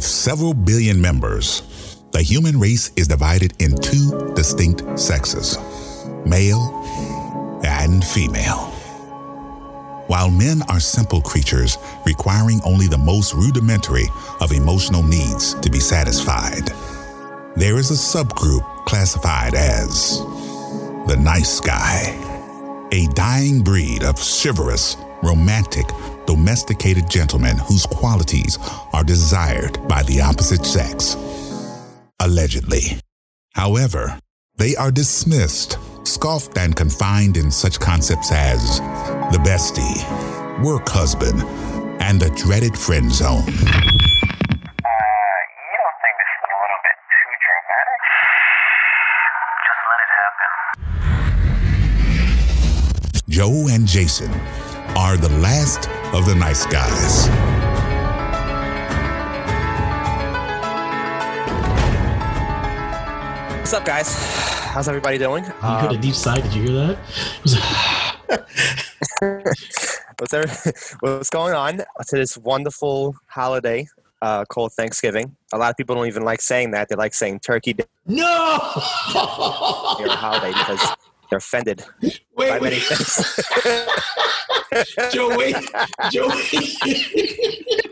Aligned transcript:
With 0.00 0.08
several 0.08 0.54
billion 0.54 0.98
members, 0.98 1.98
the 2.12 2.22
human 2.22 2.58
race 2.58 2.90
is 2.96 3.06
divided 3.06 3.52
in 3.60 3.78
two 3.78 4.32
distinct 4.34 4.98
sexes 4.98 5.58
male 6.24 7.60
and 7.66 8.02
female. 8.02 8.70
While 10.06 10.30
men 10.30 10.62
are 10.70 10.80
simple 10.80 11.20
creatures 11.20 11.76
requiring 12.06 12.62
only 12.64 12.86
the 12.86 12.96
most 12.96 13.34
rudimentary 13.34 14.06
of 14.40 14.52
emotional 14.52 15.02
needs 15.02 15.52
to 15.60 15.70
be 15.70 15.80
satisfied, 15.80 16.72
there 17.54 17.76
is 17.76 17.90
a 17.90 17.92
subgroup 17.92 18.64
classified 18.86 19.52
as 19.54 20.20
the 21.08 21.18
nice 21.20 21.60
guy, 21.60 22.16
a 22.90 23.06
dying 23.08 23.62
breed 23.62 24.02
of 24.02 24.16
chivalrous, 24.18 24.96
romantic, 25.22 25.84
domesticated 26.26 27.08
gentlemen 27.08 27.56
whose 27.58 27.86
qualities 27.86 28.58
are 28.92 29.04
desired 29.04 29.78
by 29.88 30.02
the 30.04 30.20
opposite 30.20 30.64
sex. 30.64 31.16
Allegedly. 32.20 33.00
However, 33.54 34.18
they 34.56 34.76
are 34.76 34.90
dismissed, 34.90 35.78
scoffed, 36.04 36.58
and 36.58 36.76
confined 36.76 37.36
in 37.36 37.50
such 37.50 37.80
concepts 37.80 38.30
as 38.30 38.78
the 39.32 39.38
bestie, 39.38 40.04
work 40.62 40.88
husband, 40.88 41.42
and 42.02 42.20
the 42.20 42.30
dreaded 42.30 42.76
friend 42.76 43.10
zone. 43.10 43.40
Uh, 43.40 43.44
you 43.46 43.54
don't 45.80 45.98
think 46.02 46.14
this 46.20 46.30
is 46.36 46.42
a 46.44 46.52
little 46.60 46.80
bit 46.84 46.98
too 47.08 47.32
dramatic? 47.46 48.00
Just 49.66 49.82
let 49.88 50.00
it 50.04 50.12
happen. 50.20 50.50
Joe 53.28 53.68
and 53.70 53.86
Jason 53.86 54.30
are 54.96 55.16
the 55.16 55.28
last 55.38 55.88
of 56.14 56.26
the 56.26 56.34
nice 56.34 56.66
guys. 56.66 57.28
What's 63.58 63.72
up, 63.72 63.84
guys? 63.84 64.12
How's 64.72 64.88
everybody 64.88 65.18
doing? 65.18 65.44
You 65.44 65.50
heard 65.50 65.92
a 65.92 65.94
Um, 65.94 66.00
deep 66.00 66.14
sigh. 66.14 66.40
Did 66.40 66.52
you 66.54 66.62
hear 66.68 66.96
that? 66.96 66.98
What's, 70.18 70.32
there, 70.32 70.44
what's 71.00 71.30
going 71.30 71.54
on 71.54 71.78
to 71.78 72.16
this 72.16 72.36
wonderful 72.36 73.16
holiday 73.26 73.86
uh, 74.20 74.44
called 74.46 74.72
Thanksgiving? 74.72 75.36
A 75.52 75.58
lot 75.58 75.70
of 75.70 75.76
people 75.76 75.94
don't 75.96 76.08
even 76.08 76.24
like 76.24 76.40
saying 76.42 76.72
that. 76.72 76.88
They 76.88 76.96
like 76.96 77.14
saying 77.14 77.40
Turkey 77.40 77.72
Day 77.74 77.84
no. 78.06 78.26
or 78.26 80.08
holiday 80.10 80.50
because 80.52 80.94
they're 81.30 81.38
offended 81.38 81.84
by 82.02 82.10
wait, 82.36 82.62
many 82.62 82.76
wait, 82.76 82.82
things. 82.82 83.40
Joe, 85.12 85.36
wait, 85.36 85.56
Joe, 86.12 86.28
wait. 86.28 87.86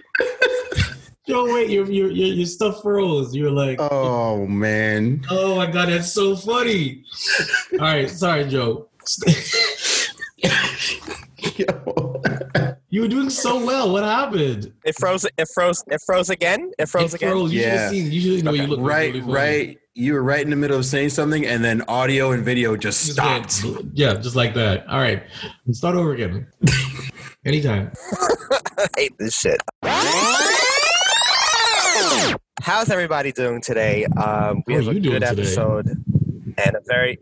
Joe, 1.27 1.53
wait, 1.53 1.69
your 1.70 1.84
your 1.91 2.11
your 2.11 2.28
your 2.28 2.47
stuff 2.47 2.80
froze. 2.83 3.34
You 3.34 3.45
were 3.45 3.50
like, 3.50 3.78
Oh 3.80 4.47
man. 4.47 5.22
oh 5.30 5.56
my 5.56 5.67
god, 5.67 5.89
that's 5.89 6.12
so 6.12 6.34
funny. 6.36 7.05
All 7.75 7.78
right, 7.80 8.08
sorry, 8.11 8.45
Joe. 8.48 8.89
You 12.91 13.02
were 13.02 13.08
doing 13.08 13.28
so 13.28 13.62
well. 13.64 13.92
What 13.92 14.02
happened? 14.02 14.73
It 14.83 14.97
froze. 14.98 15.27
It 15.36 15.48
froze. 15.55 15.84
It 15.89 16.00
froze 16.06 16.30
again. 16.30 16.73
It 16.78 16.89
froze 16.89 17.12
it 17.12 17.19
again. 17.19 17.33
froze. 17.33 17.52
You 17.52 17.61
should 17.61 17.69
Yeah. 17.69 17.80
have 17.80 17.91
seen. 17.91 18.11
You 18.12 18.20
should 18.20 18.45
know 18.45 18.55
you 18.55 18.67
look 18.67 18.80
right, 18.80 19.12
really 19.12 19.30
right. 19.30 19.78
You 19.99 20.15
were 20.15 20.23
right 20.23 20.41
in 20.43 20.51
the 20.51 20.55
middle 20.55 20.79
of 20.79 20.85
saying 20.87 21.09
something, 21.09 21.45
and 21.45 21.65
then 21.65 21.83
audio 21.89 22.31
and 22.31 22.45
video 22.45 22.77
just 22.77 23.05
Just 23.05 23.15
stopped. 23.15 23.65
Yeah, 23.95 24.15
just 24.15 24.37
like 24.37 24.55
that. 24.55 24.87
All 24.87 25.01
right, 25.01 25.25
start 25.73 25.97
over 25.97 26.13
again. 26.15 26.47
Anytime. 27.45 27.91
I 28.79 28.87
hate 28.97 29.19
this 29.19 29.37
shit. 29.37 29.61
How's 32.63 32.91
everybody 32.91 33.33
doing 33.33 33.61
today? 33.61 34.05
Um, 34.05 34.63
we 34.69 34.75
How 34.75 34.83
have 34.83 34.89
a 34.89 35.01
good 35.01 35.03
today? 35.15 35.27
episode 35.27 35.89
and 35.89 36.77
a 36.77 36.81
very 36.87 37.19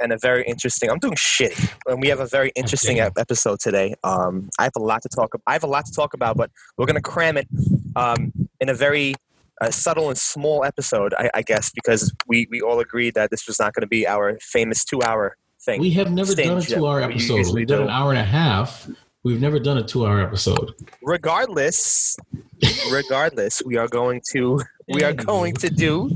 and 0.00 0.10
a 0.10 0.16
very 0.16 0.44
interesting. 0.44 0.90
I'm 0.90 0.98
doing 1.00 1.16
shitty, 1.16 1.74
and 1.88 2.00
we 2.00 2.08
have 2.08 2.20
a 2.20 2.26
very 2.26 2.52
interesting 2.56 3.00
ep- 3.00 3.18
episode 3.18 3.60
today. 3.60 3.96
Um, 4.02 4.48
I 4.58 4.62
have 4.62 4.72
a 4.76 4.82
lot 4.82 5.02
to 5.02 5.10
talk. 5.10 5.34
I 5.46 5.52
have 5.52 5.64
a 5.64 5.66
lot 5.68 5.84
to 5.84 5.92
talk 5.92 6.14
about, 6.14 6.38
but 6.38 6.50
we're 6.78 6.86
gonna 6.86 7.02
cram 7.02 7.36
it 7.36 7.48
um, 7.96 8.32
in 8.60 8.70
a 8.70 8.74
very 8.74 9.14
uh, 9.60 9.70
subtle 9.70 10.08
and 10.08 10.18
small 10.18 10.64
episode, 10.64 11.14
I, 11.18 11.30
I 11.34 11.42
guess, 11.42 11.70
because 11.70 12.12
we 12.26 12.46
we 12.50 12.60
all 12.60 12.80
agreed 12.80 13.14
that 13.14 13.30
this 13.30 13.46
was 13.46 13.58
not 13.58 13.74
going 13.74 13.82
to 13.82 13.86
be 13.88 14.06
our 14.06 14.38
famous 14.40 14.84
two 14.84 15.02
hour 15.02 15.36
thing. 15.64 15.80
We 15.80 15.90
have 15.92 16.12
never 16.12 16.34
done 16.34 16.58
a 16.58 16.62
two-hour 16.62 17.00
episode. 17.00 17.52
We've 17.52 17.66
done 17.66 17.82
an 17.82 17.88
hour 17.88 18.10
and 18.10 18.18
a 18.18 18.24
half. 18.24 18.88
We've 19.22 19.40
never 19.40 19.58
done 19.58 19.78
a 19.78 19.82
two-hour 19.82 20.20
episode. 20.20 20.72
regardless 21.02 22.16
regardless 22.92 23.62
we 23.64 23.76
are 23.76 23.88
going 23.88 24.20
to 24.32 24.60
we 24.88 25.02
are 25.02 25.14
going 25.14 25.54
to 25.54 25.70
do 25.70 26.10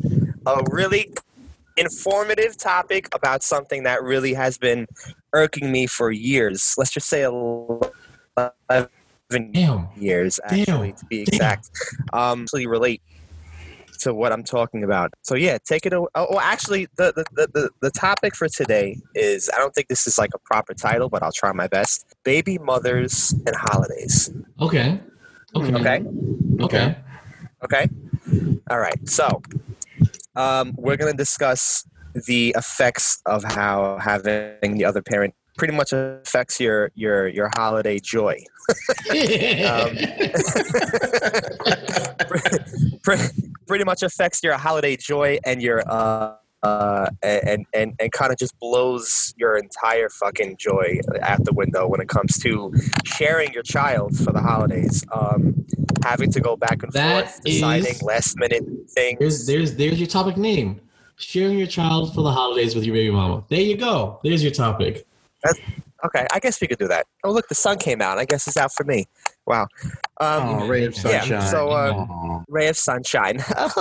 a 0.47 0.63
really 0.71 1.11
informative 1.77 2.57
topic 2.57 3.09
about 3.15 3.43
something 3.43 3.85
that 3.85 4.03
really 4.03 4.35
has 4.35 4.59
been 4.59 4.87
irking 5.33 5.71
me 5.73 5.87
for 5.87 6.11
years 6.11 6.75
let's 6.77 6.91
just 6.91 7.09
say 7.09 7.23
11 7.23 7.93
Damn. 9.53 9.89
years 9.97 10.41
actually 10.45 10.65
Damn. 10.65 10.93
to 10.93 11.07
be 11.07 11.25
Damn. 11.25 11.35
exact 11.35 11.71
um 12.13 12.47
so 12.47 12.57
you 12.59 12.69
relate 12.69 13.01
to 13.99 14.15
what 14.15 14.33
i'm 14.33 14.43
talking 14.45 14.83
about 14.85 15.13
so 15.23 15.35
yeah 15.35 15.59
take 15.65 15.87
it 15.87 15.93
away 15.93 16.09
oh 16.15 16.27
well, 16.31 16.41
actually 16.41 16.87
the, 16.97 17.13
the 17.15 17.25
the 17.33 17.49
the 17.53 17.71
the 17.83 17.91
topic 17.91 18.35
for 18.35 18.49
today 18.49 18.97
is 19.15 19.51
i 19.55 19.59
don't 19.59 19.75
think 19.75 19.89
this 19.89 20.07
is 20.07 20.19
like 20.19 20.31
a 20.35 20.39
proper 20.39 20.75
title 20.75 21.09
but 21.09 21.23
i'll 21.23 21.33
try 21.33 21.53
my 21.53 21.67
best 21.67 22.07
baby 22.25 22.59
mothers 22.59 23.35
and 23.47 23.55
holidays 23.57 24.31
Okay. 24.61 25.73
Okay. 25.73 25.73
okay 25.73 26.03
Okay. 26.61 26.97
Okay. 27.65 27.89
All 28.71 28.79
right. 28.79 29.09
So, 29.09 29.43
um, 30.37 30.75
we're 30.77 30.97
going 30.97 31.13
to 31.13 31.17
discuss 31.17 31.87
the 32.27 32.55
effects 32.57 33.21
of 33.27 33.45
how 33.45 33.99
having 34.01 34.77
the 34.77 34.85
other 34.85 35.03
parent 35.03 35.35
pretty 35.59 35.75
much 35.75 35.93
affects 35.93 36.59
your 36.61 36.91
your 36.95 37.27
your 37.29 37.51
holiday 37.57 37.99
joy. 37.99 38.39
Um, 39.69 39.97
pretty 43.67 43.85
much 43.85 44.03
affects 44.03 44.43
your 44.43 44.57
holiday 44.59 44.97
joy 44.97 45.39
and 45.45 45.61
your 45.63 45.83
uh 45.91 46.35
uh 46.63 47.07
and 47.23 47.65
and 47.73 47.95
and 48.01 48.13
kind 48.13 48.31
of 48.33 48.39
just 48.39 48.59
blows 48.59 49.33
your 49.37 49.57
entire 49.57 50.09
fucking 50.11 50.57
joy 50.59 50.99
out 51.23 51.45
the 51.45 51.53
window 51.53 51.87
when 51.87 52.01
it 52.01 52.09
comes 52.09 52.37
to 52.41 52.73
sharing 53.05 53.53
your 53.53 53.63
child 53.63 54.17
for 54.19 54.33
the 54.33 54.41
holidays 54.41 55.05
um 55.13 55.65
having 56.05 56.31
to 56.33 56.41
go 56.41 56.57
back 56.57 56.83
and 56.83 56.93
That 56.93 57.31
forth 57.31 57.45
deciding 57.45 57.93
is- 57.93 58.03
last 58.03 58.37
minute 58.39 58.65
things 58.91 59.19
there's 59.21 59.47
there's 59.47 59.77
there's 59.77 60.01
your 60.01 60.09
topic 60.09 60.37
name. 60.37 60.81
Sharing 61.17 61.59
your 61.59 61.67
child 61.67 62.15
for 62.15 62.23
the 62.23 62.31
holidays 62.31 62.77
with 62.77 62.85
your 62.85 62.95
baby 62.95 63.11
mama. 63.11 63.43
There 63.49 63.61
you 63.61 63.77
go. 63.77 64.21
There's 64.23 64.41
your 64.41 64.53
topic. 64.53 65.05
Okay 66.05 66.27
i 66.33 66.39
guess 66.39 66.61
we 66.61 66.67
could 66.67 66.79
do 66.79 66.89
that. 66.89 67.07
Oh 67.25 67.33
look 67.33 67.49
the 67.49 67.55
sun 67.55 67.79
came 67.79 68.01
out. 68.01 68.19
I 68.19 68.25
guess 68.25 68.47
it's 68.47 68.57
out 68.57 68.73
for 68.73 68.85
me. 68.85 69.07
Wow. 69.47 69.67
Um 70.21 70.63
oh, 70.63 70.67
ray 70.69 70.85
of 70.85 70.95
yeah, 70.97 71.21
sunshine. 71.21 71.43
so, 71.43 71.71
uh, 71.71 72.43
ray 72.49 72.69
of 72.69 72.77
sunshine. 72.77 73.39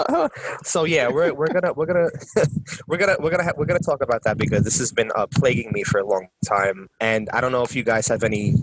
so 0.64 0.86
yeah, 0.86 1.08
we're 1.08 1.34
we're 1.34 1.48
gonna 1.48 1.74
we're 1.74 1.86
gonna 1.86 2.10
we're 2.88 2.98
gonna 2.98 3.18
we're 3.20 3.30
gonna 3.30 3.44
ha- 3.44 3.54
we're 3.58 3.66
gonna 3.66 3.80
talk 3.80 4.02
about 4.02 4.24
that 4.24 4.38
because 4.38 4.64
this 4.64 4.80
has 4.80 4.92
been 4.92 5.12
uh, 5.16 5.28
plaguing 5.28 5.72
me 5.74 5.84
for 5.84 6.00
a 6.00 6.06
long 6.06 6.28
time, 6.46 6.88
and 7.00 7.30
I 7.34 7.42
don't 7.42 7.52
know 7.52 7.64
if 7.64 7.76
you 7.76 7.84
guys 7.84 8.08
have 8.08 8.24
any 8.24 8.56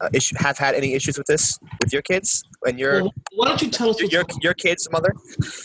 uh, 0.00 0.08
issue 0.12 0.36
have 0.38 0.58
had 0.58 0.74
any 0.74 0.94
issues 0.94 1.18
with 1.18 1.26
this 1.26 1.58
with 1.82 1.92
your 1.92 2.02
kids 2.02 2.44
and 2.66 2.78
your 2.78 3.02
Well, 3.02 3.14
why 3.34 3.48
don't 3.48 3.60
you 3.62 3.70
tell 3.70 3.90
us 3.90 4.00
what's 4.00 4.12
your 4.12 4.24
your 4.40 4.54
kids' 4.54 4.88
mother. 4.90 5.12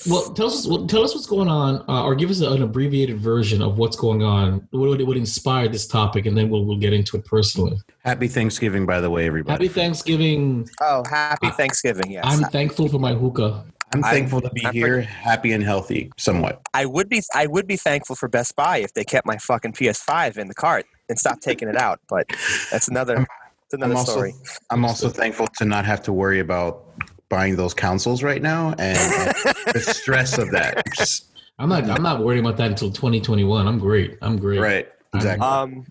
well 0.08 0.34
tell 0.34 0.48
us 0.48 0.66
well, 0.68 0.88
tell 0.88 1.04
us 1.04 1.14
what's 1.14 1.28
going 1.28 1.48
on 1.48 1.84
uh, 1.88 2.04
or 2.04 2.16
give 2.16 2.30
us 2.30 2.40
an 2.42 2.62
abbreviated 2.62 3.20
version 3.20 3.62
of 3.62 3.78
what's 3.78 3.96
going 3.96 4.24
on 4.24 4.68
what 4.72 4.90
would, 4.90 5.02
would 5.02 5.18
inspire 5.18 5.68
this 5.68 5.88
topic 5.88 6.26
and 6.26 6.38
then 6.38 6.50
we'll, 6.50 6.66
we'll 6.66 6.78
get 6.78 6.94
into 6.94 7.18
it 7.18 7.26
personally 7.26 7.78
Happy 8.04 8.28
Thanksgiving, 8.28 8.86
by 8.86 9.02
the 9.02 9.10
way, 9.10 9.26
everybody. 9.28 9.52
happy 9.54 9.68
thanksgiving 9.68 10.68
Oh, 10.82 11.04
happy 11.10 11.50
Thanksgiving! 11.52 12.12
Yes, 12.12 12.24
i'm 12.26 12.44
thankful 12.52 12.88
for 12.90 13.00
my 13.00 13.14
hookah 13.14 13.64
I'm 13.94 14.04
I'm- 14.04 14.14
thankful 14.16 14.42
to 14.42 14.50
be 14.50 14.66
I'm 14.66 14.74
here, 14.74 15.02
happy 15.02 15.54
and 15.54 15.64
healthy, 15.64 16.12
somewhat. 16.18 16.62
I 16.74 16.86
would 16.86 17.08
be 17.08 17.22
I 17.34 17.48
would 17.48 17.68
be 17.68 17.78
thankful 17.78 18.18
for 18.18 18.28
Best 18.28 18.54
Buy 18.58 18.80
if 18.80 18.94
they 18.94 19.06
kept 19.06 19.26
my 19.26 19.38
fucking 19.38 19.74
PS5 19.74 20.38
in 20.38 20.50
the 20.50 20.54
cart 20.54 20.86
and 21.08 21.18
stopped 21.18 21.42
taking 21.42 21.70
it 21.70 21.78
out, 21.78 22.02
but 22.10 22.28
that's 22.70 22.90
another 22.90 23.16
that's 23.16 23.30
another 23.74 23.94
I'm 23.94 23.98
also, 23.98 24.12
story. 24.12 24.34
I'm 24.70 24.86
also 24.86 25.10
thankful 25.10 25.48
to 25.58 25.66
not 25.66 25.86
have 25.86 26.02
to 26.04 26.14
worry 26.14 26.40
about 26.40 26.86
buying 27.30 27.56
those 27.56 27.74
consoles 27.74 28.24
right 28.24 28.42
now 28.42 28.70
and, 28.80 28.98
and 28.98 29.36
the 29.74 29.80
stress 29.80 30.38
of 30.38 30.52
that. 30.52 30.84
I'm 31.60 31.70
not 31.70 31.90
i'm 31.90 32.04
not 32.04 32.24
worried 32.24 32.40
about 32.40 32.56
that 32.58 32.70
until 32.70 32.92
2021 32.92 33.68
i'm 33.68 33.80
great 33.80 34.20
i'm 34.22 34.38
great 34.38 34.60
right, 34.60 34.88
exactly. 35.16 35.46
Um, 35.46 35.88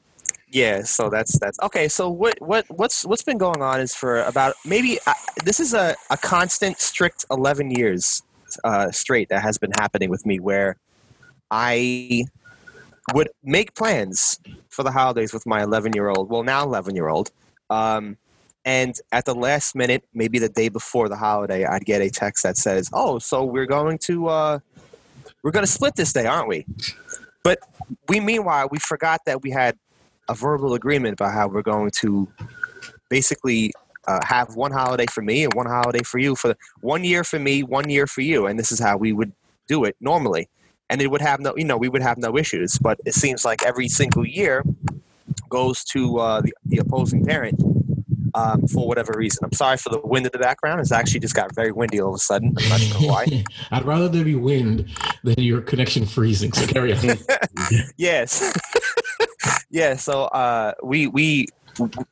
yeah. 0.57 0.83
So 0.83 1.11
that's 1.11 1.39
that's 1.39 1.59
okay. 1.63 1.89
So 1.89 2.09
what 2.09 2.41
what 2.41 2.65
what's 2.69 3.05
what's 3.05 3.23
been 3.23 3.39
going 3.39 3.61
on 3.61 3.81
is 3.81 3.95
for 3.95 4.23
about 4.23 4.55
maybe 4.65 4.99
uh, 5.07 5.13
this 5.45 5.61
is 5.61 5.75
a 5.75 5.95
a 6.11 6.17
constant 6.17 6.81
strict 6.81 7.25
eleven 7.31 7.71
years 7.71 8.23
uh, 8.65 8.91
straight 8.91 9.29
that 9.29 9.43
has 9.43 9.59
been 9.59 9.73
happening 9.73 10.09
with 10.09 10.25
me 10.25 10.41
where 10.41 10.77
I 11.51 12.25
would 13.13 13.29
make 13.43 13.75
plans 13.75 14.41
for 14.71 14.83
the 14.83 14.93
holidays 14.93 15.35
with 15.35 15.47
my 15.47 15.63
eleven 15.63 15.93
year 15.95 16.09
old. 16.09 16.31
Well, 16.31 16.43
now 16.43 16.63
eleven 16.63 16.95
year 16.95 17.09
old. 17.09 17.31
Um, 17.71 18.17
And 18.67 18.99
at 19.13 19.25
the 19.27 19.35
last 19.35 19.77
minute, 19.77 20.03
maybe 20.13 20.41
the 20.41 20.49
day 20.49 20.69
before 20.69 21.09
the 21.09 21.15
holiday, 21.15 21.65
I'd 21.65 21.85
get 21.85 22.03
a 22.03 22.11
text 22.11 22.43
that 22.43 22.57
says, 22.57 22.91
"Oh, 22.93 23.21
so 23.21 23.45
we're 23.45 23.71
going 23.79 23.99
to 24.09 24.27
uh, 24.27 24.59
we're 25.43 25.53
going 25.53 25.65
to 25.65 25.71
split 25.71 25.95
this 25.95 26.13
day, 26.13 26.27
aren't 26.27 26.49
we?" 26.49 26.67
But 27.45 27.61
we 28.09 28.19
meanwhile 28.19 28.69
we 28.69 28.81
forgot 28.81 29.21
that 29.27 29.43
we 29.43 29.53
had 29.53 29.79
a 30.29 30.35
verbal 30.35 30.75
agreement 30.75 31.13
about 31.15 31.33
how 31.33 31.47
we're 31.47 31.63
going 31.63 31.93
to 32.03 32.27
basically 33.09 33.73
uh, 34.09 34.19
have 34.25 34.57
one 34.57 34.73
holiday 34.73 35.07
for 35.07 35.23
me 35.23 35.45
and 35.45 35.55
one 35.55 35.67
holiday 35.67 36.03
for 36.03 36.19
you 36.19 36.35
for 36.35 36.57
one 36.81 37.05
year 37.05 37.23
for 37.23 37.39
me, 37.39 37.63
one 37.63 37.89
year 37.89 38.09
for 38.09 38.23
you, 38.23 38.47
and 38.49 38.59
this 38.59 38.73
is 38.73 38.81
how 38.81 38.97
we 38.97 39.13
would 39.13 39.33
do 39.69 39.85
it 39.85 39.95
normally. 40.01 40.49
And 40.91 41.01
it 41.01 41.09
would 41.13 41.23
have 41.23 41.39
no, 41.39 41.55
you 41.57 41.65
know, 41.65 41.77
we 41.77 41.89
would 41.89 42.03
have 42.03 42.19
no 42.19 42.37
issues. 42.37 42.79
But 42.79 42.99
it 43.07 43.15
seems 43.15 43.45
like 43.45 43.63
every 43.63 43.89
single 43.89 44.27
year 44.27 44.65
goes 45.49 45.85
to 45.85 46.19
uh, 46.19 46.41
the, 46.41 46.53
the 46.65 46.79
opposing 46.79 47.25
parent 47.25 47.61
um, 48.37 48.67
for 48.69 48.87
whatever 48.87 49.15
reason. 49.17 49.45
I'm 49.45 49.53
sorry 49.53 49.79
for 49.79 49.89
the 49.89 50.01
wind 50.01 50.27
in 50.27 50.33
the 50.33 50.39
background. 50.39 50.81
It's 50.81 50.93
actually 50.93 51.21
just 51.21 51.35
got 51.35 51.55
very 51.55 51.73
windy 51.73 52.01
all 52.01 52.11
of 52.11 52.17
a 52.17 52.19
sudden. 52.19 52.55
I'm 52.59 52.69
not 52.69 52.81
sure 52.81 53.09
why. 53.09 53.45
I'd 53.71 53.85
rather 53.85 54.09
there 54.09 54.25
be 54.25 54.35
wind 54.35 54.91
than 55.25 55.39
your 55.39 55.63
connection 55.63 56.07
freezing. 56.07 56.53
So 56.53 56.67
carry 56.67 56.93
on. 56.93 57.19
yes. 57.97 58.53
yeah. 59.71 59.97
So 59.97 60.25
uh, 60.25 60.75
we 60.83 61.07
we 61.07 61.47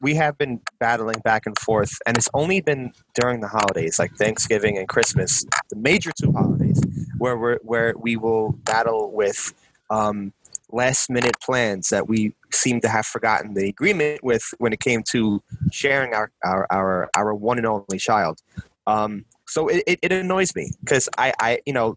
we 0.01 0.15
have 0.15 0.37
been 0.39 0.61
battling 0.79 1.21
back 1.25 1.47
and 1.47 1.59
forth, 1.59 1.93
and 2.07 2.17
it's 2.17 2.29
only 2.35 2.61
been 2.61 2.93
during 3.15 3.41
the 3.41 3.49
holidays, 3.49 3.99
like 3.99 4.15
Thanksgiving 4.17 4.79
and 4.79 4.89
Christmas, 4.89 5.45
the 5.71 5.77
major 5.77 6.11
two 6.21 6.33
holidays, 6.33 6.81
where 7.19 7.37
we 7.37 7.55
where 7.63 7.95
we 7.97 8.17
will 8.17 8.53
battle 8.53 9.11
with 9.13 9.53
um, 9.91 10.33
last 10.71 11.11
minute 11.11 11.39
plans 11.41 11.89
that 11.91 12.09
we 12.09 12.35
seem 12.55 12.81
to 12.81 12.89
have 12.89 13.07
forgotten 13.07 13.55
the 13.55 13.69
agreement 13.69 14.23
with 14.23 14.43
when 14.59 14.73
it 14.73 14.81
came 14.81 15.03
to 15.11 15.43
sharing 15.71 16.15
our 16.15 16.31
our 16.45 16.67
our, 16.71 17.11
our 17.17 17.35
one 17.35 17.59
and 17.59 17.67
only 17.67 17.99
child. 17.99 18.41
Um, 18.87 19.25
so 19.47 19.69
it, 19.69 19.83
it, 19.87 19.99
it 20.03 20.13
annoys 20.13 20.55
me 20.55 20.73
because 20.81 21.09
I, 21.19 21.33
I 21.41 21.61
you 21.67 21.73
know 21.73 21.97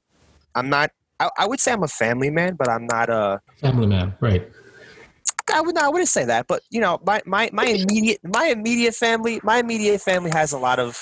I'm 0.56 0.70
not 0.70 0.92
I, 1.20 1.30
I 1.40 1.48
would 1.48 1.60
say 1.60 1.72
I'm 1.72 1.84
a 1.84 1.88
family 1.88 2.30
man, 2.30 2.56
but 2.56 2.70
I'm 2.70 2.86
not 2.88 3.10
a 3.10 3.42
Family 3.60 3.88
man, 3.88 4.16
right? 4.20 4.48
I 5.52 5.62
would 5.62 5.76
not. 5.76 5.86
I 5.86 5.90
wouldn't 5.90 6.10
say 6.10 6.26
that, 6.26 6.46
but 6.48 6.62
you 6.70 6.82
know, 6.82 7.00
my, 7.06 7.22
my, 7.26 7.50
my 7.54 7.66
immediate 7.66 8.20
my 8.24 8.48
immediate 8.48 8.94
family 8.94 9.40
my 9.44 9.58
immediate 9.60 10.02
family 10.02 10.30
has 10.32 10.52
a 10.52 10.58
lot 10.58 10.78
of 10.78 11.02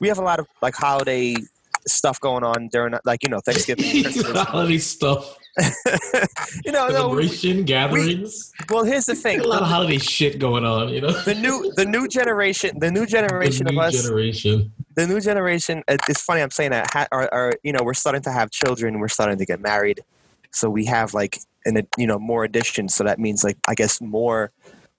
we 0.00 0.08
have 0.08 0.18
a 0.18 0.22
lot 0.22 0.40
of 0.40 0.46
like 0.60 0.74
holiday 0.74 1.34
stuff 1.86 2.20
going 2.20 2.44
on 2.44 2.68
during 2.72 2.94
like 3.04 3.22
you 3.22 3.30
know 3.30 3.40
Thanksgiving, 3.40 4.04
holiday 4.34 4.78
stuff, 4.78 5.38
you 6.64 6.72
know, 6.72 6.88
no, 6.88 7.08
we- 7.08 7.26
celebration, 7.26 7.64
gatherings. 7.64 8.52
well, 8.70 8.84
here's 8.84 9.06
the 9.06 9.14
thing: 9.14 9.40
a 9.44 9.44
lot 9.46 9.62
of 9.62 9.68
holiday 9.68 9.98
shit 9.98 10.38
going 10.38 10.64
on. 10.64 10.88
You 10.90 11.00
know, 11.00 11.12
the 11.28 11.34
new 11.34 11.72
the 11.76 11.84
new 11.84 12.08
generation 12.08 12.78
the 12.78 12.90
new 12.90 13.06
generation 13.06 13.66
the 13.66 13.72
of 13.72 13.78
us 13.78 14.02
generation. 14.02 14.72
the 14.96 15.06
new 15.06 15.20
generation 15.20 15.82
it's 15.88 16.22
funny 16.22 16.40
i'm 16.40 16.50
saying 16.50 16.70
that 16.70 17.08
are, 17.12 17.28
are 17.32 17.52
you 17.62 17.72
know 17.72 17.82
we're 17.82 17.94
starting 17.94 18.22
to 18.22 18.32
have 18.32 18.50
children 18.50 18.98
we're 18.98 19.08
starting 19.08 19.38
to 19.38 19.44
get 19.44 19.60
married 19.60 20.00
so 20.52 20.70
we 20.70 20.84
have 20.84 21.14
like 21.14 21.38
an 21.64 21.86
you 21.96 22.06
know 22.06 22.18
more 22.18 22.44
additions 22.44 22.94
so 22.94 23.04
that 23.04 23.18
means 23.18 23.44
like 23.44 23.56
i 23.68 23.74
guess 23.74 24.00
more 24.00 24.50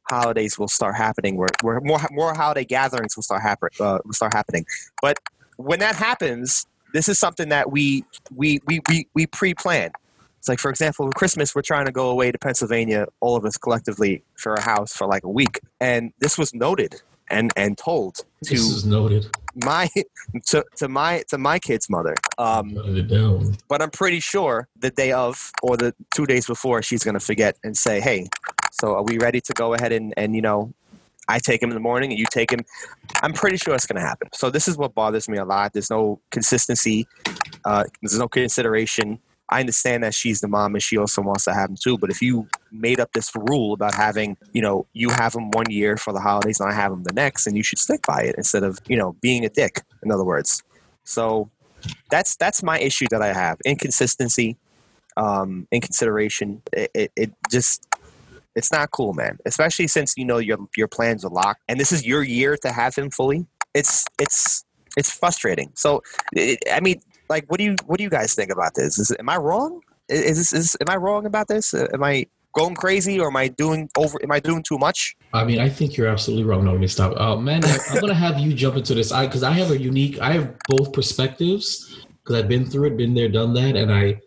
holidays 0.10 0.58
will 0.58 0.68
start 0.68 0.96
happening 0.96 1.36
where, 1.38 1.50
where 1.62 1.80
more 1.82 2.00
more 2.12 2.34
holiday 2.34 2.66
gatherings 2.66 3.16
will 3.16 3.24
start 3.24 3.42
happen 3.42 3.70
uh, 3.80 4.00
will 4.06 4.14
start 4.14 4.34
happening 4.34 4.66
but 5.02 5.18
when 5.58 5.80
that 5.80 5.96
happens 5.96 6.66
this 6.94 7.08
is 7.08 7.20
something 7.20 7.50
that 7.50 7.72
we 7.72 8.04
we 8.36 8.60
we 8.68 8.80
we, 8.90 9.08
we 9.14 9.28
pre-plan 9.28 9.92
it's 10.40 10.48
like 10.48 10.60
for 10.60 10.72
example 10.72 11.10
christmas 11.12 11.54
we're 11.54 11.62
trying 11.62 11.86
to 11.86 11.92
go 11.92 12.10
away 12.10 12.32
to 12.32 12.38
pennsylvania 12.40 13.06
all 13.20 13.36
of 13.36 13.46
us 13.46 13.56
collectively 13.58 14.24
for 14.36 14.54
a 14.56 14.62
house 14.62 14.92
for 14.96 15.06
like 15.06 15.24
a 15.24 15.30
week. 15.30 15.60
And 15.80 16.12
this 16.20 16.38
was 16.38 16.54
noted 16.54 17.02
and 17.30 17.52
and 17.56 17.78
told 17.78 18.16
to 18.16 18.24
This 18.56 18.62
is 18.62 18.86
noted. 18.86 19.28
my 19.64 19.88
to, 20.48 20.66
to 20.78 20.88
my 20.88 21.24
to 21.30 21.38
my 21.38 21.60
kid's 21.60 21.88
mother. 21.90 22.16
Um, 22.40 22.70
Noted 22.74 22.98
it 22.98 23.08
down. 23.16 23.56
but 23.68 23.82
i'm 23.84 23.92
pretty 23.92 24.20
sure 24.20 24.68
the 24.86 24.90
day 24.90 25.12
of 25.12 25.52
or 25.62 25.78
the 25.78 25.94
two 26.16 26.26
days 26.26 26.46
before 26.48 26.82
she's 26.82 27.04
going 27.04 27.14
to 27.22 27.26
forget 27.32 27.54
and 27.64 27.78
say 27.78 28.00
hey 28.00 28.28
so 28.72 28.96
are 28.96 29.04
we 29.04 29.18
ready 29.20 29.42
to 29.42 29.54
go 29.54 29.74
ahead 29.76 29.92
and 29.92 30.14
and 30.18 30.36
you 30.36 30.42
know 30.42 30.74
i 31.28 31.38
take 31.38 31.62
him 31.62 31.70
in 31.70 31.76
the 31.76 31.86
morning 31.92 32.10
and 32.12 32.20
you 32.20 32.26
take 32.32 32.52
him? 32.52 32.62
I'm 33.22 33.34
pretty 33.34 33.58
sure 33.58 33.76
it's 33.76 33.86
going 33.86 34.02
to 34.02 34.08
happen. 34.12 34.30
So 34.34 34.50
this 34.50 34.68
is 34.70 34.78
what 34.78 34.96
bothers 34.96 35.28
me 35.28 35.38
a 35.38 35.46
lot. 35.46 35.74
There's 35.74 35.90
no 35.92 36.22
consistency 36.32 37.08
uh, 37.66 37.84
there's 38.02 38.18
no 38.18 38.28
consideration 38.28 39.20
I 39.50 39.60
understand 39.60 40.04
that 40.04 40.14
she's 40.14 40.42
the 40.42 40.48
mom 40.48 40.76
and 40.76 40.84
she 40.84 40.98
also 40.98 41.22
wants 41.22 41.46
to 41.46 41.54
have 41.54 41.70
him 41.70 41.76
too. 41.76 41.98
But 41.98 42.12
if 42.12 42.22
you 42.22 42.48
made 42.72 43.00
up 43.00 43.12
this 43.14 43.32
rule 43.36 43.74
about 43.74 43.96
having, 43.96 44.38
you 44.54 44.62
know, 44.62 44.86
you 44.94 45.10
have 45.10 45.34
him 45.34 45.50
one 45.52 45.70
year 45.70 45.98
for 45.98 46.14
the 46.14 46.20
holidays 46.20 46.60
and 46.60 46.72
I 46.72 46.74
have 46.74 46.92
him 46.92 47.04
the 47.04 47.14
next, 47.14 47.48
and 47.48 47.58
you 47.58 47.64
should 47.64 47.80
stick 47.80 48.06
by 48.08 48.22
it 48.22 48.36
instead 48.38 48.64
of, 48.64 48.80
you 48.88 48.98
know, 48.98 49.16
being 49.22 49.44
a 49.46 49.50
dick. 49.50 49.82
In 50.04 50.12
other 50.12 50.24
words, 50.24 50.64
so 51.04 51.50
that's 52.10 52.36
that's 52.36 52.62
my 52.62 52.80
issue 52.80 53.08
that 53.10 53.22
I 53.22 53.34
have: 53.34 53.58
inconsistency, 53.66 54.58
um, 55.18 55.68
inconsideration. 55.72 56.62
It, 56.72 56.92
it, 56.94 57.12
it 57.16 57.32
just 57.50 57.88
it's 58.56 58.72
not 58.72 58.92
cool, 58.92 59.14
man. 59.14 59.40
Especially 59.46 59.88
since 59.88 60.14
you 60.16 60.26
know 60.26 60.38
your 60.38 60.58
your 60.78 60.88
plans 60.88 61.26
are 61.26 61.32
locked, 61.32 61.62
and 61.68 61.80
this 61.80 61.92
is 61.92 62.06
your 62.06 62.24
year 62.24 62.58
to 62.58 62.72
have 62.72 62.96
him 62.96 63.10
fully. 63.10 63.48
It's 63.74 64.06
it's 64.20 64.64
it's 64.98 65.12
frustrating. 65.12 65.72
So, 65.76 66.02
it, 66.34 66.60
I 66.72 66.80
mean, 66.80 67.02
like, 67.30 67.46
what 67.48 67.58
do 67.60 67.64
you 67.64 67.76
what 67.86 67.98
do 67.98 68.04
you 68.04 68.10
guys 68.10 68.34
think 68.34 68.52
about 68.52 68.74
this? 68.76 68.98
Is 69.00 69.16
am 69.20 69.30
I 69.30 69.38
wrong? 69.38 69.82
Is 70.10 70.38
this 70.38 70.54
is 70.54 70.76
am 70.82 70.90
I 70.90 70.98
wrong 70.98 71.26
about 71.26 71.48
this? 71.48 71.74
Uh, 71.74 71.88
Am 71.94 72.04
I 72.04 72.26
going 72.56 72.74
crazy, 72.76 73.20
or 73.20 73.28
am 73.28 73.38
I 73.38 73.48
doing 73.48 73.90
over? 73.98 74.18
Am 74.24 74.32
I 74.32 74.40
doing 74.40 74.64
too 74.64 74.78
much? 74.78 75.16
I 75.34 75.44
mean, 75.44 75.60
I 75.60 75.70
think 75.70 75.96
you're 75.96 76.08
absolutely 76.08 76.46
wrong. 76.46 76.66
No, 76.66 76.72
let 76.72 76.82
me 76.82 76.88
stop. 76.88 77.16
Uh, 77.20 77.36
man, 77.36 77.62
I'm 77.90 78.00
gonna 78.00 78.14
have 78.14 78.40
you 78.40 78.54
jump 78.54 78.76
into 78.76 78.94
this. 78.96 79.12
I 79.12 79.26
because 79.28 79.44
I 79.44 79.52
have 79.52 79.72
a 79.72 79.78
unique. 79.80 80.20
I 80.20 80.34
have 80.34 80.56
both 80.68 80.92
perspectives 80.94 82.06
because 82.24 82.36
I've 82.42 82.50
been 82.50 82.66
through 82.66 82.88
it, 82.88 82.98
been 82.98 83.14
there, 83.14 83.30
done 83.30 83.54
that, 83.54 83.76
and 83.76 83.92
I, 83.94 84.20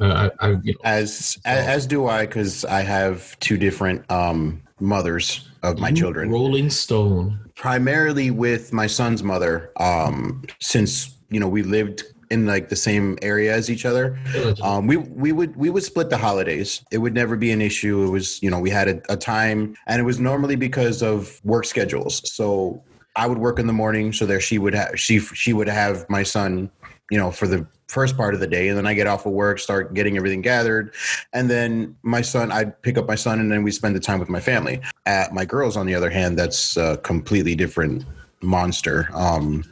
uh, 0.00 0.28
I, 0.40 0.46
I 0.46 0.50
you 0.62 0.72
know, 0.74 0.80
As 0.84 1.38
as, 1.44 1.66
as 1.66 1.86
do 1.86 2.06
I, 2.06 2.26
because 2.26 2.64
I 2.66 2.82
have 2.82 3.38
two 3.40 3.56
different 3.56 4.08
um, 4.10 4.62
mothers 4.80 5.48
of 5.62 5.78
my 5.78 5.88
you 5.88 5.96
children. 5.96 6.30
Rolling 6.30 6.68
Stone. 6.70 7.38
primarily 7.54 8.30
with 8.30 8.72
my 8.72 8.86
son's 8.86 9.22
mother 9.22 9.70
um 9.76 10.42
since 10.58 11.14
you 11.30 11.38
know 11.38 11.48
we 11.48 11.62
lived 11.62 12.02
in 12.32 12.46
like 12.46 12.68
the 12.68 12.76
same 12.76 13.18
area 13.22 13.54
as 13.54 13.70
each 13.70 13.84
other. 13.84 14.18
Um 14.62 14.86
we 14.86 14.96
we 14.96 15.32
would 15.32 15.54
we 15.56 15.70
would 15.70 15.84
split 15.84 16.10
the 16.10 16.18
holidays. 16.18 16.84
It 16.90 16.98
would 16.98 17.14
never 17.14 17.36
be 17.36 17.50
an 17.52 17.60
issue. 17.60 18.04
It 18.04 18.10
was 18.10 18.42
you 18.42 18.50
know 18.50 18.58
we 18.58 18.70
had 18.70 18.88
a, 18.88 19.12
a 19.12 19.16
time 19.16 19.76
and 19.86 20.00
it 20.00 20.04
was 20.04 20.18
normally 20.18 20.56
because 20.56 21.02
of 21.02 21.40
work 21.44 21.64
schedules. 21.64 22.14
So 22.30 22.82
i 23.14 23.26
would 23.26 23.36
work 23.36 23.58
in 23.58 23.66
the 23.66 23.74
morning 23.74 24.10
so 24.10 24.24
there 24.24 24.40
she 24.40 24.56
would 24.58 24.74
have 24.74 24.98
she 24.98 25.18
she 25.18 25.52
would 25.52 25.68
have 25.68 26.08
my 26.08 26.22
son 26.22 26.70
you 27.10 27.18
know 27.18 27.30
for 27.30 27.46
the 27.46 27.66
first 27.88 28.16
part 28.16 28.32
of 28.32 28.40
the 28.40 28.46
day 28.46 28.68
and 28.68 28.78
then 28.78 28.86
i 28.86 28.94
get 28.94 29.06
off 29.06 29.26
of 29.26 29.32
work 29.32 29.58
start 29.58 29.92
getting 29.92 30.16
everything 30.16 30.40
gathered 30.40 30.94
and 31.34 31.50
then 31.50 31.94
my 32.02 32.22
son 32.22 32.50
i'd 32.50 32.80
pick 32.82 32.96
up 32.96 33.06
my 33.06 33.14
son 33.14 33.38
and 33.38 33.52
then 33.52 33.62
we 33.62 33.70
spend 33.70 33.94
the 33.94 34.00
time 34.00 34.18
with 34.18 34.28
my 34.28 34.40
family. 34.40 34.80
At 35.06 35.34
my 35.34 35.44
girls 35.44 35.76
on 35.76 35.86
the 35.86 35.94
other 35.94 36.10
hand 36.10 36.38
that's 36.38 36.76
a 36.76 36.96
completely 36.98 37.54
different 37.54 38.04
monster. 38.40 39.08
Um 39.12 39.64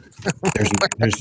there's 0.55 0.69
there's 0.97 1.15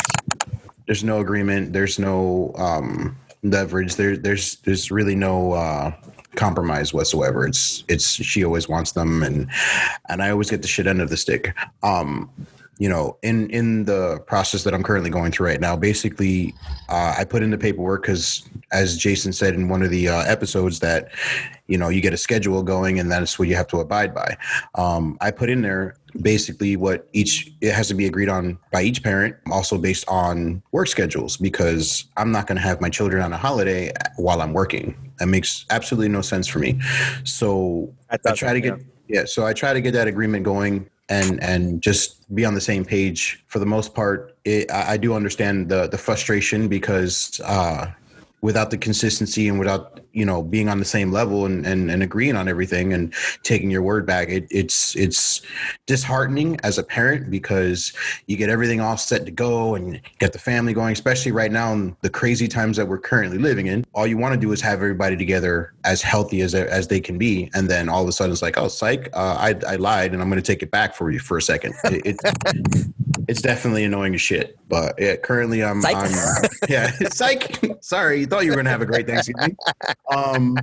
there's 0.91 1.05
no 1.05 1.21
agreement 1.21 1.73
there's 1.73 2.01
no 2.01 2.51
um 2.57 3.17
leverage 3.45 3.95
there 3.95 4.17
there's 4.17 4.57
there's 4.65 4.91
really 4.91 5.15
no 5.15 5.53
uh 5.53 5.93
compromise 6.35 6.93
whatsoever. 6.93 7.47
It's 7.47 7.85
it's 7.87 8.09
she 8.09 8.45
always 8.45 8.69
wants 8.69 8.91
them 8.93 9.23
and 9.23 9.49
and 10.09 10.21
i 10.21 10.31
always 10.31 10.51
get 10.51 10.63
the 10.63 10.69
shit 10.69 10.89
end 10.89 11.01
of 11.01 11.09
the 11.09 11.17
stick. 11.17 11.55
Um 11.85 12.29
you 12.79 12.89
know 12.89 13.17
in 13.23 13.49
in 13.51 13.85
the 13.85 14.19
process 14.27 14.65
that 14.65 14.73
i'm 14.73 14.83
currently 14.83 15.11
going 15.11 15.31
through 15.31 15.47
right 15.47 15.61
now 15.61 15.77
basically 15.77 16.55
uh, 16.89 17.15
i 17.19 17.25
put 17.25 17.43
in 17.43 17.51
the 17.51 17.59
paperwork 17.59 18.01
because 18.01 18.49
as 18.73 18.97
jason 18.97 19.33
said 19.33 19.55
in 19.55 19.69
one 19.69 19.83
of 19.83 19.91
the 19.91 20.09
uh, 20.09 20.23
episodes 20.23 20.81
that 20.81 21.11
you 21.67 21.79
know 21.79 21.89
you 21.89 22.01
get 22.01 22.13
a 22.13 22.17
schedule 22.17 22.63
going 22.63 22.99
and 22.99 23.11
that's 23.11 23.39
what 23.39 23.49
you 23.49 23.55
have 23.55 23.67
to 23.67 23.79
abide 23.79 24.15
by 24.15 24.37
um, 24.75 25.17
i 25.21 25.31
put 25.31 25.49
in 25.49 25.63
there 25.63 25.97
basically 26.23 26.77
what 26.77 27.09
each 27.13 27.53
it 27.61 27.73
has 27.73 27.87
to 27.89 27.95
be 27.95 28.07
agreed 28.07 28.29
on 28.29 28.59
by 28.73 28.83
each 28.83 29.03
parent 29.03 29.37
also 29.51 29.79
based 29.79 30.05
on 30.09 30.63
work 30.73 30.89
schedules 30.89 31.37
because 31.37 32.07
i'm 32.17 32.33
not 32.33 32.47
going 32.47 32.57
to 32.57 32.63
have 32.63 32.81
my 32.81 32.89
children 32.89 33.23
on 33.23 33.33
a 33.33 33.39
holiday 33.39 33.93
while 34.17 34.43
i'm 34.43 34.53
working 34.53 35.13
that 35.19 35.27
makes 35.27 35.67
absolutely 35.71 36.09
no 36.09 36.21
sense 36.21 36.49
for 36.49 36.59
me 36.59 36.81
so 37.25 37.93
I 38.11 38.17
doesn't, 38.17 38.39
try 38.39 38.53
to 38.53 38.61
get 38.61 38.75
yeah. 39.11 39.25
so 39.25 39.47
I 39.47 39.53
try 39.53 39.73
to 39.73 39.81
get 39.81 39.93
that 39.93 40.09
agreement 40.09 40.45
going 40.45 40.89
and 41.09 41.43
and 41.43 41.83
just 41.83 42.33
be 42.35 42.45
on 42.45 42.55
the 42.55 42.61
same 42.61 42.85
page 42.85 43.45
for 43.49 43.59
the 43.59 43.67
most 43.67 43.95
part. 43.95 44.37
It, 44.45 44.71
I, 44.71 44.93
I 44.93 44.97
do 44.97 45.15
understand 45.15 45.69
the 45.69 45.89
the 45.89 45.99
frustration 45.99 46.69
because 46.69 47.41
uh, 47.45 47.89
without 48.43 48.71
the 48.71 48.79
consistency 48.79 49.49
and 49.49 49.59
without 49.59 50.01
you 50.13 50.25
know 50.25 50.43
being 50.43 50.69
on 50.69 50.79
the 50.79 50.85
same 50.85 51.13
level 51.13 51.47
and 51.47 51.67
and, 51.67 51.91
and 51.91 52.03
agreeing 52.03 52.37
on 52.37 52.49
everything 52.49 52.93
and 52.93 53.15
taking 53.43 53.71
your 53.71 53.83
word 53.83 54.05
back 54.05 54.29
it, 54.29 54.47
it's 54.51 54.97
it's 54.97 55.43
disheartening 55.87 56.59
as 56.63 56.79
a 56.79 56.83
parent 56.83 57.31
because 57.31 57.93
you 58.27 58.37
get 58.37 58.51
everything 58.51 58.81
all 58.81 58.97
set 58.97 59.25
to 59.25 59.31
go 59.31 59.75
and 59.75 60.01
get 60.19 60.33
the 60.33 60.39
family 60.39 60.73
going 60.73 60.93
especially 60.93 61.33
right 61.33 61.53
now 61.53 61.73
in 61.73 61.97
the 62.03 62.11
crazy 62.11 62.49
times 62.49 62.77
that 62.77 62.87
we're 62.87 62.99
currently 62.99 63.39
living 63.39 63.67
in. 63.67 63.85
All 63.95 64.07
you 64.07 64.19
want 64.19 64.35
to 64.35 64.41
do 64.41 64.51
is 64.53 64.61
have 64.61 64.79
everybody 64.79 65.17
together 65.17 65.73
as 65.85 66.03
healthy 66.03 66.41
as 66.41 66.55
as 66.55 66.89
they 66.89 67.01
can 67.01 67.19
be 67.19 67.51
and 67.55 67.69
then 67.69 67.89
all 67.89 68.03
of 68.03 68.09
a 68.09 68.13
sudden 68.13 68.33
it's 68.33 68.43
like 68.43 68.59
oh 68.59 68.69
psych 68.69 69.09
uh, 69.13 69.37
I, 69.39 69.55
I 69.67 69.77
lied 69.77 70.13
and 70.13 70.23
i'm 70.23 70.29
going 70.29 70.43
to 70.43 70.47
take 70.47 70.63
it 70.63 70.71
back 70.71 70.95
for 70.95 71.11
you 71.11 71.19
for 71.19 71.37
a 71.37 71.43
second. 71.43 71.75
It, 71.85 72.19
it 72.25 72.91
it's 73.29 73.43
definitely 73.43 73.85
annoying 73.85 74.15
as 74.15 74.21
shit 74.21 74.57
but 74.69 74.95
yeah, 74.99 75.17
currently 75.17 75.65
i'm, 75.65 75.81
Psych. 75.81 75.97
I'm 75.97 76.51
yeah 76.69 76.91
psych 77.11 77.61
sorry 77.81 78.21
you 78.21 78.27
thought 78.27 78.45
you 78.45 78.51
were 78.51 78.57
going 78.57 78.67
to 78.67 78.71
have 78.71 78.83
a 78.83 78.87
great 78.87 79.07
thanksgiving 79.07 79.57
um 80.15 80.57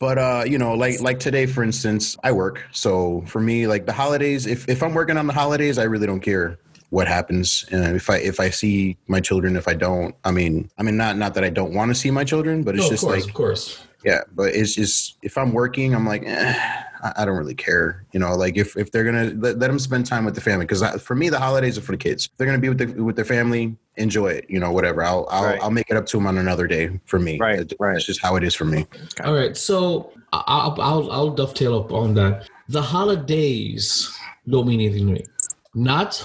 but 0.00 0.18
uh 0.18 0.44
you 0.46 0.58
know 0.58 0.74
like 0.74 1.00
like 1.00 1.18
today 1.20 1.46
for 1.46 1.62
instance 1.62 2.16
i 2.22 2.32
work 2.32 2.62
so 2.72 3.22
for 3.26 3.40
me 3.40 3.66
like 3.66 3.86
the 3.86 3.92
holidays 3.92 4.46
if 4.46 4.68
if 4.68 4.82
i'm 4.82 4.94
working 4.94 5.16
on 5.16 5.26
the 5.26 5.32
holidays 5.32 5.78
i 5.78 5.84
really 5.84 6.06
don't 6.06 6.20
care 6.20 6.58
what 6.90 7.08
happens 7.08 7.64
uh, 7.72 7.76
if 7.94 8.08
i 8.10 8.16
if 8.18 8.38
i 8.40 8.48
see 8.50 8.96
my 9.08 9.20
children 9.20 9.56
if 9.56 9.66
i 9.66 9.74
don't 9.74 10.14
i 10.24 10.30
mean 10.30 10.70
i 10.78 10.82
mean 10.82 10.96
not 10.96 11.16
not 11.16 11.34
that 11.34 11.44
i 11.44 11.50
don't 11.50 11.72
want 11.74 11.88
to 11.90 11.94
see 11.94 12.10
my 12.10 12.24
children 12.24 12.62
but 12.62 12.74
it's 12.74 12.82
No, 12.82 12.86
of 12.86 12.92
just 12.92 13.04
course, 13.04 13.20
like 13.20 13.28
of 13.28 13.34
course. 13.34 13.82
yeah 14.04 14.20
but 14.34 14.54
it's 14.54 14.74
just 14.74 15.16
if 15.22 15.36
i'm 15.36 15.52
working 15.52 15.94
i'm 15.94 16.06
like 16.06 16.22
eh, 16.26 16.82
I, 17.02 17.12
I 17.18 17.24
don't 17.24 17.36
really 17.36 17.54
care 17.54 18.04
you 18.12 18.20
know 18.20 18.34
like 18.36 18.56
if 18.56 18.76
if 18.76 18.90
they're 18.92 19.04
gonna 19.04 19.32
let, 19.36 19.58
let 19.58 19.68
them 19.68 19.78
spend 19.78 20.06
time 20.06 20.24
with 20.24 20.34
the 20.34 20.40
family 20.40 20.64
because 20.66 20.82
for 21.02 21.14
me 21.14 21.28
the 21.28 21.38
holidays 21.38 21.76
are 21.78 21.82
for 21.82 21.92
the 21.92 21.98
kids 21.98 22.26
if 22.26 22.36
they're 22.36 22.46
gonna 22.46 22.58
be 22.58 22.68
with 22.68 22.78
the, 22.78 23.02
with 23.02 23.16
their 23.16 23.24
family 23.24 23.76
enjoy 23.96 24.28
it 24.28 24.46
you 24.48 24.60
know 24.60 24.72
whatever 24.72 25.02
i'll 25.02 25.26
i'll, 25.30 25.44
Right. 25.44 25.62
I'll 25.62 25.70
make 25.70 25.90
it 25.90 25.96
up 25.96 26.06
to 26.06 26.16
them 26.16 26.26
on 26.26 26.38
another 26.38 26.66
day 26.66 26.98
for 27.06 27.18
me 27.18 27.38
Right, 27.38 27.60
It- 27.60 27.72
right. 27.78 27.96
it's 27.96 28.06
just 28.06 28.20
how 28.22 28.36
it 28.36 28.44
is 28.44 28.54
for 28.54 28.64
me 28.64 28.86
All 29.24 29.34
right, 29.34 29.56
so 29.56 30.12
I'll, 30.32 30.76
I'll 30.80 31.10
I'll 31.10 31.30
dovetail 31.30 31.78
up 31.78 31.92
on 31.92 32.12
that. 32.14 32.48
The 32.68 32.82
holidays 32.82 34.10
don't 34.48 34.66
mean 34.66 34.80
anything 34.80 35.06
to 35.06 35.12
me. 35.14 35.24
Not 35.74 36.22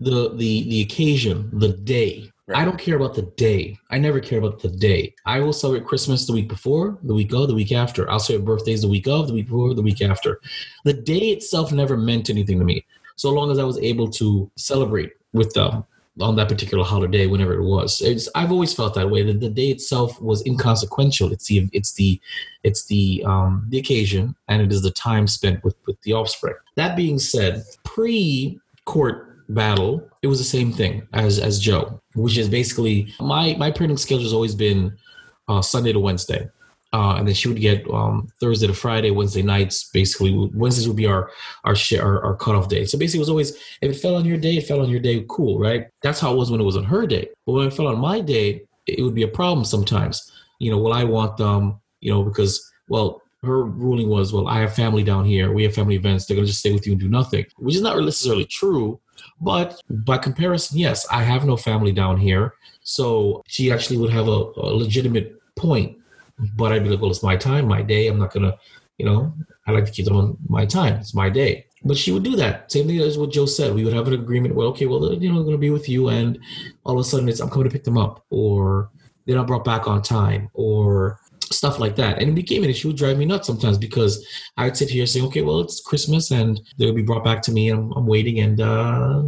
the 0.00 0.34
the 0.34 0.68
the 0.68 0.80
occasion, 0.82 1.48
the 1.52 1.68
day. 1.68 2.30
I 2.54 2.64
don't 2.64 2.78
care 2.78 2.96
about 2.96 3.14
the 3.14 3.22
day. 3.22 3.76
I 3.90 3.98
never 3.98 4.20
care 4.20 4.38
about 4.38 4.60
the 4.60 4.68
day. 4.68 5.14
I 5.24 5.40
will 5.40 5.52
celebrate 5.52 5.86
Christmas 5.86 6.26
the 6.26 6.32
week 6.32 6.48
before, 6.48 6.96
the 7.02 7.14
week 7.14 7.32
of, 7.32 7.48
the 7.48 7.54
week 7.54 7.72
after. 7.72 8.08
I'll 8.08 8.20
celebrate 8.20 8.46
birthdays 8.46 8.82
the 8.82 8.88
week 8.88 9.08
of, 9.08 9.26
the 9.26 9.34
week 9.34 9.46
before, 9.46 9.74
the 9.74 9.82
week 9.82 10.00
after. 10.00 10.40
The 10.84 10.92
day 10.92 11.30
itself 11.30 11.72
never 11.72 11.96
meant 11.96 12.30
anything 12.30 12.58
to 12.60 12.64
me. 12.64 12.86
So 13.16 13.30
long 13.30 13.50
as 13.50 13.58
I 13.58 13.64
was 13.64 13.78
able 13.78 14.08
to 14.10 14.48
celebrate 14.56 15.12
with 15.32 15.52
them 15.54 15.84
on 16.20 16.36
that 16.36 16.48
particular 16.48 16.84
holiday, 16.84 17.26
whenever 17.26 17.54
it 17.54 17.64
was. 17.64 18.00
It's, 18.00 18.28
I've 18.34 18.52
always 18.52 18.72
felt 18.72 18.94
that 18.94 19.10
way. 19.10 19.22
That 19.22 19.40
the 19.40 19.50
day 19.50 19.68
itself 19.68 20.20
was 20.20 20.46
inconsequential. 20.46 21.32
It's 21.32 21.46
the 21.46 21.68
it's 21.72 21.92
the 21.94 22.20
it's 22.62 22.86
the 22.86 23.22
um, 23.26 23.66
the 23.68 23.78
occasion, 23.78 24.34
and 24.48 24.62
it 24.62 24.72
is 24.72 24.82
the 24.82 24.90
time 24.90 25.26
spent 25.26 25.62
with 25.64 25.76
with 25.86 26.00
the 26.02 26.12
offspring. 26.12 26.54
That 26.76 26.96
being 26.96 27.18
said, 27.18 27.64
pre 27.84 28.58
court 28.84 29.44
battle, 29.50 30.08
it 30.22 30.28
was 30.28 30.38
the 30.38 30.44
same 30.44 30.72
thing 30.72 31.06
as 31.12 31.38
as 31.38 31.60
Joe, 31.60 32.00
which 32.16 32.36
is 32.38 32.48
basically 32.48 33.12
my 33.20 33.54
my 33.58 33.70
parenting 33.70 33.98
schedule 33.98 34.24
has 34.24 34.32
always 34.32 34.54
been 34.54 34.96
uh, 35.48 35.62
Sunday 35.62 35.92
to 35.92 36.00
Wednesday. 36.00 36.48
Uh, 36.92 37.16
and 37.16 37.26
then 37.26 37.34
she 37.34 37.48
would 37.48 37.60
get 37.60 37.88
um, 37.90 38.28
Thursday 38.40 38.66
to 38.66 38.72
Friday, 38.72 39.10
Wednesday 39.10 39.42
nights. 39.42 39.90
Basically, 39.90 40.32
Wednesdays 40.54 40.88
would 40.88 40.96
be 40.96 41.06
our 41.06 41.30
our, 41.64 41.74
share, 41.74 42.02
our 42.02 42.24
our 42.24 42.36
cutoff 42.36 42.68
day. 42.68 42.84
So 42.86 42.96
basically, 42.96 43.18
it 43.18 43.26
was 43.26 43.28
always 43.28 43.50
if 43.82 43.90
it 43.90 44.00
fell 44.00 44.14
on 44.14 44.24
your 44.24 44.38
day, 44.38 44.56
it 44.56 44.66
fell 44.66 44.80
on 44.80 44.88
your 44.88 45.00
day. 45.00 45.24
Cool, 45.28 45.58
right? 45.58 45.88
That's 46.02 46.20
how 46.20 46.32
it 46.32 46.36
was 46.36 46.50
when 46.50 46.60
it 46.60 46.64
was 46.64 46.76
on 46.76 46.84
her 46.84 47.06
day. 47.06 47.28
But 47.44 47.52
when 47.52 47.66
it 47.66 47.74
fell 47.74 47.88
on 47.88 47.98
my 47.98 48.20
day, 48.20 48.62
it 48.86 49.02
would 49.02 49.14
be 49.14 49.24
a 49.24 49.28
problem 49.28 49.64
sometimes. 49.64 50.32
You 50.58 50.70
know, 50.70 50.78
well, 50.78 50.94
I 50.94 51.04
want 51.04 51.36
them, 51.36 51.78
you 52.00 52.10
know, 52.10 52.22
because 52.22 52.66
well, 52.88 53.20
her 53.42 53.64
ruling 53.64 54.08
was, 54.08 54.32
well, 54.32 54.48
I 54.48 54.60
have 54.60 54.74
family 54.74 55.02
down 55.02 55.24
here. 55.24 55.52
We 55.52 55.64
have 55.64 55.74
family 55.74 55.96
events. 55.96 56.24
They're 56.24 56.36
gonna 56.36 56.46
just 56.46 56.60
stay 56.60 56.72
with 56.72 56.86
you 56.86 56.92
and 56.92 57.00
do 57.00 57.08
nothing, 57.08 57.46
which 57.56 57.74
is 57.74 57.82
not 57.82 57.98
necessarily 57.98 58.46
true. 58.46 59.00
But 59.40 59.80
by 59.90 60.18
comparison, 60.18 60.78
yes, 60.78 61.06
I 61.10 61.22
have 61.22 61.44
no 61.44 61.56
family 61.56 61.92
down 61.92 62.16
here. 62.16 62.54
So 62.82 63.42
she 63.46 63.70
actually 63.70 63.98
would 63.98 64.10
have 64.12 64.28
a, 64.28 64.52
a 64.56 64.74
legitimate 64.74 65.40
point. 65.56 65.98
But 66.54 66.72
I'd 66.72 66.84
be 66.84 66.90
like, 66.90 67.00
well, 67.00 67.10
it's 67.10 67.22
my 67.22 67.36
time, 67.36 67.66
my 67.66 67.82
day. 67.82 68.08
I'm 68.08 68.18
not 68.18 68.32
gonna, 68.32 68.56
you 68.98 69.06
know, 69.06 69.32
I 69.66 69.72
like 69.72 69.86
to 69.86 69.90
keep 69.90 70.04
them 70.04 70.16
on 70.16 70.36
my 70.48 70.66
time. 70.66 70.94
It's 70.94 71.14
my 71.14 71.30
day. 71.30 71.66
But 71.84 71.96
she 71.96 72.12
would 72.12 72.24
do 72.24 72.36
that. 72.36 72.70
Same 72.70 72.86
thing 72.86 72.98
as 73.00 73.16
what 73.16 73.30
Joe 73.30 73.46
said. 73.46 73.74
We 73.74 73.84
would 73.84 73.92
have 73.92 74.08
an 74.08 74.14
agreement. 74.14 74.54
Well, 74.54 74.68
okay, 74.68 74.86
well, 74.86 75.12
you 75.14 75.30
know, 75.30 75.38
I'm 75.38 75.44
going 75.44 75.54
to 75.54 75.58
be 75.58 75.70
with 75.70 75.88
you, 75.88 76.08
and 76.08 76.38
all 76.84 76.94
of 76.94 77.00
a 77.00 77.04
sudden, 77.04 77.28
it's 77.28 77.40
I'm 77.40 77.48
coming 77.48 77.68
to 77.68 77.72
pick 77.72 77.84
them 77.84 77.96
up, 77.96 78.24
or 78.30 78.90
they're 79.24 79.36
not 79.36 79.46
brought 79.46 79.64
back 79.64 79.86
on 79.86 80.02
time, 80.02 80.50
or 80.54 81.20
stuff 81.52 81.78
like 81.78 81.96
that. 81.96 82.18
And 82.18 82.28
it 82.30 82.34
became 82.34 82.64
an 82.64 82.70
issue. 82.70 82.88
Would 82.88 82.96
drive 82.96 83.18
me 83.18 83.24
nuts 83.24 83.46
sometimes 83.46 83.78
because 83.78 84.26
I'd 84.56 84.76
sit 84.76 84.90
here 84.90 85.06
saying, 85.06 85.26
okay, 85.26 85.42
well, 85.42 85.60
it's 85.60 85.80
Christmas, 85.80 86.30
and 86.30 86.60
they'll 86.78 86.94
be 86.94 87.02
brought 87.02 87.24
back 87.24 87.42
to 87.42 87.52
me, 87.52 87.70
and 87.70 87.80
I'm, 87.80 87.92
I'm 87.92 88.06
waiting, 88.06 88.40
and 88.40 88.60
uh, 88.60 89.22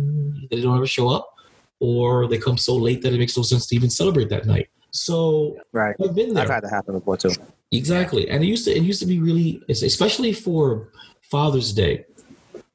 they 0.50 0.60
don't 0.60 0.76
ever 0.76 0.86
show 0.86 1.08
up, 1.08 1.34
or 1.80 2.26
they 2.28 2.38
come 2.38 2.58
so 2.58 2.76
late 2.76 3.02
that 3.02 3.12
it 3.12 3.18
makes 3.18 3.36
no 3.36 3.42
sense 3.42 3.66
to 3.68 3.76
even 3.76 3.90
celebrate 3.90 4.28
that 4.30 4.46
night. 4.46 4.68
So 4.90 5.56
Right. 5.72 5.94
I've 6.02 6.14
been 6.14 6.34
there. 6.34 6.44
I've 6.44 6.50
had 6.50 6.64
that 6.64 6.70
happen 6.70 6.94
before 6.94 7.16
too. 7.16 7.30
Exactly, 7.72 8.28
and 8.30 8.42
it 8.42 8.46
used 8.46 8.64
to 8.64 8.70
it 8.74 8.82
used 8.82 9.00
to 9.00 9.06
be 9.06 9.20
really, 9.20 9.62
especially 9.68 10.32
for 10.32 10.88
Father's 11.20 11.72
Day. 11.72 12.06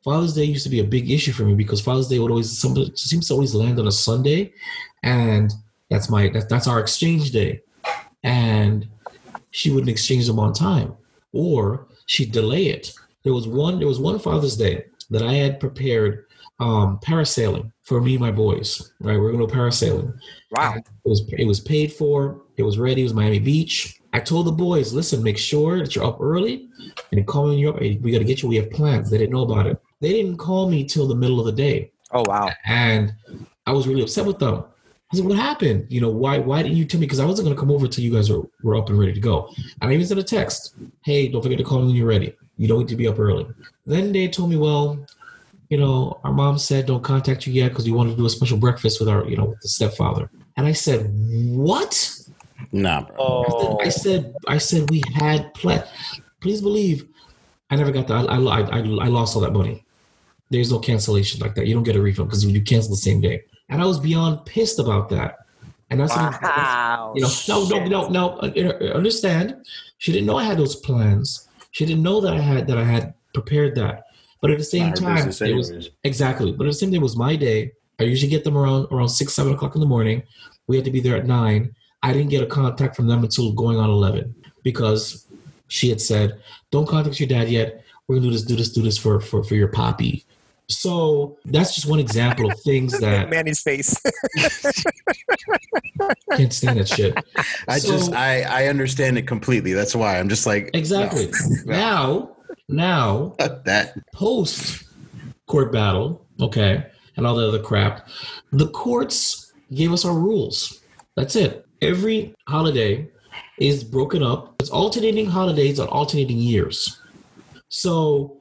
Father's 0.04 0.36
Day 0.36 0.44
used 0.44 0.64
to 0.66 0.70
be 0.70 0.82
a 0.82 0.84
big 0.84 1.10
issue 1.10 1.32
for 1.32 1.44
me 1.44 1.56
because 1.56 1.82
Father's 1.82 2.08
Day 2.08 2.20
would 2.20 2.30
always 2.30 2.52
seems 2.96 3.28
to 3.28 3.34
always 3.34 3.56
land 3.56 3.80
on 3.80 3.88
a 3.88 3.92
Sunday, 3.92 4.54
and 5.02 5.52
that's 5.90 6.10
my 6.10 6.30
that, 6.30 6.48
that's 6.50 6.68
our 6.68 6.80
exchange 6.80 7.32
day, 7.32 7.62
and 8.24 8.88
she 9.54 9.72
wouldn't 9.72 9.90
exchange 9.90 10.28
them 10.28 10.40
on 10.40 10.52
time, 10.54 10.96
or 11.32 11.88
she'd 12.08 12.32
delay 12.32 12.66
it. 12.68 12.94
There 13.24 13.34
was 13.34 13.48
one 13.48 13.80
there 13.80 13.88
was 13.88 14.00
one 14.00 14.20
Father's 14.20 14.58
Day 14.58 14.86
that 15.10 15.24
I 15.24 15.34
had 15.34 15.60
prepared 15.60 16.26
um, 16.60 17.00
parasailing 17.04 17.72
for 17.84 18.02
me 18.02 18.14
and 18.14 18.22
my 18.22 18.32
boys. 18.32 18.94
Right, 19.00 19.18
we're 19.20 19.32
gonna 19.32 19.48
go 19.48 19.54
parasailing. 19.54 20.14
Wow. 20.52 20.76
It 20.76 20.86
was 21.06 21.24
it 21.38 21.46
was 21.46 21.60
paid 21.60 21.94
for. 21.94 22.42
It 22.58 22.64
was 22.64 22.78
ready. 22.78 23.02
It 23.02 23.06
was 23.06 23.14
Miami 23.14 23.40
Beach. 23.40 24.00
I 24.14 24.20
told 24.20 24.46
the 24.46 24.52
boys, 24.52 24.94
listen, 24.94 25.24
make 25.24 25.40
sure 25.40 25.80
that 25.80 25.96
you're 25.96 26.06
up 26.06 26.22
early 26.22 26.70
and 27.12 27.20
they 27.20 27.24
call 27.24 27.46
me 27.46 27.50
when 27.52 27.60
you're 27.60 27.74
up. 27.74 27.80
Hey, 27.80 27.98
we 28.02 28.12
got 28.12 28.20
to 28.20 28.24
get 28.24 28.44
you. 28.44 28.50
We 28.50 28.58
have 28.58 28.70
plans. 28.70 29.10
They 29.10 29.18
didn't 29.18 29.34
know 29.34 29.42
about 29.42 29.66
it. 29.66 29.82
They 30.02 30.14
didn't 30.14 30.38
call 30.38 30.70
me 30.70 30.84
till 30.84 31.08
the 31.08 31.16
middle 31.16 31.40
of 31.40 31.48
the 31.48 31.52
day, 31.52 31.92
Oh 32.12 32.24
wow. 32.28 32.52
and 32.66 33.14
I 33.66 33.72
was 33.72 33.88
really 33.88 34.04
upset 34.04 34.26
with 34.26 34.38
them. 34.38 34.66
I 35.14 35.18
said, 35.18 35.26
"What 35.26 35.38
happened? 35.38 35.86
You 35.90 36.02
know, 36.02 36.10
why 36.10 36.40
why 36.40 36.64
didn't 36.64 36.78
you 36.78 36.86
tell 36.86 37.00
me? 37.00 37.06
Because 37.06 37.20
I 37.20 37.26
wasn't 37.26 37.46
going 37.46 37.56
to 37.56 37.60
come 37.60 37.72
over 37.72 37.88
till 37.88 38.04
you 38.04 38.12
guys 38.12 38.30
were, 38.30 38.42
were 38.64 38.76
up 38.76 38.90
and 38.90 39.00
ready 39.00 39.14
to 39.14 39.20
go." 39.20 39.50
And 39.82 39.90
I 39.90 39.94
even 39.94 40.06
sent 40.06 40.20
a 40.20 40.24
text, 40.24 40.76
"Hey, 41.04 41.28
don't 41.28 41.42
forget 41.42 41.60
to 41.60 41.64
call 41.64 41.80
me 41.80 41.88
when 41.88 41.96
you're 41.96 42.08
ready. 42.08 42.36
You 42.58 42.68
don't 42.68 42.80
need 42.80 42.88
to 42.90 42.96
be 42.96 43.08
up 43.08 43.20
early." 43.20 43.46
Then 43.86 44.12
they 44.12 44.28
told 44.28 44.50
me, 44.50 44.58
"Well, 44.58 45.06
you 45.70 45.78
know, 45.78 46.20
our 46.24 46.34
mom 46.34 46.58
said 46.58 46.88
don't 46.88 47.04
contact 47.04 47.46
you 47.46 47.54
yet 47.54 47.70
because 47.70 47.86
we 47.86 47.92
wanted 47.92 48.12
to 48.12 48.18
do 48.18 48.26
a 48.26 48.30
special 48.30 48.58
breakfast 48.58 49.00
with 49.00 49.10
our, 49.10 49.26
you 49.30 49.38
know, 49.38 49.46
with 49.46 49.62
the 49.62 49.70
stepfather." 49.70 50.30
And 50.58 50.66
I 50.66 50.74
said, 50.74 51.12
"What?" 51.14 51.94
nah 52.72 53.02
bro 53.02 53.16
Oh. 53.20 53.80
I 53.82 53.90
said, 53.90 54.34
I 54.48 54.58
said 54.58 54.90
we 54.90 55.04
had 55.14 55.54
plan. 55.54 55.84
Please 56.42 56.62
believe, 56.62 57.08
I 57.70 57.76
never 57.76 57.92
got 57.92 58.08
that. 58.08 58.30
I, 58.30 58.36
I, 58.38 58.62
I, 58.62 58.80
I 58.80 59.08
lost 59.08 59.36
all 59.36 59.42
that 59.42 59.54
money. 59.54 59.86
There's 60.50 60.72
no 60.72 60.80
cancellation 60.80 61.40
like 61.40 61.56
that. 61.56 61.68
You 61.68 61.74
don't 61.74 61.84
get 61.84 61.96
a 61.96 62.02
refund 62.02 62.30
because 62.30 62.46
you 62.46 62.62
cancel 62.62 62.92
the 62.92 62.98
same 62.98 63.22
day. 63.22 63.44
And 63.74 63.82
I 63.82 63.86
was 63.86 64.00
beyond 64.00 64.46
pissed 64.46 64.80
about 64.80 65.10
that. 65.10 65.38
And 65.90 66.00
that's 66.00 66.16
Wow. 66.16 67.14
you 67.16 67.22
know, 67.22 67.28
no, 67.48 67.64
no, 67.68 67.80
Shit. 67.80 67.90
no, 67.90 68.08
no. 68.10 68.30
uh, 68.38 68.94
Understand? 68.94 69.58
She 69.98 70.12
didn't 70.12 70.28
know 70.28 70.38
I 70.38 70.44
had 70.44 70.58
those 70.58 70.76
plans. 70.76 71.48
She 71.72 71.86
didn't 71.86 72.04
know 72.04 72.22
that 72.22 72.34
I 72.34 72.40
had 72.40 72.68
that 72.68 72.78
I 72.78 72.84
had 72.84 73.14
prepared 73.34 73.76
that. 73.76 74.04
But 74.42 74.52
at 74.52 74.58
the 74.60 74.64
same 74.64 74.90
Not 74.90 75.00
her 75.00 75.06
time, 75.06 75.16
business 75.16 75.42
it 75.42 75.56
was 75.56 75.70
anyways. 75.70 75.90
Exactly. 76.04 76.52
But 76.52 76.66
at 76.68 76.72
the 76.74 76.74
same 76.76 76.90
time, 76.90 76.98
it 76.98 77.02
was 77.02 77.16
my 77.18 77.36
day. 77.36 77.72
I 78.00 78.04
usually 78.04 78.30
get 78.30 78.44
them 78.44 78.58
around 78.58 78.88
around 78.92 79.10
six, 79.10 79.34
seven 79.34 79.54
o'clock 79.54 79.74
in 79.76 79.82
the 79.82 79.88
morning. 79.88 80.22
We 80.68 80.76
had 80.76 80.86
to 80.86 80.92
be 80.92 81.00
there 81.00 81.16
at 81.16 81.26
nine. 81.26 81.74
I 82.04 82.12
didn't 82.14 82.30
get 82.30 82.44
a 82.44 82.46
contact 82.48 82.96
from 82.96 83.08
them 83.08 83.24
until 83.24 83.54
going 83.54 83.78
on 83.78 83.90
eleven 83.90 84.36
because 84.64 85.28
she 85.68 85.90
had 85.90 86.02
said, 86.02 86.40
"Don't 86.72 86.88
contact 86.88 87.20
your 87.20 87.30
dad 87.30 87.50
yet. 87.50 87.84
We're 88.08 88.16
gonna 88.18 88.28
do 88.28 88.32
this, 88.34 88.44
do 88.44 88.56
this, 88.56 88.70
do 88.72 88.82
this 88.82 88.98
for 88.98 89.20
for 89.20 89.44
for 89.44 89.56
your 89.56 89.70
poppy." 89.70 90.26
So 90.70 91.38
that's 91.46 91.76
just 91.76 91.88
one 91.88 92.00
example 92.00 92.50
of 92.52 92.60
things 92.62 92.98
that 93.00 93.30
Manny's 93.30 93.62
face. 93.62 93.96
can't 96.36 96.54
stand 96.54 96.80
that 96.80 96.88
shit. 96.88 97.16
I 97.68 97.80
So- 97.80 97.90
just 97.92 98.14
I 98.14 98.42
I 98.44 98.68
understand 98.68 99.18
it 99.18 99.28
completely. 99.28 99.74
That's 99.74 99.96
why 99.96 100.20
I'm 100.20 100.30
just 100.30 100.46
like 100.46 100.70
Exactly. 100.74 101.30
no, 101.66 101.66
Now, 101.66 102.36
now 102.70 103.36
that 103.40 103.96
post 104.14 104.84
court 105.48 105.72
battle, 105.72 106.26
okay, 106.42 106.86
and 107.18 107.28
all 107.28 107.36
the 107.36 107.48
other 107.48 107.60
crap, 107.60 108.08
the 108.52 108.68
courts 108.70 109.52
gave 109.74 109.92
us 109.92 110.06
our 110.06 110.14
rules. 110.14 110.82
That's 111.16 111.36
it. 111.36 111.66
Every 111.82 112.34
holiday 112.48 113.08
is 113.60 113.84
broken 113.84 114.24
up. 114.24 114.56
It's 114.60 114.70
alternating 114.70 115.26
holidays 115.28 115.80
on 115.80 115.88
alternating 115.90 116.38
years. 116.38 117.00
So 117.70 118.38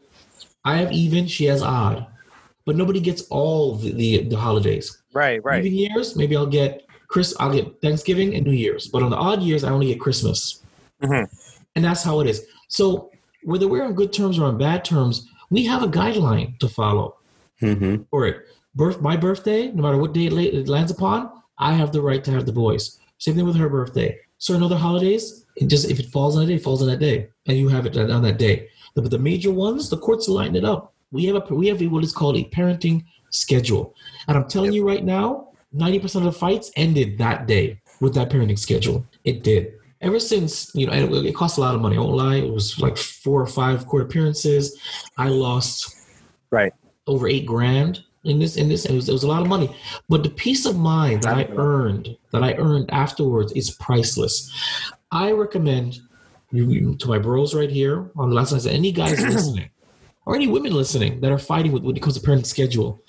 I 0.65 0.77
have 0.77 0.93
even, 0.93 1.27
she 1.27 1.47
has 1.47 1.61
odd, 1.63 2.07
but 2.65 2.77
nobody 2.77 3.01
gets 3.01 3.23
all 3.29 3.75
the, 3.77 3.93
the, 3.93 4.25
the 4.25 4.37
holidays. 4.37 5.03
right. 5.15 5.43
Right. 5.45 5.65
Even 5.65 5.79
years, 5.79 6.17
maybe 6.17 6.37
I'll 6.37 6.47
get 6.47 6.87
Chris, 7.09 7.35
I'll 7.41 7.53
get 7.53 7.81
Thanksgiving 7.83 8.35
and 8.35 8.47
New 8.47 8.53
Year's, 8.53 8.89
but 8.89 9.03
on 9.03 9.11
the 9.11 9.17
odd 9.17 9.43
years, 9.43 9.65
I 9.65 9.71
only 9.71 9.87
get 9.89 10.01
Christmas, 10.01 10.63
Mhm. 11.03 11.27
and 11.77 11.85
that's 11.85 12.03
how 12.03 12.21
it 12.21 12.27
is. 12.27 12.47
So 12.69 13.11
whether 13.45 13.69
we're 13.69 13.85
on 13.85 13.95
good 13.95 14.13
terms 14.13 14.39
or 14.39 14.45
on 14.47 14.57
bad 14.57 14.85
terms, 14.85 15.29
we 15.51 15.67
have 15.67 15.83
a 15.83 15.89
guideline 15.89 16.59
to 16.61 16.69
follow 16.69 17.17
Mm-hmm. 17.61 18.03
for 18.11 18.27
it. 18.27 18.37
Birth, 18.75 19.01
my 19.03 19.17
birthday, 19.17 19.71
no 19.71 19.83
matter 19.83 19.99
what 19.99 20.15
day 20.15 20.27
it, 20.27 20.33
it 20.33 20.69
lands 20.69 20.91
upon, 20.91 21.31
I 21.59 21.75
have 21.75 21.93
the 21.93 22.01
right 22.01 22.25
to 22.25 22.31
have 22.31 22.47
the 22.47 22.53
boys. 22.53 22.99
Same 23.19 23.35
thing 23.37 23.45
with 23.45 23.57
her 23.57 23.69
birthday. 23.69 24.19
Certain 24.39 24.63
other 24.63 24.77
holidays, 24.79 25.45
it 25.57 25.67
just 25.69 25.89
if 25.91 26.01
it 26.01 26.07
falls 26.07 26.37
on 26.37 26.43
a 26.45 26.47
day, 26.47 26.55
it 26.55 26.63
falls 26.63 26.81
on 26.83 26.89
that 26.89 26.99
day, 26.99 27.29
and 27.47 27.59
you 27.59 27.69
have 27.69 27.85
it 27.87 27.97
on 27.97 28.23
that 28.23 28.39
day. 28.39 28.69
But 28.95 29.11
the 29.11 29.19
major 29.19 29.53
ones, 29.53 29.91
the 29.91 29.99
courts 29.99 30.29
line 30.29 30.57
it 30.57 30.65
up. 30.65 30.92
We 31.13 31.27
have 31.27 31.37
a 31.37 31.55
we 31.55 31.69
have 31.69 31.81
what 31.93 32.03
is 32.05 32.13
called 32.13 32.37
a 32.37 32.45
parenting 32.45 33.05
schedule, 33.31 33.95
and 34.29 34.37
I'm 34.37 34.49
telling 34.49 34.73
you 34.73 34.87
right 34.87 35.05
now, 35.05 35.49
ninety 35.73 35.99
percent 36.01 36.27
of 36.27 36.33
the 36.33 36.39
fights 36.39 36.73
ended 36.77 37.19
that 37.19 37.47
day 37.47 37.81
with 38.01 38.15
that 38.15 38.31
parenting 38.31 38.59
schedule. 38.59 39.07
It 39.25 39.43
did. 39.45 39.75
Ever 40.01 40.19
since 40.19 40.75
you 40.75 40.87
know, 40.87 40.93
and 40.93 41.15
it, 41.15 41.27
it 41.27 41.35
cost 41.37 41.59
a 41.59 41.61
lot 41.61 41.75
of 41.77 41.81
money. 41.81 41.97
I 41.97 42.01
won't 42.01 42.17
lie. 42.17 42.37
It 42.37 42.53
was 42.53 42.79
like 42.81 42.97
four 42.97 43.41
or 43.41 43.47
five 43.47 43.87
court 43.87 44.03
appearances. 44.03 44.77
I 45.17 45.29
lost 45.29 45.97
Right. 46.51 46.73
over 47.07 47.29
eight 47.29 47.47
grand 47.47 48.01
in 48.25 48.39
this 48.39 48.57
in 48.57 48.69
this 48.69 48.85
it 48.85 48.95
was, 48.95 49.09
it 49.09 49.13
was 49.13 49.23
a 49.23 49.27
lot 49.27 49.41
of 49.43 49.49
money 49.49 49.75
but 50.09 50.23
the 50.23 50.29
peace 50.31 50.65
of 50.67 50.77
mind 50.77 51.23
that 51.25 51.35
i 51.37 51.49
earned 51.57 52.15
that 52.31 52.45
i 52.45 52.53
earned 52.55 52.89
afterwards 52.93 53.51
is 53.53 53.71
priceless 53.73 54.53
i 55.11 55.33
recommend 55.33 55.99
you, 56.53 56.69
you- 56.71 56.95
to 56.97 57.09
my 57.09 57.19
bros 57.19 57.55
right 57.55 57.71
here 57.71 58.11
on 58.17 58.29
the 58.29 58.35
last 58.37 58.53
night 58.53 58.67
any 58.67 58.93
guys 58.93 59.19
listening 59.35 59.71
or 60.27 60.35
any 60.35 60.49
women 60.49 60.73
listening 60.73 61.21
that 61.21 61.33
are 61.33 61.39
fighting 61.39 61.73
with 61.73 61.83
when 61.83 61.97
it 61.97 62.03
comes 62.03 62.19
to 62.19 62.27
parenting 62.27 62.47
schedule 62.47 63.03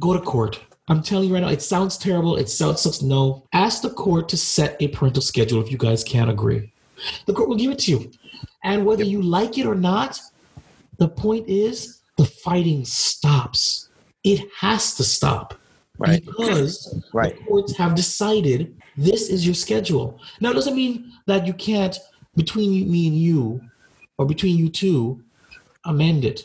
go 0.00 0.12
to 0.12 0.20
court 0.20 0.60
i'm 0.88 1.02
telling 1.02 1.28
you 1.28 1.34
right 1.34 1.40
now 1.42 1.48
it 1.48 1.62
sounds 1.62 1.98
terrible 1.98 2.36
it 2.36 2.48
sounds 2.48 2.80
sucks 2.80 3.02
no 3.02 3.46
ask 3.52 3.82
the 3.82 3.90
court 3.90 4.28
to 4.28 4.36
set 4.36 4.76
a 4.80 4.88
parental 4.88 5.22
schedule 5.22 5.60
if 5.60 5.70
you 5.70 5.78
guys 5.78 6.02
can't 6.04 6.30
agree 6.30 6.72
the 7.26 7.32
court 7.32 7.48
will 7.48 7.56
give 7.56 7.70
it 7.70 7.78
to 7.78 7.90
you 7.92 8.10
and 8.64 8.84
whether 8.84 9.04
you 9.04 9.22
like 9.22 9.58
it 9.58 9.66
or 9.66 9.74
not 9.74 10.20
the 10.98 11.08
point 11.08 11.48
is 11.48 12.02
the 12.18 12.26
fighting 12.26 12.84
stops. 12.84 13.88
It 14.22 14.46
has 14.58 14.94
to 14.96 15.04
stop. 15.04 15.54
Right. 15.96 16.22
Because 16.24 17.02
Right. 17.14 17.34
the 17.38 17.44
courts 17.44 17.74
have 17.78 17.94
decided 17.94 18.76
this 18.98 19.30
is 19.30 19.46
your 19.46 19.54
schedule. 19.54 20.20
Now, 20.40 20.50
it 20.50 20.54
doesn't 20.54 20.76
mean 20.76 21.12
that 21.26 21.46
you 21.46 21.54
can't, 21.54 21.98
between 22.36 22.90
me 22.90 23.06
and 23.06 23.16
you, 23.16 23.62
or 24.18 24.26
between 24.26 24.58
you 24.58 24.68
two, 24.68 25.22
amend 25.84 26.24
it. 26.24 26.42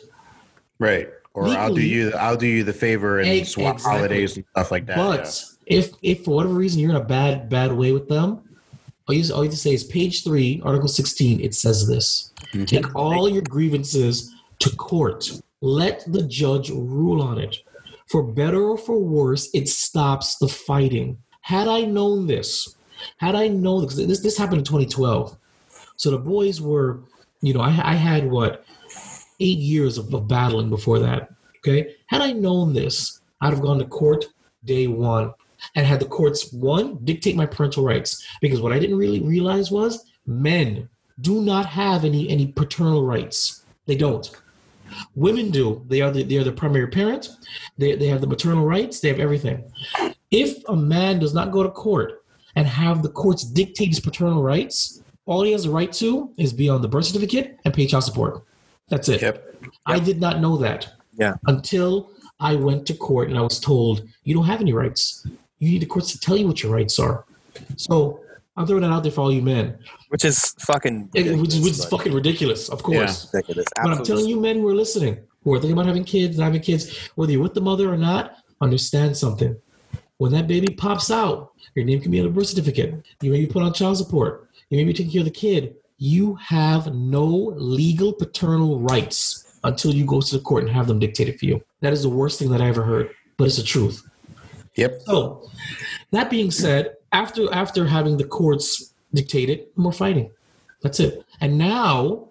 Right. 0.78 1.08
Or 1.34 1.48
I'll 1.48 1.74
do 1.74 1.82
you 1.82 2.12
I'll 2.14 2.36
do 2.36 2.46
you 2.46 2.64
the 2.64 2.72
favor 2.72 3.18
and 3.20 3.28
Ex- 3.28 3.50
swap 3.50 3.74
exactly. 3.76 3.98
holidays 3.98 4.36
and 4.36 4.44
stuff 4.52 4.70
like 4.70 4.86
that. 4.86 4.96
But 4.96 5.44
if, 5.66 5.92
if 6.02 6.24
for 6.24 6.36
whatever 6.36 6.54
reason 6.54 6.80
you're 6.80 6.90
in 6.90 6.96
a 6.96 7.04
bad, 7.04 7.48
bad 7.50 7.72
way 7.72 7.92
with 7.92 8.08
them, 8.08 8.40
all 9.06 9.14
you, 9.14 9.22
all 9.34 9.44
you 9.44 9.48
have 9.48 9.52
to 9.52 9.56
say 9.56 9.74
is 9.74 9.84
page 9.84 10.24
three, 10.24 10.60
article 10.64 10.88
16, 10.88 11.40
it 11.40 11.54
says 11.54 11.86
this. 11.86 12.32
yeah. 12.54 12.62
Mhm. 12.62 12.66
Take 12.66 12.94
all 12.94 13.28
your 13.28 13.42
grievances 13.42 14.34
to 14.60 14.74
court. 14.76 15.30
Let 15.60 16.10
the 16.10 16.22
judge 16.22 16.70
rule 16.70 17.20
on 17.22 17.38
it. 17.38 17.56
For 18.08 18.22
better 18.22 18.62
or 18.62 18.78
for 18.78 18.98
worse, 18.98 19.50
it 19.52 19.68
stops 19.68 20.36
the 20.38 20.48
fighting. 20.48 21.18
Had 21.42 21.68
I 21.68 21.82
known 21.82 22.26
this, 22.26 22.76
had 23.18 23.34
I 23.34 23.48
known 23.48 23.82
because 23.82 23.96
this 23.98 24.20
this 24.20 24.38
happened 24.38 24.58
in 24.60 24.64
2012, 24.64 25.36
so 25.96 26.10
the 26.10 26.18
boys 26.18 26.60
were, 26.60 27.00
you 27.42 27.52
know, 27.52 27.60
I, 27.60 27.68
I 27.92 27.94
had 27.94 28.30
what 28.30 28.64
eight 29.40 29.58
years 29.58 29.98
of, 29.98 30.12
of 30.12 30.28
battling 30.28 30.70
before 30.70 30.98
that. 31.00 31.30
Okay, 31.58 31.94
had 32.06 32.22
I 32.22 32.32
known 32.32 32.72
this, 32.72 33.20
I'd 33.40 33.52
have 33.52 33.62
gone 33.62 33.78
to 33.78 33.84
court 33.84 34.24
day 34.64 34.86
one 34.86 35.32
and 35.74 35.86
had 35.86 36.00
the 36.00 36.06
courts 36.06 36.52
one 36.52 36.98
dictate 37.04 37.36
my 37.36 37.46
parental 37.46 37.84
rights 37.84 38.26
because 38.40 38.60
what 38.60 38.72
I 38.72 38.78
didn't 38.78 38.98
really 38.98 39.20
realize 39.20 39.70
was 39.70 40.04
men 40.26 40.88
do 41.20 41.40
not 41.40 41.66
have 41.66 42.04
any 42.04 42.28
any 42.28 42.48
paternal 42.48 43.04
rights. 43.04 43.64
They 43.86 43.96
don't. 43.96 44.30
Women 45.14 45.50
do. 45.50 45.84
They 45.88 46.00
are 46.00 46.10
the 46.10 46.22
they 46.22 46.36
are 46.36 46.44
the 46.44 46.52
primary 46.52 46.88
parent. 46.88 47.30
They 47.78 47.96
they 47.96 48.06
have 48.08 48.20
the 48.20 48.26
maternal 48.26 48.64
rights. 48.64 49.00
They 49.00 49.08
have 49.08 49.20
everything. 49.20 49.64
If 50.30 50.62
a 50.68 50.76
man 50.76 51.18
does 51.18 51.34
not 51.34 51.52
go 51.52 51.62
to 51.62 51.70
court 51.70 52.24
and 52.54 52.66
have 52.66 53.02
the 53.02 53.08
courts 53.08 53.44
dictate 53.44 53.88
his 53.88 54.00
paternal 54.00 54.42
rights, 54.42 55.02
all 55.24 55.42
he 55.42 55.52
has 55.52 55.66
a 55.66 55.70
right 55.70 55.92
to 55.94 56.32
is 56.36 56.52
be 56.52 56.68
on 56.68 56.82
the 56.82 56.88
birth 56.88 57.06
certificate 57.06 57.58
and 57.64 57.74
pay 57.74 57.86
child 57.86 58.04
support. 58.04 58.44
That's 58.88 59.08
it. 59.08 59.22
Yep. 59.22 59.54
I 59.86 59.98
did 59.98 60.20
not 60.20 60.40
know 60.40 60.56
that. 60.58 60.88
Yeah. 61.16 61.34
Until 61.46 62.12
I 62.40 62.54
went 62.54 62.86
to 62.86 62.94
court 62.94 63.28
and 63.30 63.38
I 63.38 63.42
was 63.42 63.58
told 63.58 64.06
you 64.24 64.34
don't 64.34 64.44
have 64.44 64.60
any 64.60 64.72
rights. 64.72 65.26
You 65.58 65.70
need 65.70 65.82
the 65.82 65.86
courts 65.86 66.12
to 66.12 66.20
tell 66.20 66.36
you 66.36 66.46
what 66.46 66.62
your 66.62 66.72
rights 66.72 66.98
are. 66.98 67.24
So 67.76 68.20
I'm 68.56 68.66
throwing 68.66 68.82
that 68.82 68.90
out 68.90 69.02
there 69.02 69.12
for 69.12 69.22
all 69.22 69.32
you 69.32 69.42
men. 69.42 69.78
Which 70.10 70.24
is 70.24 70.54
fucking. 70.60 71.10
It- 71.14 71.24
which 71.24 71.26
is, 71.30 71.36
which 71.40 71.48
is 71.50 71.54
ridiculous, 71.56 71.84
fucking 71.90 72.12
ridiculous, 72.12 72.68
of 72.68 72.82
course. 72.82 73.26
but 73.26 73.38
ridiculous. 73.38 73.66
But 73.82 73.90
I'm 73.92 74.04
telling 74.04 74.26
you, 74.26 74.40
men 74.40 74.56
who 74.58 74.68
are 74.68 74.74
listening, 74.74 75.18
who 75.42 75.54
are 75.54 75.58
thinking 75.58 75.72
about 75.72 75.86
having 75.86 76.04
kids 76.04 76.36
and 76.36 76.44
having 76.44 76.60
kids, 76.60 77.10
whether 77.16 77.32
you're 77.32 77.42
with 77.42 77.54
the 77.54 77.60
mother 77.60 77.92
or 77.92 77.96
not, 77.96 78.36
understand 78.60 79.16
something. 79.16 79.56
When 80.18 80.32
that 80.32 80.46
baby 80.46 80.72
pops 80.74 81.10
out, 81.10 81.52
your 81.74 81.84
name 81.84 82.00
can 82.00 82.10
be 82.10 82.20
on 82.20 82.26
a 82.26 82.30
birth 82.30 82.46
certificate. 82.48 83.02
You 83.20 83.30
may 83.30 83.40
be 83.40 83.46
put 83.46 83.62
on 83.62 83.72
child 83.74 83.98
support. 83.98 84.48
You 84.70 84.78
may 84.78 84.84
be 84.84 84.92
taking 84.94 85.12
care 85.12 85.20
of 85.20 85.26
the 85.26 85.30
kid. 85.30 85.76
You 85.98 86.34
have 86.36 86.94
no 86.94 87.26
legal 87.56 88.12
paternal 88.12 88.80
rights 88.80 89.58
until 89.64 89.94
you 89.94 90.04
go 90.04 90.20
to 90.20 90.36
the 90.36 90.42
court 90.42 90.64
and 90.64 90.72
have 90.72 90.86
them 90.86 90.98
dictated 90.98 91.38
for 91.38 91.46
you. 91.46 91.62
That 91.80 91.92
is 91.92 92.02
the 92.02 92.08
worst 92.08 92.38
thing 92.38 92.50
that 92.50 92.60
I 92.60 92.68
ever 92.68 92.82
heard, 92.82 93.10
but 93.36 93.46
it's 93.46 93.56
the 93.56 93.62
truth. 93.62 94.02
Yep. 94.74 95.02
So, 95.06 95.48
that 96.10 96.30
being 96.30 96.50
said, 96.50 96.96
after 97.12 97.52
after 97.52 97.86
having 97.86 98.16
the 98.16 98.24
courts 98.24 98.92
dictate 99.14 99.48
it, 99.48 99.72
we're 99.76 99.92
fighting. 99.92 100.30
That's 100.82 101.00
it. 101.00 101.24
And 101.40 101.56
now, 101.56 102.28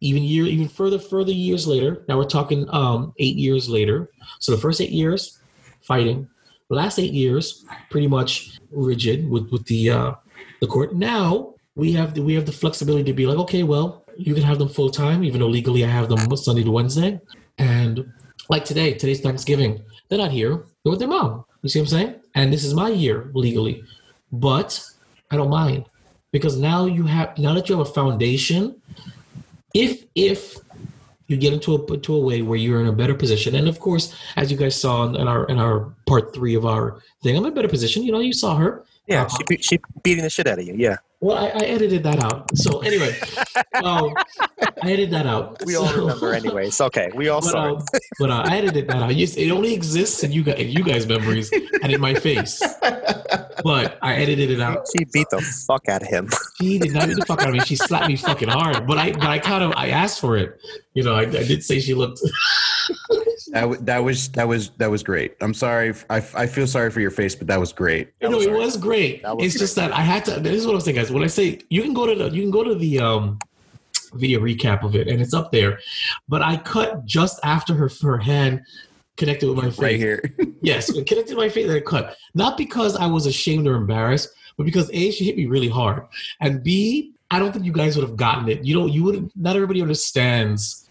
even 0.00 0.22
year, 0.22 0.44
even 0.46 0.68
further, 0.68 0.98
further 0.98 1.32
years 1.32 1.66
later, 1.66 2.04
now 2.08 2.18
we're 2.18 2.24
talking 2.24 2.66
um, 2.70 3.14
eight 3.18 3.36
years 3.36 3.68
later. 3.68 4.10
So 4.40 4.52
the 4.52 4.58
first 4.58 4.80
eight 4.80 4.90
years, 4.90 5.38
fighting. 5.82 6.28
The 6.68 6.76
last 6.76 6.98
eight 6.98 7.12
years, 7.12 7.64
pretty 7.90 8.08
much 8.08 8.58
rigid 8.72 9.28
with 9.28 9.50
with 9.50 9.64
the 9.66 9.90
uh, 9.90 10.12
the 10.60 10.66
court. 10.66 10.94
Now 10.94 11.53
we 11.76 11.92
have 11.92 12.14
the, 12.14 12.22
we 12.22 12.34
have 12.34 12.46
the 12.46 12.52
flexibility 12.52 13.04
to 13.04 13.12
be 13.12 13.26
like, 13.26 13.38
okay, 13.38 13.62
well, 13.62 14.04
you 14.16 14.34
can 14.34 14.42
have 14.44 14.58
them 14.58 14.68
full 14.68 14.90
time, 14.90 15.24
even 15.24 15.40
though 15.40 15.48
legally 15.48 15.84
I 15.84 15.88
have 15.88 16.08
them 16.08 16.34
Sunday 16.36 16.62
to 16.62 16.70
Wednesday. 16.70 17.20
And 17.58 18.12
like 18.48 18.64
today, 18.64 18.94
today's 18.94 19.20
Thanksgiving. 19.20 19.82
They're 20.08 20.18
not 20.18 20.30
here. 20.30 20.64
They're 20.82 20.90
with 20.90 21.00
their 21.00 21.08
mom. 21.08 21.44
You 21.62 21.68
see 21.68 21.80
what 21.80 21.84
I'm 21.84 21.90
saying? 21.90 22.14
And 22.34 22.52
this 22.52 22.64
is 22.64 22.74
my 22.74 22.90
year 22.90 23.30
legally, 23.34 23.82
but 24.30 24.84
I 25.30 25.36
don't 25.36 25.50
mind 25.50 25.86
because 26.30 26.58
now 26.58 26.84
you 26.86 27.04
have 27.04 27.38
now 27.38 27.54
that 27.54 27.68
you 27.68 27.78
have 27.78 27.88
a 27.88 27.90
foundation. 27.90 28.80
If 29.72 30.04
if 30.14 30.56
you 31.26 31.36
get 31.38 31.52
into 31.54 31.74
a 31.74 31.96
to 31.96 32.14
a 32.14 32.20
way 32.20 32.42
where 32.42 32.58
you're 32.58 32.80
in 32.80 32.86
a 32.86 32.92
better 32.92 33.14
position, 33.14 33.54
and 33.54 33.66
of 33.66 33.80
course, 33.80 34.14
as 34.36 34.50
you 34.50 34.58
guys 34.58 34.78
saw 34.78 35.06
in 35.06 35.26
our 35.26 35.46
in 35.46 35.58
our 35.58 35.94
part 36.06 36.34
three 36.34 36.54
of 36.54 36.66
our 36.66 37.00
thing, 37.22 37.36
I'm 37.36 37.44
in 37.46 37.52
a 37.52 37.54
better 37.54 37.68
position. 37.68 38.02
You 38.02 38.12
know, 38.12 38.20
you 38.20 38.32
saw 38.34 38.56
her. 38.56 38.84
Yeah, 39.06 39.24
Uh, 39.24 39.28
she 39.28 39.44
be- 39.48 39.62
she 39.62 39.80
beating 40.02 40.24
the 40.24 40.30
shit 40.30 40.46
out 40.46 40.58
of 40.58 40.66
you. 40.66 40.74
Yeah, 40.76 40.96
Well, 41.24 41.38
I, 41.38 41.46
I 41.46 41.64
edited 41.64 42.02
that 42.02 42.22
out. 42.22 42.54
So 42.54 42.80
anyway, 42.80 43.16
um, 43.82 44.12
I 44.60 44.90
edited 44.90 45.10
that 45.12 45.26
out. 45.26 45.56
we 45.64 45.74
all 45.74 45.90
remember 45.94 46.34
anyway. 46.34 46.66
It's 46.66 46.82
okay. 46.82 47.10
We 47.14 47.30
all 47.30 47.40
but, 47.40 47.50
saw 47.50 47.76
um, 47.76 47.84
but 48.18 48.28
uh, 48.28 48.44
I 48.46 48.58
edited 48.58 48.88
that 48.88 48.96
out. 48.96 49.10
It 49.10 49.50
only 49.50 49.72
exists 49.72 50.22
in 50.22 50.32
you 50.32 50.42
guys, 50.42 50.58
in 50.58 50.68
you 50.68 50.84
guys' 50.84 51.06
memories 51.06 51.50
and 51.82 51.90
in 51.90 51.98
my 51.98 52.12
face. 52.12 52.62
But 53.62 53.98
I 54.02 54.16
edited 54.16 54.50
it 54.50 54.60
out. 54.60 54.86
She 54.94 55.06
beat 55.14 55.28
the 55.30 55.40
fuck 55.66 55.88
out 55.88 56.02
of 56.02 56.08
him. 56.08 56.28
She 56.60 56.78
did 56.78 56.92
not 56.92 57.08
beat 57.08 57.16
the 57.16 57.24
fuck 57.24 57.40
out 57.40 57.48
of 57.48 57.54
me. 57.54 57.60
She 57.60 57.76
slapped 57.76 58.08
me 58.08 58.16
fucking 58.16 58.50
hard. 58.50 58.86
But 58.86 58.98
I, 58.98 59.12
but 59.12 59.28
I 59.28 59.38
kind 59.38 59.64
of, 59.64 59.72
I 59.76 59.88
asked 59.88 60.20
for 60.20 60.36
it. 60.36 60.60
You 60.92 61.04
know, 61.04 61.14
I, 61.14 61.22
I 61.22 61.24
did 61.24 61.64
say 61.64 61.80
she 61.80 61.94
looked. 61.94 62.20
That, 63.52 63.86
that 63.86 63.98
was 63.98 64.28
that 64.30 64.48
was 64.48 64.70
that 64.78 64.90
was 64.90 65.02
great. 65.02 65.36
I'm 65.40 65.54
sorry. 65.54 65.94
I, 66.10 66.16
I 66.34 66.46
feel 66.46 66.66
sorry 66.66 66.90
for 66.90 67.00
your 67.00 67.10
face, 67.10 67.34
but 67.34 67.46
that 67.48 67.60
was 67.60 67.72
great. 67.72 68.12
You 68.20 68.30
know, 68.30 68.40
it 68.40 68.50
was 68.50 68.76
great. 68.76 69.22
Was 69.22 69.36
it's 69.40 69.58
just 69.58 69.76
that 69.76 69.92
I 69.92 70.00
had 70.00 70.24
to. 70.26 70.40
This 70.40 70.54
is 70.54 70.66
what 70.66 70.74
I'm 70.74 70.80
saying, 70.80 70.96
guys. 70.96 71.10
When 71.10 71.22
I 71.22 71.28
say 71.28 71.60
you 71.70 71.82
can 71.82 71.94
go 71.94 72.06
to 72.06 72.14
the, 72.14 72.34
you 72.34 72.42
can 72.42 72.50
go 72.50 72.64
to 72.64 72.74
the 72.74 73.00
um, 73.00 73.38
video 74.14 74.40
recap 74.40 74.82
of 74.82 74.94
it, 74.94 75.08
and 75.08 75.20
it's 75.20 75.34
up 75.34 75.52
there. 75.52 75.78
But 76.28 76.42
I 76.42 76.56
cut 76.56 77.04
just 77.04 77.40
after 77.44 77.74
her 77.74 77.90
her 78.02 78.18
hand 78.18 78.62
connected 79.16 79.48
with 79.48 79.56
my 79.56 79.70
face. 79.70 79.78
Right 79.78 79.96
here. 79.96 80.22
Yes, 80.62 80.88
it 80.88 81.06
connected 81.06 81.32
to 81.32 81.36
my 81.36 81.50
face 81.50 81.66
and 81.66 81.76
I 81.76 81.80
cut. 81.80 82.16
Not 82.34 82.56
because 82.56 82.96
I 82.96 83.04
was 83.04 83.26
ashamed 83.26 83.66
or 83.66 83.74
embarrassed, 83.74 84.30
but 84.56 84.64
because 84.64 84.88
A, 84.94 85.10
she 85.10 85.26
hit 85.26 85.36
me 85.36 85.44
really 85.44 85.68
hard. 85.68 86.06
And 86.40 86.62
B, 86.62 87.12
I 87.30 87.38
don't 87.38 87.52
think 87.52 87.66
you 87.66 87.72
guys 87.72 87.96
would 87.96 88.08
have 88.08 88.16
gotten 88.16 88.48
it. 88.48 88.64
You 88.64 88.74
know, 88.74 88.86
you 88.86 89.02
wouldn't 89.04 89.30
not 89.36 89.56
everybody 89.56 89.82
understands 89.82 90.88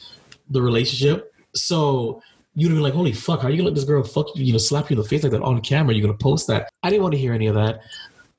the 0.51 0.61
relationship. 0.61 1.33
So 1.55 2.21
you'd 2.55 2.69
have 2.69 2.75
been 2.77 2.83
like, 2.83 2.93
holy 2.93 3.13
fuck, 3.13 3.41
how 3.41 3.47
are 3.47 3.51
you 3.51 3.57
gonna 3.57 3.69
let 3.69 3.75
this 3.75 3.83
girl 3.83 4.03
fuck 4.03 4.27
you, 4.35 4.43
you 4.45 4.51
know, 4.51 4.57
slap 4.59 4.89
you 4.89 4.95
in 4.95 5.01
the 5.01 5.07
face 5.07 5.23
like 5.23 5.31
that 5.31 5.41
on 5.41 5.59
camera? 5.61 5.93
You're 5.93 6.05
gonna 6.05 6.17
post 6.17 6.47
that. 6.47 6.69
I 6.83 6.89
didn't 6.89 7.03
want 7.03 7.13
to 7.13 7.19
hear 7.19 7.33
any 7.33 7.47
of 7.47 7.55
that. 7.55 7.81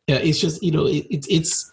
Yeah, 0.07 0.16
it's 0.16 0.38
just, 0.40 0.62
you 0.62 0.70
know, 0.70 0.87
it, 0.87 1.07
it's 1.11 1.27
it's 1.29 1.72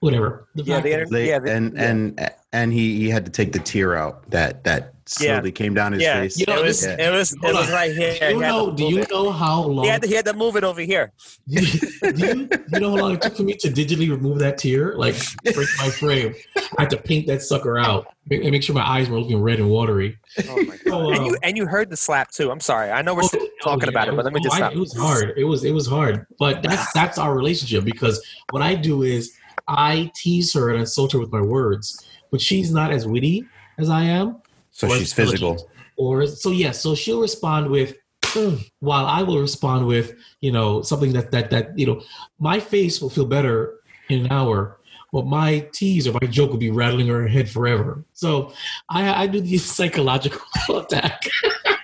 whatever. 0.00 0.46
The 0.54 0.62
Yeah, 0.64 0.74
fact 0.76 0.84
the 0.84 0.90
is- 0.90 0.94
internet- 1.02 1.26
Yeah, 1.26 1.38
the- 1.40 1.52
and 1.52 1.74
yeah. 1.74 1.82
and 1.90 2.30
and 2.52 2.72
he 2.72 2.98
he 2.98 3.08
had 3.10 3.24
to 3.26 3.30
take 3.30 3.52
the 3.52 3.58
tear 3.58 3.96
out 3.96 4.28
that 4.30 4.64
that 4.64 4.94
slowly 5.08 5.52
came 5.52 5.74
down 5.74 5.92
his 5.92 6.02
Yeah, 6.02 6.20
face. 6.20 6.38
You 6.38 6.46
know, 6.46 6.58
it 6.58 6.64
was 6.64 6.80
this- 6.82 6.98
it 6.98 7.10
was 7.10 7.32
it 7.32 7.54
was 7.54 7.70
right 7.70 7.94
here. 7.94 8.16
Do 8.18 8.26
you 8.34 8.40
had 8.40 8.48
know? 8.50 8.70
Do 8.72 8.84
you 8.84 8.98
it. 9.00 9.10
know 9.10 9.30
how 9.30 9.62
long? 9.62 9.84
He 9.84 9.90
had 9.90 10.02
to, 10.02 10.08
he 10.08 10.14
had 10.14 10.24
to 10.26 10.32
move 10.34 10.56
it 10.56 10.64
over 10.64 10.80
here. 10.80 11.12
do, 11.48 11.62
you, 11.64 12.12
do 12.12 12.26
you 12.26 12.48
you 12.72 12.80
know 12.80 12.90
how 12.90 12.96
long 12.96 13.14
it 13.14 13.22
took 13.22 13.36
for 13.36 13.42
me 13.42 13.54
to 13.54 13.68
digitally 13.68 14.10
remove 14.10 14.38
that 14.40 14.58
tear? 14.58 14.96
Like 14.96 15.16
break 15.44 15.68
my 15.78 15.88
frame. 15.90 16.34
I 16.78 16.82
had 16.82 16.90
to 16.90 16.96
paint 16.96 17.26
that 17.28 17.42
sucker 17.42 17.78
out 17.78 18.06
and 18.30 18.50
make 18.50 18.62
sure 18.62 18.74
my 18.74 18.86
eyes 18.88 19.08
were 19.08 19.18
looking 19.18 19.40
red 19.40 19.58
and 19.58 19.68
watery. 19.68 20.18
Oh 20.48 20.62
my 20.64 20.76
So, 20.86 21.10
and 21.12 21.26
you 21.26 21.32
um, 21.32 21.38
and 21.42 21.56
you 21.56 21.66
heard 21.66 21.90
the 21.90 21.96
slap 21.96 22.30
too. 22.30 22.50
I'm 22.50 22.60
sorry. 22.60 22.90
I 22.90 23.02
know 23.02 23.14
we're 23.14 23.22
still 23.22 23.40
Oh, 23.42 23.48
oh 23.62 23.64
talking 23.64 23.84
yeah, 23.84 23.88
about 23.90 24.08
it, 24.08 24.16
but 24.16 24.24
let 24.24 24.32
me 24.34 24.40
oh, 24.40 24.44
just 24.44 24.54
I- 24.54 24.58
stop. 24.58 24.72
It 24.74 24.78
was 24.78 24.92
hard. 24.96 25.34
It 25.36 25.44
was 25.44 25.64
it 25.64 25.72
was 25.72 25.86
hard. 25.86 26.26
But 26.38 26.62
that's 26.62 26.92
that's 26.92 27.18
our 27.18 27.34
relationship 27.34 27.84
because 27.84 28.24
what 28.50 28.62
I 28.62 28.74
do 28.74 29.02
is 29.02 29.32
I 29.68 30.10
tease 30.16 30.52
her 30.54 30.70
and 30.70 30.80
insult 30.80 31.12
her 31.12 31.18
with 31.20 31.30
my 31.32 31.40
words, 31.40 32.04
but 32.30 32.40
she's 32.40 32.72
not 32.72 32.92
as 32.92 33.06
witty 33.06 33.44
as 33.78 33.88
I 33.88 34.02
am. 34.04 34.41
So 34.72 34.88
she's 34.88 35.12
physical. 35.12 35.70
Or 35.96 36.26
so 36.26 36.50
yeah, 36.50 36.72
so 36.72 36.94
she'll 36.94 37.20
respond 37.20 37.70
with 37.70 37.96
"Mm," 38.22 38.68
while 38.80 39.06
I 39.06 39.22
will 39.22 39.40
respond 39.40 39.86
with, 39.86 40.14
you 40.40 40.50
know, 40.50 40.82
something 40.82 41.12
that 41.12 41.30
that 41.30 41.50
that, 41.50 41.78
you 41.78 41.86
know, 41.86 42.02
my 42.38 42.58
face 42.58 43.00
will 43.00 43.10
feel 43.10 43.26
better 43.26 43.80
in 44.08 44.26
an 44.26 44.32
hour. 44.32 44.78
But 45.12 45.26
my 45.26 45.68
tease 45.72 46.08
or 46.08 46.12
my 46.14 46.26
joke 46.26 46.50
will 46.50 46.58
be 46.58 46.70
rattling 46.70 47.06
her 47.08 47.28
head 47.28 47.48
forever. 47.48 48.02
So 48.14 48.54
I, 48.88 49.24
I 49.24 49.26
do 49.26 49.40
the 49.40 49.58
psychological 49.76 50.40
attack. 50.78 51.22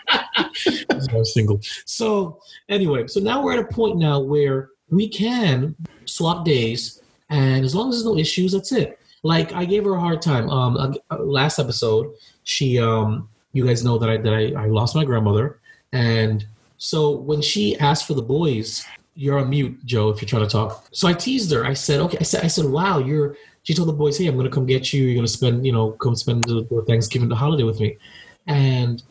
Single. 1.24 1.61
So 1.85 2.40
anyway, 2.68 3.07
so 3.07 3.20
now 3.20 3.42
we're 3.42 3.53
at 3.53 3.59
a 3.59 3.66
point 3.66 3.98
now 3.98 4.18
where 4.18 4.70
we 4.90 5.09
can 5.09 5.77
swap 6.07 6.44
days, 6.44 7.03
and 7.29 7.64
as 7.64 7.74
long 7.74 7.90
as 7.90 7.96
there's 7.96 8.07
no 8.07 8.16
issues, 8.16 8.53
that's 8.53 8.72
it. 8.72 8.98
Like 9.22 9.53
I 9.53 9.64
gave 9.64 9.85
her 9.85 9.94
a 9.94 10.01
hard 10.01 10.22
time. 10.22 10.48
Um, 10.48 10.96
uh, 11.11 11.22
last 11.22 11.59
episode, 11.59 12.14
she, 12.48 12.78
um, 12.78 13.28
you 13.52 13.66
guys 13.66 13.84
know 13.84 13.98
that 13.98 14.08
I 14.08 14.16
that 14.16 14.32
I, 14.32 14.64
I 14.64 14.66
lost 14.66 14.96
my 14.96 15.04
grandmother, 15.04 15.61
and 15.92 16.46
so 16.78 17.11
when 17.11 17.42
she 17.42 17.78
asked 17.78 18.06
for 18.06 18.14
the 18.14 18.22
boys, 18.22 18.87
you're 19.14 19.38
on 19.38 19.50
mute, 19.50 19.84
Joe, 19.84 20.08
if 20.08 20.22
you're 20.22 20.28
trying 20.28 20.46
to 20.46 20.50
talk. 20.50 20.87
So 20.92 21.08
I 21.08 21.12
teased 21.12 21.52
her. 21.52 21.66
I 21.66 21.74
said, 21.74 22.00
okay. 22.00 22.16
I 22.18 22.22
said, 22.22 22.44
I 22.44 22.48
said, 22.48 22.64
wow, 22.64 22.98
you're. 22.98 23.37
She 23.64 23.74
told 23.74 23.88
the 23.88 23.92
boys, 23.92 24.16
hey, 24.16 24.28
I'm 24.28 24.37
gonna 24.37 24.48
come 24.48 24.64
get 24.64 24.94
you. 24.94 25.04
You're 25.04 25.16
gonna 25.16 25.28
spend, 25.28 25.66
you 25.66 25.72
know, 25.72 25.90
come 25.90 26.16
spend 26.16 26.44
the, 26.44 26.84
Thanksgiving 26.87 27.28
the 27.28 27.37
holiday 27.37 27.64
with 27.64 27.80
me, 27.80 27.98
and 28.46 29.02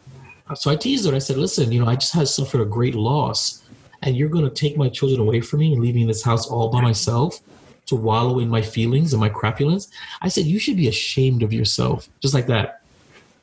so 0.55 0.71
I 0.71 0.75
teased 0.75 1.07
her. 1.07 1.13
I 1.13 1.19
said, 1.19 1.37
listen, 1.37 1.71
you 1.71 1.79
know, 1.79 1.87
I 1.87 1.95
just 1.95 2.13
had 2.13 2.27
suffered 2.27 2.61
a 2.61 2.65
great 2.65 2.95
loss, 2.95 3.63
and 4.01 4.17
you're 4.17 4.29
to 4.29 4.49
take 4.49 4.77
my 4.77 4.89
children 4.89 5.21
away 5.21 5.41
from 5.41 5.59
me 5.59 5.73
and 5.73 5.81
leave 5.81 5.93
me 5.93 6.01
in 6.01 6.07
this 6.07 6.23
house 6.23 6.47
all 6.47 6.69
by 6.69 6.81
myself 6.81 7.39
to 7.85 7.95
wallow 7.95 8.39
in 8.39 8.49
my 8.49 8.63
feelings 8.63 9.13
and 9.13 9.19
my 9.19 9.29
crapulence. 9.29 9.89
I 10.21 10.27
said, 10.27 10.45
you 10.45 10.57
should 10.57 10.77
be 10.77 10.87
ashamed 10.87 11.43
of 11.43 11.53
yourself, 11.53 12.09
just 12.21 12.33
like 12.33 12.47
that. 12.47 12.81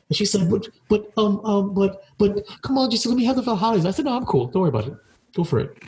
And 0.09 0.17
she 0.17 0.27
said, 0.27 0.51
but, 0.51 0.69
but, 0.89 1.11
um, 1.17 1.41
um, 1.45 1.75
but, 1.75 2.05
but, 2.19 2.47
come 2.63 2.77
on, 2.79 2.91
just 2.91 3.07
let 3.07 3.17
me 3.17 3.25
have 3.25 3.43
the 3.43 3.57
holidays. 3.57 3.87
I 3.87 3.91
said, 3.91 4.05
no, 4.05 4.17
I'm 4.17 4.27
cool. 4.27 4.47
Don't 4.47 4.63
worry 4.63 4.69
about 4.69 4.89
it. 4.89 4.95
Go 5.35 5.45
for 5.45 5.61
it. 5.61 5.79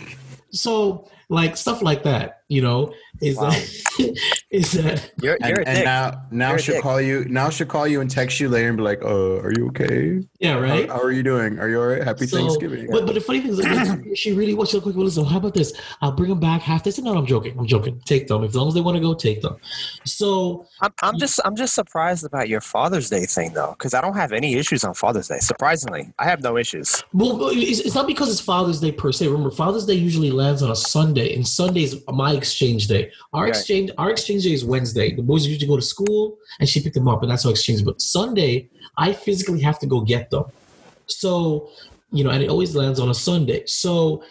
So, 0.51 1.09
like 1.29 1.57
stuff 1.57 1.83
like 1.83 2.03
that, 2.05 2.36
you 2.49 2.63
know, 2.63 2.93
is 3.21 3.37
Wow. 3.37 3.51
that 3.51 3.63
is 4.51 4.73
that 4.73 5.11
You're, 5.23 5.37
you're 5.41 5.59
And, 5.61 5.67
a 5.67 5.69
and 5.69 5.85
now, 5.85 6.23
now 6.31 6.51
You're 6.51 6.59
she'll 6.59 6.83
call 6.83 7.01
you. 7.01 7.25
Now 7.29 7.51
she'll 7.51 7.67
call 7.67 7.87
you 7.89 8.01
and 8.01 8.11
text 8.11 8.39
you 8.41 8.49
later 8.49 8.69
and 8.69 8.77
be 8.77 8.83
like, 8.83 9.03
"Uh, 9.03 9.39
are 9.41 9.53
you 9.57 9.69
okay? 9.69 10.21
yeah, 10.39 10.55
right? 10.55 10.89
How, 10.89 10.97
how 10.97 11.03
are 11.03 11.11
you 11.13 11.23
doing? 11.23 11.59
Are 11.59 11.69
you 11.69 11.81
all 11.81 11.87
right? 11.87 12.03
Happy 12.05 12.27
So- 12.27 12.37
Thanksgiving." 12.39 12.89
But, 12.91 13.07
but 13.07 13.15
the 13.15 13.21
funny 13.21 13.41
thing 13.41 13.51
is, 13.51 13.59
like, 13.59 14.01
she 14.17 14.33
really 14.33 14.55
wants 14.55 14.73
you 14.73 14.79
to 14.81 14.83
quick. 14.83 14.95
Well, 14.97 15.07
listen, 15.07 15.25
how 15.25 15.39
about 15.39 15.55
this? 15.55 15.73
I'll 16.03 16.13
bring 16.13 16.29
them 16.31 16.41
back 16.41 16.61
half. 16.63 16.85
They 16.85 16.91
said, 16.91 17.05
no, 17.05 17.17
I'm 17.17 17.27
joking. 17.27 17.59
I'm 17.59 17.67
joking. 17.67 18.01
Take 18.05 18.29
them. 18.29 18.45
As 18.45 18.55
long 18.55 18.69
as 18.69 18.75
they 18.75 18.81
want 18.81 18.97
to 18.97 19.01
go, 19.01 19.15
take 19.15 19.41
them. 19.43 19.57
So, 20.05 20.67
I'm, 20.81 20.93
I'm 21.03 21.19
just 21.19 21.41
I'm 21.45 21.57
just 21.57 21.75
surprised 21.75 22.25
about 22.25 22.49
your 22.49 22.61
Father's 22.61 23.11
Day 23.11 23.25
thing 23.27 23.53
though, 23.55 23.73
because 23.79 23.95
I 23.95 24.01
don't 24.01 24.15
have 24.17 24.33
any 24.33 24.55
issues 24.55 24.85
on 24.85 24.95
Father's 24.95 25.29
Day. 25.29 25.39
Surprisingly, 25.41 26.13
I 26.19 26.25
have 26.27 26.43
no 26.43 26.57
issues. 26.57 27.03
well, 27.13 27.49
it's, 27.51 27.81
it's 27.81 27.95
not 27.95 28.07
because 28.07 28.31
it's 28.31 28.41
Father's 28.41 28.81
Day 28.81 28.93
per 28.93 29.11
se. 29.11 29.27
Remember, 29.27 29.51
Father's 29.51 29.87
Day 29.87 29.95
usually 29.95 30.31
lands 30.31 30.63
on 30.63 30.71
a 30.71 30.77
Sunday, 30.77 31.35
and 31.35 31.47
Sunday's 31.47 31.97
my 32.09 32.36
exchange 32.37 32.87
day. 32.87 33.11
Our 33.33 33.49
exchange, 33.49 33.91
our 33.99 34.11
exchange 34.11 34.45
day 34.45 34.53
is 34.53 34.65
Wednesday. 34.65 35.15
The 35.15 35.23
boys 35.23 35.47
usually 35.47 35.67
go 35.67 35.77
to 35.77 35.83
school, 35.83 36.37
and 36.61 36.69
she 36.69 36.81
picked 36.81 36.95
them 36.95 37.09
up, 37.09 37.23
and 37.23 37.31
that's 37.31 37.45
how 37.45 37.51
exchange. 37.51 37.85
But 37.85 38.01
Sunday, 38.01 38.69
I 38.97 39.13
physically 39.13 39.61
have 39.61 39.79
to 39.81 39.87
go 39.87 40.01
get 40.01 40.31
them. 40.31 40.45
So, 41.07 41.71
you 42.13 42.25
know, 42.25 42.31
and 42.31 42.43
it 42.43 42.49
always 42.49 42.75
lands 42.75 43.01
on 43.01 43.09
a 43.11 43.15
Sunday. 43.15 43.65
So 43.67 44.23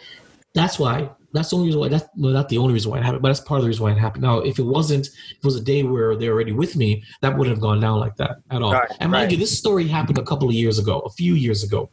that's 0.54 0.78
why. 0.78 1.10
That's 1.32 1.50
the 1.50 1.56
only 1.56 1.68
reason 1.68 1.80
why. 1.80 1.88
That's 1.88 2.08
no, 2.16 2.30
not 2.30 2.48
the 2.48 2.58
only 2.58 2.72
reason 2.72 2.90
why 2.90 2.98
it 2.98 3.04
happened, 3.04 3.22
but 3.22 3.28
that's 3.28 3.40
part 3.40 3.58
of 3.58 3.64
the 3.64 3.68
reason 3.68 3.84
why 3.84 3.92
it 3.92 3.98
happened. 3.98 4.22
Now, 4.22 4.38
if 4.38 4.58
it 4.58 4.62
wasn't, 4.62 5.06
if 5.08 5.36
it 5.36 5.44
was 5.44 5.56
a 5.56 5.60
day 5.60 5.82
where 5.82 6.16
they're 6.16 6.32
already 6.32 6.52
with 6.52 6.76
me, 6.76 7.04
that 7.20 7.36
wouldn't 7.36 7.54
have 7.54 7.60
gone 7.60 7.78
down 7.78 8.00
like 8.00 8.16
that 8.16 8.38
at 8.50 8.62
all. 8.62 8.72
Right, 8.72 8.90
and 9.00 9.10
mind 9.10 9.24
right. 9.24 9.32
you, 9.32 9.36
this 9.36 9.56
story 9.56 9.86
happened 9.86 10.16
a 10.16 10.22
couple 10.22 10.48
of 10.48 10.54
years 10.54 10.78
ago, 10.78 11.00
a 11.00 11.10
few 11.10 11.34
years 11.34 11.62
ago, 11.62 11.90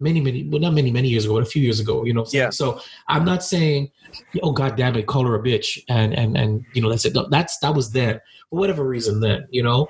many, 0.00 0.20
many, 0.20 0.44
well, 0.44 0.60
not 0.60 0.74
many, 0.74 0.90
many 0.90 1.08
years 1.08 1.24
ago, 1.24 1.34
but 1.34 1.42
a 1.42 1.46
few 1.46 1.62
years 1.62 1.80
ago. 1.80 2.04
You 2.04 2.12
know, 2.12 2.20
what 2.20 2.28
I'm 2.28 2.30
saying? 2.30 2.44
Yeah. 2.44 2.50
So 2.50 2.80
I'm 3.08 3.24
not 3.24 3.42
saying, 3.42 3.90
oh 4.42 4.52
god 4.52 4.76
damn 4.76 4.96
it, 4.96 5.06
call 5.06 5.26
her 5.26 5.34
a 5.34 5.42
bitch, 5.42 5.82
and 5.88 6.14
and 6.14 6.36
and 6.36 6.64
you 6.74 6.82
know 6.82 6.88
that's 6.90 7.04
it. 7.04 7.16
That's 7.30 7.58
that 7.58 7.74
was 7.74 7.90
then 7.90 8.20
for 8.50 8.58
whatever 8.58 8.84
reason 8.84 9.20
then, 9.20 9.46
you 9.50 9.62
know. 9.62 9.88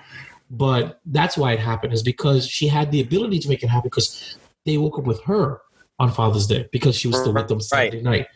But 0.51 1.01
that's 1.07 1.37
why 1.37 1.53
it 1.53 1.61
happened 1.61 1.93
is 1.93 2.03
because 2.03 2.47
she 2.47 2.69
had 2.69 2.91
the 2.93 3.01
ability 3.01 3.41
to 3.41 3.49
make 3.49 3.63
it 3.63 3.69
happen 3.69 3.89
because 3.89 4.39
they 4.65 4.79
woke 4.79 4.99
up 4.99 5.05
with 5.05 5.21
her 5.25 5.61
on 5.99 6.13
Father's 6.13 6.47
Day 6.47 6.69
because 6.73 6.95
she 6.95 7.09
was 7.09 7.19
still 7.19 7.33
with 7.33 7.49
them 7.49 7.59
Right. 7.59 7.65
Saturday 7.65 8.03
night. 8.03 8.27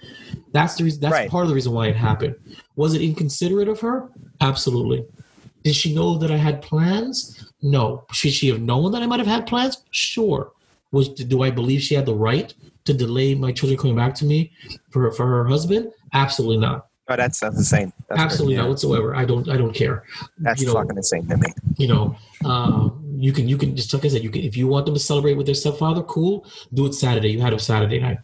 That's 0.53 0.75
the 0.77 0.85
reason. 0.85 1.01
That's 1.01 1.13
Right. 1.13 1.31
part 1.31 1.45
of 1.45 1.51
the 1.51 1.55
reason 1.55 1.73
why 1.73 1.89
it 1.89 1.97
happened. 1.97 2.35
Was 2.77 2.95
it 2.95 3.03
inconsiderate 3.03 3.69
of 3.69 3.81
her? 3.81 4.09
Absolutely. 4.41 5.05
Did 5.63 5.75
she 5.75 5.95
know 5.95 6.17
that 6.19 6.31
I 6.31 6.37
had 6.37 6.63
plans? 6.63 7.53
No. 7.63 8.05
Should 8.13 8.33
she 8.33 8.49
have 8.49 8.61
known 8.61 8.93
that 8.93 9.03
I 9.03 9.07
might 9.07 9.21
have 9.21 9.27
had 9.27 9.47
plans? 9.47 9.85
Sure. 9.91 10.53
Was 10.93 11.09
do 11.11 11.43
I 11.43 11.51
believe 11.51 11.81
she 11.83 11.95
had 11.95 12.07
the 12.07 12.15
right 12.15 12.53
to 12.85 12.93
delay 12.95 13.35
my 13.35 13.53
children 13.53 13.79
coming 13.79 13.97
back 13.97 14.15
to 14.17 14.25
me 14.25 14.53
for 14.91 15.11
for 15.13 15.27
her 15.27 15.45
husband? 15.47 15.93
Absolutely 16.13 16.59
not. 16.59 16.87
Oh, 17.09 17.17
that's 17.17 17.41
that's 17.41 17.57
insane. 17.57 17.93
That's 18.09 18.21
Absolutely 18.21 18.55
crazy. 18.55 18.63
not 18.63 18.69
whatsoever. 18.71 19.17
I 19.17 19.25
don't 19.25 19.49
I 19.49 19.57
don't 19.57 19.73
care. 19.75 20.05
That's 20.39 20.61
you 20.61 20.69
know, 20.69 20.75
fucking 20.75 20.97
insane 20.97 21.27
to 21.29 21.37
me. 21.37 21.49
you 21.77 21.89
know 21.89 22.17
um, 22.45 23.03
you 23.17 23.33
can 23.33 23.49
you 23.49 23.57
can 23.59 23.77
just 23.77 23.93
like 23.93 24.05
i 24.05 24.09
said 24.09 24.23
you 24.23 24.31
can 24.31 24.43
if 24.43 24.57
you 24.57 24.67
want 24.67 24.87
them 24.87 24.95
to 24.95 25.01
celebrate 25.01 25.35
with 25.35 25.47
their 25.47 25.55
stepfather 25.55 26.03
cool 26.05 26.47
do 26.73 26.87
it 26.87 26.95
saturday 26.95 27.29
you 27.31 27.41
had 27.41 27.53
them 27.53 27.59
saturday 27.59 27.99
night 28.01 28.19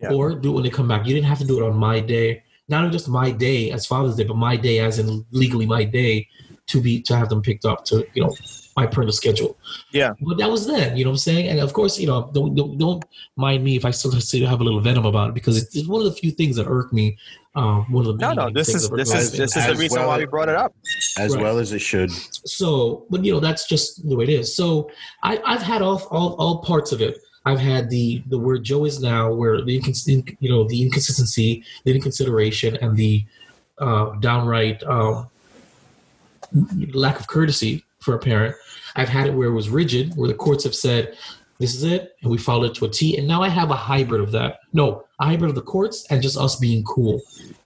Yeah. 0.00 0.12
or 0.12 0.34
do 0.34 0.50
it 0.50 0.54
when 0.56 0.62
they 0.64 0.70
come 0.70 0.88
back 0.88 1.06
you 1.06 1.14
didn't 1.14 1.26
have 1.32 1.38
to 1.38 1.46
do 1.46 1.56
it 1.58 1.66
on 1.70 1.76
my 1.76 2.00
day 2.00 2.42
not 2.68 2.82
only 2.84 2.92
just 2.92 3.08
my 3.08 3.30
day 3.30 3.70
as 3.70 3.86
father's 3.86 4.16
day 4.16 4.24
but 4.24 4.36
my 4.36 4.56
day 4.56 4.80
as 4.80 4.98
in 4.98 5.24
legally 5.30 5.64
my 5.66 5.84
day 5.84 6.28
to 6.66 6.80
be 6.82 7.00
to 7.02 7.16
have 7.16 7.28
them 7.30 7.40
picked 7.40 7.64
up 7.64 7.84
to 7.86 8.04
you 8.14 8.22
know 8.24 8.34
my 8.76 8.86
parental 8.86 9.12
schedule 9.12 9.56
Yeah. 9.92 10.12
but 10.20 10.36
that 10.38 10.50
was 10.50 10.66
then 10.66 10.96
you 10.96 11.04
know 11.04 11.10
what 11.10 11.14
i'm 11.14 11.18
saying 11.18 11.48
and 11.48 11.58
of 11.60 11.72
course 11.72 11.98
you 11.98 12.06
know 12.06 12.30
don't 12.34 12.54
don't, 12.54 12.76
don't 12.78 13.04
mind 13.36 13.64
me 13.64 13.74
if 13.76 13.84
i 13.84 13.90
still 13.90 14.12
still 14.20 14.46
have 14.46 14.60
a 14.60 14.64
little 14.64 14.80
venom 14.80 15.06
about 15.06 15.30
it 15.30 15.34
because 15.34 15.56
it's, 15.60 15.74
it's 15.74 15.88
one 15.88 16.00
of 16.02 16.06
the 16.06 16.12
few 16.12 16.30
things 16.30 16.56
that 16.56 16.66
irk 16.68 16.92
me 16.92 17.16
um, 17.54 17.90
one 17.90 18.04
of 18.06 18.18
the 18.18 18.20
No, 18.26 18.34
no. 18.34 18.50
This 18.50 18.68
is 18.74 18.90
this 18.90 19.14
is 19.14 19.32
this 19.32 19.56
is 19.56 19.66
the 19.66 19.74
reason 19.76 19.98
well 20.00 20.08
why 20.08 20.18
we 20.18 20.26
brought 20.26 20.50
it 20.50 20.56
up. 20.56 20.74
as 21.18 21.34
Right. 21.34 21.42
well 21.42 21.56
as 21.58 21.72
it 21.72 21.78
should. 21.80 22.10
so 22.12 23.06
but 23.08 23.24
you 23.24 23.32
know 23.32 23.40
that's 23.40 23.66
just 23.66 24.06
the 24.06 24.14
way 24.14 24.24
it 24.24 24.30
is 24.40 24.54
so 24.54 24.90
I, 25.22 25.40
i've 25.46 25.62
had 25.62 25.80
all, 25.80 25.98
all 26.10 26.34
all 26.42 26.58
parts 26.58 26.92
of 26.92 27.00
it 27.00 27.14
i've 27.46 27.58
had 27.58 27.88
the 27.88 28.22
the 28.28 28.36
where 28.38 28.58
joe 28.58 28.84
is 28.84 29.00
now 29.00 29.32
where 29.32 29.62
the 29.62 29.80
incons- 29.80 30.36
you 30.38 30.50
know 30.50 30.64
the 30.68 30.82
inconsistency 30.82 31.64
the 31.84 31.94
inconsideration 31.94 32.76
and 32.82 32.94
the 32.94 33.24
uh 33.78 34.06
downright 34.28 34.82
um 34.84 35.30
lack 36.92 37.18
of 37.20 37.26
courtesy 37.26 37.84
for 38.00 38.14
a 38.14 38.18
parent 38.18 38.54
i've 38.96 39.08
had 39.08 39.26
it 39.26 39.34
where 39.34 39.48
it 39.48 39.54
was 39.54 39.68
rigid 39.68 40.14
where 40.16 40.28
the 40.28 40.34
courts 40.34 40.64
have 40.64 40.74
said 40.74 41.16
this 41.58 41.74
is 41.74 41.84
it 41.84 42.16
and 42.22 42.30
we 42.30 42.38
followed 42.38 42.70
it 42.70 42.74
to 42.74 42.84
a 42.84 42.88
t 42.88 43.16
and 43.16 43.26
now 43.26 43.42
i 43.42 43.48
have 43.48 43.70
a 43.70 43.76
hybrid 43.76 44.20
of 44.20 44.32
that 44.32 44.60
no 44.72 45.04
a 45.20 45.26
hybrid 45.26 45.48
of 45.48 45.54
the 45.54 45.62
courts 45.62 46.06
and 46.10 46.22
just 46.22 46.36
us 46.36 46.56
being 46.56 46.82
cool 46.84 47.20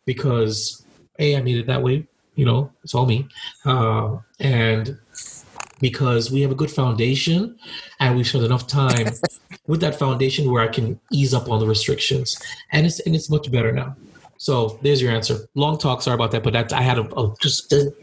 because 0.04 0.84
a 1.18 1.36
i 1.36 1.42
made 1.42 1.56
it 1.56 1.66
that 1.66 1.82
way 1.82 2.06
you 2.34 2.44
know 2.44 2.70
it's 2.82 2.94
all 2.94 3.06
me 3.06 3.26
uh, 3.64 4.16
and 4.38 4.98
because 5.80 6.30
we 6.30 6.42
have 6.42 6.50
a 6.50 6.54
good 6.54 6.70
foundation 6.70 7.58
and 8.00 8.16
we've 8.16 8.26
spent 8.26 8.44
enough 8.44 8.66
time 8.66 9.08
with 9.66 9.80
that 9.80 9.98
foundation 9.98 10.50
where 10.50 10.62
I 10.62 10.68
can 10.68 10.98
ease 11.12 11.32
up 11.32 11.48
on 11.48 11.60
the 11.60 11.66
restrictions, 11.66 12.38
and 12.72 12.86
it's 12.86 13.00
and 13.00 13.14
it's 13.14 13.30
much 13.30 13.50
better 13.50 13.72
now. 13.72 13.96
So 14.36 14.78
there's 14.82 15.00
your 15.00 15.12
answer. 15.12 15.38
Long 15.54 15.78
talk. 15.78 16.02
Sorry 16.02 16.14
about 16.14 16.32
that, 16.32 16.42
but 16.42 16.52
that 16.52 16.72
I 16.72 16.82
had 16.82 16.98
a, 16.98 17.04
a 17.18 17.34
just 17.40 17.72
a, 17.72 17.94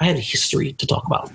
I 0.00 0.04
had 0.04 0.16
a 0.16 0.20
history 0.20 0.72
to 0.74 0.86
talk 0.86 1.06
about. 1.06 1.32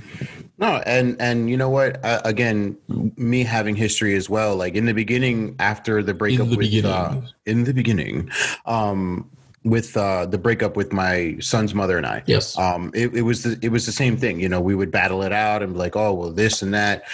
No, 0.58 0.82
and 0.86 1.20
and 1.20 1.50
you 1.50 1.58
know 1.58 1.70
what? 1.70 2.04
Uh, 2.06 2.22
again, 2.26 2.78
me 3.18 3.44
having 3.44 3.76
history 3.76 4.16
as 4.16 4.30
well. 4.30 4.56
Like 4.56 4.76
in 4.76 4.86
the 4.86 4.94
beginning, 4.94 5.56
after 5.60 6.04
the 6.04 6.14
breakup 6.14 6.48
the 6.48 6.58
with 6.58 6.60
beginning. 6.60 6.92
Uh, 6.92 7.22
in 7.46 7.64
the 7.64 7.74
beginning, 7.74 8.30
um, 8.66 9.30
with 9.64 9.98
uh, 9.98 10.26
the 10.26 10.38
breakup 10.38 10.76
with 10.76 10.94
my 10.94 11.38
son's 11.40 11.74
mother 11.74 11.98
and 11.98 12.06
I. 12.06 12.22
Yes. 12.26 12.58
Um, 12.58 12.92
it, 12.94 13.16
it 13.16 13.22
was 13.24 13.44
the, 13.44 13.58
it 13.62 13.70
was 13.70 13.86
the 13.86 13.92
same 13.92 14.16
thing. 14.16 14.40
You 14.40 14.50
know, 14.50 14.62
we 14.62 14.76
would 14.76 14.92
battle 14.92 15.24
it 15.24 15.32
out 15.32 15.64
and 15.64 15.74
be 15.74 15.80
like, 15.80 15.96
oh 15.96 16.14
well, 16.14 16.32
this 16.32 16.62
and 16.62 16.74
that, 16.74 17.06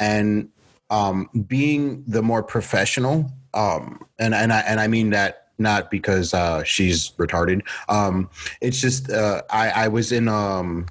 and 0.00 0.48
um, 0.90 1.28
being 1.46 2.02
the 2.06 2.22
more 2.22 2.42
professional. 2.42 3.30
Um, 3.52 4.06
and 4.18 4.34
and 4.34 4.52
I 4.52 4.60
and 4.60 4.80
I 4.80 4.86
mean 4.86 5.10
that 5.10 5.48
not 5.58 5.90
because 5.90 6.34
uh, 6.34 6.62
she's 6.64 7.10
retarded. 7.12 7.62
Um, 7.88 8.30
it's 8.60 8.80
just 8.80 9.10
uh, 9.10 9.42
I 9.50 9.70
I 9.70 9.88
was 9.88 10.12
in 10.12 10.28
um 10.28 10.86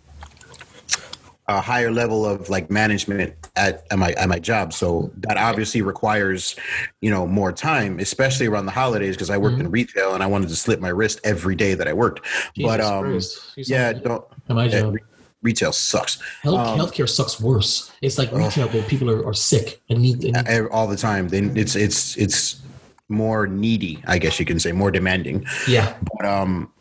a 1.47 1.61
higher 1.61 1.91
level 1.91 2.25
of 2.25 2.49
like 2.49 2.71
management 2.71 3.35
at, 3.55 3.85
at 3.91 3.99
my 3.99 4.13
at 4.13 4.27
my 4.27 4.39
job. 4.39 4.73
So 4.73 5.11
that 5.17 5.37
obviously 5.37 5.81
requires, 5.81 6.55
you 7.01 7.11
know, 7.11 7.27
more 7.27 7.51
time, 7.51 7.99
especially 7.99 8.47
around 8.47 8.65
the 8.65 8.71
holidays 8.71 9.15
because 9.15 9.29
I 9.29 9.37
worked 9.37 9.59
in 9.59 9.69
retail 9.69 10.13
and 10.13 10.23
I 10.23 10.27
wanted 10.27 10.49
to 10.49 10.55
slip 10.55 10.79
my 10.79 10.89
wrist 10.89 11.19
every 11.23 11.55
day 11.55 11.75
that 11.75 11.87
I 11.87 11.93
worked. 11.93 12.25
but 12.57 12.81
um, 12.81 13.19
yeah, 13.57 13.93
don't. 13.93 14.25
at 14.49 14.55
my 14.55 14.67
job. 14.67 14.93
re- 14.95 15.01
retail 15.43 15.71
sucks 15.71 16.19
Health, 16.41 16.57
um, 16.57 16.79
healthcare 16.79 17.07
sucks 17.07 17.39
worse. 17.39 17.91
It's 18.01 18.17
like 18.17 18.31
retail, 18.31 18.67
but 18.67 18.87
people 18.87 19.11
are, 19.11 19.25
are 19.27 19.33
sick 19.33 19.81
and 19.89 20.01
need. 20.01 20.23
And 20.23 20.47
need 20.47 20.67
all 20.71 20.87
the 20.87 20.97
time. 20.97 21.27
Then 21.27 21.55
it's 21.55 21.75
it's 21.75 22.17
it's 22.17 22.61
more 23.07 23.45
needy, 23.45 24.03
I 24.07 24.17
guess 24.17 24.39
you 24.39 24.45
can 24.45 24.59
say, 24.59 24.71
more 24.71 24.89
demanding. 24.89 25.45
yeah, 25.67 25.95
But 26.17 26.25
um, 26.25 26.71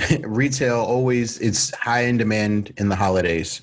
retail 0.22 0.80
always 0.80 1.38
it's 1.38 1.74
high 1.74 2.02
in 2.02 2.16
demand 2.16 2.72
in 2.78 2.88
the 2.88 2.96
holidays, 2.96 3.62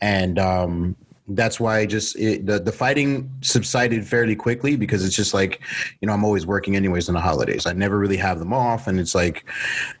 and 0.00 0.38
um, 0.38 0.96
that's 1.28 1.60
why 1.60 1.78
I 1.78 1.86
just 1.86 2.16
it, 2.16 2.46
the 2.46 2.58
the 2.58 2.72
fighting 2.72 3.30
subsided 3.40 4.06
fairly 4.06 4.36
quickly 4.36 4.76
because 4.76 5.04
it's 5.04 5.16
just 5.16 5.34
like, 5.34 5.60
you 6.00 6.06
know, 6.06 6.12
I'm 6.12 6.24
always 6.24 6.46
working 6.46 6.76
anyways 6.76 7.08
in 7.08 7.14
the 7.14 7.20
holidays. 7.20 7.66
I 7.66 7.72
never 7.72 7.98
really 7.98 8.16
have 8.16 8.38
them 8.38 8.52
off, 8.52 8.86
and 8.86 8.98
it's 8.98 9.14
like, 9.14 9.44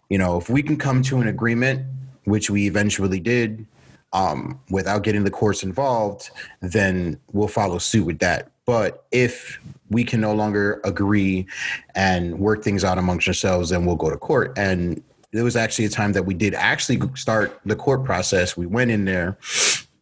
you 0.08 0.18
know, 0.18 0.38
if 0.38 0.48
we 0.48 0.62
can 0.62 0.76
come 0.76 1.02
to 1.02 1.20
an 1.20 1.28
agreement, 1.28 1.86
which 2.24 2.50
we 2.50 2.66
eventually 2.66 3.20
did, 3.20 3.66
um, 4.12 4.60
without 4.70 5.02
getting 5.02 5.24
the 5.24 5.30
courts 5.30 5.62
involved, 5.62 6.30
then 6.60 7.18
we'll 7.32 7.48
follow 7.48 7.78
suit 7.78 8.04
with 8.04 8.18
that. 8.20 8.50
But 8.64 9.06
if 9.12 9.60
we 9.90 10.04
can 10.04 10.20
no 10.20 10.34
longer 10.34 10.80
agree 10.84 11.46
and 11.94 12.38
work 12.38 12.62
things 12.62 12.84
out 12.84 12.98
amongst 12.98 13.26
ourselves, 13.26 13.70
then 13.70 13.86
we'll 13.86 13.96
go 13.96 14.10
to 14.10 14.16
court. 14.18 14.52
And 14.58 15.02
there 15.32 15.44
was 15.44 15.56
actually 15.56 15.84
a 15.84 15.90
time 15.90 16.12
that 16.12 16.24
we 16.24 16.34
did 16.34 16.54
actually 16.54 17.00
start 17.14 17.60
the 17.64 17.76
court 17.76 18.04
process. 18.04 18.56
We 18.56 18.66
went 18.66 18.90
in 18.90 19.04
there 19.04 19.36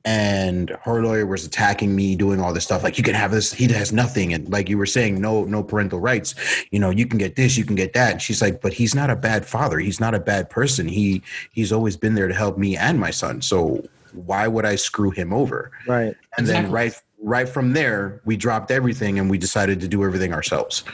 and 0.07 0.71
her 0.83 1.03
lawyer 1.03 1.27
was 1.27 1.45
attacking 1.45 1.95
me 1.95 2.15
doing 2.15 2.41
all 2.41 2.53
this 2.53 2.63
stuff 2.63 2.85
like 2.85 2.97
you 2.97 3.03
can 3.03 3.15
have 3.15 3.33
this 3.33 3.53
he 3.53 3.67
has 3.73 3.93
nothing 3.93 4.33
and 4.33 4.49
like 4.51 4.69
you 4.69 4.79
were 4.79 4.87
saying 4.87 5.21
no 5.21 5.45
no 5.45 5.65
parental 5.65 5.99
rights. 5.99 6.37
You 6.71 6.79
know 6.79 6.91
you 6.91 7.07
can 7.07 7.19
get 7.19 7.35
this 7.35 7.57
you 7.57 7.65
can 7.65 7.75
get 7.75 7.93
that. 7.95 8.13
And 8.13 8.23
she's 8.23 8.41
like 8.41 8.63
but 8.63 8.73
he's 8.73 8.95
not 8.95 9.11
a 9.11 9.17
bad 9.17 9.45
father. 9.45 9.81
He's 9.81 9.99
not 9.99 10.15
a 10.15 10.21
bad 10.21 10.49
person. 10.49 10.87
He 10.87 11.23
he's 11.53 11.73
always 11.73 11.97
been 11.97 12.15
there 12.15 12.29
to 12.29 12.35
help 12.35 12.57
me 12.57 12.77
and 12.77 13.01
my 13.01 13.11
son. 13.11 13.43
So 13.43 13.85
why 14.13 14.49
would 14.49 14.65
i 14.65 14.77
screw 14.77 15.11
him 15.11 15.33
over? 15.33 15.73
Right. 15.87 16.15
and 16.39 16.47
then 16.47 16.71
right 16.71 16.95
right 17.21 17.49
from 17.49 17.73
there 17.73 18.21
we 18.25 18.37
dropped 18.37 18.71
everything 18.71 19.19
and 19.19 19.29
we 19.29 19.39
decided 19.39 19.81
to 19.81 19.89
do 19.89 20.05
everything 20.05 20.33
ourselves. 20.33 20.85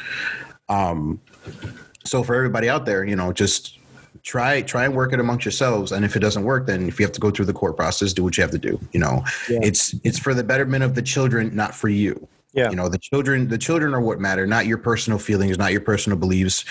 Um 0.70 1.20
so 2.04 2.22
for 2.22 2.34
everybody 2.34 2.70
out 2.70 2.86
there 2.86 3.04
you 3.04 3.14
know 3.14 3.30
just 3.30 3.78
try 4.22 4.62
try 4.62 4.84
and 4.84 4.94
work 4.94 5.12
it 5.12 5.20
amongst 5.20 5.44
yourselves. 5.44 5.92
And 5.92 6.04
if 6.04 6.16
it 6.16 6.20
doesn't 6.20 6.44
work 6.44 6.66
then 6.66 6.88
if 6.88 6.98
you 6.98 7.06
have 7.06 7.12
to 7.12 7.20
go 7.20 7.30
through 7.30 7.46
the 7.46 7.52
court 7.52 7.76
process 7.76 8.12
do 8.12 8.22
what 8.22 8.36
you 8.36 8.42
have 8.42 8.50
to 8.52 8.58
do 8.58 8.78
you 8.92 9.00
know? 9.00 9.24
Yeah. 9.48 9.60
it's 9.62 9.94
it's 10.04 10.18
for 10.18 10.34
the 10.34 10.44
betterment 10.44 10.84
of 10.84 10.94
the 10.94 11.02
children 11.02 11.54
not 11.54 11.74
for 11.74 11.88
you. 11.88 12.28
Yeah. 12.52 12.68
you 12.70 12.76
know 12.76 12.88
the 12.88 12.98
children 12.98 13.48
the 13.48 13.58
children 13.58 13.94
are 13.94 14.00
what 14.00 14.20
matter 14.20 14.46
not 14.46 14.66
your 14.66 14.78
personal 14.78 15.18
feelings 15.18 15.58
not 15.58 15.72
your 15.72 15.80
personal 15.80 16.18
beliefs. 16.18 16.64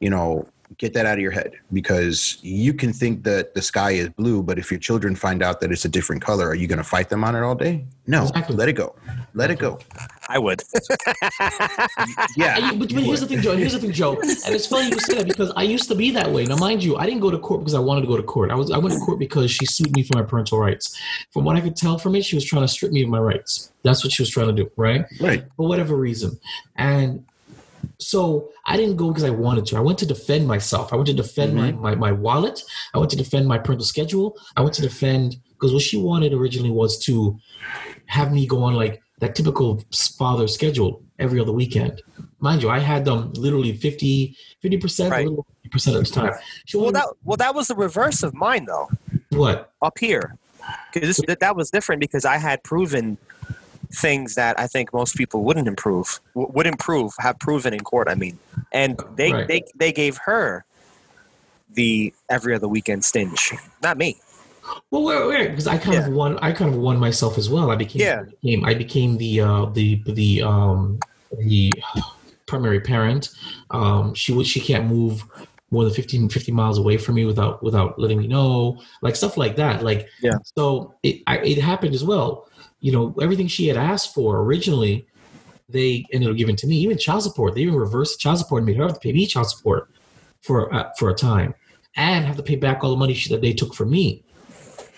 You 0.00 0.10
know 0.10 0.48
get 0.78 0.94
that 0.94 1.04
out 1.04 1.14
of 1.14 1.20
your 1.20 1.30
head 1.30 1.52
because 1.72 2.38
you 2.40 2.72
can 2.72 2.94
think 2.94 3.24
that 3.24 3.54
the 3.54 3.60
sky 3.60 3.90
is 3.90 4.08
blue 4.08 4.42
but 4.42 4.58
if 4.58 4.70
your 4.70 4.80
children 4.80 5.14
find 5.14 5.42
out 5.42 5.60
that 5.60 5.70
it's 5.70 5.84
a 5.84 5.88
different 5.88 6.22
color 6.22 6.48
are 6.48 6.54
you 6.54 6.66
going 6.66 6.78
to 6.78 6.84
fight 6.84 7.08
them 7.08 7.24
on 7.24 7.34
it 7.34 7.42
all 7.42 7.54
day? 7.54 7.84
No. 8.06 8.22
Exactly. 8.22 8.56
let 8.56 8.68
it 8.68 8.74
go. 8.74 8.94
Let 9.34 9.50
it 9.50 9.58
go 9.58 9.78
I 10.32 10.38
would. 10.38 10.62
yeah 12.36 12.56
you- 12.56 12.78
but, 12.78 12.88
but 12.94 13.02
here's 13.02 13.20
the 13.20 13.26
thing, 13.26 13.42
Joe. 13.42 13.54
Here's 13.54 13.74
the 13.74 13.80
thing, 13.80 13.92
Joe. 13.92 14.18
And 14.44 14.54
it's 14.54 14.66
funny 14.66 14.88
you 14.88 14.98
say 14.98 15.14
that 15.18 15.28
because 15.28 15.52
I 15.56 15.62
used 15.62 15.88
to 15.88 15.94
be 15.94 16.10
that 16.12 16.30
way. 16.30 16.44
Now, 16.46 16.56
mind 16.56 16.82
you, 16.82 16.96
I 16.96 17.04
didn't 17.04 17.20
go 17.20 17.30
to 17.30 17.38
court 17.38 17.60
because 17.60 17.74
I 17.74 17.80
wanted 17.80 18.00
to 18.02 18.06
go 18.06 18.16
to 18.16 18.22
court. 18.22 18.50
I 18.50 18.54
was 18.54 18.70
I 18.70 18.78
went 18.78 18.94
to 18.94 19.00
court 19.00 19.18
because 19.18 19.50
she 19.50 19.66
sued 19.66 19.94
me 19.94 20.02
for 20.02 20.16
my 20.16 20.22
parental 20.22 20.58
rights. 20.58 20.98
From 21.32 21.44
what 21.44 21.56
I 21.56 21.60
could 21.60 21.76
tell 21.76 21.98
from 21.98 22.14
it, 22.16 22.24
she 22.24 22.34
was 22.34 22.44
trying 22.44 22.62
to 22.62 22.68
strip 22.68 22.92
me 22.92 23.02
of 23.02 23.10
my 23.10 23.18
rights. 23.18 23.72
That's 23.82 24.02
what 24.02 24.12
she 24.12 24.22
was 24.22 24.30
trying 24.30 24.48
to 24.48 24.64
do, 24.64 24.70
right? 24.76 25.04
right 25.20 25.44
For 25.56 25.68
whatever 25.68 25.96
reason. 25.96 26.40
And 26.76 27.24
so 27.98 28.48
I 28.64 28.76
didn't 28.76 28.96
go 28.96 29.08
because 29.08 29.24
I 29.24 29.30
wanted 29.30 29.66
to. 29.66 29.76
I 29.76 29.80
went 29.80 29.98
to 29.98 30.06
defend 30.06 30.48
myself. 30.48 30.92
I 30.92 30.96
went 30.96 31.08
to 31.08 31.14
defend 31.14 31.54
my, 31.54 31.72
mm-hmm. 31.72 31.82
my 31.82 31.94
my 31.94 32.12
wallet. 32.12 32.62
I 32.94 32.98
went 32.98 33.10
to 33.10 33.16
defend 33.16 33.46
my 33.46 33.58
parental 33.58 33.84
schedule. 33.84 34.36
I 34.56 34.62
went 34.62 34.74
to 34.76 34.82
defend 34.82 35.36
because 35.52 35.72
what 35.72 35.82
she 35.82 35.98
wanted 35.98 36.32
originally 36.32 36.70
was 36.70 36.98
to 37.04 37.38
have 38.06 38.32
me 38.32 38.46
go 38.46 38.62
on 38.64 38.74
like 38.74 39.02
that 39.22 39.36
typical 39.36 39.80
father 40.18 40.48
schedule 40.48 41.00
every 41.20 41.38
other 41.38 41.52
weekend. 41.52 42.02
Mind 42.40 42.60
you, 42.60 42.68
I 42.68 42.80
had 42.80 43.04
them 43.04 43.32
literally 43.34 43.72
50 43.72 44.36
percent, 44.80 45.12
Right. 45.12 45.28
little 45.28 45.46
percent 45.70 45.96
of 45.96 46.04
the 46.04 46.10
time. 46.10 46.32
She 46.64 46.76
well, 46.76 46.90
that 46.90 47.06
well 47.24 47.36
that 47.36 47.54
was 47.54 47.68
the 47.68 47.76
reverse 47.76 48.24
of 48.24 48.34
mine 48.34 48.64
though. 48.64 48.90
what? 49.30 49.70
Up 49.80 49.96
here, 50.00 50.36
because 50.92 51.18
that 51.28 51.38
that 51.38 51.54
was 51.54 51.70
different 51.70 52.00
because 52.00 52.24
I 52.24 52.36
had 52.36 52.64
proven 52.64 53.16
things 53.94 54.34
that 54.34 54.58
I 54.58 54.66
think 54.66 54.92
most 54.92 55.14
people 55.14 55.44
wouldn't 55.44 55.68
improve 55.68 56.18
would 56.34 56.66
improve 56.66 57.12
have 57.20 57.38
proven 57.38 57.72
in 57.72 57.80
court. 57.84 58.08
I 58.08 58.16
mean, 58.16 58.40
and 58.72 59.00
they 59.14 59.32
Right. 59.32 59.46
they 59.46 59.62
they 59.76 59.92
gave 59.92 60.18
her 60.24 60.64
the 61.72 62.12
every 62.28 62.56
other 62.56 62.66
weekend 62.66 63.04
stinge, 63.04 63.52
not 63.80 63.96
me. 63.96 64.16
Well, 64.90 65.02
where, 65.02 65.26
where? 65.26 65.48
Because 65.50 65.66
I 65.66 65.78
kind 65.78 65.98
of 65.98 66.12
won. 66.12 66.38
I 66.38 66.52
kind 66.52 66.72
of 66.72 66.80
won 66.80 66.98
myself 66.98 67.38
as 67.38 67.50
well. 67.50 67.70
I 67.70 67.76
became. 67.76 68.02
Yeah. 68.02 68.20
I 68.20 68.24
became, 68.24 68.64
I 68.64 68.74
became 68.74 69.16
the 69.16 69.40
uh, 69.40 69.66
the 69.66 70.02
the 70.06 70.42
um 70.42 70.98
the 71.38 71.72
primary 72.46 72.80
parent. 72.80 73.30
Um, 73.70 74.14
she 74.14 74.32
would. 74.32 74.46
She 74.46 74.60
can't 74.60 74.86
move 74.86 75.24
more 75.72 75.84
than 75.84 75.94
15, 75.94 76.28
50 76.28 76.52
miles 76.52 76.78
away 76.78 76.98
from 76.98 77.14
me 77.14 77.24
without 77.24 77.62
without 77.62 77.98
letting 77.98 78.18
me 78.18 78.28
know. 78.28 78.80
Like 79.00 79.16
stuff 79.16 79.36
like 79.36 79.56
that. 79.56 79.82
Like 79.82 80.06
Yeah. 80.20 80.34
So 80.56 80.94
it 81.02 81.22
I, 81.26 81.38
it 81.38 81.58
happened 81.58 81.94
as 81.94 82.04
well. 82.04 82.48
You 82.80 82.92
know 82.92 83.14
everything 83.20 83.48
she 83.48 83.66
had 83.66 83.76
asked 83.76 84.14
for 84.14 84.40
originally, 84.42 85.06
they 85.68 86.04
ended 86.12 86.30
up 86.30 86.36
giving 86.36 86.56
to 86.56 86.66
me. 86.66 86.76
Even 86.76 86.98
child 86.98 87.22
support. 87.22 87.54
They 87.54 87.62
even 87.62 87.74
reversed 87.74 88.20
child 88.20 88.38
support 88.38 88.60
and 88.60 88.66
made 88.66 88.76
her 88.76 88.84
have 88.84 88.94
to 88.94 89.00
pay 89.00 89.12
me 89.12 89.26
child 89.26 89.48
support 89.48 89.90
for 90.42 90.72
uh, 90.74 90.90
for 90.98 91.08
a 91.08 91.14
time, 91.14 91.54
and 91.96 92.26
have 92.26 92.36
to 92.36 92.42
pay 92.42 92.56
back 92.56 92.84
all 92.84 92.90
the 92.90 92.96
money 92.96 93.14
she, 93.14 93.32
that 93.32 93.40
they 93.40 93.54
took 93.54 93.74
from 93.74 93.90
me. 93.90 94.22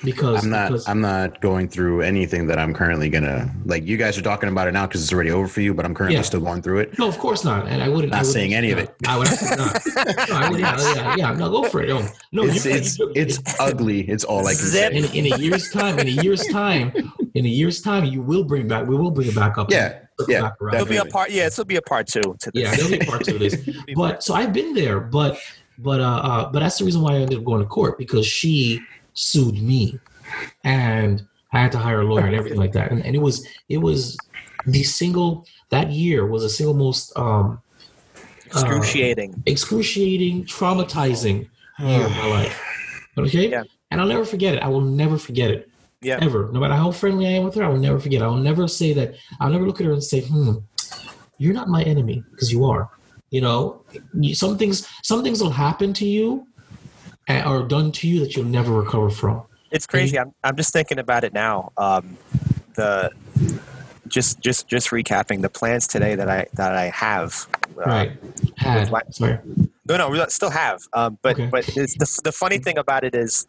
Because 0.05 0.45
I'm 0.45 0.51
not. 0.51 0.69
because, 0.69 0.88
I'm 0.88 1.01
not 1.01 1.40
going 1.40 1.69
through 1.69 2.03
anything 2.03 2.47
that 2.49 2.59
I'm 2.59 2.75
currently 2.75 3.09
gonna 3.09 3.53
like. 3.64 3.85
You 3.87 3.97
guys 3.97 4.19
are 4.19 4.23
talking 4.23 4.49
about 4.49 4.69
it 4.69 4.73
now 4.73 4.87
because 4.87 5.03
it's 5.03 5.12
already 5.12 5.31
over 5.31 5.49
for 5.49 5.61
you, 5.61 5.75
but 5.75 5.85
I'm 5.85 5.95
currently 5.95 6.17
Yeah. 6.17 6.23
still 6.23 6.40
going 6.40 6.62
through 6.62 6.81
it. 6.81 6.99
No, 6.99 7.09
of 7.09 7.19
course 7.19 7.45
not. 7.45 7.67
And 7.67 7.83
I 7.83 7.88
wouldn't. 7.88 8.11
Not 8.12 8.19
I 8.19 8.21
wouldn't- 8.21 8.33
saying 8.35 8.55
any 8.55 8.71
of 8.71 8.79
it. 8.79 8.95
I 9.07 9.19
would 9.19 9.29
not. 9.29 9.83
No, 10.29 10.35
I 10.37 10.49
would, 10.51 10.61
yeah, 10.61 10.95
yeah, 10.95 11.14
yeah. 11.17 11.33
No, 11.33 11.51
go 11.51 11.64
for 11.69 11.83
it. 11.83 11.88
No, 11.88 12.07
no. 12.33 12.45
It's 12.45 12.64
you're- 12.64 12.77
it's 12.79 12.99
you're- 12.99 13.12
it's 13.14 13.38
ugly. 13.59 14.01
It's 14.03 14.25
all 14.25 14.47
I 14.47 14.53
can 14.55 14.64
Zip. 14.67 14.93
say. 14.93 14.99
in, 14.99 15.27
in 15.27 15.33
a 15.33 15.37
year's 15.38 15.71
time. 15.71 15.99
In 15.99 16.07
a 16.09 16.23
year's 16.23 16.47
time. 16.49 16.93
In 17.35 17.45
a 17.47 17.49
year's 17.49 17.81
time, 17.81 18.05
you 18.05 18.23
will 18.23 18.45
bring 18.45 18.69
back. 18.69 18.87
We 18.87 18.97
will 18.97 19.11
bring 19.11 19.29
it 19.29 19.35
back 19.35 19.59
up. 19.59 19.71
Yeah, 19.71 20.01
yeah, 20.29 20.43
back 20.43 20.61
around. 20.61 20.75
It'll 20.77 20.87
be 20.87 20.99
a 20.99 21.05
part. 21.05 21.31
Yeah, 21.31 21.47
it'll 21.47 21.64
be 21.64 21.77
a 21.77 21.83
part 21.83 22.07
two 22.07 22.21
to 22.23 22.51
this. 22.53 22.62
Yeah, 22.62 22.75
there'll 22.77 22.90
be 22.90 22.99
parts 23.05 23.29
of 23.29 23.38
this. 23.38 23.57
But 23.97 24.23
so 24.23 24.35
I've 24.35 24.53
been 24.53 24.75
there, 24.75 25.01
but 25.01 25.38
but 25.79 26.01
uh, 26.01 26.05
uh 26.05 26.53
but 26.53 26.61
that's 26.61 26.79
the 26.79 26.85
reason 26.85 27.03
why 27.03 27.14
I 27.14 27.17
ended 27.17 27.38
up 27.38 27.45
going 27.45 27.61
to 27.61 27.67
court 27.67 27.99
because 27.99 28.25
she 28.27 28.81
sued 29.14 29.62
me, 29.62 29.98
and 30.62 31.27
I 31.53 31.61
had 31.61 31.72
to 31.72 31.79
hire 31.79 32.00
a 32.00 32.05
lawyer 32.05 32.27
and 32.27 32.35
everything 32.35 32.59
like 32.59 32.72
that. 32.72 32.90
And, 32.90 33.05
and 33.05 33.14
it 33.14 33.20
was 33.20 33.46
it 33.68 33.79
was 33.79 34.16
the 34.66 34.83
single 34.83 35.46
that 35.70 35.90
year 35.90 36.27
was 36.27 36.42
the 36.42 36.48
single 36.48 36.74
most 36.74 37.16
um 37.16 37.61
excruciating. 38.46 39.42
excruciating, 39.46 40.44
traumatizing 40.44 41.48
year 41.79 42.05
of 42.07 42.11
my 42.12 42.27
life. 42.27 42.62
Okay, 43.18 43.48
Yeah. 43.50 43.62
and 43.90 44.00
I'll 44.00 44.07
never 44.07 44.24
forget 44.24 44.55
it. 44.55 44.62
I 44.62 44.68
will 44.68 44.81
never 44.81 45.18
forget 45.18 45.50
it 45.50 45.70
yeah, 46.03 46.18
ever. 46.20 46.50
No 46.53 46.61
matter 46.61 46.74
how 46.74 46.90
friendly 46.90 47.27
I 47.27 47.31
am 47.31 47.44
with 47.44 47.55
her, 47.55 47.64
I 47.64 47.68
will 47.68 47.79
never 47.79 47.98
forget. 47.98 48.22
I 48.22 48.27
will 48.27 48.37
never 48.37 48.68
say 48.68 48.92
that. 48.94 49.14
I'll 49.40 49.50
never 49.50 49.66
look 49.66 49.81
at 49.81 49.87
her 49.87 49.92
and 49.92 50.03
say, 50.03 50.20
"Hmm, 50.20 50.57
you're 51.38 51.55
not 51.55 51.68
my 51.68 51.83
enemy," 51.83 52.22
because 52.31 52.53
you 52.53 52.64
are. 52.64 52.90
You 53.31 53.40
know, 53.40 53.83
some 54.33 54.59
things, 54.59 54.87
some 55.03 55.22
things 55.24 55.42
will 55.42 55.50
happen 55.50 55.92
to 55.94 56.07
you, 56.07 56.46
or 57.28 57.62
done 57.66 57.92
to 57.92 58.08
you 58.08 58.20
that 58.20 58.37
you'll 58.37 58.44
never 58.44 58.72
recover 58.72 59.10
from. 59.10 59.42
it's 59.70 59.87
crazy. 59.87 60.18
I'm 60.18 60.32
I'm 60.42 60.56
just 60.56 60.72
thinking 60.72 60.98
about 60.98 61.24
it 61.24 61.32
now. 61.32 61.72
Um, 61.76 62.16
the 62.74 63.10
just 64.08 64.40
just 64.40 64.68
just 64.68 64.90
recapping 64.90 65.42
the 65.42 65.48
plans 65.48 65.87
today 65.87 66.14
that 66.14 66.28
I 66.28 66.46
that 66.54 66.74
I 66.74 66.87
have. 66.90 67.46
Uh, 67.76 67.88
right? 67.88 68.12
Had 68.56 68.88
sorry. 69.14 69.38
No, 69.87 69.98
no, 69.98 70.08
we 70.08 70.24
still 70.28 70.50
have. 70.50 70.80
Um, 70.92 71.18
but 71.22 71.38
Okay. 71.38 71.48
but 71.50 71.64
it's, 71.76 71.94
the 71.94 72.22
the 72.24 72.32
funny 72.32 72.58
thing 72.58 72.78
about 72.78 73.04
it 73.04 73.14
is, 73.14 73.46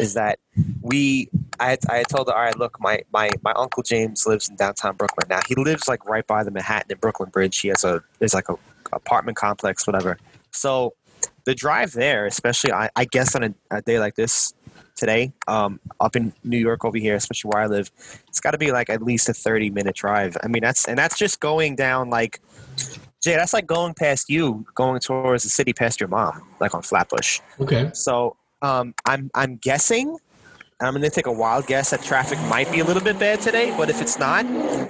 is 0.00 0.14
that 0.14 0.38
we 0.80 1.28
I 1.60 1.70
had, 1.70 1.78
I 1.90 1.96
had 1.98 2.08
told 2.08 2.28
her, 2.28 2.34
all 2.34 2.42
right, 2.42 2.56
look, 2.58 2.80
my 2.80 3.02
my 3.12 3.30
my 3.42 3.52
uncle 3.52 3.82
James 3.82 4.26
lives 4.26 4.48
in 4.48 4.56
downtown 4.56 4.96
Brooklyn. 4.96 5.26
Now 5.28 5.40
he 5.46 5.54
lives 5.54 5.88
like 5.88 6.04
right 6.06 6.26
by 6.26 6.42
the 6.42 6.50
Manhattan 6.50 6.90
and 6.90 7.00
Brooklyn 7.00 7.30
Bridge. 7.30 7.58
He 7.58 7.68
has 7.68 7.84
a 7.84 8.02
there's 8.18 8.34
like 8.34 8.48
a 8.48 8.56
apartment 8.92 9.36
complex, 9.36 9.86
whatever. 9.86 10.18
So 10.52 10.94
the 11.44 11.54
drive 11.54 11.92
there, 11.92 12.26
especially 12.26 12.72
I, 12.72 12.90
I 12.96 13.04
guess 13.04 13.34
on 13.34 13.44
a, 13.44 13.54
a 13.70 13.82
day 13.82 13.98
like 13.98 14.14
this 14.14 14.54
today, 14.96 15.32
um, 15.48 15.80
up 16.00 16.16
in 16.16 16.32
New 16.44 16.58
York 16.58 16.84
over 16.84 16.98
here, 16.98 17.16
especially 17.16 17.50
where 17.52 17.62
I 17.62 17.66
live, 17.66 17.90
it's 18.28 18.40
got 18.40 18.52
to 18.52 18.58
be 18.58 18.72
like 18.72 18.90
at 18.90 19.02
least 19.02 19.28
a 19.28 19.34
thirty 19.34 19.70
minute 19.70 19.96
drive. 19.96 20.36
I 20.42 20.48
mean, 20.48 20.62
that's 20.62 20.86
and 20.86 20.98
that's 20.98 21.18
just 21.18 21.40
going 21.40 21.76
down 21.76 22.10
like. 22.10 22.40
Jay, 23.22 23.36
that's 23.36 23.54
like 23.54 23.66
going 23.66 23.94
past 23.94 24.28
you, 24.28 24.66
going 24.74 25.00
towards 25.00 25.44
the 25.44 25.48
city 25.48 25.72
past 25.72 25.98
your 25.98 26.10
mom, 26.10 26.46
like 26.60 26.74
on 26.74 26.82
Flatbush. 26.82 27.40
Okay. 27.58 27.90
So 27.94 28.36
um, 28.60 28.92
I'm 29.06 29.30
I'm 29.34 29.56
guessing 29.56 30.18
I'm 30.80 30.92
going 30.92 31.02
to 31.02 31.10
take 31.10 31.26
a 31.26 31.32
wild 31.32 31.66
guess 31.66 31.90
that 31.90 32.02
traffic 32.02 32.38
might 32.40 32.70
be 32.70 32.80
a 32.80 32.84
little 32.84 33.02
bit 33.02 33.18
bad 33.18 33.40
today, 33.40 33.72
but 33.76 33.88
if 33.88 34.02
it's 34.02 34.18
not, 34.18 34.44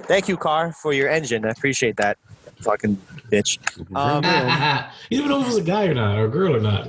thank 0.07 0.27
you, 0.27 0.35
car, 0.35 0.73
for 0.73 0.93
your 0.93 1.09
engine. 1.09 1.45
I 1.45 1.49
appreciate 1.49 1.97
that. 1.97 2.17
Fucking 2.61 2.95
bitch. 3.31 3.59
Um, 3.95 4.23
you 5.09 5.19
don't 5.19 5.29
know 5.29 5.39
if 5.39 5.45
it 5.45 5.47
was 5.47 5.57
a 5.57 5.61
guy 5.61 5.85
or 5.85 5.93
not, 5.93 6.17
or 6.17 6.25
a 6.25 6.29
girl 6.29 6.55
or 6.55 6.59
not. 6.59 6.87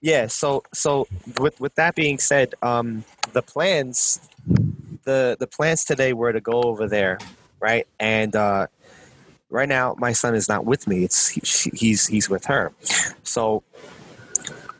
yeah. 0.00 0.26
So, 0.26 0.62
so 0.72 1.06
with 1.38 1.58
with 1.60 1.74
that 1.76 1.94
being 1.94 2.18
said, 2.18 2.54
um, 2.62 3.04
the 3.32 3.42
plans, 3.42 4.20
the 5.04 5.36
the 5.38 5.46
plans 5.46 5.84
today 5.84 6.12
were 6.12 6.32
to 6.32 6.40
go 6.40 6.62
over 6.62 6.88
there, 6.88 7.18
right? 7.60 7.86
And 7.98 8.34
uh, 8.36 8.66
right 9.50 9.68
now, 9.68 9.94
my 9.98 10.12
son 10.12 10.34
is 10.34 10.48
not 10.48 10.64
with 10.64 10.86
me. 10.86 11.04
It's 11.04 11.28
he, 11.28 11.70
he's 11.74 12.06
he's 12.06 12.28
with 12.28 12.44
her. 12.46 12.72
So, 13.22 13.62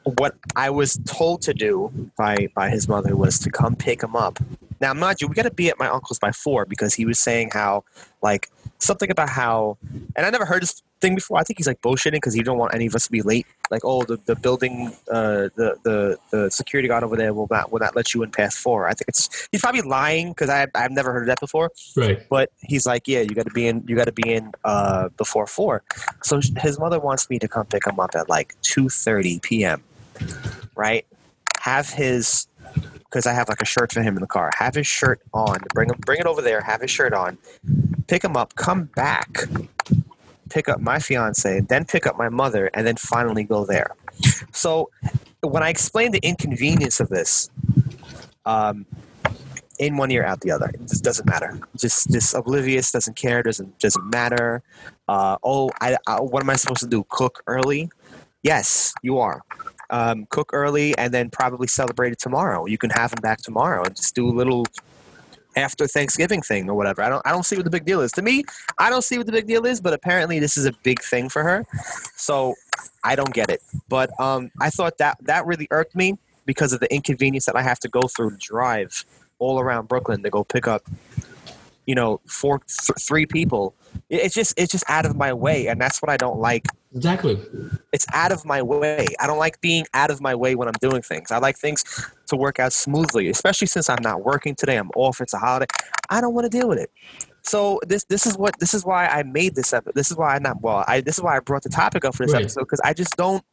what 0.05 0.37
I 0.55 0.71
was 0.71 0.99
told 1.05 1.43
to 1.43 1.55
do 1.55 2.11
by 2.17 2.49
by 2.55 2.71
his 2.71 2.89
mother 2.89 3.17
was 3.17 3.39
to 3.41 3.51
come 3.51 3.75
pick 3.77 4.03
him 4.03 4.15
up. 4.17 4.39
Now, 4.81 4.93
mind 4.93 5.21
you, 5.21 5.29
we 5.29 5.35
got 5.35 5.43
to 5.43 5.51
be 5.51 5.69
at 5.69 5.79
my 5.79 5.89
uncle's 5.89 6.19
by 6.19 6.33
four 6.33 6.67
because 6.67 6.95
he 6.95 7.07
was 7.07 7.19
saying 7.19 7.51
how 7.53 7.85
like 8.23 8.51
something 8.79 9.11
about 9.11 9.29
how, 9.29 9.79
and 10.15 10.27
I 10.27 10.31
never 10.31 10.45
heard 10.45 10.63
this 10.63 10.83
thing 11.01 11.15
before. 11.15 11.39
I 11.39 11.43
think 11.43 11.59
he's 11.59 11.67
like 11.67 11.81
bullshitting 11.83 12.13
because 12.13 12.35
he 12.35 12.43
don't 12.43 12.59
want 12.59 12.75
any 12.75 12.87
of 12.87 12.95
us 12.95 13.07
to 13.07 13.13
be 13.13 13.23
late. 13.23 13.47
Like, 13.71 13.83
oh, 13.85 14.05
the, 14.05 14.17
the 14.27 14.37
building, 14.37 14.93
uh, 15.11 15.49
the 15.57 15.77
the 15.83 16.19
the 16.31 16.51
security 16.51 16.89
guard 16.89 17.03
over 17.03 17.17
there 17.17 17.35
will 17.35 17.49
not 17.51 17.73
will 17.73 17.81
not 17.81 17.97
let 17.97 18.15
you 18.15 18.23
in 18.23 18.31
past 18.31 18.59
four. 18.59 18.87
I 18.87 18.93
think 18.93 19.09
it's 19.09 19.49
he's 19.51 19.61
probably 19.61 19.83
lying 19.83 20.29
because 20.31 20.51
I 20.51 20.67
I've 20.75 20.91
never 20.91 21.13
heard 21.13 21.23
of 21.23 21.29
that 21.29 21.41
before. 21.41 21.71
Right. 21.97 22.27
But 22.29 22.51
he's 22.61 22.87
like, 22.87 23.09
yeah, 23.09 23.21
you 23.21 23.31
got 23.31 23.47
to 23.47 23.53
be 23.53 23.67
in. 23.67 23.85
You 23.87 23.97
got 23.97 24.05
to 24.05 24.13
be 24.13 24.33
in 24.33 24.53
uh, 24.65 25.09
before 25.17 25.47
four. 25.47 25.83
So 26.23 26.41
his 26.59 26.79
mother 26.79 27.01
wants 27.01 27.29
me 27.31 27.39
to 27.41 27.49
come 27.49 27.67
pick 27.67 27.87
him 27.87 27.99
up 28.01 28.11
at 28.15 28.29
like 28.29 28.55
two 28.63 28.89
thirty 28.89 29.41
p.m. 29.41 29.83
Right? 30.75 31.07
Have 31.61 31.91
his 31.91 32.47
because 33.17 33.27
I 33.27 33.33
have 33.33 33.49
like 33.49 33.63
a 33.63 33.65
shirt 33.65 33.93
for 33.93 34.03
him 34.03 34.15
in 34.17 34.21
the 34.21 34.27
car. 34.27 34.51
Have 34.59 34.75
his 34.75 34.87
shirt 34.87 35.23
on. 35.33 35.57
Bring 35.73 35.89
him. 35.89 35.97
Bring 36.05 36.21
it 36.21 36.27
over 36.27 36.43
there. 36.43 36.61
Have 36.61 36.83
his 36.83 36.91
shirt 36.91 37.15
on. 37.15 37.39
Pick 38.09 38.23
him 38.23 38.37
up. 38.37 38.55
Come 38.57 38.91
back. 38.95 39.39
Pick 40.51 40.69
up 40.69 40.81
my 40.81 40.99
fiance. 40.99 41.61
Then 41.61 41.87
pick 41.87 42.07
up 42.07 42.19
my 42.19 42.29
mother, 42.29 42.71
and 42.75 42.87
then 42.87 42.97
finally 42.97 43.43
go 43.43 43.65
there. 43.65 43.97
So 44.53 44.91
when 45.41 45.63
I 45.63 45.71
explained 45.71 46.13
the 46.13 46.21
inconvenience 46.23 47.01
of 47.01 47.09
this, 47.09 47.49
um, 48.45 48.85
in 49.79 49.97
one 49.97 50.11
ear 50.11 50.25
out 50.25 50.43
the 50.43 50.51
other. 50.51 50.69
It 50.75 50.89
just 50.89 51.05
doesn't 51.05 51.27
matter. 51.27 51.59
Just 51.77 52.11
just 52.11 52.35
oblivious, 52.35 52.93
doesn't 52.93 53.17
care, 53.17 53.43
doesn't 53.43 53.79
doesn't 53.79 54.11
matter. 54.11 54.63
Uh, 55.09 55.37
oh, 55.43 55.71
I, 55.81 55.97
I, 56.07 56.21
what 56.21 56.43
am 56.43 56.51
I 56.51 56.57
supposed 56.57 56.81
to 56.81 56.87
do? 56.87 57.05
Cook 57.09 57.43
early? 57.47 57.91
Yes, 58.43 58.95
you 59.03 59.19
are. 59.19 59.43
Um, 59.91 60.27
cook 60.31 60.51
early 60.53 60.97
and 60.99 61.15
then 61.15 61.31
probably 61.31 61.69
celebrate 61.69 62.13
it 62.13 62.19
tomorrow. 62.19 62.67
You 62.67 62.79
can 62.79 62.91
have 62.91 63.13
them 63.13 63.21
back 63.23 63.39
tomorrow 63.39 63.85
and 63.85 63.95
just 63.95 64.15
do 64.15 64.29
a 64.29 64.35
little 64.35 64.67
after 65.57 65.87
Thanksgiving 65.87 66.43
thing 66.43 66.69
or 66.69 66.75
whatever. 66.75 67.03
I 67.03 67.09
don't 67.09 67.23
I 67.27 67.31
don't 67.31 67.45
see 67.45 67.57
what 67.57 67.65
the 67.65 67.71
big 67.71 67.85
deal 67.85 68.01
is. 68.01 68.13
To 68.13 68.23
me, 68.23 68.45
I 68.79 68.91
don't 68.91 69.03
see 69.03 69.17
what 69.17 69.27
the 69.27 69.33
big 69.33 69.47
deal 69.47 69.65
is, 69.65 69.81
but 69.81 69.93
apparently 69.93 70.39
this 70.39 70.57
is 70.57 70.67
a 70.67 70.73
big 70.83 71.03
thing 71.03 71.29
for 71.29 71.43
her. 71.43 71.65
So 72.17 72.55
I 73.03 73.17
don't 73.17 73.33
get 73.33 73.49
it. 73.51 73.63
But 73.89 74.11
um, 74.21 74.51
I 74.61 74.71
thought 74.71 74.99
that 74.99 75.19
that 75.23 75.47
really 75.47 75.67
irked 75.71 75.97
me 75.97 76.19
because 76.45 76.73
of 76.73 76.81
the 76.81 76.93
inconvenience 76.95 77.47
that 77.47 77.57
I 77.57 77.63
have 77.63 77.81
to 77.81 77.89
go 77.89 78.03
through 78.03 78.31
to 78.31 78.37
drive 78.37 79.05
all 79.39 79.61
around 79.61 79.89
Brooklyn 79.89 80.23
to 80.23 80.31
go 80.31 80.45
pick 80.45 80.67
up, 80.67 80.83
you 81.87 81.95
know, 81.95 82.21
four, 82.27 82.61
th- 82.61 82.99
three 83.01 83.27
people. 83.27 83.75
It- 84.09 84.23
It's 84.27 84.35
just, 84.35 84.55
it's 84.57 84.73
just 84.73 84.85
out 84.89 85.07
of 85.07 85.17
my 85.17 85.33
way, 85.33 85.67
and 85.69 85.81
that's 85.81 86.01
what 86.03 86.11
I 86.11 86.17
don't 86.17 86.39
like. 86.39 86.67
Exactly. 86.95 87.39
It's 87.93 88.07
out 88.13 88.33
of 88.33 88.45
my 88.45 88.63
way. 88.63 89.07
I 89.21 89.27
don't 89.27 89.39
like 89.39 89.61
being 89.61 89.85
out 89.95 90.11
of 90.11 90.21
my 90.21 90.35
way 90.35 90.55
when 90.55 90.67
I'm 90.69 90.75
doing 90.81 91.03
things. 91.03 91.31
I 91.31 91.39
like 91.39 91.57
things 91.59 91.83
to 92.29 92.37
work 92.37 92.59
out 92.59 92.73
smoothly, 92.73 93.29
especially 93.29 93.67
since 93.67 93.91
I'm 93.91 94.03
not 94.03 94.25
working 94.25 94.55
today. 94.55 94.77
I'm 94.77 94.91
off. 94.97 95.21
It's 95.21 95.35
a 95.35 95.39
holiday. 95.39 95.67
I 96.11 96.21
don't 96.21 96.33
want 96.35 96.51
to 96.51 96.59
deal 96.59 96.69
with 96.69 96.79
it. 96.79 96.91
So 97.43 97.79
this, 97.87 98.05
this 98.05 98.27
is 98.27 98.37
what, 98.37 98.59
this 98.59 98.75
is 98.75 98.85
why 98.85 99.07
I 99.07 99.23
made 99.23 99.55
this 99.55 99.73
episode. 99.73 99.95
This 99.95 100.11
is 100.11 100.17
why 100.17 100.35
I 100.35 100.39
not 100.41 100.61
well. 100.63 100.85
I 100.89 101.01
this 101.01 101.17
is 101.19 101.23
why 101.23 101.37
I 101.37 101.41
brought 101.41 101.63
the 101.63 101.69
topic 101.69 102.05
up 102.05 102.17
for 102.17 102.25
this 102.27 102.33
Right. 102.33 102.43
episode 102.43 102.63
because 102.63 102.81
I 102.81 102.93
just 102.93 103.17
don't, 103.17 103.45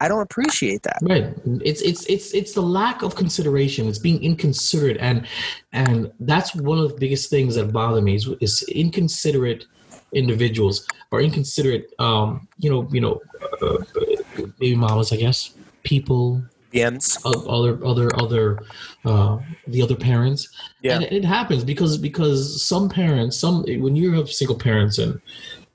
I 0.00 0.08
don't 0.08 0.20
appreciate 0.20 0.82
that. 0.82 0.98
Right. 1.02 1.32
It's 1.64 1.80
it's 1.80 2.04
it's 2.06 2.34
it's 2.34 2.52
the 2.52 2.60
lack 2.60 3.02
of 3.02 3.14
consideration. 3.14 3.88
It's 3.88 3.98
being 3.98 4.22
inconsiderate, 4.22 4.98
and 5.00 5.26
and 5.72 6.12
that's 6.20 6.54
one 6.54 6.78
of 6.78 6.88
the 6.90 6.96
biggest 6.98 7.30
things 7.30 7.54
that 7.54 7.72
bother 7.72 8.02
me 8.02 8.14
is, 8.16 8.28
is 8.40 8.62
inconsiderate 8.68 9.64
individuals 10.12 10.86
or 11.10 11.20
inconsiderate, 11.20 11.92
um, 11.98 12.46
you 12.58 12.70
know, 12.70 12.86
you 12.92 13.00
know, 13.00 13.20
uh, 13.62 13.78
baby 14.60 14.76
mamas, 14.76 15.12
I 15.12 15.16
guess, 15.16 15.54
people, 15.82 16.42
DMs. 16.72 17.18
o- 17.24 17.46
other 17.48 17.82
other 17.84 18.08
other 18.20 18.58
uh, 19.06 19.38
the 19.66 19.80
other 19.82 19.96
parents 19.96 20.48
Yeah. 20.82 20.96
and 20.96 21.04
it 21.04 21.24
happens 21.24 21.64
because 21.64 21.96
because 21.96 22.62
some 22.62 22.88
parents 22.90 23.38
some 23.38 23.64
when 23.80 23.96
you 23.96 24.12
have 24.12 24.28
single 24.30 24.56
parents 24.58 24.98
and 24.98 25.20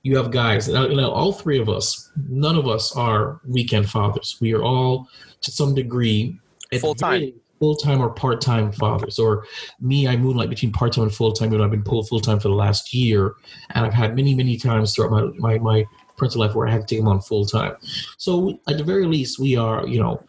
you 0.04 0.18
have 0.18 0.32
guys 0.32 0.68
you 0.68 0.96
know 0.96 1.12
all 1.12 1.32
three 1.32 1.60
of 1.60 1.70
us 1.70 2.12
none 2.28 2.56
of 2.56 2.68
us 2.68 2.96
are 2.96 3.40
weekend 3.48 3.90
fathers 3.90 4.38
we 4.42 4.54
are 4.54 4.64
all 4.64 5.08
to 5.42 5.52
some 5.52 5.76
degree 5.76 6.38
Full-time. 6.80 7.34
full-time 7.60 8.02
or 8.02 8.10
part-time 8.10 8.72
fathers 8.72 9.20
or 9.20 9.46
me 9.80 10.08
i 10.08 10.16
moonlight 10.16 10.50
between 10.50 10.72
part-time 10.72 11.04
and 11.04 11.14
full-time 11.14 11.54
and 11.54 11.62
i've 11.62 11.72
been 11.72 11.84
pulled 11.84 12.08
full-time 12.08 12.40
for 12.40 12.48
the 12.48 12.56
last 12.56 12.94
year 12.94 13.36
and 13.72 13.86
i've 13.86 13.94
had 13.94 14.16
many 14.16 14.34
many 14.34 14.58
times 14.58 14.96
throughout 14.96 15.12
my 15.12 15.24
my, 15.38 15.60
my 15.60 15.86
parental 16.18 16.42
life 16.42 16.56
where 16.56 16.68
i 16.68 16.72
had 16.72 16.82
to 16.82 16.88
take 16.88 17.00
them 17.00 17.08
on 17.08 17.20
full-time 17.22 17.76
so 18.18 18.60
at 18.68 18.78
the 18.78 18.84
very 18.84 19.06
least 19.06 19.38
we 19.40 19.56
are 19.56 19.86
you 19.88 20.00
know 20.00 20.24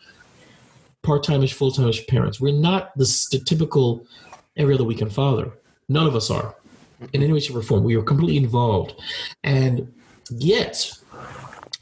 part-timeish, 1.02 1.52
full-timeish 1.52 2.06
parents. 2.06 2.40
We're 2.40 2.52
not 2.52 2.96
the, 2.96 3.04
the 3.30 3.38
typical 3.38 4.06
every 4.56 4.74
other 4.74 4.84
weekend 4.84 5.12
father. 5.12 5.52
None 5.88 6.06
of 6.06 6.16
us 6.16 6.30
are, 6.30 6.54
in 7.12 7.22
any 7.22 7.32
way, 7.32 7.40
shape, 7.40 7.56
or 7.56 7.62
form. 7.62 7.84
We 7.84 7.96
are 7.96 8.02
completely 8.02 8.36
involved, 8.36 8.94
and 9.44 9.92
yet 10.30 10.92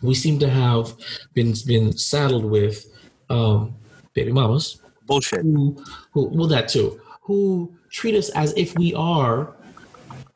we 0.03 0.15
seem 0.15 0.39
to 0.41 0.49
have 0.49 0.95
been 1.35 1.55
been 1.67 1.97
saddled 1.97 2.45
with 2.45 2.87
um, 3.29 3.75
baby 4.15 4.33
mamas 4.33 4.81
Bullshit. 5.07 5.43
who, 5.43 5.83
who, 6.13 6.27
well, 6.27 6.47
that 6.49 6.69
too, 6.69 7.01
who 7.23 7.75
treat 7.91 8.15
us 8.15 8.29
as 8.31 8.55
if 8.57 8.77
we 8.77 8.95
are 8.95 9.57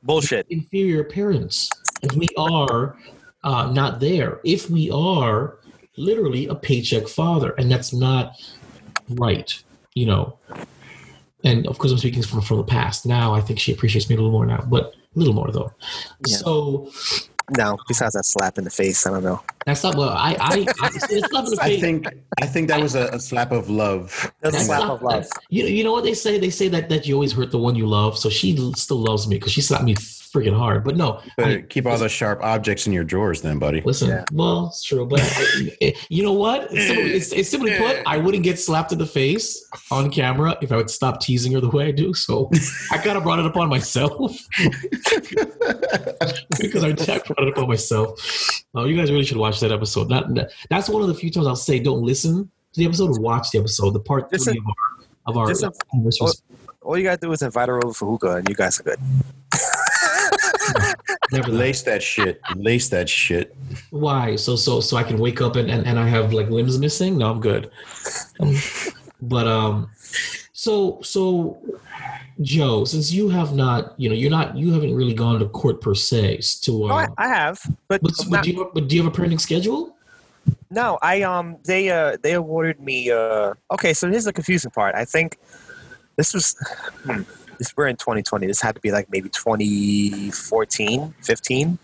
Bullshit. 0.03 0.47
inferior 0.51 1.05
parents, 1.05 1.69
if 2.03 2.13
we 2.13 2.29
are 2.37 2.97
uh, 3.45 3.71
not 3.73 4.01
there, 4.01 4.41
if 4.45 4.69
we 4.69 4.91
are 4.91 5.59
literally 5.97 6.47
a 6.47 6.55
paycheck 6.55 7.07
father, 7.09 7.51
and 7.53 7.71
that's 7.71 7.93
not 7.93 8.35
right, 9.11 9.63
you 9.95 10.07
know. 10.07 10.39
And 11.45 11.67
of 11.67 11.79
course, 11.79 11.93
I'm 11.93 11.99
speaking 11.99 12.23
from 12.23 12.41
from 12.41 12.57
the 12.59 12.65
past. 12.65 13.07
Now, 13.07 13.35
I 13.35 13.41
think 13.41 13.59
she 13.59 13.73
appreciates 13.73 14.09
me 14.09 14.15
a 14.17 14.19
little 14.19 14.33
more 14.33 14.47
now, 14.47 14.65
but 14.67 14.95
a 15.15 15.19
little 15.19 15.35
more 15.35 15.51
though. 15.53 15.73
Yeah. 16.27 16.39
So 16.39 16.91
No, 17.59 17.77
besides 17.87 18.15
that 18.15 18.25
slap 18.25 18.57
in 18.57 18.65
the 18.65 18.71
face, 18.71 19.07
I 19.07 19.11
don't 19.11 19.23
know. 19.23 19.43
that's 19.67 19.83
not 19.85 19.95
well. 19.97 20.09
I 20.09 20.33
I, 20.41 20.67
I 20.81 20.91
it's 20.95 21.33
not 21.33 21.45
in 21.45 21.51
the 21.51 21.59
I 21.61 21.79
think 21.79 22.07
I 22.41 22.47
think 22.47 22.69
that 22.69 22.81
was 22.81 22.95
a, 22.95 23.09
a 23.13 23.21
slap 23.21 23.53
of 23.53 23.69
love. 23.69 24.33
That's 24.41 24.57
a 24.57 24.61
slap 24.61 24.81
not- 24.81 24.91
of 24.91 25.03
love. 25.03 25.27
You 25.51 25.65
you 25.67 25.85
know 25.85 25.93
what 25.93 26.05
they 26.05 26.15
say? 26.15 26.39
They 26.39 26.51
say 26.51 26.69
that 26.69 26.89
that 26.89 27.07
you 27.07 27.15
always 27.15 27.33
hurt 27.35 27.51
the 27.51 27.59
one 27.59 27.75
you 27.77 27.87
love. 27.87 28.17
So 28.19 28.31
she 28.31 28.57
still 28.77 28.97
loves 28.99 29.29
me 29.29 29.37
because 29.37 29.53
she 29.53 29.61
slapped 29.61 29.85
me 29.85 29.95
friggin' 30.35 30.57
hard. 30.57 30.83
But 30.85 30.97
no, 30.97 31.21
But 31.37 31.47
I- 31.47 31.63
keep 31.63 31.87
all 31.87 31.97
the 31.97 32.09
sharp 32.09 32.43
objects 32.43 32.87
in 32.89 32.93
your 32.93 33.05
drawers, 33.05 33.41
then, 33.41 33.59
buddy. 33.61 33.81
Listen, 33.83 34.09
Yeah. 34.09 34.25
well, 34.33 34.67
it's 34.67 34.83
true, 34.83 35.07
but 35.07 35.21
I- 35.23 35.95
you 36.09 36.23
know 36.25 36.33
what? 36.33 36.69
It's 36.73 36.87
simply, 36.89 37.13
it's, 37.19 37.33
it's 37.33 37.49
simply 37.49 37.77
put, 37.79 37.99
I 38.07 38.19
wouldn't 38.19 38.43
get 38.43 38.59
slapped 38.59 38.91
in 38.93 38.99
the 38.99 39.07
face 39.07 39.65
on 39.91 40.11
camera 40.11 40.59
if 40.61 40.73
I 40.73 40.77
would 40.77 40.91
stop 40.91 41.21
teasing 41.21 41.53
her 41.53 41.61
the 41.61 41.71
way 41.71 41.87
I 41.87 41.91
do. 41.93 42.13
So 42.15 42.51
I 42.91 42.99
kind 42.99 43.17
of 43.17 43.23
brought 43.23 43.39
it 43.39 43.47
upon 43.47 43.69
myself 43.69 44.37
because 46.59 46.83
I 46.85 46.89
I 46.89 47.19
brought 47.19 47.43
it 47.43 47.49
upon 47.49 47.69
myself. 47.69 48.21
Oh, 48.75 48.85
you 48.87 48.97
guys 48.97 49.11
really 49.11 49.25
should 49.25 49.37
watch 49.37 49.61
that 49.61 49.71
episode. 49.73 50.09
Not, 50.09 50.27
that's 50.69 50.89
one 50.89 51.01
of 51.03 51.09
the 51.09 51.15
few 51.15 51.31
times 51.31 51.47
I'll 51.47 51.55
say 51.57 51.79
don't 51.79 52.03
listen 52.03 52.51
to 52.73 52.81
the 52.81 52.87
episode, 52.87 53.21
watch 53.21 53.51
the 53.53 53.59
episode, 53.61 53.91
the 53.91 54.01
part 54.01 54.31
Just 54.33 54.47
three 54.47 54.59
a- 54.59 54.61
of 55.31 55.37
our 55.37 55.47
of 55.47 55.65
our. 55.65 55.69
a- 55.71 55.73
anniversary. 55.95 56.29
All 56.83 56.99
you 56.99 57.05
gotta 57.05 57.17
do 57.17 57.33
is 57.33 57.41
invite 57.41 57.69
her 57.69 57.83
over 57.83 57.95
for 57.95 58.07
hookah, 58.11 58.37
and 58.37 58.49
you 58.49 58.55
guys 58.55 58.79
are 58.81 58.83
good. 58.83 58.99
Never. 61.33 61.51
Lace 61.51 61.83
that 61.83 62.03
shit. 62.03 62.41
Lace 62.55 62.89
that 62.91 63.09
shit. 63.09 63.57
Why? 63.91 64.37
So 64.37 64.57
so 64.57 64.81
so 64.81 64.97
I 64.97 65.03
can 65.03 65.19
wake 65.19 65.41
up 65.41 65.57
and, 65.57 65.71
and, 65.71 65.87
and 65.87 65.99
I 65.99 66.07
have 66.07 66.33
like 66.33 66.49
limbs 66.51 66.79
missing? 66.79 67.19
No, 67.19 67.31
I'm 67.31 67.41
good. 67.41 67.71
Um, 68.41 68.57
but 69.23 69.47
um 69.47 69.91
so 70.53 71.01
so 71.03 71.59
Joe, 72.41 72.85
since 72.85 73.13
you 73.13 73.29
have 73.29 73.55
not, 73.55 73.99
you 73.99 74.09
know, 74.09 74.15
you're 74.15 74.31
not 74.31 74.57
you 74.57 74.73
haven't 74.73 74.95
really 74.95 75.15
gone 75.15 75.39
to 75.39 75.47
court 75.47 75.81
per 75.81 75.95
se 75.95 76.41
to 76.63 76.85
Oh, 76.85 76.89
uh, 76.91 77.07
I, 77.19 77.25
I 77.25 77.29
have, 77.29 77.61
but, 77.89 78.03
but, 78.03 78.13
but, 78.17 78.29
not- 78.29 78.45
do 78.45 78.51
you, 78.51 78.71
but 78.75 78.89
do 78.89 78.97
you 78.97 79.03
have 79.03 79.13
a 79.13 79.17
parenting 79.17 79.41
schedule? 79.41 79.97
no, 80.71 80.99
I 81.01 81.23
um 81.23 81.57
they 81.65 81.91
uh 81.91 82.17
they 82.23 82.33
awarded 82.33 82.81
me 82.81 83.11
uh 83.11 83.55
okay. 83.71 83.95
So 83.95 84.11
here's 84.11 84.25
the 84.25 84.33
confusing 84.33 84.71
part. 84.71 84.95
I 84.95 85.05
think 85.05 85.39
this 86.17 86.35
was 86.35 86.57
hmm, 87.05 87.23
this 87.59 87.77
we're 87.77 87.87
in 87.89 87.97
2020. 87.97 88.47
This 88.47 88.61
had 88.61 88.75
to 88.75 88.81
be 88.81 88.91
like 88.91 89.11
maybe 89.11 89.29
2014, 89.29 91.15
15. 91.21 91.79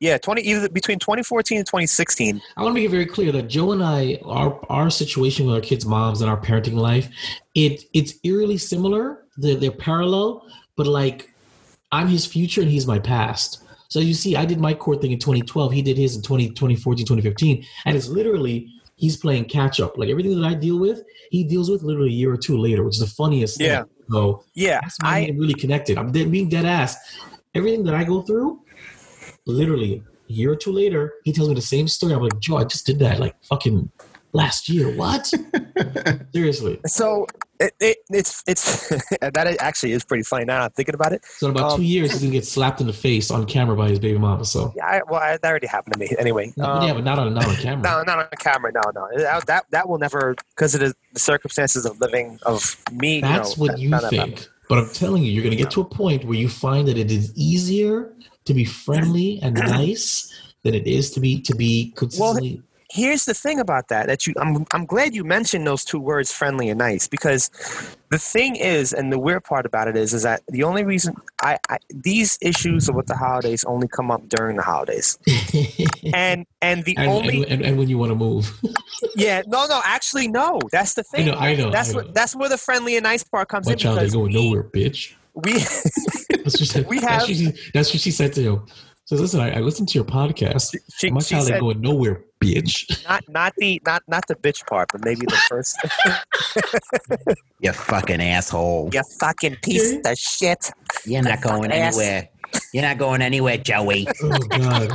Yeah, 0.00 0.16
twenty 0.16 0.40
either 0.42 0.66
between 0.70 0.98
2014 0.98 1.58
and 1.58 1.66
2016. 1.66 2.40
I 2.56 2.62
want 2.62 2.74
to 2.74 2.74
make 2.74 2.86
it 2.86 2.90
very 2.90 3.04
clear 3.04 3.32
that 3.32 3.48
Joe 3.48 3.72
and 3.72 3.84
I, 3.84 4.18
our 4.24 4.58
our 4.70 4.88
situation 4.88 5.44
with 5.44 5.54
our 5.54 5.60
kids' 5.60 5.84
moms 5.84 6.22
and 6.22 6.30
our 6.30 6.40
parenting 6.40 6.74
life, 6.74 7.08
it 7.54 7.84
it's 7.92 8.14
eerily 8.24 8.56
similar. 8.56 9.24
They're, 9.36 9.56
they're 9.56 9.70
parallel, 9.70 10.46
but 10.76 10.86
like 10.86 11.30
I'm 11.92 12.08
his 12.08 12.24
future 12.24 12.62
and 12.62 12.70
he's 12.70 12.86
my 12.86 12.98
past. 12.98 13.62
So 13.88 14.00
you 14.00 14.14
see, 14.14 14.36
I 14.36 14.46
did 14.46 14.58
my 14.58 14.72
court 14.72 15.02
thing 15.02 15.12
in 15.12 15.18
2012. 15.18 15.72
He 15.72 15.82
did 15.82 15.98
his 15.98 16.16
in 16.16 16.22
20, 16.22 16.50
2014, 16.50 17.04
2015, 17.04 17.66
and 17.84 17.96
it's 17.96 18.08
literally 18.08 18.72
he's 18.96 19.16
playing 19.18 19.46
catch 19.46 19.80
up. 19.80 19.98
Like 19.98 20.08
everything 20.08 20.40
that 20.40 20.46
I 20.46 20.54
deal 20.54 20.78
with, 20.78 21.02
he 21.30 21.44
deals 21.44 21.70
with 21.70 21.82
literally 21.82 22.10
a 22.10 22.12
year 22.12 22.32
or 22.32 22.38
two 22.38 22.56
later, 22.56 22.84
which 22.84 22.94
is 22.94 23.00
the 23.00 23.06
funniest. 23.06 23.60
Yeah. 23.60 23.82
Thing. 23.82 23.92
So 24.10 24.44
Yeah, 24.54 24.80
that's 24.82 24.96
why 25.00 25.08
I 25.08 25.18
I'm 25.28 25.38
really 25.38 25.54
connected. 25.54 25.98
I'm 25.98 26.12
dead, 26.12 26.30
being 26.30 26.48
dead 26.48 26.64
ass. 26.64 26.96
Everything 27.54 27.84
that 27.84 27.94
I 27.94 28.04
go 28.04 28.22
through, 28.22 28.60
literally 29.46 30.02
a 30.28 30.32
year 30.32 30.52
or 30.52 30.56
two 30.56 30.72
later, 30.72 31.14
he 31.24 31.32
tells 31.32 31.48
me 31.48 31.54
the 31.54 31.60
same 31.60 31.88
story. 31.88 32.14
I'm 32.14 32.22
like, 32.22 32.38
Joe, 32.38 32.58
I 32.58 32.64
just 32.64 32.86
did 32.86 32.98
that 33.00 33.18
like 33.18 33.34
fucking 33.44 33.90
last 34.32 34.68
year. 34.68 34.94
What? 34.96 35.32
Seriously. 36.32 36.80
so 36.86 37.26
it, 37.60 37.74
it, 37.78 37.98
it's 38.08 38.42
it's 38.46 38.88
that 39.20 39.56
actually 39.60 39.92
is 39.92 40.02
pretty 40.02 40.24
funny 40.24 40.46
now. 40.46 40.64
I'm 40.64 40.70
thinking 40.70 40.94
about 40.94 41.12
it. 41.12 41.24
So 41.24 41.46
in 41.46 41.52
about 41.56 41.72
Um, 41.72 41.78
two 41.78 41.84
years, 41.84 42.10
he's 42.12 42.22
gonna 42.22 42.32
get 42.32 42.46
slapped 42.46 42.80
in 42.80 42.86
the 42.86 42.92
face 42.92 43.30
on 43.30 43.44
camera 43.44 43.76
by 43.76 43.90
his 43.90 43.98
baby 43.98 44.18
mama. 44.18 44.44
So 44.46 44.72
Yeah, 44.74 44.86
I, 44.86 45.00
well, 45.06 45.20
I, 45.20 45.36
that 45.36 45.44
already 45.44 45.66
happened 45.66 45.94
to 45.94 46.00
me 46.00 46.08
anyway. 46.18 46.52
Um, 46.58 46.86
yeah, 46.86 46.94
but 46.94 47.04
not 47.04 47.18
on 47.18 47.32
not 47.34 47.46
on 47.46 47.56
camera. 47.56 47.82
No, 47.82 48.02
not 48.02 48.18
on 48.18 48.28
camera. 48.38 48.72
No, 48.72 48.80
no. 48.94 49.40
That 49.46 49.66
that, 49.70 49.88
will 49.88 49.98
never 49.98 50.34
because 50.56 50.74
of 50.74 50.80
the, 50.80 50.94
the 51.12 51.20
circumstances 51.20 51.84
of 51.84 52.00
living 52.00 52.38
of 52.46 52.76
me. 52.92 53.20
That's 53.20 53.56
you 53.56 53.66
know, 53.66 53.72
what 53.72 53.78
you 53.78 53.88
none 53.90 54.04
of 54.04 54.10
that. 54.10 54.26
think. 54.26 54.48
But 54.68 54.78
I'm 54.78 54.90
telling 54.90 55.22
you, 55.22 55.32
you're 55.32 55.50
to 55.50 55.56
get 55.56 55.70
to 55.72 55.80
a 55.80 55.84
point 55.84 56.24
where 56.24 56.38
you 56.38 56.48
find 56.48 56.88
that 56.88 56.96
it 56.96 57.10
is 57.10 57.36
easier 57.36 58.14
to 58.44 58.54
be 58.54 58.64
friendly 58.64 59.38
and 59.42 59.54
nice 59.56 60.32
than 60.62 60.74
it 60.74 60.86
is 60.86 61.10
to 61.12 61.20
be 61.20 61.40
to 61.42 61.54
be 61.54 61.92
consistently. 61.96 62.62
Here's 62.92 63.24
the 63.24 63.34
thing 63.34 63.60
about 63.60 63.86
that. 63.88 64.06
That 64.08 64.26
you, 64.26 64.34
I'm 64.40 64.66
I'm 64.72 64.84
glad 64.84 65.14
you 65.14 65.22
mentioned 65.22 65.66
those 65.66 65.84
two 65.84 66.00
words, 66.00 66.32
friendly 66.32 66.68
and 66.70 66.78
nice, 66.78 67.06
because 67.06 67.48
the 68.10 68.18
thing 68.18 68.56
is, 68.56 68.92
and 68.92 69.12
the 69.12 69.18
weird 69.18 69.44
part 69.44 69.64
about 69.64 69.86
it 69.86 69.96
is, 69.96 70.12
is 70.12 70.24
that 70.24 70.42
the 70.48 70.64
only 70.64 70.82
reason 70.84 71.14
I, 71.40 71.58
I 71.68 71.78
these 71.88 72.36
issues 72.42 72.90
with 72.90 73.06
the 73.06 73.14
holidays 73.16 73.62
only 73.64 73.86
come 73.86 74.10
up 74.10 74.28
during 74.28 74.56
the 74.56 74.62
holidays, 74.62 75.18
and 76.14 76.46
and 76.60 76.84
the 76.84 76.96
and, 76.96 77.08
only 77.08 77.42
and, 77.44 77.52
and, 77.52 77.62
and 77.62 77.78
when 77.78 77.88
you 77.88 77.96
want 77.96 78.10
to 78.10 78.16
move, 78.16 78.52
yeah 79.16 79.42
no 79.46 79.66
no 79.66 79.80
actually 79.84 80.26
no 80.26 80.58
that's 80.72 80.94
the 80.94 81.04
I 81.12 81.16
thing 81.16 81.26
know, 81.26 81.34
I 81.34 81.54
know, 81.54 81.70
that's 81.70 81.92
I 81.92 81.96
what 81.96 82.06
know. 82.06 82.12
that's 82.12 82.34
where 82.34 82.48
the 82.48 82.58
friendly 82.58 82.96
and 82.96 83.04
nice 83.04 83.22
part 83.22 83.48
comes 83.48 83.66
my 83.66 83.72
in 83.72 83.78
child 83.78 83.98
ain't 83.98 84.12
because 84.12 84.14
going 84.14 84.32
nowhere, 84.32 84.64
bitch. 84.64 85.14
we 85.34 85.52
That's 85.52 86.58
what 86.60 86.68
she, 86.68 86.82
We 86.88 86.98
that's, 86.98 87.08
have- 87.08 87.20
what 87.22 87.36
she, 87.36 87.70
that's 87.72 87.92
what 87.92 88.00
she 88.00 88.10
said 88.10 88.32
to 88.34 88.42
him. 88.42 88.66
So 89.10 89.16
listen, 89.16 89.40
I, 89.40 89.56
I 89.56 89.58
listened 89.58 89.88
to 89.88 89.94
your 89.98 90.04
podcast. 90.04 90.72
she, 90.96 91.10
my 91.10 91.18
she 91.18 91.34
child 91.34 91.46
said 91.46 91.54
ain't 91.54 91.62
going 91.62 91.80
nowhere, 91.80 92.22
bitch. 92.40 93.04
not 93.08 93.28
not 93.28 93.52
the 93.56 93.82
not 93.84 94.04
not 94.06 94.24
the 94.28 94.36
bitch 94.36 94.64
part, 94.68 94.92
but 94.92 95.04
maybe 95.04 95.26
the 95.26 95.36
first. 95.48 95.76
You 97.58 97.72
fucking 97.72 98.22
asshole. 98.22 98.90
you 98.92 99.02
fucking 99.18 99.56
piece 99.64 99.96
of 100.06 100.16
shit. 100.16 100.70
You're 101.04 101.22
not 101.22 101.42
going 101.42 101.72
Ass. 101.72 101.98
anywhere. 101.98 102.28
You're 102.72 102.84
not 102.84 102.98
going 102.98 103.20
anywhere, 103.20 103.58
Joey. 103.58 104.06
Oh 104.22 104.38
God. 104.38 104.92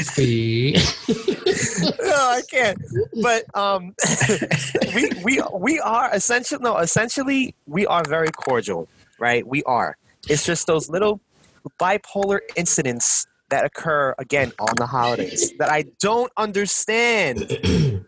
See, 0.00 0.74
no, 1.08 2.14
I 2.14 2.42
can't. 2.50 2.78
But 3.22 3.44
um, 3.56 3.94
we 4.94 5.08
we 5.22 5.42
we 5.54 5.78
are 5.78 6.12
essentially 6.12 6.60
no 6.64 6.78
essentially 6.78 7.54
we 7.66 7.86
are 7.86 8.02
very 8.08 8.32
cordial, 8.32 8.88
right? 9.20 9.46
We 9.46 9.62
are. 9.62 9.96
It's 10.28 10.44
just 10.44 10.66
those 10.66 10.90
little 10.90 11.20
bipolar 11.80 12.40
incidents 12.56 13.26
that 13.50 13.64
occur 13.64 14.14
again 14.18 14.52
on 14.60 14.74
the 14.78 14.86
holidays 14.86 15.52
that 15.58 15.68
I 15.70 15.84
don't 16.00 16.32
understand. 16.36 17.50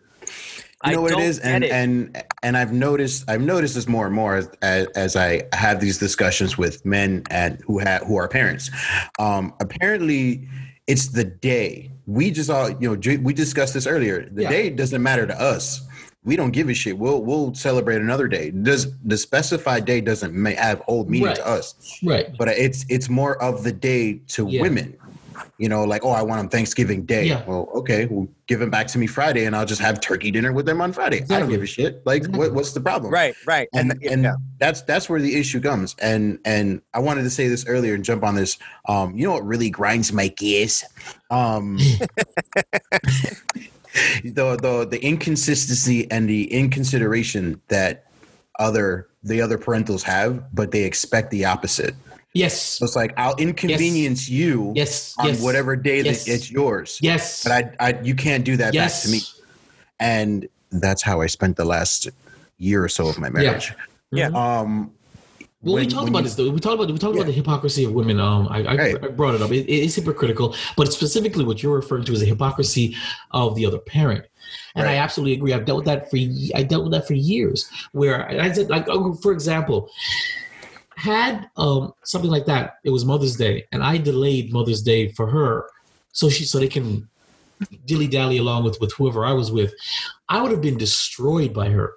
You 0.85 0.91
know 0.91 0.99
I 0.99 1.01
what 1.03 1.11
it 1.11 1.13
don't 1.13 1.21
is, 1.23 1.39
get 1.39 1.47
and 1.47 1.63
it. 1.63 1.71
and 1.71 2.23
and 2.43 2.57
I've 2.57 2.73
noticed 2.73 3.23
I've 3.29 3.39
noticed 3.39 3.75
this 3.75 3.87
more 3.87 4.05
and 4.05 4.13
more 4.13 4.35
as, 4.35 4.49
as, 4.61 4.87
as 4.95 5.15
I 5.15 5.43
have 5.53 5.79
these 5.79 5.97
discussions 5.97 6.57
with 6.57 6.85
men 6.85 7.23
and 7.29 7.57
who 7.65 7.79
have 7.79 8.01
who 8.03 8.17
are 8.17 8.27
parents. 8.27 8.69
Um, 9.17 9.53
apparently, 9.61 10.45
it's 10.87 11.07
the 11.07 11.23
day 11.23 11.89
we 12.05 12.31
just 12.31 12.49
all 12.49 12.69
you 12.69 12.97
know 12.97 13.17
we 13.21 13.33
discussed 13.33 13.73
this 13.73 13.87
earlier. 13.87 14.29
The 14.29 14.41
Yeah. 14.41 14.49
day 14.49 14.69
doesn't 14.71 15.01
matter 15.01 15.25
to 15.25 15.41
us. 15.41 15.81
We 16.25 16.35
don't 16.35 16.51
give 16.51 16.69
a 16.69 16.73
shit. 16.73 16.97
We'll 16.97 17.21
we'll 17.21 17.53
celebrate 17.53 17.97
another 18.01 18.27
day. 18.27 18.51
Does 18.51 18.95
the 19.03 19.17
specified 19.17 19.85
day 19.85 19.99
doesn't 20.01 20.33
ma- 20.33 20.51
have 20.51 20.81
old 20.87 21.09
meaning 21.09 21.27
Right. 21.27 21.35
to 21.35 21.47
us? 21.47 21.99
right? 22.03 22.27
But 22.37 22.47
it's 22.49 22.85
it's 22.89 23.09
more 23.09 23.41
of 23.41 23.63
the 23.63 23.71
day 23.73 24.19
to 24.29 24.47
Yeah. 24.47 24.61
women. 24.61 24.95
You 25.57 25.67
know, 25.67 25.83
like 25.83 26.03
oh, 26.05 26.11
I 26.11 26.21
want 26.21 26.39
them 26.39 26.49
Thanksgiving 26.49 27.05
Day. 27.05 27.25
Yeah. 27.25 27.43
Well, 27.45 27.67
okay, 27.75 28.05
well, 28.05 28.27
give 28.47 28.59
them 28.59 28.69
back 28.69 28.87
to 28.87 28.97
me 28.99 29.07
Friday, 29.07 29.45
and 29.45 29.55
I'll 29.55 29.65
just 29.65 29.81
have 29.81 29.99
turkey 29.99 30.29
dinner 30.31 30.51
with 30.53 30.65
them 30.65 30.79
on 30.79 30.93
Friday. 30.93 31.23
I 31.29 31.39
don't 31.39 31.49
give 31.49 31.61
a 31.61 31.65
shit. 31.65 32.05
Like, 32.05 32.17
Exactly. 32.17 32.39
what, 32.39 32.53
what's 32.53 32.71
the 32.73 32.79
problem? 32.81 33.11
Right, 33.11 33.35
right, 33.47 33.67
And 33.73 33.91
and, 33.91 34.03
and 34.03 34.23
yeah. 34.23 34.35
that's 34.59 34.81
that's 34.83 35.09
where 35.09 35.19
the 35.19 35.35
issue 35.39 35.59
comes. 35.59 35.95
And 36.01 36.39
and 36.45 36.81
I 36.93 36.99
wanted 36.99 37.23
to 37.23 37.29
say 37.31 37.47
this 37.47 37.65
earlier 37.67 37.95
and 37.95 38.03
jump 38.05 38.23
on 38.23 38.35
this. 38.35 38.57
Um, 38.87 39.17
you 39.17 39.25
know 39.27 39.33
what 39.33 39.45
really 39.45 39.69
grinds 39.71 40.13
my 40.13 40.27
gears? 40.29 40.83
Um, 41.31 41.79
the 44.23 44.55
the 44.55 44.87
the 44.89 44.99
inconsistency 45.03 46.09
and 46.11 46.27
the 46.27 46.51
inconsideration 46.51 47.61
that 47.67 48.05
other 48.59 49.07
the 49.23 49.41
other 49.41 49.57
parentals 49.57 50.01
have, 50.03 50.43
but 50.53 50.71
they 50.71 50.83
expect 50.83 51.31
the 51.31 51.45
opposite. 51.45 51.95
Yes, 52.35 52.59
So 52.59 52.85
it's 52.85 52.95
like 52.95 53.13
I'll 53.15 53.35
inconvenience 53.35 54.27
you 54.27 54.73
yes, 54.75 55.13
on 55.19 55.27
yes, 55.27 55.41
whatever 55.41 55.75
day 55.75 56.01
Yes. 56.01 56.25
that 56.25 56.31
it's 56.33 56.49
yours. 56.51 56.97
yes, 56.99 57.43
But 57.43 57.51
I, 57.79 57.87
I 57.89 57.99
you 58.01 58.15
can't 58.15 58.43
do 58.43 58.57
that 58.57 58.73
yes. 58.73 59.03
back 59.03 59.05
to 59.05 59.11
me. 59.11 59.19
And 59.99 60.47
that's 60.71 61.03
how 61.03 61.21
I 61.21 61.27
spent 61.27 61.57
the 61.57 61.65
last 61.65 62.09
year 62.57 62.83
or 62.83 62.89
so 62.89 63.07
of 63.07 63.19
my 63.19 63.29
marriage. 63.29 63.73
Yeah. 64.11 64.29
Mhm. 64.29 64.35
Um 64.35 64.91
Well, 65.63 65.75
when- 65.75 65.85
we 65.85 65.91
talked 65.91 66.09
about 66.09 66.19
you- 66.19 66.23
this 66.25 66.35
though. 66.35 66.49
We 66.49 66.59
talked 66.59 66.75
about 66.75 66.91
we 66.91 66.97
talked 66.97 67.15
Yeah. 67.15 67.21
about 67.21 67.27
the 67.27 67.33
hypocrisy 67.33 67.85
of 67.85 67.93
women. 67.93 68.19
Um, 68.19 68.47
I, 68.49 68.63
I, 68.63 68.75
Right. 68.75 69.03
I 69.03 69.07
brought 69.07 69.33
it 69.35 69.41
up. 69.41 69.51
It, 69.51 69.61
it 69.69 69.83
is 69.85 69.95
hypocritical, 69.95 70.55
but 70.77 70.91
specifically 70.91 71.45
what 71.45 71.63
you're 71.63 71.75
referring 71.75 72.03
to 72.05 72.13
is 72.13 72.19
the 72.19 72.25
hypocrisy 72.25 72.95
of 73.31 73.55
the 73.55 73.65
other 73.65 73.79
parent. 73.79 74.25
And 74.75 74.87
I 74.87 74.95
absolutely 74.95 75.33
agree. 75.33 75.53
I've 75.53 75.65
dealt 75.65 75.77
with 75.77 75.85
that 75.85 76.09
for 76.09 76.17
I 76.55 76.63
dealt 76.63 76.83
with 76.83 76.91
that 76.93 77.07
for 77.07 77.13
years. 77.13 77.69
Where 77.93 78.29
I 78.29 78.51
said, 78.51 78.69
like, 78.69 78.87
oh, 78.89 79.13
for 79.13 79.31
example, 79.31 79.89
had 80.95 81.47
um 81.57 81.93
something 82.03 82.29
like 82.31 82.45
that. 82.45 82.75
It 82.83 82.89
was 82.89 83.05
Mother's 83.05 83.35
Day, 83.35 83.65
and 83.71 83.81
I 83.83 83.97
delayed 83.97 84.51
Mother's 84.53 84.81
Day 84.81 85.09
for 85.09 85.27
her, 85.27 85.65
so 86.11 86.29
she 86.29 86.43
so 86.45 86.59
they 86.59 86.67
can 86.67 87.07
dilly 87.85 88.07
dally 88.07 88.37
along 88.37 88.63
with 88.65 88.79
with 88.81 88.91
whoever 88.93 89.25
I 89.25 89.31
was 89.33 89.51
with. 89.51 89.73
I 90.29 90.41
would 90.41 90.51
have 90.51 90.61
been 90.61 90.77
destroyed 90.77 91.53
by 91.53 91.69
her. 91.69 91.93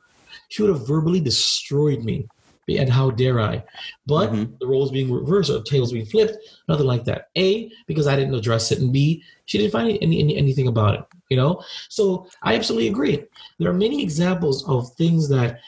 She 0.48 0.62
would 0.62 0.70
have 0.74 0.86
verbally 0.86 1.20
destroyed 1.20 2.04
me. 2.04 2.26
And 2.68 2.90
how 2.90 3.10
dare 3.10 3.40
I? 3.40 3.62
But 4.06 4.32
Mhm. 4.32 4.58
the 4.58 4.66
roles 4.66 4.90
being 4.90 5.12
reversed 5.12 5.50
or 5.50 5.62
tails 5.62 5.92
being 5.92 6.04
flipped, 6.06 6.36
nothing 6.68 6.86
like 6.86 7.04
that. 7.04 7.28
A, 7.38 7.70
because 7.86 8.08
I 8.08 8.16
didn't 8.16 8.34
address 8.34 8.72
it, 8.72 8.80
and 8.80 8.92
B, 8.92 9.22
she 9.44 9.58
didn't 9.58 9.70
find 9.72 9.96
any, 10.02 10.18
any 10.20 10.36
anything 10.36 10.66
about 10.66 10.94
it. 10.94 11.04
You 11.30 11.36
know, 11.36 11.62
so 11.88 12.26
I 12.42 12.54
absolutely 12.54 12.88
agree. 12.88 13.22
There 13.58 13.70
are 13.70 13.74
many 13.74 14.02
examples 14.02 14.66
of 14.68 14.92
things 14.94 15.28
that 15.28 15.60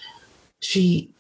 she 0.61 1.11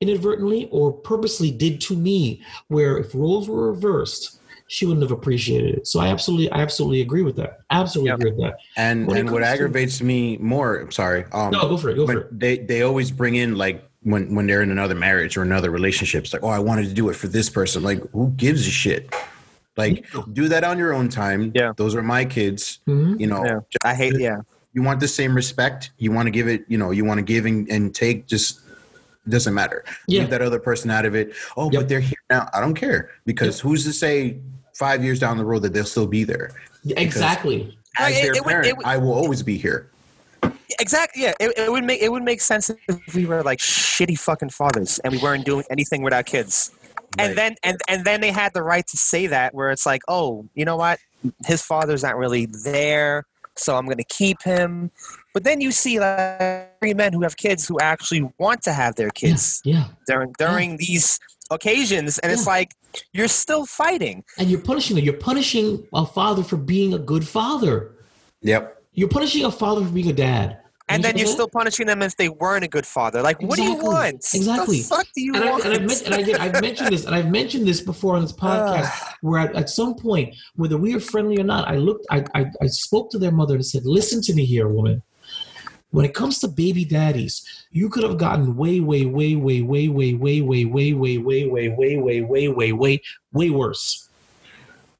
inadvertently 0.00 0.68
or 0.72 0.92
purposely 0.92 1.50
did 1.50 1.80
to 1.82 1.94
me, 1.96 2.40
where 2.68 2.98
if 2.98 3.14
roles 3.14 3.48
were 3.48 3.70
reversed, 3.70 4.38
she 4.66 4.86
wouldn't 4.86 5.02
have 5.02 5.10
appreciated 5.12 5.74
it. 5.74 5.86
So 5.86 6.00
I 6.00 6.08
absolutely, 6.08 6.50
I 6.50 6.62
absolutely 6.62 7.00
agree 7.00 7.22
with 7.22 7.36
that. 7.36 7.58
Absolutely 7.70 8.08
Yeah. 8.08 8.14
agree 8.14 8.30
with 8.30 8.40
that. 8.40 8.56
and 8.76 9.06
When 9.06 9.16
and 9.18 9.30
what 9.30 9.42
comes 9.42 9.48
to- 9.48 9.52
aggravates 9.54 10.00
me 10.02 10.36
more, 10.38 10.78
I'm 10.80 10.92
sorry. 10.92 11.24
Um 11.32 11.50
No, 11.50 11.68
go 11.68 11.76
for 11.76 11.90
it. 11.90 11.96
Go 11.96 12.06
for 12.06 12.20
it. 12.20 12.38
they 12.40 12.58
they 12.58 12.82
always 12.82 13.10
bring 13.10 13.34
in 13.34 13.56
like 13.56 13.84
when 14.02 14.34
when 14.34 14.46
they're 14.46 14.62
in 14.62 14.70
another 14.70 14.94
marriage 14.94 15.36
or 15.36 15.42
another 15.42 15.70
relationship, 15.70 16.24
it's 16.24 16.32
like, 16.32 16.42
oh, 16.42 16.48
I 16.48 16.58
wanted 16.58 16.86
to 16.88 16.94
do 16.94 17.08
it 17.10 17.14
for 17.16 17.28
this 17.28 17.50
person. 17.50 17.82
Like, 17.82 18.00
who 18.12 18.30
gives 18.36 18.66
a 18.66 18.70
shit? 18.70 19.14
Like, 19.76 20.06
do 20.32 20.48
that 20.48 20.64
on 20.64 20.78
your 20.78 20.92
own 20.92 21.08
time. 21.08 21.52
Yeah. 21.54 21.72
Those 21.76 21.94
are 21.94 22.02
my 22.02 22.24
kids. 22.24 22.80
Mhm. 22.88 23.20
You 23.20 23.26
know, 23.26 23.44
Yeah. 23.44 23.60
I 23.84 23.94
hate 23.94 24.18
yeah. 24.18 24.40
you 24.72 24.82
want 24.82 25.00
the 25.00 25.08
same 25.08 25.34
respect 25.34 25.90
you 25.98 26.12
want 26.12 26.26
to 26.26 26.30
give 26.30 26.46
it 26.48 26.64
you 26.68 26.78
know 26.78 26.90
you 26.92 27.04
want 27.04 27.18
to 27.18 27.22
give 27.24 27.44
and, 27.44 27.68
and 27.70 27.92
take 27.94 28.26
just 28.28 28.60
doesn't 29.28 29.52
matter 29.54 29.84
Yeah. 30.06 30.20
leave 30.20 30.30
that 30.30 30.42
other 30.42 30.60
person 30.60 30.90
out 30.90 31.04
of 31.04 31.14
it 31.16 31.34
oh 31.56 31.70
Yep. 31.72 31.80
but 31.80 31.88
they're 31.88 31.98
here 32.00 32.18
now 32.30 32.48
i 32.54 32.60
don't 32.60 32.74
care 32.76 33.10
because 33.26 33.58
who's 33.60 33.82
to 33.84 33.92
say 33.92 34.38
five 34.74 35.02
years 35.04 35.18
down 35.18 35.36
the 35.38 35.44
road 35.44 35.62
that 35.62 35.72
they'll 35.72 35.84
still 35.84 36.06
be 36.06 36.22
there 36.24 36.52
Exactly. 36.96 37.76
as 37.98 38.12
Right, 38.14 38.16
it- 38.16 38.22
their 38.22 38.32
it 38.34 38.44
parent 38.44 38.66
it 38.68 38.76
would- 38.76 38.86
i 38.86 38.96
will 38.96 39.12
always 39.12 39.42
be 39.42 39.56
here 39.58 39.90
Exactly. 40.80 41.22
Yeah. 41.22 41.32
It, 41.40 41.52
it 41.58 41.70
would 41.72 41.84
make 41.84 42.00
it 42.02 42.10
would 42.10 42.22
make 42.22 42.40
sense 42.40 42.70
if 42.70 43.14
we 43.14 43.26
were 43.26 43.42
like 43.42 43.58
shitty 43.58 44.18
fucking 44.18 44.50
fathers 44.50 44.98
and 45.00 45.12
we 45.12 45.18
weren't 45.18 45.44
doing 45.44 45.64
anything 45.70 46.02
with 46.02 46.12
our 46.12 46.22
kids. 46.22 46.70
Right. 47.18 47.28
And 47.28 47.38
then 47.38 47.56
and 47.62 47.78
and 47.88 48.04
then 48.04 48.20
they 48.20 48.30
had 48.30 48.54
the 48.54 48.62
right 48.62 48.86
to 48.86 48.96
say 48.96 49.26
that 49.28 49.54
where 49.54 49.70
it's 49.70 49.86
like, 49.86 50.02
oh, 50.08 50.48
you 50.54 50.64
know 50.64 50.76
what? 50.76 50.98
His 51.46 51.60
father's 51.62 52.02
not 52.02 52.16
really 52.16 52.46
there, 52.64 53.26
so 53.56 53.76
I'm 53.76 53.86
gonna 53.86 54.04
keep 54.08 54.42
him. 54.42 54.90
But 55.34 55.44
then 55.44 55.60
you 55.60 55.70
see 55.70 56.00
like 56.00 56.78
three 56.80 56.94
men 56.94 57.12
who 57.12 57.22
have 57.22 57.36
kids 57.36 57.66
who 57.68 57.78
actually 57.80 58.28
want 58.38 58.62
to 58.62 58.72
have 58.72 58.94
their 58.96 59.10
kids 59.10 59.60
Yeah. 59.64 59.84
during 60.06 60.32
during 60.38 60.76
these 60.78 61.18
occasions, 61.50 62.18
and 62.20 62.32
it's 62.32 62.46
like 62.46 62.70
You're 63.12 63.28
still 63.28 63.66
fighting. 63.66 64.24
and 64.38 64.48
you're 64.50 64.60
punishing 64.62 64.96
them. 64.96 65.04
You're 65.04 65.14
punishing 65.14 65.86
a 65.92 66.06
father 66.06 66.42
for 66.42 66.56
being 66.56 66.94
a 66.94 66.98
good 66.98 67.26
father. 67.26 67.92
Yep. 68.42 68.82
You're 68.94 69.08
punishing 69.08 69.44
a 69.44 69.50
father 69.52 69.84
for 69.84 69.90
being 69.92 70.08
a 70.10 70.12
dad. 70.12 70.58
And 70.90 71.04
then 71.04 71.16
You 71.16 71.24
you're 71.24 71.32
still 71.32 71.48
punishing 71.48 71.86
them 71.86 72.02
if 72.02 72.16
they 72.16 72.28
weren't 72.28 72.64
a 72.64 72.68
good 72.68 72.86
father. 72.86 73.22
Like, 73.22 73.40
what 73.40 73.56
do 73.56 73.62
you 73.62 73.76
want? 73.76 74.16
Exactly. 74.34 74.78
The 74.78 74.88
fuck 74.88 75.06
do 75.14 75.22
you 75.22 75.34
and, 75.34 75.44
I, 75.44 75.50
want? 75.50 75.64
and, 75.64 75.74
I've, 75.74 76.02
and 76.06 76.14
I 76.14 76.22
get, 76.22 76.40
I've 76.40 76.60
mentioned 76.60 76.92
this, 76.92 77.04
and 77.04 77.14
I've 77.14 77.30
mentioned 77.30 77.66
this 77.66 77.80
before 77.80 78.16
on 78.16 78.22
this 78.22 78.32
podcast, 78.32 78.90
where 79.20 79.40
at, 79.40 79.54
at 79.54 79.70
some 79.70 79.94
point, 79.94 80.34
whether 80.56 80.76
we 80.76 80.94
are 80.94 81.00
friendly 81.00 81.38
or 81.38 81.44
not, 81.44 81.68
I 81.68 81.76
looked, 81.76 82.06
I, 82.10 82.24
I, 82.34 82.46
I 82.60 82.66
spoke 82.66 83.10
to 83.12 83.18
their 83.18 83.30
mother 83.30 83.54
and 83.54 83.64
said, 83.64 83.86
"Listen 83.86 84.20
to 84.22 84.34
me 84.34 84.44
here, 84.44 84.68
woman. 84.68 85.02
When 85.92 86.04
it 86.04 86.14
comes 86.14 86.38
to 86.40 86.48
baby 86.48 86.84
daddies, 86.84 87.66
you 87.72 87.88
could 87.88 88.04
have 88.04 88.16
gotten 88.16 88.56
way, 88.56 88.78
way, 88.80 89.06
way, 89.06 89.34
way, 89.34 89.60
way, 89.60 89.88
way, 89.88 90.16
way, 90.16 90.42
way, 90.42 90.66
way, 90.66 90.92
way, 90.92 90.94
way, 90.94 90.94
way, 90.94 91.46
way, 91.46 91.66
way, 91.66 91.96
way, 91.96 92.22
way, 92.22 92.48
way, 92.48 92.72
way, 92.72 93.02
way 93.32 93.50
worse. 93.50 94.08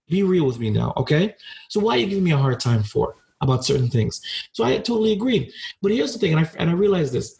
Be 0.08 0.24
real 0.24 0.44
with 0.44 0.58
me 0.58 0.70
now, 0.70 0.92
okay? 0.96 1.36
So 1.68 1.78
why 1.78 1.94
are 1.94 1.98
you 1.98 2.06
giving 2.06 2.24
me 2.24 2.32
a 2.32 2.36
hard 2.36 2.58
time 2.58 2.82
for 2.82 3.14
about 3.40 3.64
certain 3.64 3.88
things? 3.88 4.20
So 4.52 4.64
I 4.64 4.76
totally 4.78 5.12
agreed. 5.12 5.52
But 5.82 5.92
here's 5.92 6.12
the 6.12 6.18
thing, 6.18 6.32
and 6.32 6.46
I 6.46 6.50
and 6.58 6.70
I 6.70 6.74
realized 6.74 7.12
this, 7.12 7.38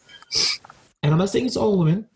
and 1.03 1.11
I'm 1.11 1.19
not 1.19 1.29
saying 1.29 1.45
it's 1.45 1.57
all 1.57 1.77
women, 1.77 2.07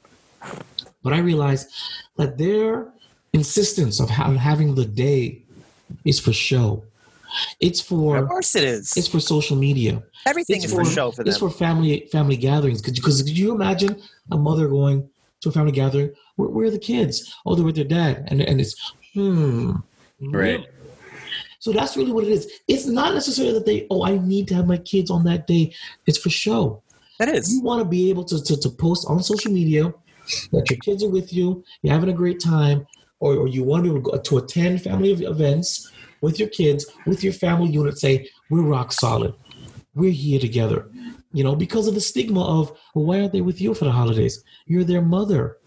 but 1.03 1.13
I 1.13 1.19
realized 1.19 1.69
that 2.17 2.37
their 2.37 2.91
insistence 3.33 3.99
of 3.99 4.09
ha- 4.09 4.31
having 4.31 4.75
the 4.75 4.85
day 4.85 5.43
is 6.03 6.19
for 6.19 6.33
show. 6.33 6.83
It's 7.59 7.81
for 7.81 8.17
of 8.17 8.23
for 8.23 8.29
course 8.29 8.55
it 8.55 8.63
is. 8.63 8.95
it's 8.95 9.07
for 9.07 9.19
social 9.19 9.57
media. 9.57 10.01
Everything 10.25 10.57
it's 10.57 10.65
is 10.65 10.73
for 10.73 10.85
show 10.85 11.11
for 11.11 11.23
them. 11.23 11.29
It's 11.29 11.37
for 11.37 11.49
family 11.49 12.07
family 12.11 12.37
gatherings. 12.37 12.81
Because 12.81 13.21
could 13.21 13.37
you 13.37 13.53
imagine 13.53 14.01
a 14.31 14.37
mother 14.37 14.67
going 14.67 15.09
to 15.41 15.49
a 15.49 15.51
family 15.51 15.71
gathering? 15.71 16.11
Where, 16.37 16.49
where 16.49 16.67
are 16.67 16.71
the 16.71 16.79
kids? 16.79 17.35
Oh, 17.45 17.55
they're 17.55 17.65
with 17.65 17.75
their 17.75 17.83
dad, 17.85 18.25
and 18.27 18.41
and 18.41 18.61
it's 18.61 18.93
hmm. 19.13 19.73
Right. 20.21 20.65
So 21.65 21.71
that's 21.71 21.97
really 21.97 22.11
what 22.11 22.23
it 22.23 22.29
is. 22.29 22.47
It's 22.67 22.85
not 22.85 23.15
necessarily 23.15 23.55
that 23.55 23.65
they 23.65 23.87
oh 23.89 24.05
I 24.05 24.19
need 24.19 24.47
to 24.49 24.53
have 24.53 24.67
my 24.67 24.77
kids 24.77 25.09
on 25.09 25.23
that 25.23 25.47
day. 25.47 25.73
It's 26.05 26.19
for 26.19 26.29
show. 26.29 26.83
that 27.17 27.27
is. 27.27 27.51
You 27.51 27.63
want 27.63 27.81
to 27.81 27.89
be 27.89 28.11
able 28.11 28.23
to, 28.25 28.39
to 28.43 28.55
to 28.55 28.69
post 28.69 29.07
on 29.09 29.23
social 29.23 29.51
media 29.51 29.91
that 30.51 30.69
your 30.69 30.77
kids 30.77 31.03
are 31.03 31.09
with 31.09 31.33
you, 31.33 31.63
you're 31.81 31.91
having 31.91 32.11
a 32.11 32.13
great 32.13 32.39
time, 32.39 32.85
or, 33.19 33.33
or 33.33 33.47
you 33.47 33.63
want 33.63 33.83
to 33.83 34.21
to 34.29 34.37
attend 34.37 34.83
family 34.83 35.11
events 35.13 35.91
with 36.21 36.39
your 36.39 36.49
kids, 36.49 36.85
with 37.07 37.23
your 37.23 37.33
family 37.33 37.71
unit. 37.71 37.97
Say 37.97 38.29
we're 38.51 38.61
rock 38.61 38.91
solid. 38.91 39.33
We're 39.95 40.11
here 40.11 40.39
together. 40.39 40.87
You 41.33 41.43
know, 41.43 41.55
because 41.55 41.87
of 41.87 41.95
the 41.95 42.07
stigma 42.11 42.43
of 42.45 42.77
well, 42.93 43.05
why 43.05 43.21
aren't 43.21 43.31
they 43.31 43.41
with 43.41 43.59
you 43.59 43.73
for 43.73 43.85
the 43.85 43.91
holidays? 43.91 44.43
You're 44.67 44.83
their 44.83 45.01
mother. 45.01 45.57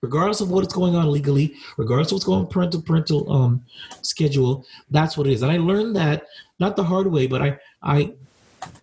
Regardless 0.00 0.40
of 0.40 0.50
what 0.50 0.64
is 0.64 0.72
going 0.72 0.94
on 0.94 1.10
legally, 1.10 1.54
regardless 1.76 2.12
of 2.12 2.16
what's 2.16 2.24
going 2.24 2.40
on 2.40 2.46
parental 2.46 2.80
parental 2.80 3.32
um, 3.32 3.64
schedule, 4.02 4.64
that's 4.90 5.16
what 5.16 5.26
it 5.26 5.32
is. 5.32 5.42
And 5.42 5.50
I 5.50 5.56
learned 5.56 5.96
that 5.96 6.24
not 6.60 6.76
the 6.76 6.84
hard 6.84 7.08
way, 7.08 7.26
but 7.26 7.42
I 7.42 7.58
I 7.82 8.14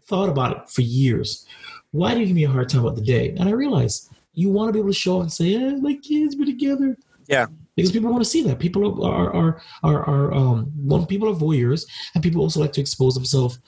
thought 0.08 0.30
about 0.30 0.58
it 0.58 0.70
for 0.70 0.82
years. 0.82 1.46
Why 1.92 2.14
do 2.14 2.20
you 2.20 2.28
give 2.28 2.36
me 2.36 2.44
a 2.44 2.50
hard 2.50 2.70
time 2.70 2.82
about 2.82 2.96
the 2.96 3.02
day? 3.02 3.30
And 3.40 3.48
I 3.48 3.54
realized 3.54 4.12
you 4.34 4.50
want 4.50 4.70
to 4.70 4.74
be 4.74 4.80
able 4.80 4.90
to 4.90 4.94
show 4.94 5.18
up 5.18 5.22
and 5.24 5.32
say, 5.32 5.56
eh, 5.56 5.76
my 5.78 5.94
kids, 5.96 6.36
we're 6.36 6.46
together. 6.46 6.98
Yeah. 7.28 7.48
Because 7.76 7.92
people 7.92 8.12
want 8.12 8.24
to 8.24 8.30
see 8.30 8.44
that. 8.44 8.60
People 8.60 9.04
are 9.04 9.34
are 9.34 9.62
are, 9.84 10.04
are 10.04 10.34
um 10.34 10.72
well, 10.78 11.06
people 11.06 11.30
are 11.30 11.34
voyeurs 11.34 11.86
and 12.14 12.24
people 12.24 12.42
also 12.42 12.60
like 12.60 12.74
to 12.74 12.82
expose 12.82 13.16
themselves 13.16 13.60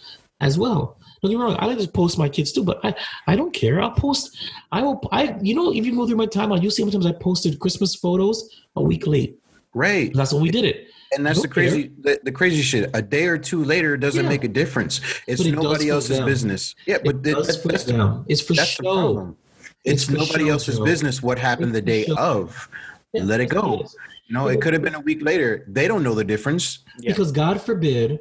as 0.42 0.58
well. 0.58 0.98
Don't 1.22 1.32
get 1.32 1.38
me 1.38 1.44
wrong, 1.44 1.56
I 1.60 1.66
like 1.66 1.80
to 1.80 1.88
post 1.88 2.18
my 2.18 2.30
kids 2.30 2.52
too, 2.52 2.64
but 2.64 2.80
I, 2.84 2.94
I 3.26 3.36
don't 3.36 3.52
care. 3.54 3.82
I'll 3.82 3.92
post 3.92 4.38
I 4.72 4.82
will 4.84 5.02
I 5.12 5.36
you 5.42 5.56
know, 5.56 5.74
if 5.74 5.86
you 5.86 5.96
go 5.96 6.06
through 6.08 6.18
my 6.18 6.28
timeline, 6.28 6.62
you'll 6.62 6.72
see 6.72 6.84
how 6.84 6.86
many 6.86 6.94
times 6.94 7.06
I 7.08 7.12
posted 7.14 7.60
Christmas 7.60 7.96
photos 7.96 8.50
a 8.76 8.82
week 8.82 9.08
late. 9.08 9.40
Right. 9.74 10.14
That's 10.14 10.34
when 10.34 10.42
we 10.44 10.52
did 10.52 10.66
it. 10.66 10.88
And 11.16 11.26
that's 11.26 11.42
the 11.42 11.48
crazy 11.48 11.92
the, 12.02 12.20
the 12.24 12.32
crazy 12.32 12.62
shit. 12.62 12.90
A 12.94 13.02
day 13.02 13.26
or 13.26 13.38
two 13.38 13.64
later 13.64 13.98
doesn't 13.98 14.24
Yeah. 14.24 14.30
make 14.30 14.44
a 14.44 14.48
difference. 14.48 15.02
It's 15.28 15.44
it 15.44 15.54
nobody 15.56 15.90
else's 15.90 16.20
business. 16.20 16.76
Yeah, 16.86 16.98
but 17.04 17.16
It 17.16 17.24
th- 17.24 17.36
does 17.38 17.48
that's, 17.48 17.62
for 17.62 17.68
that's, 17.70 17.84
the, 17.86 17.94
them. 17.94 18.26
It's 18.28 18.42
for 18.42 18.54
that's 18.54 18.70
show. 18.70 18.84
problem. 18.84 19.38
It's, 19.86 20.04
It's 20.04 20.12
nobody 20.12 20.46
show, 20.46 20.52
else's 20.52 20.78
Joe. 20.78 20.84
business 20.86 21.24
what 21.24 21.40
happened 21.40 21.74
the 21.74 21.82
day 21.82 22.06
show. 22.06 22.18
of. 22.18 22.70
Yeah, 23.14 23.24
Let 23.24 23.40
it 23.40 23.50
go. 23.50 23.82
is. 23.82 23.96
You 24.28 24.34
know, 24.36 24.50
it 24.50 24.62
could 24.62 24.74
have 24.74 24.82
been 24.82 24.96
a 24.96 25.00
week 25.00 25.22
later. 25.24 25.64
They 25.68 25.88
don't 25.88 26.04
know 26.04 26.14
the 26.14 26.26
difference. 26.26 26.80
Yeah. 27.00 27.12
Because 27.14 27.32
God 27.32 27.62
forbid 27.62 28.20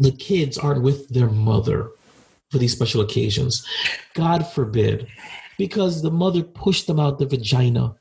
the 0.00 0.12
kids 0.12 0.56
aren't 0.58 0.82
with 0.82 1.08
their 1.08 1.28
mother 1.28 1.90
for 2.50 2.58
these 2.58 2.72
special 2.72 3.00
occasions. 3.02 3.66
God 4.14 4.46
forbid. 4.46 5.06
Because 5.58 6.02
the 6.02 6.10
mother 6.10 6.42
pushed 6.42 6.86
them 6.86 7.00
out 7.00 7.18
the 7.18 7.26
vagina. 7.26 7.94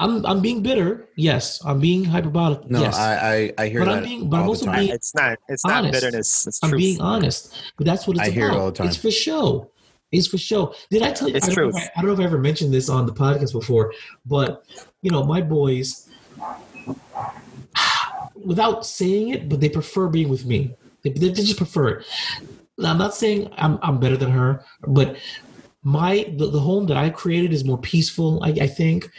I'm 0.00 0.24
I'm 0.24 0.40
being 0.40 0.62
bitter. 0.62 1.08
Yes. 1.16 1.60
I'm 1.64 1.80
being 1.80 2.04
hyperbolic. 2.04 2.70
No, 2.70 2.80
yes. 2.80 2.96
I, 2.96 3.52
I 3.58 3.64
I 3.64 3.68
hear 3.68 3.80
But 3.80 3.88
I'm 3.88 3.96
that 3.96 4.04
being- 4.04 4.30
but 4.30 4.40
I'm 4.40 4.48
also 4.48 4.66
the 4.66 4.70
time. 4.72 4.80
being- 4.80 4.92
It's 4.94 5.14
not. 5.14 5.38
It's 5.48 5.64
not 5.66 5.78
Honest. 5.78 5.92
bitterness. 5.92 6.46
It's 6.46 6.60
I'm 6.62 6.70
truth. 6.70 6.78
being 6.80 7.00
honest. 7.00 7.54
But 7.76 7.86
that's 7.86 8.06
what 8.06 8.16
it's 8.16 8.22
I 8.22 8.26
about. 8.26 8.34
hear 8.34 8.48
it 8.50 8.54
all 8.54 8.66
the 8.70 8.76
time. 8.78 8.86
It's 8.86 8.96
for 8.96 9.10
show. 9.10 9.70
It's 10.12 10.26
for 10.28 10.38
show. 10.38 10.74
Did 10.90 11.02
I 11.02 11.10
tell 11.12 11.28
you? 11.28 11.34
It's 11.36 11.46
I 11.48 11.54
don't, 11.54 11.72
truth. 11.72 11.76
I, 11.76 11.90
I 11.96 12.00
don't 12.00 12.06
know 12.06 12.12
if 12.14 12.20
I 12.20 12.24
ever 12.24 12.38
mentioned 12.38 12.72
this 12.72 12.88
on 12.88 13.04
the 13.06 13.12
podcast 13.12 13.52
before, 13.52 13.92
but 14.24 14.64
you 15.02 15.10
know, 15.10 15.24
my 15.24 15.42
boys, 15.42 16.07
without 18.48 18.86
saying 18.86 19.28
it, 19.28 19.48
but 19.48 19.60
they 19.60 19.68
prefer 19.68 20.08
being 20.08 20.30
with 20.30 20.46
me. 20.46 20.74
They, 21.02 21.10
they 21.10 21.30
just 21.30 21.58
prefer 21.58 21.88
it. 21.88 22.06
Now, 22.78 22.90
I'm 22.92 22.98
not 22.98 23.14
saying 23.14 23.50
I'm 23.58 23.78
I'm 23.82 24.00
better 24.00 24.16
than 24.16 24.30
her, 24.30 24.64
but 24.86 25.16
my 25.82 26.32
the, 26.38 26.46
the 26.50 26.58
home 26.60 26.86
that 26.86 26.96
I 26.96 27.10
created 27.10 27.52
is 27.52 27.64
more 27.64 27.78
peaceful. 27.78 28.42
I, 28.42 28.50
I 28.50 28.66
think 28.66 29.10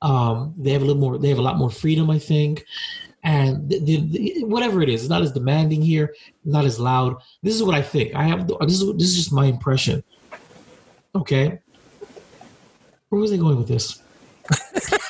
um, 0.00 0.54
they 0.56 0.72
have 0.72 0.82
a 0.82 0.84
little 0.84 1.00
more. 1.00 1.18
They 1.18 1.28
have 1.28 1.38
a 1.38 1.42
lot 1.48 1.58
more 1.58 1.70
freedom. 1.70 2.10
I 2.10 2.18
think. 2.18 2.64
And 3.24 3.68
the, 3.68 3.78
the, 3.78 3.96
the- 4.14 4.44
whatever 4.44 4.82
it 4.82 4.88
is, 4.88 5.02
it's 5.02 5.10
not 5.10 5.22
as 5.22 5.30
demanding 5.30 5.80
here, 5.80 6.12
not 6.44 6.64
as 6.64 6.80
loud. 6.80 7.22
This 7.44 7.54
is 7.54 7.62
what 7.62 7.76
I 7.76 7.82
think. 7.82 8.14
I 8.16 8.24
have 8.24 8.48
this 8.48 8.80
is 8.80 8.92
this 8.96 9.08
is 9.10 9.16
just 9.16 9.32
my 9.32 9.46
impression. 9.46 10.02
Okay, 11.14 11.58
where 13.10 13.20
was 13.20 13.32
I 13.32 13.36
going 13.36 13.58
with 13.58 13.68
this? 13.68 14.02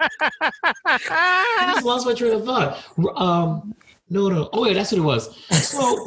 I 0.00 1.72
just 1.74 1.84
lost 1.84 2.06
my 2.06 2.14
train 2.14 2.32
of 2.32 2.44
thought. 2.44 2.82
Um, 3.16 3.74
no, 4.10 4.28
no. 4.28 4.48
Oh, 4.52 4.66
yeah, 4.66 4.74
that's 4.74 4.92
what 4.92 4.98
it 4.98 5.02
was. 5.02 5.36
So, 5.68 6.04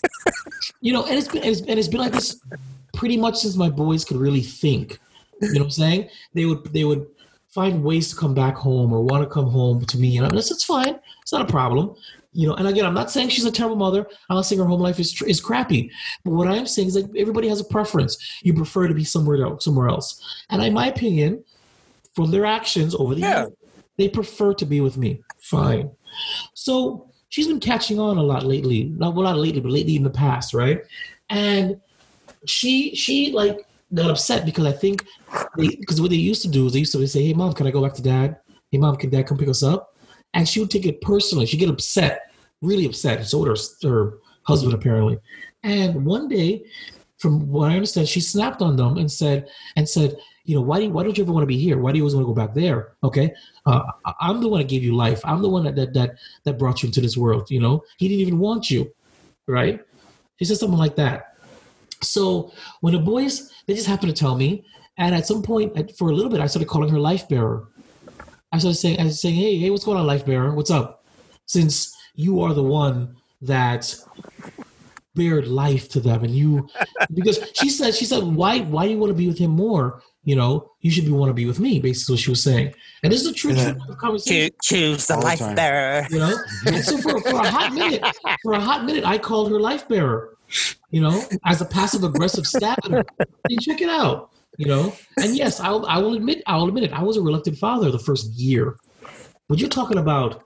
you 0.80 0.92
know, 0.92 1.04
and 1.04 1.16
it's 1.16 1.28
been 1.28 1.42
and 1.42 1.78
it's 1.78 1.88
been 1.88 2.00
like 2.00 2.12
this 2.12 2.40
pretty 2.94 3.16
much 3.16 3.38
since 3.38 3.56
my 3.56 3.70
boys 3.70 4.04
could 4.04 4.16
really 4.16 4.42
think. 4.42 4.98
You 5.40 5.54
know 5.54 5.60
what 5.60 5.64
I'm 5.66 5.70
saying? 5.70 6.08
They 6.34 6.44
would 6.44 6.64
they 6.72 6.84
would 6.84 7.06
find 7.48 7.82
ways 7.82 8.10
to 8.10 8.16
come 8.16 8.34
back 8.34 8.54
home 8.54 8.92
or 8.92 9.02
want 9.02 9.22
to 9.22 9.28
come 9.28 9.48
home 9.48 9.84
to 9.86 9.98
me, 9.98 10.16
and 10.16 10.26
I'm 10.26 10.32
just 10.32 10.50
it's 10.50 10.64
fine. 10.64 10.98
It's 11.22 11.32
not 11.32 11.42
a 11.42 11.52
problem. 11.52 11.94
You 12.32 12.48
know, 12.48 12.54
and 12.54 12.68
again, 12.68 12.86
I'm 12.86 12.94
not 12.94 13.10
saying 13.10 13.30
she's 13.30 13.44
a 13.44 13.50
terrible 13.50 13.76
mother. 13.76 14.06
I'm 14.28 14.36
not 14.36 14.42
saying 14.46 14.60
her 14.60 14.66
home 14.66 14.80
life 14.80 15.00
is 15.00 15.20
is 15.22 15.40
crappy. 15.40 15.90
But 16.24 16.32
what 16.32 16.48
I'm 16.48 16.66
saying 16.66 16.88
is 16.88 16.96
like 16.96 17.06
everybody 17.16 17.48
has 17.48 17.60
a 17.60 17.64
preference. 17.64 18.18
You 18.42 18.54
prefer 18.54 18.88
to 18.88 18.94
be 18.94 19.04
somewhere 19.04 19.42
else, 19.42 19.64
somewhere 19.64 19.88
else. 19.88 20.22
And 20.50 20.62
in 20.62 20.72
my 20.72 20.88
opinion, 20.88 21.44
from 22.14 22.30
their 22.30 22.46
actions 22.46 22.94
over 22.94 23.14
the 23.14 23.20
Yeah. 23.20 23.40
years, 23.42 23.52
they 23.98 24.08
prefer 24.08 24.54
to 24.54 24.66
be 24.66 24.80
with 24.80 24.96
me. 24.96 25.20
Fine. 25.40 25.90
So 26.54 27.06
she's 27.28 27.46
been 27.46 27.60
catching 27.60 27.98
on 27.98 28.18
a 28.18 28.22
lot 28.22 28.44
lately. 28.44 28.84
Not 28.84 29.14
well, 29.14 29.24
not 29.24 29.38
lately, 29.38 29.60
but 29.60 29.72
lately 29.72 29.96
in 29.96 30.02
the 30.02 30.10
past, 30.10 30.54
right? 30.54 30.80
And 31.28 31.80
she 32.46 32.94
she 32.94 33.32
like 33.32 33.66
got 33.94 34.10
upset 34.10 34.44
because 34.44 34.66
I 34.66 34.72
think 34.72 35.04
because 35.56 36.00
what 36.00 36.10
they 36.10 36.16
used 36.16 36.42
to 36.42 36.48
do 36.48 36.66
is 36.66 36.72
they 36.72 36.80
used 36.80 36.92
to 36.92 37.06
say, 37.06 37.24
"Hey, 37.26 37.34
mom, 37.34 37.52
can 37.52 37.66
I 37.66 37.70
go 37.70 37.82
back 37.82 37.94
to 37.94 38.02
dad? 38.02 38.38
Hey, 38.70 38.78
mom, 38.78 38.96
can 38.96 39.10
dad 39.10 39.26
come 39.26 39.38
pick 39.38 39.48
us 39.48 39.62
up?" 39.62 39.96
And 40.34 40.48
she 40.48 40.60
would 40.60 40.70
take 40.70 40.86
it 40.86 41.00
personally. 41.00 41.46
She'd 41.46 41.58
get 41.58 41.68
upset, 41.68 42.32
really 42.62 42.86
upset. 42.86 43.18
And 43.18 43.26
so 43.26 43.38
would 43.40 43.48
her, 43.48 43.88
her 43.88 44.18
husband 44.44 44.74
apparently. 44.74 45.18
And 45.62 46.04
one 46.06 46.28
day, 46.28 46.64
from 47.18 47.50
what 47.50 47.70
I 47.70 47.74
understand, 47.74 48.08
she 48.08 48.20
snapped 48.20 48.62
on 48.62 48.76
them 48.76 48.96
and 48.96 49.10
said, 49.10 49.48
and 49.76 49.88
said, 49.88 50.16
you 50.50 50.56
know, 50.56 50.62
why 50.62 50.78
do 50.78 50.86
you, 50.86 50.90
why 50.90 51.04
don't 51.04 51.16
you 51.16 51.22
ever 51.22 51.32
want 51.32 51.44
to 51.44 51.46
be 51.46 51.56
here? 51.56 51.78
Why 51.78 51.92
do 51.92 51.98
you 51.98 52.02
always 52.02 52.16
want 52.16 52.24
to 52.24 52.34
go 52.34 52.34
back 52.34 52.54
there? 52.54 52.94
Okay, 53.04 53.32
uh, 53.66 53.82
I'm 54.20 54.40
the 54.40 54.48
one 54.48 54.58
that 54.58 54.68
gave 54.68 54.82
you 54.82 54.96
life. 54.96 55.20
I'm 55.22 55.42
the 55.42 55.48
one 55.48 55.62
that, 55.62 55.76
that 55.76 55.94
that 55.94 56.16
that 56.42 56.58
brought 56.58 56.82
you 56.82 56.88
into 56.88 57.00
this 57.00 57.16
world. 57.16 57.48
You 57.52 57.60
know, 57.60 57.84
he 57.98 58.08
didn't 58.08 58.22
even 58.22 58.40
want 58.40 58.68
you, 58.68 58.92
right? 59.46 59.78
He 60.38 60.44
said 60.44 60.56
something 60.56 60.76
like 60.76 60.96
that. 60.96 61.36
So 62.02 62.52
when 62.80 62.94
the 62.94 62.98
boys, 62.98 63.52
they 63.66 63.74
just 63.74 63.86
happened 63.86 64.14
to 64.14 64.18
tell 64.18 64.34
me, 64.34 64.64
and 64.98 65.14
at 65.14 65.24
some 65.24 65.40
point, 65.40 65.96
for 65.96 66.10
a 66.10 66.12
little 66.12 66.32
bit, 66.32 66.40
I 66.40 66.46
started 66.46 66.68
calling 66.68 66.90
her 66.90 66.98
life 66.98 67.28
bearer. 67.28 67.68
I 68.50 68.58
started 68.58 68.78
saying, 68.78 68.98
I 68.98 69.04
was 69.04 69.20
saying, 69.20 69.36
hey, 69.36 69.56
hey, 69.56 69.70
what's 69.70 69.84
going 69.84 69.98
on, 69.98 70.06
life 70.06 70.26
bearer? 70.26 70.52
What's 70.52 70.72
up? 70.72 71.04
Since 71.46 71.96
you 72.16 72.40
are 72.40 72.54
the 72.54 72.64
one 72.64 73.14
that 73.42 73.94
bared 75.14 75.46
life 75.46 75.88
to 75.90 76.00
them, 76.00 76.24
and 76.24 76.34
you, 76.34 76.68
because 77.14 77.38
she 77.54 77.70
said, 77.70 77.94
she 77.94 78.04
said, 78.04 78.24
why, 78.24 78.62
why 78.62 78.86
do 78.86 78.92
you 78.92 78.98
want 78.98 79.10
to 79.10 79.14
be 79.14 79.28
with 79.28 79.38
him 79.38 79.52
more? 79.52 80.02
You 80.22 80.36
know, 80.36 80.72
you 80.80 80.90
should 80.90 81.06
be 81.06 81.10
want 81.12 81.30
to 81.30 81.34
be 81.34 81.46
with 81.46 81.58
me. 81.60 81.80
Basically, 81.80 82.12
what 82.14 82.20
she 82.20 82.30
was 82.30 82.42
saying, 82.42 82.74
and 83.02 83.10
this 83.12 83.22
is 83.22 83.28
a 83.28 83.32
true, 83.32 83.52
Yeah. 83.54 83.72
true 83.72 83.94
conversation. 83.96 84.50
Choose, 84.62 84.98
choose 84.98 85.06
the 85.06 85.14
All 85.16 85.22
life 85.22 85.38
time. 85.38 85.54
bearer. 85.56 86.06
You 86.10 86.18
know, 86.18 86.36
and 86.66 86.84
so 86.84 86.98
for, 86.98 87.20
for 87.22 87.36
a 87.40 87.48
hot 87.50 87.72
minute, 87.80 88.04
for 88.42 88.52
a 88.52 88.60
hot 88.60 88.84
minute, 88.84 89.04
I 89.06 89.16
called 89.16 89.50
her 89.50 89.58
life 89.58 89.88
bearer. 89.88 90.36
You 90.90 91.00
know, 91.00 91.22
as 91.46 91.60
a 91.62 91.64
passive 91.64 92.04
aggressive 92.04 92.46
stab 92.46 92.78
at 92.84 92.90
her. 92.90 93.04
Hey, 93.48 93.56
check 93.62 93.80
it 93.80 93.88
out. 93.88 94.30
you 94.58 94.66
know. 94.66 94.92
And 95.16 95.34
yes, 95.36 95.58
I'll 95.60 95.86
I 95.86 95.96
will 95.98 96.14
admit 96.14 96.42
I 96.46 96.56
will 96.58 96.68
admit 96.68 96.84
it. 96.84 96.92
I 96.92 97.02
was 97.02 97.16
a 97.16 97.22
reluctant 97.22 97.56
father 97.56 97.90
the 97.90 97.98
first 97.98 98.30
year, 98.32 98.76
but 99.48 99.58
you're 99.58 99.70
talking 99.70 99.96
about 99.98 100.42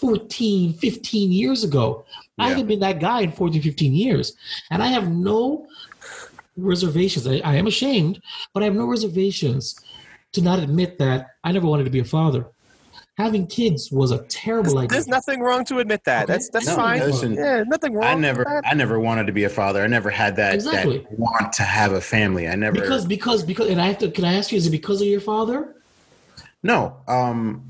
14, 0.00 0.74
15 0.74 1.32
years 1.32 1.64
ago. 1.64 2.04
I 2.38 2.44
Yeah. 2.44 2.48
haven't 2.50 2.66
been 2.68 2.80
that 2.80 3.00
guy 3.00 3.22
in 3.22 3.32
14, 3.32 3.60
15 3.62 3.92
years, 3.94 4.34
and 4.70 4.82
I 4.82 4.86
have 4.88 5.10
no 5.10 5.66
reservations. 6.58 7.26
I, 7.26 7.36
I 7.38 7.54
am 7.54 7.66
ashamed, 7.66 8.20
but 8.52 8.62
I 8.62 8.66
have 8.66 8.74
no 8.74 8.86
reservations 8.86 9.76
to 10.32 10.42
not 10.42 10.58
admit 10.58 10.98
that 10.98 11.28
I 11.44 11.52
never 11.52 11.66
wanted 11.66 11.84
to 11.84 11.90
be 11.90 12.00
a 12.00 12.04
father. 12.04 12.46
Having 13.16 13.48
kids 13.48 13.90
was 13.90 14.12
a 14.12 14.18
terrible 14.28 14.70
There's, 14.74 14.84
idea. 14.84 14.88
there's 14.90 15.08
nothing 15.08 15.40
wrong 15.40 15.64
to 15.64 15.80
admit 15.80 16.04
that. 16.04 16.24
Okay. 16.24 16.32
That's 16.34 16.50
that's 16.50 16.66
No, 16.66 16.76
fine. 16.76 17.00
listen, 17.00 17.34
yeah, 17.34 17.64
nothing 17.66 17.94
wrong. 17.94 18.04
I 18.04 18.14
with 18.14 18.22
never, 18.22 18.44
that. 18.44 18.64
I 18.64 18.74
never 18.74 19.00
wanted 19.00 19.26
to 19.26 19.32
be 19.32 19.42
a 19.44 19.48
father. 19.48 19.82
I 19.82 19.88
never 19.88 20.08
had 20.08 20.36
that 20.36 20.54
Exactly. 20.54 20.98
that 20.98 21.18
want 21.18 21.52
to 21.54 21.64
have 21.64 21.92
a 21.92 22.00
family. 22.00 22.46
I 22.46 22.54
never. 22.54 22.80
because 22.80 23.04
because 23.06 23.42
because 23.42 23.70
and 23.70 23.80
I 23.80 23.86
have 23.88 23.98
to 23.98 24.10
can 24.10 24.24
I 24.24 24.34
ask 24.34 24.52
you 24.52 24.58
is 24.58 24.66
it 24.68 24.70
because 24.70 25.00
of 25.00 25.08
your 25.08 25.20
father? 25.20 25.74
no, 26.62 26.96
um, 27.08 27.68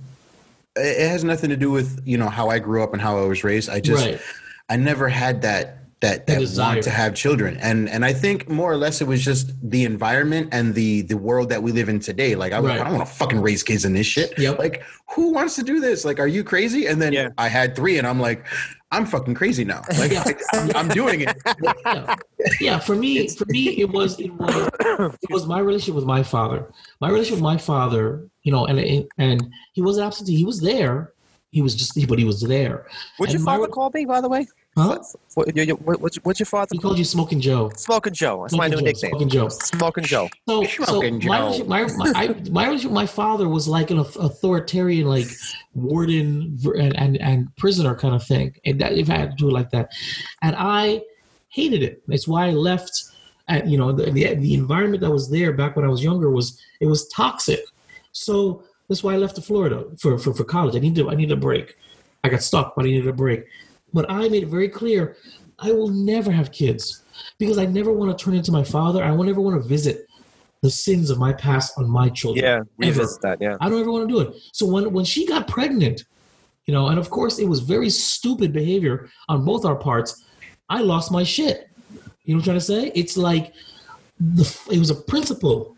it, 0.76 1.02
it 1.02 1.08
has 1.08 1.24
nothing 1.24 1.48
to 1.50 1.56
do 1.56 1.70
with 1.70 2.02
you 2.04 2.18
know 2.18 2.28
how 2.28 2.50
I 2.50 2.58
grew 2.58 2.82
up 2.82 2.92
and 2.92 3.00
how 3.00 3.16
I 3.18 3.26
was 3.26 3.42
raised. 3.42 3.70
I 3.70 3.80
just, 3.80 4.04
right. 4.04 4.20
I 4.68 4.76
never 4.76 5.08
had 5.08 5.40
that 5.42 5.77
that 6.00 6.26
that 6.28 6.40
want 6.56 6.82
to 6.82 6.90
have 6.90 7.14
children, 7.14 7.54
mm-hmm. 7.54 7.66
and 7.66 7.88
and 7.88 8.04
I 8.04 8.12
think 8.12 8.48
more 8.48 8.70
or 8.70 8.76
less 8.76 9.00
it 9.00 9.06
was 9.08 9.24
just 9.24 9.52
the 9.68 9.84
environment 9.84 10.50
and 10.52 10.74
the 10.74 11.02
the 11.02 11.16
world 11.16 11.48
that 11.48 11.62
we 11.62 11.72
live 11.72 11.88
in 11.88 11.98
today. 11.98 12.36
Like 12.36 12.52
I, 12.52 12.60
Right. 12.60 12.80
I 12.80 12.84
don't 12.84 12.94
want 12.96 13.08
to 13.08 13.14
fucking 13.14 13.40
raise 13.40 13.62
kids 13.62 13.84
in 13.84 13.94
this 13.94 14.06
shit. 14.06 14.38
Yep. 14.38 14.58
Like 14.58 14.84
who 15.14 15.32
wants 15.32 15.56
to 15.56 15.62
do 15.62 15.80
this? 15.80 16.04
Like, 16.04 16.20
are 16.20 16.28
you 16.28 16.44
crazy? 16.44 16.86
And 16.86 17.02
then 17.02 17.12
Yeah. 17.12 17.30
I 17.36 17.48
had 17.48 17.74
three, 17.74 17.98
and 17.98 18.06
I'm 18.06 18.20
like, 18.20 18.46
I'm 18.92 19.06
fucking 19.06 19.34
crazy 19.34 19.64
now. 19.64 19.82
Like 19.98 20.12
Yeah. 20.12 20.24
I, 20.52 20.72
I'm 20.76 20.88
doing 20.88 21.22
it. 21.22 21.36
yeah. 21.84 22.14
yeah 22.60 22.78
for 22.78 22.94
me 22.94 23.26
for 23.28 23.46
me 23.46 23.80
it 23.80 23.90
was 23.90 24.20
it 24.20 24.32
was 24.34 24.70
it 24.80 25.30
was 25.30 25.46
my 25.46 25.58
relationship 25.58 25.96
with 25.96 26.04
my 26.04 26.22
father 26.22 26.72
my 27.00 27.08
relationship 27.08 27.36
with 27.36 27.42
my 27.42 27.58
father 27.58 28.24
you 28.44 28.52
know 28.52 28.66
and 28.66 28.78
and 29.18 29.52
he 29.72 29.82
wasn't 29.82 30.06
absentee 30.06 30.36
he 30.36 30.44
was 30.44 30.60
there 30.60 31.12
he 31.50 31.62
was 31.62 31.74
just 31.74 31.94
but 32.08 32.18
he 32.18 32.24
was 32.24 32.40
there 32.40 32.86
What'd 33.16 33.32
your 33.32 33.38
And 33.48 33.62
my- 33.62 33.66
call 33.68 33.90
me, 33.92 34.04
by 34.04 34.20
the 34.20 34.28
way? 34.28 34.46
Huh 34.78 34.98
What, 35.34 35.54
your, 35.56 35.64
your, 35.64 35.76
what, 35.76 36.00
what's, 36.00 36.16
your- 36.16 36.22
what's 36.22 36.40
your 36.40 36.46
father? 36.46 36.68
he 36.72 36.78
called 36.78 36.98
you 36.98 37.04
smoking 37.04 37.40
joe 37.40 37.70
Smoking 37.76 38.12
Joe. 38.14 38.42
That's 38.42 38.54
my 38.54 38.68
Smoking 38.68 38.70
new 38.70 38.76
Joe, 38.76 38.84
nickname. 38.86 39.10
Smoking 39.10 39.28
Joe. 39.28 39.48
Smoking 39.48 40.04
Joe. 40.04 40.28
So, 40.48 40.64
so 40.64 40.84
Smoking 40.84 41.14
my, 41.26 41.38
Joe. 41.38 41.44
relationship, 41.44 41.66
my, 41.68 41.82
my, 41.96 42.12
I, 42.14 42.50
my 42.50 42.84
my 43.02 43.06
father 43.06 43.48
was 43.48 43.68
like 43.68 43.90
an 43.90 43.98
authoritarian, 43.98 45.06
like 45.06 45.26
warden 45.74 46.58
and, 46.76 46.96
and, 46.96 47.16
and 47.18 47.54
prisoner 47.56 47.94
kind 47.94 48.14
of 48.14 48.24
thing. 48.24 48.54
And 48.64 48.80
that, 48.80 48.92
if 48.92 49.10
I 49.10 49.16
had 49.16 49.30
to 49.32 49.36
do 49.36 49.48
it 49.48 49.52
like 49.52 49.70
that, 49.70 49.90
and 50.42 50.54
I 50.58 51.02
hated 51.48 51.82
it. 51.82 52.02
That's 52.06 52.26
why 52.28 52.46
I 52.46 52.50
left. 52.50 53.04
At, 53.50 53.66
you 53.66 53.78
know, 53.78 53.92
the, 53.92 54.10
the 54.10 54.34
the 54.34 54.52
environment 54.54 55.00
that 55.02 55.10
was 55.10 55.30
there 55.30 55.52
back 55.54 55.74
when 55.74 55.84
I 55.84 55.88
was 55.88 56.04
younger 56.04 56.30
was 56.30 56.60
it 56.80 56.86
was 56.86 57.08
toxic. 57.08 57.60
So 58.12 58.62
that's 58.88 59.02
why 59.02 59.14
I 59.14 59.16
left 59.16 59.36
to 59.36 59.42
Florida 59.42 59.84
for, 59.98 60.18
for, 60.18 60.34
for 60.34 60.44
college. 60.44 60.76
I 60.76 60.80
needed 60.80 61.06
I 61.08 61.14
needed 61.14 61.32
a 61.32 61.40
break. 61.40 61.76
I 62.24 62.28
got 62.28 62.42
stuck, 62.42 62.74
but 62.76 62.84
I 62.84 62.88
needed 62.88 63.08
a 63.08 63.12
break. 63.12 63.44
But 63.92 64.10
I 64.10 64.28
made 64.28 64.42
it 64.42 64.48
very 64.48 64.68
clear 64.68 65.16
I 65.58 65.72
will 65.72 65.88
never 65.88 66.30
have 66.30 66.52
kids 66.52 67.02
because 67.38 67.58
I 67.58 67.66
never 67.66 67.92
want 67.92 68.16
to 68.16 68.24
turn 68.24 68.34
into 68.34 68.52
my 68.52 68.62
father. 68.62 69.02
I 69.02 69.10
will 69.10 69.24
never 69.24 69.40
want 69.40 69.60
to 69.60 69.68
visit 69.68 70.06
the 70.60 70.70
sins 70.70 71.10
of 71.10 71.18
my 71.18 71.32
past 71.32 71.78
on 71.78 71.88
my 71.88 72.08
children. 72.08 72.44
Yeah, 72.44 72.60
revisit 72.78 73.20
that. 73.22 73.40
Yeah. 73.40 73.56
I 73.60 73.68
don't 73.68 73.80
ever 73.80 73.90
want 73.90 74.08
to 74.08 74.14
do 74.14 74.20
it. 74.20 74.36
So 74.52 74.66
when 74.66 74.92
when 74.92 75.04
she 75.04 75.26
got 75.26 75.48
pregnant, 75.48 76.04
you 76.66 76.74
know, 76.74 76.88
and 76.88 76.98
of 76.98 77.10
course 77.10 77.38
it 77.38 77.46
was 77.46 77.60
very 77.60 77.90
stupid 77.90 78.52
behavior 78.52 79.08
on 79.28 79.44
both 79.44 79.64
our 79.64 79.76
parts. 79.76 80.24
I 80.68 80.80
lost 80.80 81.10
my 81.10 81.22
shit. 81.22 81.70
You 82.24 82.34
know 82.34 82.38
what 82.38 82.40
I'm 82.40 82.42
trying 82.42 82.56
to 82.56 82.60
say? 82.60 82.92
It's 82.94 83.16
like 83.16 83.54
the, 84.20 84.60
it 84.70 84.78
was 84.78 84.90
a 84.90 84.94
principle, 84.94 85.76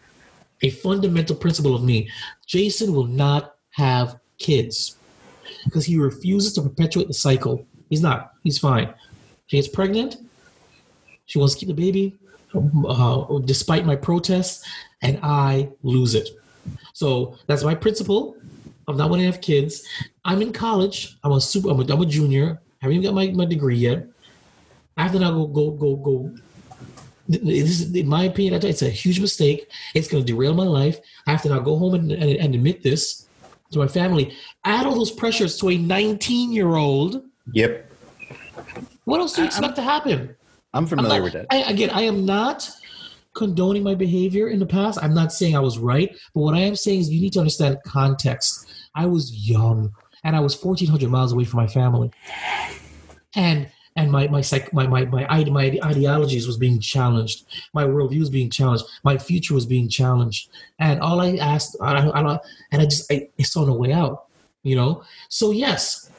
a 0.62 0.70
fundamental 0.70 1.36
principle 1.36 1.76
of 1.76 1.84
me. 1.84 2.11
Jason 2.46 2.92
will 2.92 3.06
not 3.06 3.54
have 3.70 4.18
kids 4.38 4.96
because 5.64 5.84
he 5.84 5.96
refuses 5.96 6.52
to 6.54 6.62
perpetuate 6.62 7.06
the 7.06 7.14
cycle. 7.14 7.66
He's 7.91 8.01
not. 8.01 8.32
He's 8.43 8.59
fine. 8.59 8.95
She 9.49 9.57
gets 9.59 9.68
pregnant. 9.68 10.16
She 11.26 11.38
wants 11.38 11.55
to 11.55 11.61
keep 11.61 11.68
the 11.68 11.74
baby, 11.74 12.16
uh, 12.55 13.38
despite 13.45 13.84
my 13.84 13.97
protests, 13.97 14.64
and 15.03 15.18
I 15.22 15.68
lose 15.82 16.14
it. 16.14 16.30
So 16.93 17.36
that's 17.47 17.62
my 17.62 17.74
principle 17.74 18.36
of 18.88 18.97
not 18.97 19.11
wanting 19.11 19.26
to 19.26 19.32
have 19.32 19.41
kids. 19.41 19.86
I'm 20.24 20.43
in 20.43 20.53
college. 20.53 21.18
I'm 21.22 21.32
a 21.32 21.41
super. 21.41 21.70
I'm 21.70 21.80
a, 21.80 21.93
I'm 21.93 22.01
a 22.01 22.07
junior. 22.07 22.61
I 22.80 22.86
haven't 22.86 22.99
even 22.99 23.05
got 23.09 23.14
my, 23.14 23.30
my 23.30 23.45
degree 23.45 23.76
yet. 23.76 24.07
I 24.97 25.03
have 25.05 25.12
to 25.12 25.18
now 25.18 25.30
go 25.30 25.47
go 25.47 25.70
go 25.70 25.97
go. 25.97 26.34
This 27.28 27.80
is, 27.80 27.95
in 27.95 28.09
my 28.09 28.24
opinion, 28.24 28.55
it's 28.64 28.82
a 28.82 28.91
huge 28.91 29.20
mistake. 29.20 29.70
It's 29.95 30.09
going 30.09 30.24
to 30.24 30.32
derail 30.32 30.53
my 30.53 30.64
life. 30.64 30.99
I 31.28 31.30
have 31.30 31.43
to 31.43 31.49
now 31.49 31.61
go 31.61 31.76
home 31.76 31.95
and, 31.95 32.11
and, 32.11 32.30
and 32.30 32.55
admit 32.57 32.82
this 32.82 33.26
to 33.70 33.78
my 33.78 33.86
family. 33.86 34.34
Add 34.64 34.86
all 34.86 34.97
those 34.97 35.12
pressures 35.12 35.57
to 35.59 35.70
a 35.70 35.78
19 35.78 36.53
year 36.53 36.74
old. 36.74 37.22
Yep. 37.53 37.90
What 39.05 39.20
else 39.20 39.34
do 39.34 39.42
you 39.42 39.44
I- 39.44 39.48
expect 39.48 39.76
to 39.76 39.82
happen? 39.82 40.34
I'm 40.72 40.84
I'm 40.84 40.86
familiar 40.86 41.18
not- 41.18 41.22
with 41.24 41.32
that. 41.34 41.46
I, 41.51 41.59
again, 41.70 41.90
I 41.90 42.03
am 42.03 42.24
not 42.24 42.68
condoning 43.34 43.82
my 43.82 43.94
behavior 43.94 44.48
in 44.48 44.59
the 44.59 44.66
past. 44.66 44.98
I'm 45.03 45.14
not 45.14 45.32
saying 45.32 45.57
I 45.57 45.61
was 45.61 45.78
right, 45.78 46.16
but 46.34 46.40
what 46.40 46.55
I 46.55 46.61
am 46.61 46.76
saying 46.76 47.01
is 47.01 47.11
you 47.11 47.20
need 47.20 47.32
to 47.34 47.40
understand 47.40 47.78
context. 47.84 48.66
I 48.94 49.07
was 49.07 49.48
young 49.48 49.92
and 50.24 50.36
I 50.36 50.40
was 50.40 50.61
1,400 50.62 51.09
miles 51.11 51.32
away 51.32 51.44
from 51.44 51.59
my 51.59 51.66
family, 51.66 52.11
and 53.34 53.68
and 53.96 54.11
my 54.12 54.28
my 54.28 54.40
psych, 54.40 54.72
my 54.72 54.86
my 54.86 55.05
my, 55.07 55.26
my 55.44 55.78
ideologies 55.84 56.46
was 56.46 56.57
being 56.57 56.78
challenged. 56.80 57.46
My 57.72 57.84
worldview 57.84 58.20
was 58.20 58.30
being 58.30 58.51
challenged. 58.51 58.84
My 59.03 59.16
future 59.18 59.55
was 59.55 59.66
being 59.66 59.88
challenged, 59.88 60.51
and 60.78 61.01
all 61.01 61.20
I 61.20 61.36
asked, 61.36 61.76
I, 61.80 61.96
I, 62.09 62.38
and 62.72 62.82
I 62.82 62.84
just 62.84 63.11
I, 63.12 63.28
I 63.38 63.42
saw 63.42 63.64
no 63.64 63.74
way 63.74 63.92
out. 63.92 64.26
You 64.62 64.76
know, 64.76 65.03
so 65.30 65.51
yes, 65.53 66.09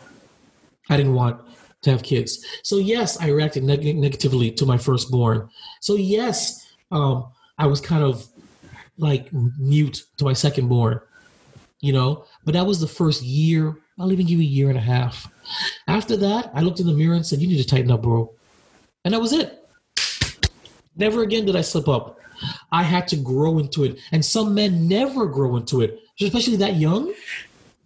I 0.91 0.97
didn't 0.97 1.15
want 1.15 1.41
to 1.81 1.89
have 1.89 2.03
kids. 2.03 2.45
So 2.63 2.77
yes, 2.77 3.19
I 3.19 3.29
reacted 3.29 3.63
neg- 3.63 3.95
negatively 3.95 4.51
to 4.51 4.65
my 4.65 4.77
firstborn. 4.77 5.49
So 5.79 5.95
yes, 5.95 6.67
um, 6.91 7.31
I 7.57 7.65
was 7.65 7.81
kind 7.81 8.03
of 8.03 8.27
like 8.97 9.31
mute 9.33 10.03
to 10.17 10.25
my 10.25 10.33
secondborn, 10.33 11.01
you 11.79 11.93
know. 11.93 12.25
But 12.43 12.53
that 12.53 12.65
was 12.65 12.79
the 12.79 12.87
first 12.87 13.23
year. 13.23 13.77
I'll 13.97 14.11
even 14.11 14.25
give 14.25 14.39
you 14.39 14.45
a 14.45 14.55
year 14.57 14.69
and 14.69 14.77
a 14.77 14.81
half. 14.81 15.31
After 15.87 16.17
that, 16.17 16.51
I 16.53 16.61
looked 16.61 16.81
in 16.81 16.87
the 16.87 16.93
mirror 16.93 17.15
and 17.15 17.25
said, 17.25 17.39
"You 17.41 17.47
need 17.47 17.57
to 17.57 17.67
tighten 17.67 17.89
up, 17.89 18.03
bro," 18.03 18.33
and 19.05 19.13
that 19.13 19.21
was 19.21 19.33
it. 19.33 19.65
Never 20.97 21.23
again 21.23 21.45
did 21.45 21.55
I 21.55 21.61
slip 21.61 21.87
up. 21.87 22.19
I 22.71 22.83
had 22.83 23.07
to 23.09 23.15
grow 23.15 23.59
into 23.59 23.85
it, 23.85 23.97
and 24.11 24.23
some 24.23 24.53
men 24.53 24.87
never 24.87 25.25
grow 25.25 25.55
into 25.55 25.81
it, 25.81 25.99
especially 26.19 26.57
that 26.57 26.75
young. 26.75 27.13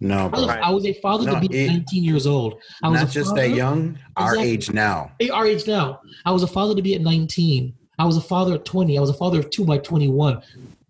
No, 0.00 0.18
I 0.18 0.26
was, 0.26 0.44
bro. 0.46 0.54
I 0.54 0.70
was 0.70 0.84
a 0.86 0.92
father 0.94 1.24
No, 1.26 1.40
to 1.40 1.48
be 1.48 1.56
it- 1.58 1.68
19 1.68 2.04
years 2.04 2.26
old. 2.26 2.54
I 2.82 2.88
was 2.88 3.00
Not 3.00 3.10
just 3.10 3.34
that 3.34 3.50
young, 3.50 3.98
our 4.16 4.32
Exactly. 4.34 4.50
age 4.50 4.72
now. 4.72 5.12
Our 5.32 5.46
age 5.46 5.66
now. 5.66 6.00
I 6.24 6.32
was 6.32 6.42
a 6.42 6.46
father 6.46 6.74
to 6.74 6.82
be 6.82 6.94
at 6.94 7.00
19. 7.00 7.72
I 7.98 8.04
was 8.04 8.16
a 8.18 8.20
father 8.20 8.54
at 8.54 8.64
20. 8.66 8.98
I 8.98 9.00
was 9.00 9.08
a 9.10 9.14
father 9.14 9.38
of 9.38 9.48
two 9.50 9.64
by 9.64 9.78
21. 9.78 10.42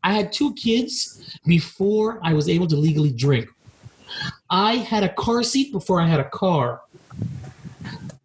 I 0.03 0.13
had 0.13 0.33
two 0.33 0.53
kids 0.55 1.39
before 1.47 2.19
I 2.23 2.33
was 2.33 2.49
able 2.49 2.67
to 2.69 2.77
legally 2.77 3.13
drink. 3.13 3.49
I 4.51 4.77
had 4.77 5.05
a 5.05 5.09
car 5.11 5.43
seat 5.43 5.73
before 5.73 6.01
I 6.01 6.07
had 6.09 6.21
a 6.21 6.29
car. 6.29 6.83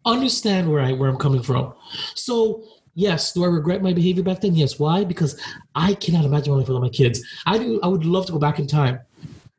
Understand 0.04 0.68
where 0.70 0.80
I 0.80 0.92
where 0.92 1.08
I'm 1.08 1.16
coming 1.16 1.42
from. 1.42 1.74
So 2.14 2.64
yes, 2.96 3.32
do 3.32 3.44
I 3.44 3.46
regret 3.46 3.82
my 3.82 3.92
behavior 3.92 4.24
back 4.24 4.40
then? 4.40 4.56
Yes. 4.56 4.78
Why? 4.80 5.04
Because 5.04 5.40
I 5.76 5.94
cannot 5.94 6.24
imagine 6.24 6.52
my 6.52 6.58
life 6.58 6.68
without 6.68 6.82
my 6.82 6.88
kids. 6.88 7.22
I 7.46 7.56
do. 7.58 7.78
I 7.84 7.86
would 7.86 8.04
love 8.04 8.26
to 8.26 8.32
go 8.32 8.38
back 8.38 8.58
in 8.58 8.66
time 8.66 8.98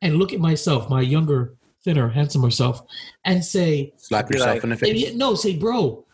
and 0.02 0.16
look 0.16 0.32
at 0.32 0.40
myself, 0.40 0.88
my 0.90 1.00
younger, 1.00 1.54
thinner, 1.84 2.08
handsomer 2.08 2.50
self, 2.50 2.82
and 3.24 3.44
say, 3.44 3.92
Slap 3.96 4.30
yourself 4.30 4.54
like- 4.56 4.64
in 4.64 4.70
the 4.70 4.76
face. 4.76 5.14
No, 5.14 5.34
say, 5.34 5.56
bro, 5.56 6.04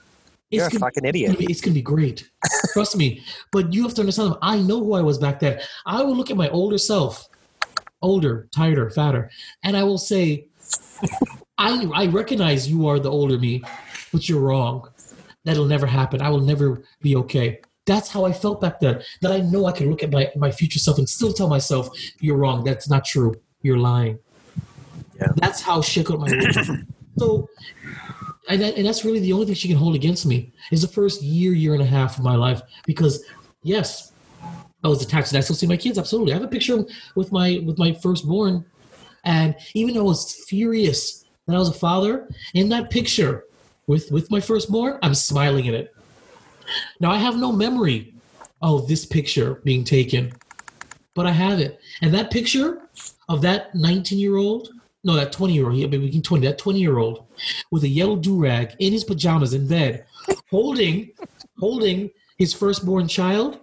You're 0.51 0.67
a 0.67 0.69
gonna, 0.69 0.81
fucking 0.81 1.05
it's 1.05 1.09
idiot. 1.11 1.27
gonna 1.29 1.39
be- 1.39 1.53
it's 1.53 1.61
gonna 1.61 1.75
be 1.75 1.83
great. 1.83 2.29
Trust 2.73 2.97
me. 2.97 3.23
But 3.53 3.73
you 3.73 3.83
have 3.85 3.95
to 3.95 4.01
understand. 4.03 4.35
I 4.43 4.59
know 4.59 4.81
who 4.81 4.95
I 4.95 5.01
was 5.03 5.19
back 5.19 5.41
then. 5.41 5.61
I 5.87 6.03
will 6.03 6.17
look 6.17 6.31
at 6.31 6.37
my 6.37 6.49
older 6.51 6.79
self, 6.79 7.29
older, 8.03 8.49
tighter, 8.55 8.91
fatter, 8.91 9.31
and 9.63 9.77
I 9.77 9.83
will 9.85 9.99
say, 9.99 10.47
I 11.59 11.87
I 11.95 12.07
recognize 12.07 12.69
you 12.69 12.87
are 12.89 12.99
the 12.99 13.11
older 13.11 13.39
me, 13.39 13.63
but 14.13 14.29
you're 14.29 14.41
wrong. 14.41 14.89
That'll 15.45 15.67
never 15.67 15.87
happen. 15.87 16.21
I 16.21 16.29
will 16.31 16.41
never 16.41 16.83
be 17.01 17.17
okay. 17.17 17.61
That's 17.87 18.09
how 18.11 18.25
I 18.25 18.33
felt 18.33 18.61
back 18.61 18.79
then. 18.81 19.03
That 19.23 19.33
I 19.33 19.41
know 19.41 19.67
I 19.67 19.73
can 19.73 19.89
look 19.91 20.03
at 20.03 20.11
my, 20.13 20.31
my 20.37 20.51
future 20.51 20.79
self 20.79 20.99
and 20.99 21.09
still 21.09 21.33
tell 21.33 21.49
myself, 21.49 21.89
you're 22.21 22.37
wrong. 22.37 22.63
That's 22.63 22.89
not 22.91 23.05
true. 23.07 23.35
You're 23.63 23.79
lying. 23.79 24.19
Yeah. 25.17 25.29
That's 25.37 25.61
how 25.61 25.83
shook 25.83 26.11
up 26.11 26.21
my 26.21 26.29
So 27.19 27.49
and, 28.49 28.61
that, 28.61 28.77
and 28.77 28.87
that's 28.87 29.05
really 29.05 29.21
the 29.21 29.33
only 29.33 29.47
thing 29.47 29.55
she 29.55 29.69
can 29.69 29.77
hold 29.77 29.95
against 29.95 30.27
me 30.27 30.53
is 30.73 30.83
the 30.83 30.89
first 30.89 31.23
year, 31.23 31.53
year 31.53 31.75
and 31.75 31.83
a 31.83 31.87
half 31.87 32.19
of 32.19 32.25
my 32.25 32.35
life. 32.35 32.61
Because 32.85 33.25
yes, 33.63 34.13
I 34.83 34.89
was 34.89 35.03
attached, 35.03 35.31
and 35.31 35.39
I 35.39 35.41
still 35.41 35.57
see 35.57 35.67
my 35.67 35.77
kids. 35.77 35.99
Absolutely, 35.99 36.33
I 36.33 36.37
have 36.37 36.45
a 36.45 36.49
picture 36.49 36.85
with 37.15 37.33
my 37.33 37.63
with 37.65 37.79
my 37.79 37.93
firstborn, 37.93 38.65
and 39.25 39.55
even 39.75 39.95
though 39.95 40.01
I 40.01 40.05
was 40.05 40.45
furious 40.49 41.25
that 41.47 41.55
I 41.55 41.59
was 41.59 41.69
a 41.69 41.75
father, 41.75 42.29
in 42.55 42.69
that 42.71 42.91
picture 42.91 43.45
with 43.87 44.11
with 44.11 44.31
my 44.31 44.41
firstborn, 44.41 44.99
I'm 45.03 45.15
smiling 45.15 45.67
in 45.67 45.75
it. 45.75 45.95
Now 46.99 47.11
I 47.11 47.19
have 47.19 47.37
no 47.37 47.53
memory 47.53 48.15
of 48.63 48.89
this 48.89 49.05
picture 49.05 49.57
being 49.65 49.85
taken. 49.85 50.33
But 51.15 51.27
I 51.27 51.33
have 51.33 51.61
it. 51.61 51.81
And 52.03 52.13
that 52.15 52.31
picture 52.31 52.83
of 53.29 53.43
that 53.43 53.75
19 53.75 54.19
year 54.19 54.37
old, 54.37 54.71
no, 55.05 55.15
that 55.15 55.33
20 55.33 55.55
year 55.55 55.67
old, 55.67 55.75
he 55.75 55.87
maybe 55.87 56.21
20, 56.21 56.47
that 56.47 56.59
20 56.59 56.79
year 56.79 56.99
old 56.99 57.27
with 57.71 57.85
a 57.85 57.89
yellow 57.89 58.17
do 58.17 58.41
rag 58.41 58.75
in 58.79 58.93
his 58.93 59.05
pajamas 59.05 59.55
in 59.55 59.67
bed, 59.67 60.05
holding, 60.51 61.11
holding 61.59 62.11
his 62.39 62.53
firstborn 62.53 63.09
child, 63.09 63.61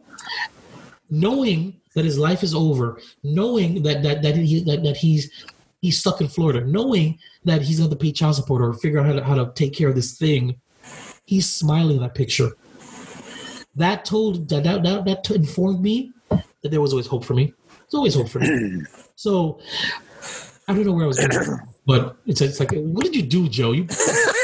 knowing 1.09 1.79
that 1.95 2.05
his 2.05 2.17
life 2.17 2.43
is 2.43 2.53
over, 2.53 3.01
knowing 3.23 3.81
that 3.83 4.03
that 4.03 4.21
that 4.21 4.35
he 4.35 4.63
that, 4.63 4.83
that 4.83 4.97
he's 4.97 5.31
he's 5.81 5.99
stuck 5.99 6.21
in 6.21 6.27
Florida, 6.27 6.61
knowing 6.61 7.17
that 7.45 7.61
he's 7.61 7.79
going 7.79 7.89
to 7.89 7.95
pay 7.95 8.11
child 8.11 8.35
support 8.35 8.61
or 8.61 8.73
figure 8.73 8.99
out 8.99 9.05
how 9.05 9.13
to, 9.13 9.23
how 9.23 9.35
to 9.35 9.51
take 9.53 9.73
care 9.73 9.89
of 9.89 9.95
this 9.95 10.17
thing, 10.17 10.59
he's 11.25 11.51
smiling 11.51 11.97
in 11.97 12.03
that 12.03 12.15
picture. 12.15 12.51
That 13.75 14.05
told 14.05 14.49
that 14.49 14.63
that 14.63 14.83
that, 14.83 15.05
that 15.05 15.31
informed 15.31 15.81
me 15.81 16.11
that 16.67 16.71
there 16.71 16.81
was 16.81 16.91
always 16.91 17.07
hope 17.07 17.23
for 17.23 17.33
me. 17.33 17.53
There's 17.79 17.93
always 17.93 18.15
hope 18.15 18.29
for 18.29 18.39
me. 18.39 18.81
So 19.19 19.59
I 20.67 20.73
don't 20.75 20.85
know 20.85 20.91
where 20.91 21.05
I 21.05 21.07
was 21.07 21.17
going, 21.17 21.59
but 21.87 22.17
it's 22.27 22.39
it's 22.39 22.59
like, 22.59 22.71
what 22.73 23.03
did 23.03 23.15
you 23.15 23.23
do, 23.23 23.49
Joe? 23.49 23.71
You 23.71 23.87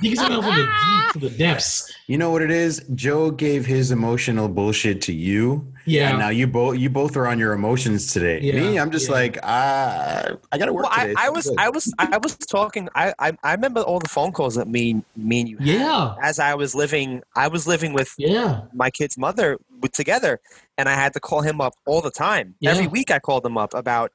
you 0.00 0.16
get 0.16 0.26
from 0.26 0.34
the 0.34 0.40
deep 0.42 1.12
to 1.12 1.18
the 1.18 1.30
depths. 1.30 1.92
You 2.06 2.18
know 2.18 2.30
what 2.30 2.42
it 2.42 2.50
is? 2.50 2.84
Joe 2.94 3.30
gave 3.30 3.66
his 3.66 3.90
emotional 3.90 4.48
bullshit 4.48 5.00
to 5.02 5.12
you. 5.12 5.66
Yeah. 5.86 6.10
And 6.10 6.18
now 6.18 6.28
you 6.28 6.46
both 6.46 6.78
you 6.78 6.90
both 6.90 7.16
are 7.16 7.26
on 7.26 7.38
your 7.38 7.52
emotions 7.52 8.12
today. 8.12 8.40
Yeah, 8.40 8.60
Me, 8.60 8.78
I'm 8.78 8.90
just 8.90 9.08
yeah. 9.08 9.14
like, 9.14 9.38
uh, 9.42 10.36
I 10.52 10.58
gotta 10.58 10.72
work 10.72 10.84
Well, 10.84 10.92
I, 10.94 11.06
today. 11.08 11.14
I 11.18 11.26
so 11.26 11.32
was 11.32 11.46
good. 11.46 11.54
I 11.58 11.68
was 11.70 11.94
I 11.98 12.18
was 12.18 12.36
talking. 12.36 12.88
I, 12.94 13.14
I 13.18 13.32
I 13.42 13.52
remember 13.52 13.80
all 13.80 13.98
the 13.98 14.08
phone 14.08 14.32
calls 14.32 14.54
that 14.56 14.68
me 14.68 15.02
me 15.16 15.40
and 15.40 15.48
you 15.48 15.58
had 15.58 15.66
Yeah, 15.66 16.14
as 16.22 16.38
I 16.38 16.54
was 16.54 16.74
living. 16.74 17.22
I 17.34 17.48
was 17.48 17.66
living 17.66 17.92
with 17.92 18.14
yeah, 18.18 18.62
my 18.74 18.90
kid's 18.90 19.16
mother 19.18 19.58
together, 19.92 20.40
and 20.78 20.88
I 20.88 20.94
had 20.94 21.12
to 21.14 21.20
call 21.20 21.40
him 21.40 21.60
up 21.60 21.74
all 21.86 22.00
the 22.00 22.10
time. 22.10 22.54
Yeah. 22.60 22.70
Every 22.72 22.86
week, 22.86 23.10
I 23.10 23.18
called 23.18 23.44
him 23.44 23.56
up 23.56 23.74
about 23.74 24.12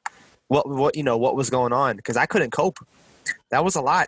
what 0.47 0.69
what 0.69 0.95
you 0.95 1.03
know 1.03 1.17
what 1.17 1.35
was 1.35 1.49
going 1.49 1.73
on 1.73 1.97
because 1.97 2.15
I 2.17 2.25
couldn't 2.25 2.51
cope. 2.51 2.77
That 3.49 3.63
was 3.63 3.75
a 3.75 3.81
lot. 3.81 4.07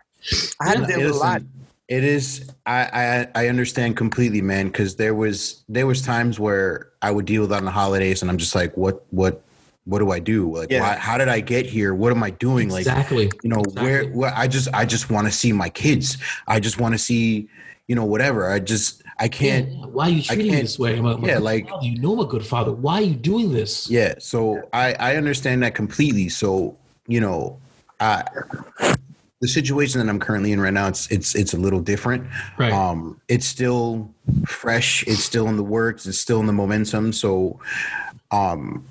I 0.60 0.68
had 0.68 0.80
Yeah. 0.80 0.86
to 0.86 0.92
deal 0.92 1.06
with 1.06 1.16
a 1.16 1.18
lot. 1.18 1.42
It 1.88 2.04
is. 2.04 2.50
I 2.66 3.26
I, 3.34 3.42
I 3.44 3.48
understand 3.48 3.96
completely, 3.96 4.42
man. 4.42 4.66
Because 4.66 4.96
there 4.96 5.14
was 5.14 5.64
there 5.68 5.86
was 5.86 6.02
times 6.02 6.38
where 6.38 6.90
I 7.00 7.10
would 7.10 7.24
deal 7.24 7.42
with 7.42 7.52
on 7.52 7.64
the 7.64 7.70
holidays, 7.70 8.20
and 8.22 8.30
I'm 8.30 8.38
just 8.38 8.54
like, 8.54 8.76
what 8.76 9.04
what 9.10 9.42
what 9.84 10.00
do 10.00 10.10
I 10.10 10.18
do? 10.18 10.54
Like, 10.54 10.70
Yeah. 10.70 10.80
why, 10.80 10.96
how 10.98 11.16
did 11.16 11.28
I 11.28 11.40
get 11.40 11.64
here? 11.64 11.94
What 11.94 12.12
am 12.12 12.22
I 12.22 12.28
doing? 12.28 12.68
Like, 12.68 12.80
exactly. 12.80 13.30
you 13.42 13.48
know, 13.48 13.62
where, 13.72 14.00
Exactly. 14.00 14.18
where 14.20 14.32
I 14.36 14.46
just 14.46 14.68
I 14.74 14.84
just 14.84 15.08
want 15.10 15.26
to 15.28 15.32
see 15.32 15.50
my 15.52 15.70
kids. 15.70 16.18
I 16.46 16.60
just 16.60 16.78
want 16.78 16.92
to 16.92 16.98
see, 16.98 17.48
you 17.86 17.94
know, 17.94 18.04
whatever. 18.04 18.50
I 18.50 18.58
just 18.58 19.02
I 19.18 19.28
can't. 19.28 19.70
Yeah, 19.70 19.86
Why 19.86 20.08
are 20.08 20.10
you 20.10 20.22
treating 20.22 20.52
me 20.52 20.60
this 20.60 20.78
way? 20.78 20.98
I'm 20.98 21.06
a, 21.06 21.14
I'm 21.14 21.24
a 21.24 21.26
yeah, 21.26 21.38
like- 21.38 21.70
father. 21.70 21.86
you 21.86 21.98
know 22.02 22.20
a 22.20 22.26
good 22.26 22.44
father. 22.44 22.70
Why 22.70 22.96
are 22.96 23.02
you 23.02 23.14
doing 23.14 23.50
this? 23.54 23.88
Yeah, 23.88 24.14
so 24.18 24.60
I 24.74 24.92
I 25.00 25.16
understand 25.16 25.62
that 25.62 25.74
completely. 25.74 26.28
So 26.28 26.76
you 27.06 27.20
know, 27.22 27.58
I 27.98 28.24
the 29.40 29.48
situation 29.48 30.00
that 30.00 30.08
I'm 30.10 30.18
currently 30.18 30.52
in 30.52 30.60
right 30.60 30.72
now, 30.72 30.88
it's 30.88 31.06
it's 31.10 31.34
it's 31.34 31.54
a 31.54 31.56
little 31.56 31.80
different. 31.80 32.26
Right. 32.58 32.72
Um, 32.72 33.20
it's 33.28 33.46
still 33.46 34.12
fresh. 34.46 35.04
It's 35.06 35.22
still 35.22 35.48
in 35.48 35.56
the 35.56 35.62
works. 35.62 36.06
It's 36.06 36.18
still 36.18 36.40
in 36.40 36.46
the 36.46 36.52
momentum. 36.52 37.12
So, 37.12 37.60
um, 38.32 38.84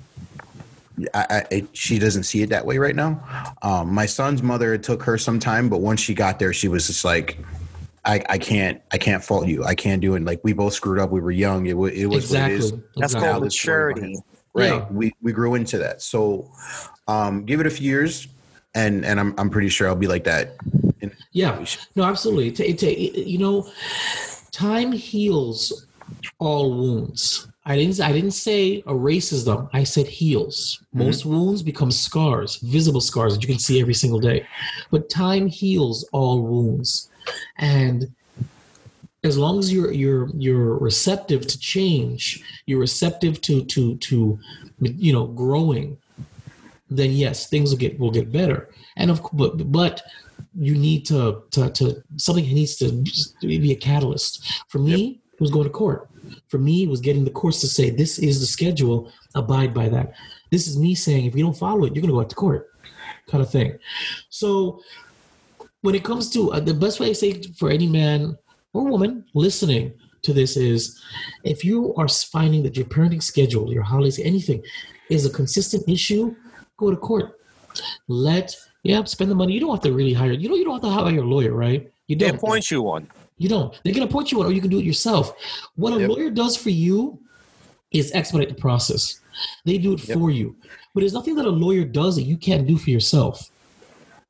I, 1.14 1.26
I 1.30 1.44
it, 1.50 1.68
she 1.76 1.98
doesn't 1.98 2.22
see 2.24 2.42
it 2.42 2.48
that 2.48 2.64
way 2.64 2.78
right 2.78 2.96
now. 2.96 3.54
Um, 3.62 3.92
my 3.92 4.06
son's 4.06 4.42
mother 4.42 4.72
it 4.74 4.82
took 4.82 5.02
her 5.02 5.18
some 5.18 5.38
time, 5.38 5.68
but 5.68 5.80
once 5.80 6.00
she 6.00 6.14
got 6.14 6.38
there, 6.38 6.52
she 6.52 6.68
was 6.68 6.86
just 6.86 7.04
like. 7.04 7.38
I, 8.04 8.24
I 8.30 8.38
can't 8.38 8.80
I 8.90 8.96
can't 8.96 9.22
fault 9.22 9.48
you. 9.48 9.64
I 9.64 9.74
can't 9.74 10.00
do 10.00 10.14
it. 10.14 10.24
Like 10.24 10.40
we 10.42 10.54
both 10.54 10.72
screwed 10.72 10.98
up. 10.98 11.10
We 11.10 11.20
were 11.20 11.32
young. 11.32 11.66
It, 11.66 11.72
it 11.72 12.06
was 12.06 12.30
what 12.30 12.40
it 12.48 12.52
is. 12.52 12.70
exactly. 12.70 12.82
That's 12.96 13.12
exactly. 13.12 13.20
called 13.28 13.42
Now 13.42 13.44
this 13.44 13.60
story 13.60 13.94
maturity. 13.94 14.18
right 14.54 14.66
Yeah. 14.72 14.86
we 14.90 15.12
we 15.20 15.32
grew 15.32 15.56
into 15.56 15.76
that 15.78 16.00
so 16.00 16.50
um 17.06 17.44
give 17.44 17.60
it 17.60 17.66
a 17.66 17.70
few 17.70 17.86
years 17.90 18.28
and 18.78 19.04
and 19.04 19.20
i'm, 19.20 19.34
I'm 19.38 19.50
pretty 19.50 19.68
sure 19.68 19.88
i'll 19.88 19.96
be 20.06 20.06
like 20.06 20.24
that 20.24 20.56
in 21.00 21.12
Yeah. 21.32 21.64
No, 21.94 22.04
absolutely. 22.04 22.48
It, 22.48 22.82
it, 22.82 23.26
you 23.26 23.38
know, 23.38 23.70
time 24.50 24.92
heals 24.92 25.86
all 26.38 26.74
wounds. 26.74 27.48
I 27.64 27.76
didn't. 27.76 28.00
I 28.00 28.12
didn't 28.12 28.30
say 28.32 28.82
erases 28.86 29.44
them. 29.44 29.68
I 29.74 29.84
said 29.84 30.06
heals. 30.06 30.78
Mm-hmm. 30.80 31.04
Most 31.04 31.26
wounds 31.26 31.62
become 31.62 31.90
scars, 31.90 32.56
visible 32.56 33.02
scars 33.02 33.34
that 33.34 33.42
you 33.42 33.48
can 33.48 33.58
see 33.58 33.80
every 33.80 33.94
single 33.94 34.20
day. 34.20 34.46
But 34.90 35.10
time 35.10 35.46
heals 35.46 36.08
all 36.12 36.42
wounds, 36.42 37.10
and 37.58 38.10
as 39.22 39.36
long 39.36 39.58
as 39.58 39.70
you're 39.70 39.92
you're 39.92 40.30
you're 40.34 40.78
receptive 40.78 41.46
to 41.46 41.58
change, 41.58 42.42
you're 42.64 42.80
receptive 42.80 43.42
to 43.42 43.64
to 43.66 43.96
to 43.96 44.38
you 44.80 45.12
know 45.12 45.26
growing, 45.26 45.98
then 46.90 47.12
yes, 47.12 47.48
things 47.48 47.70
will 47.70 47.78
get 47.78 47.98
will 47.98 48.10
get 48.10 48.32
better. 48.32 48.70
And 48.96 49.10
of 49.10 49.22
course, 49.22 49.34
but 49.34 49.72
but 49.72 50.02
you 50.58 50.74
need 50.74 51.06
to 51.06 51.42
to 51.50 51.70
to 51.70 52.02
something 52.16 52.44
needs 52.44 52.76
to 52.76 53.02
be 53.42 53.72
a 53.72 53.76
catalyst. 53.76 54.62
For 54.68 54.78
me, 54.78 55.20
it 55.32 55.40
was 55.40 55.50
going 55.50 55.64
to 55.64 55.70
court. 55.70 56.08
For 56.48 56.58
me, 56.58 56.84
it 56.84 56.88
was 56.88 57.00
getting 57.00 57.24
the 57.24 57.30
courts 57.30 57.60
to 57.60 57.66
say 57.66 57.90
this 57.90 58.18
is 58.18 58.40
the 58.40 58.46
schedule. 58.46 59.12
Abide 59.34 59.72
by 59.74 59.88
that. 59.88 60.14
This 60.50 60.66
is 60.66 60.78
me 60.78 60.94
saying 60.94 61.26
if 61.26 61.36
you 61.36 61.44
don't 61.44 61.56
follow 61.56 61.84
it, 61.84 61.94
you're 61.94 62.02
going 62.02 62.08
to 62.08 62.14
go 62.14 62.20
out 62.20 62.30
to 62.30 62.36
court, 62.36 62.70
kind 63.28 63.42
of 63.42 63.50
thing. 63.50 63.78
So 64.30 64.80
when 65.82 65.94
it 65.94 66.04
comes 66.04 66.30
to 66.30 66.52
uh, 66.52 66.60
the 66.60 66.74
best 66.74 67.00
way 67.00 67.10
I 67.10 67.12
say 67.12 67.42
for 67.56 67.70
any 67.70 67.86
man 67.86 68.36
or 68.72 68.84
woman 68.86 69.24
listening 69.34 69.92
to 70.22 70.32
this 70.32 70.56
is 70.56 71.00
if 71.44 71.64
you 71.64 71.94
are 71.94 72.08
finding 72.08 72.62
that 72.64 72.76
your 72.76 72.86
parenting 72.86 73.22
schedule, 73.22 73.72
your 73.72 73.82
holidays, 73.82 74.18
anything 74.18 74.62
is 75.08 75.24
a 75.24 75.30
consistent 75.30 75.88
issue, 75.88 76.34
go 76.78 76.90
to 76.90 76.96
court. 76.96 77.32
Let 78.08 78.56
yeah, 78.82 79.04
spend 79.04 79.30
the 79.30 79.34
money. 79.34 79.52
You 79.52 79.60
don't 79.60 79.70
have 79.70 79.82
to 79.82 79.92
really 79.92 80.14
hire. 80.14 80.32
You 80.32 80.48
know, 80.48 80.54
you 80.54 80.64
don't 80.64 80.74
have 80.74 80.82
to 80.82 80.88
hire 80.90 81.12
your 81.12 81.24
lawyer, 81.26 81.52
right? 81.52 81.90
You 82.06 82.16
They 82.16 82.26
don't. 82.28 82.36
appoint 82.36 82.70
you 82.70 82.80
one. 82.80 83.06
You 83.36 83.48
don't. 83.48 83.78
They 83.84 83.92
can 83.92 84.02
appoint 84.02 84.32
you 84.32 84.38
one, 84.38 84.46
or 84.46 84.52
you 84.52 84.60
can 84.60 84.70
do 84.70 84.78
it 84.78 84.84
yourself. 84.84 85.32
What 85.76 85.92
a 85.92 85.96
Yep. 85.98 86.08
lawyer 86.08 86.30
does 86.30 86.56
for 86.56 86.70
you 86.70 87.20
is 87.92 88.10
expedite 88.12 88.48
the 88.48 88.54
process. 88.54 89.20
They 89.64 89.78
do 89.78 89.92
it 89.94 90.00
Yep. 90.00 90.16
for 90.16 90.30
you. 90.30 90.56
But 90.94 91.00
there's 91.00 91.12
nothing 91.12 91.34
that 91.36 91.44
a 91.44 91.50
lawyer 91.50 91.84
does 91.84 92.16
that 92.16 92.22
you 92.22 92.36
can't 92.36 92.66
do 92.66 92.78
for 92.78 92.90
yourself. 92.90 93.50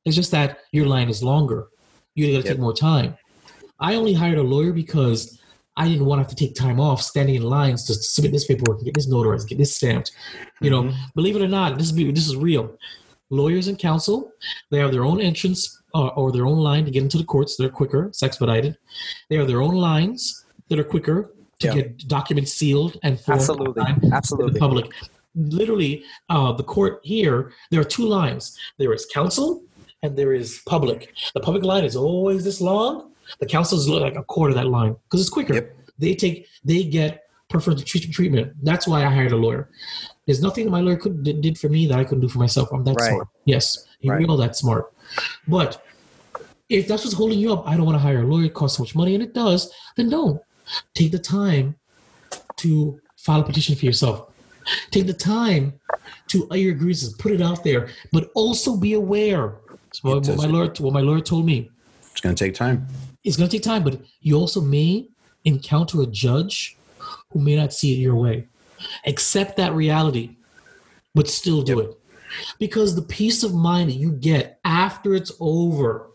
It's 0.05 0.15
just 0.15 0.31
that 0.31 0.59
your 0.71 0.85
line 0.85 1.09
is 1.09 1.23
longer. 1.23 1.69
You 2.15 2.25
got 2.27 2.41
to 2.41 2.47
Yep. 2.47 2.55
take 2.55 2.59
more 2.59 2.73
time. 2.73 3.17
I 3.79 3.95
only 3.95 4.13
hired 4.13 4.37
a 4.37 4.43
lawyer 4.43 4.73
because 4.73 5.38
I 5.79 5.87
didn't 5.87 6.05
want 6.05 6.19
to 6.19 6.23
have 6.23 6.29
to 6.29 6.35
take 6.35 6.55
time 6.55 6.79
off 6.79 7.01
standing 7.01 7.35
in 7.35 7.43
lines 7.43 7.85
to 7.85 7.93
submit 7.93 8.33
this 8.33 8.45
paperwork, 8.45 8.83
get 8.83 8.93
this 8.95 9.07
notarized, 9.07 9.47
get 9.47 9.57
this 9.57 9.75
stamped. 9.75 10.11
You 10.59 10.69
know, 10.69 10.91
believe 11.15 11.37
it 11.37 11.41
or 11.41 11.47
not, 11.47 11.77
this 11.77 11.89
is 11.89 11.95
this 11.95 12.27
is 12.27 12.35
real. 12.35 12.77
Lawyers 13.29 13.67
and 13.69 13.79
counsel, 13.79 14.31
they 14.71 14.79
have 14.79 14.91
their 14.91 15.05
own 15.05 15.21
entrance 15.21 15.81
uh, 15.95 16.07
or 16.19 16.31
their 16.31 16.45
own 16.45 16.57
line 16.57 16.83
to 16.85 16.91
get 16.91 17.01
into 17.03 17.17
the 17.17 17.23
courts. 17.23 17.55
They're 17.55 17.69
quicker, 17.69 18.07
it's 18.07 18.21
expedited. 18.21 18.77
They 19.29 19.37
have 19.37 19.47
their 19.47 19.61
own 19.61 19.75
lines 19.75 20.45
that 20.67 20.79
are 20.79 20.83
quicker 20.83 21.33
to 21.59 21.67
Yeah. 21.67 21.75
get 21.75 22.07
documents 22.07 22.53
sealed 22.53 22.97
and 23.03 23.17
Absolutely, 24.13 24.47
to 24.49 24.53
the 24.53 24.59
public. 24.59 24.91
Literally, 25.35 26.03
uh, 26.29 26.51
the 26.53 26.63
court 26.63 26.99
here, 27.03 27.53
there 27.71 27.79
are 27.79 27.89
two 27.97 28.05
lines. 28.05 28.57
There 28.79 28.91
is 28.93 29.05
counsel 29.05 29.63
and 30.03 30.17
there 30.17 30.33
is 30.33 30.61
public. 30.65 31.13
The 31.33 31.39
public 31.39 31.63
line 31.63 31.85
is 31.85 31.95
always 31.95 32.43
this 32.43 32.59
long. 32.59 33.11
The 33.39 33.45
counsel 33.45 33.77
is 33.77 33.87
like 33.87 34.15
a 34.15 34.23
quarter 34.23 34.51
of 34.51 34.55
that 34.55 34.67
line 34.67 34.95
because 35.03 35.21
it's 35.21 35.29
quicker. 35.29 35.53
Yep. 35.53 35.75
They 35.99 36.15
take, 36.15 36.47
they 36.63 36.83
get 36.83 37.25
preferential 37.49 37.85
treatment. 37.85 38.53
That's 38.63 38.87
why 38.87 39.05
I 39.05 39.13
hired 39.13 39.31
a 39.31 39.37
lawyer. 39.37 39.69
There's 40.25 40.41
nothing 40.41 40.65
that 40.65 40.71
my 40.71 40.81
lawyer 40.81 40.97
could 40.97 41.23
did, 41.23 41.57
for 41.57 41.69
me 41.69 41.87
that 41.87 41.99
I 41.99 42.03
couldn't 42.03 42.21
do 42.21 42.29
for 42.29 42.39
myself. 42.39 42.69
I'm 42.71 42.83
that 42.83 42.95
Right. 42.95 43.09
smart. 43.09 43.27
Yes, 43.45 43.85
you 44.01 44.11
Right. 44.11 44.27
all 44.29 44.37
that 44.37 44.55
smart. 44.55 44.93
But 45.47 45.83
if 46.69 46.87
that's 46.87 47.03
what's 47.03 47.15
holding 47.15 47.39
you 47.39 47.51
up, 47.51 47.67
I 47.67 47.75
don't 47.75 47.85
want 47.85 47.95
to 47.95 47.99
hire 47.99 48.21
a 48.21 48.27
lawyer. 48.27 48.45
It 48.45 48.53
costs 48.53 48.77
so 48.77 48.83
much 48.83 48.95
money, 48.95 49.15
and 49.15 49.23
it 49.23 49.33
does. 49.33 49.71
Then 49.97 50.09
don't 50.09 50.39
take 50.93 51.11
the 51.11 51.19
time 51.19 51.75
to 52.57 52.99
file 53.17 53.41
a 53.41 53.43
petition 53.43 53.75
for 53.75 53.85
yourself. 53.85 54.29
Take 54.91 55.07
the 55.07 55.13
time 55.13 55.73
to 56.27 56.47
air 56.51 56.57
your 56.57 56.73
grievances, 56.75 57.13
put 57.13 57.31
it 57.31 57.41
out 57.41 57.63
there, 57.63 57.89
but 58.11 58.29
also 58.35 58.77
be 58.77 58.93
aware. 58.93 59.55
So 59.93 60.19
what, 60.19 60.37
my 60.37 60.45
lawyer, 60.45 60.71
what 60.77 60.93
my 60.93 61.01
lawyer 61.01 61.21
told 61.21 61.45
me, 61.45 61.71
it's 62.19 62.21
going 62.21 62.35
to 62.35 62.43
take 62.43 62.53
time 62.53 62.85
it's 63.23 63.37
going 63.37 63.49
to 63.49 63.55
take 63.55 63.63
time, 63.63 63.83
but 63.83 64.01
you 64.21 64.35
also 64.35 64.61
may 64.61 65.07
encounter 65.45 66.01
a 66.01 66.05
judge 66.05 66.77
who 67.31 67.39
may 67.39 67.55
not 67.55 67.73
see 67.73 67.93
it 67.93 67.97
your 67.97 68.15
way. 68.15 68.47
Accept 69.05 69.57
that 69.57 69.73
reality, 69.73 70.37
but 71.13 71.27
still 71.27 71.61
do 71.61 71.79
it. 71.79 71.97
Because 72.59 72.95
the 72.95 73.01
peace 73.01 73.43
of 73.43 73.53
mind 73.53 73.89
that 73.89 73.95
you 73.95 74.11
get 74.11 74.59
after 74.63 75.15
it's 75.15 75.31
over 75.39 76.07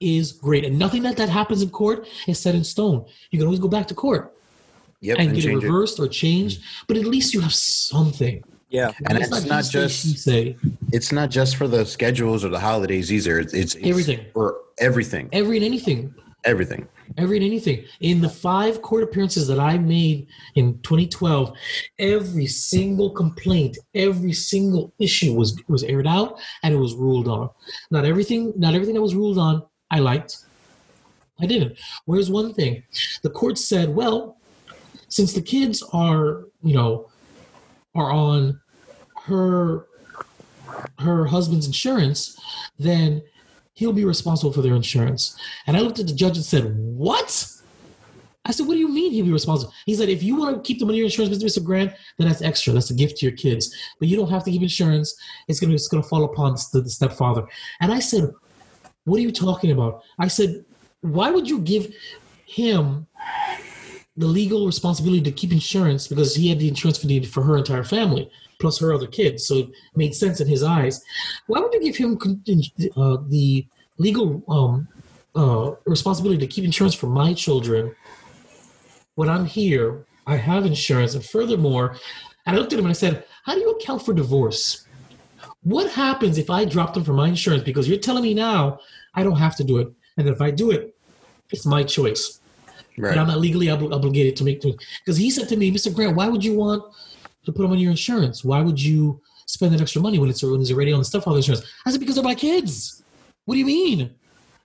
is 0.00 0.32
great. 0.32 0.64
And 0.64 0.78
nothing 0.78 1.04
that, 1.04 1.16
that 1.16 1.28
happens 1.28 1.62
in 1.62 1.70
court 1.70 2.06
is 2.26 2.38
set 2.38 2.54
in 2.54 2.64
stone. 2.64 3.06
You 3.30 3.38
can 3.38 3.46
always 3.46 3.60
go 3.60 3.68
back 3.68 3.86
to 3.88 3.94
court 3.94 4.36
yep 5.00 5.18
and 5.18 5.28
and 5.28 5.36
get 5.36 5.44
it 5.44 5.48
change 5.48 5.64
it 5.64 5.66
reversed 5.66 6.00
or 6.00 6.08
changed, 6.08 6.60
mm. 6.60 6.64
but 6.86 6.96
at 6.96 7.04
least 7.04 7.32
you 7.32 7.40
have 7.40 7.54
something. 7.54 8.42
Yeah. 8.72 8.92
and 9.08 9.18
It's 9.18 9.30
it's 9.36 9.46
not 9.46 9.64
just 9.64 10.18
say. 10.18 10.56
it's 10.92 11.12
not 11.12 11.30
just 11.30 11.56
for 11.56 11.68
the 11.68 11.84
schedules 11.86 12.44
or 12.44 12.48
the 12.48 12.58
holidays 12.58 13.12
either 13.12 13.38
it's 13.38 13.52
it's, 13.54 13.74
it's 13.76 13.86
Everything. 13.86 14.20
for 14.32 14.56
everything 14.80 15.28
Every 15.32 15.56
and 15.58 15.66
anything. 15.66 16.14
everything 16.44 16.88
every 17.18 17.36
and 17.36 17.44
anything. 17.44 17.84
In 18.00 18.22
the 18.22 18.28
five 18.30 18.80
court 18.80 19.02
appearances 19.02 19.46
that 19.48 19.60
I 19.60 19.76
made 19.76 20.28
in 20.54 20.78
2012, 20.80 21.52
every 21.98 22.46
single 22.46 23.10
complaint, 23.10 23.76
every 23.94 24.32
single 24.32 24.94
issue 24.98 25.34
was 25.34 25.60
was 25.68 25.82
aired 25.82 26.06
out 26.06 26.38
and 26.62 26.72
it 26.72 26.78
was 26.78 26.94
ruled 26.94 27.28
on. 27.28 27.50
Not 27.90 28.06
everything, 28.06 28.54
not 28.56 28.72
everything 28.74 28.94
that 28.94 29.02
was 29.02 29.14
ruled 29.14 29.36
on, 29.36 29.62
I 29.90 29.98
liked. 29.98 30.38
I 31.38 31.44
didn't. 31.44 31.76
Where's 32.06 32.30
one 32.30 32.54
thing, 32.54 32.82
the 33.22 33.28
court 33.30 33.58
said, 33.58 33.90
well, 33.90 34.38
since 35.08 35.34
the 35.34 35.42
kids 35.42 35.82
are, 35.92 36.44
you 36.62 36.72
know, 36.74 37.10
are 37.94 38.10
on 38.10 38.58
her 39.24 39.86
her 40.98 41.26
husband's 41.26 41.66
insurance, 41.66 42.38
then 42.78 43.22
he'll 43.74 43.92
be 43.92 44.04
responsible 44.04 44.52
for 44.52 44.62
their 44.62 44.74
insurance. 44.74 45.36
And 45.66 45.76
I 45.76 45.80
looked 45.80 45.98
at 45.98 46.06
the 46.06 46.14
judge 46.14 46.36
and 46.36 46.44
said, 46.44 46.74
What? 46.76 47.48
I 48.44 48.50
said, 48.50 48.66
What 48.66 48.74
do 48.74 48.80
you 48.80 48.88
mean 48.88 49.12
he'll 49.12 49.24
be 49.24 49.32
responsible? 49.32 49.72
He 49.86 49.94
said, 49.94 50.08
If 50.08 50.22
you 50.22 50.36
want 50.36 50.56
to 50.56 50.62
keep 50.62 50.78
the 50.78 50.86
money 50.86 50.98
your 50.98 51.06
insurance, 51.06 51.42
Mr. 51.42 51.62
Grant, 51.62 51.92
then 52.18 52.28
that's 52.28 52.42
extra. 52.42 52.72
That's 52.72 52.90
a 52.90 52.94
gift 52.94 53.18
to 53.18 53.26
your 53.26 53.36
kids. 53.36 53.74
But 53.98 54.08
you 54.08 54.16
don't 54.16 54.30
have 54.30 54.44
to 54.44 54.50
keep 54.50 54.62
insurance. 54.62 55.14
It's 55.48 55.60
gonna 55.60 55.74
it's 55.74 55.88
gonna 55.88 56.02
fall 56.02 56.24
upon 56.24 56.56
the, 56.72 56.80
the 56.80 56.90
stepfather. 56.90 57.46
And 57.80 57.92
I 57.92 58.00
said, 58.00 58.30
What 59.04 59.18
are 59.18 59.22
you 59.22 59.32
talking 59.32 59.70
about? 59.70 60.02
I 60.18 60.28
said, 60.28 60.64
Why 61.00 61.30
would 61.30 61.48
you 61.48 61.60
give 61.60 61.94
him 62.46 63.06
the 64.16 64.26
legal 64.26 64.66
responsibility 64.66 65.22
to 65.22 65.32
keep 65.32 65.52
insurance 65.52 66.06
because 66.06 66.34
he 66.34 66.50
had 66.50 66.58
the 66.58 66.68
insurance 66.68 66.98
for 66.98 67.06
the 67.06 67.24
for 67.24 67.42
her 67.42 67.56
entire 67.56 67.84
family 67.84 68.30
plus 68.62 68.78
her 68.78 68.94
other 68.94 69.08
kids, 69.08 69.46
so 69.46 69.56
it 69.56 69.68
made 69.94 70.14
sense 70.14 70.40
in 70.40 70.48
his 70.48 70.62
eyes. 70.62 71.04
Why 71.48 71.60
would 71.60 71.74
you 71.74 71.82
give 71.82 71.96
him 71.96 72.16
uh, 72.96 73.18
the 73.28 73.66
legal 73.98 74.42
um, 74.48 74.88
uh, 75.34 75.72
responsibility 75.84 76.38
to 76.38 76.46
keep 76.46 76.64
insurance 76.64 76.94
for 76.94 77.08
my 77.08 77.34
children 77.34 77.94
when 79.16 79.28
I'm 79.28 79.44
here? 79.44 80.06
I 80.26 80.36
have 80.36 80.64
insurance, 80.64 81.14
and 81.14 81.24
furthermore, 81.24 81.96
and 82.46 82.56
I 82.56 82.58
looked 82.58 82.72
at 82.72 82.78
him 82.78 82.86
and 82.86 82.92
I 82.92 83.00
said, 83.04 83.24
"How 83.44 83.54
do 83.54 83.60
you 83.60 83.70
account 83.72 84.06
for 84.06 84.14
divorce? 84.14 84.86
What 85.64 85.90
happens 85.90 86.38
if 86.38 86.48
I 86.48 86.64
drop 86.64 86.94
them 86.94 87.04
from 87.04 87.16
my 87.16 87.28
insurance 87.28 87.64
because 87.64 87.88
you're 87.88 87.98
telling 87.98 88.22
me 88.22 88.32
now 88.32 88.78
I 89.14 89.24
don't 89.24 89.36
have 89.36 89.56
to 89.56 89.64
do 89.64 89.78
it, 89.78 89.92
and 90.16 90.28
if 90.28 90.40
I 90.40 90.52
do 90.52 90.70
it, 90.70 90.94
it's 91.50 91.66
my 91.66 91.82
choice." 91.82 92.38
Right. 92.98 93.12
And 93.12 93.20
I'm 93.20 93.26
not 93.26 93.40
legally 93.40 93.70
ob- 93.70 93.92
obligated 93.92 94.36
to 94.36 94.44
make 94.44 94.60
because 94.60 95.16
he 95.16 95.30
said 95.30 95.48
to 95.48 95.56
me, 95.56 95.72
Mr. 95.72 95.92
Grant, 95.94 96.14
why 96.14 96.28
would 96.28 96.44
you 96.44 96.54
want 96.54 96.84
to 97.44 97.52
put 97.52 97.62
them 97.62 97.72
on 97.72 97.78
your 97.78 97.90
insurance? 97.90 98.44
Why 98.44 98.60
would 98.60 98.80
you 98.82 99.20
spend 99.46 99.72
that 99.74 99.80
extra 99.80 100.00
money 100.00 100.18
when 100.18 100.30
it's 100.30 100.42
when 100.42 100.60
it's 100.60 100.70
already 100.70 100.92
on 100.92 100.98
the 100.98 101.04
stepfather 101.04 101.36
insurance? 101.36 101.64
I 101.84 101.90
said 101.90 102.00
because 102.00 102.16
they're 102.16 102.24
my 102.24 102.34
kids. 102.34 103.02
What 103.44 103.54
do 103.54 103.58
you 103.58 103.66
mean? 103.66 104.14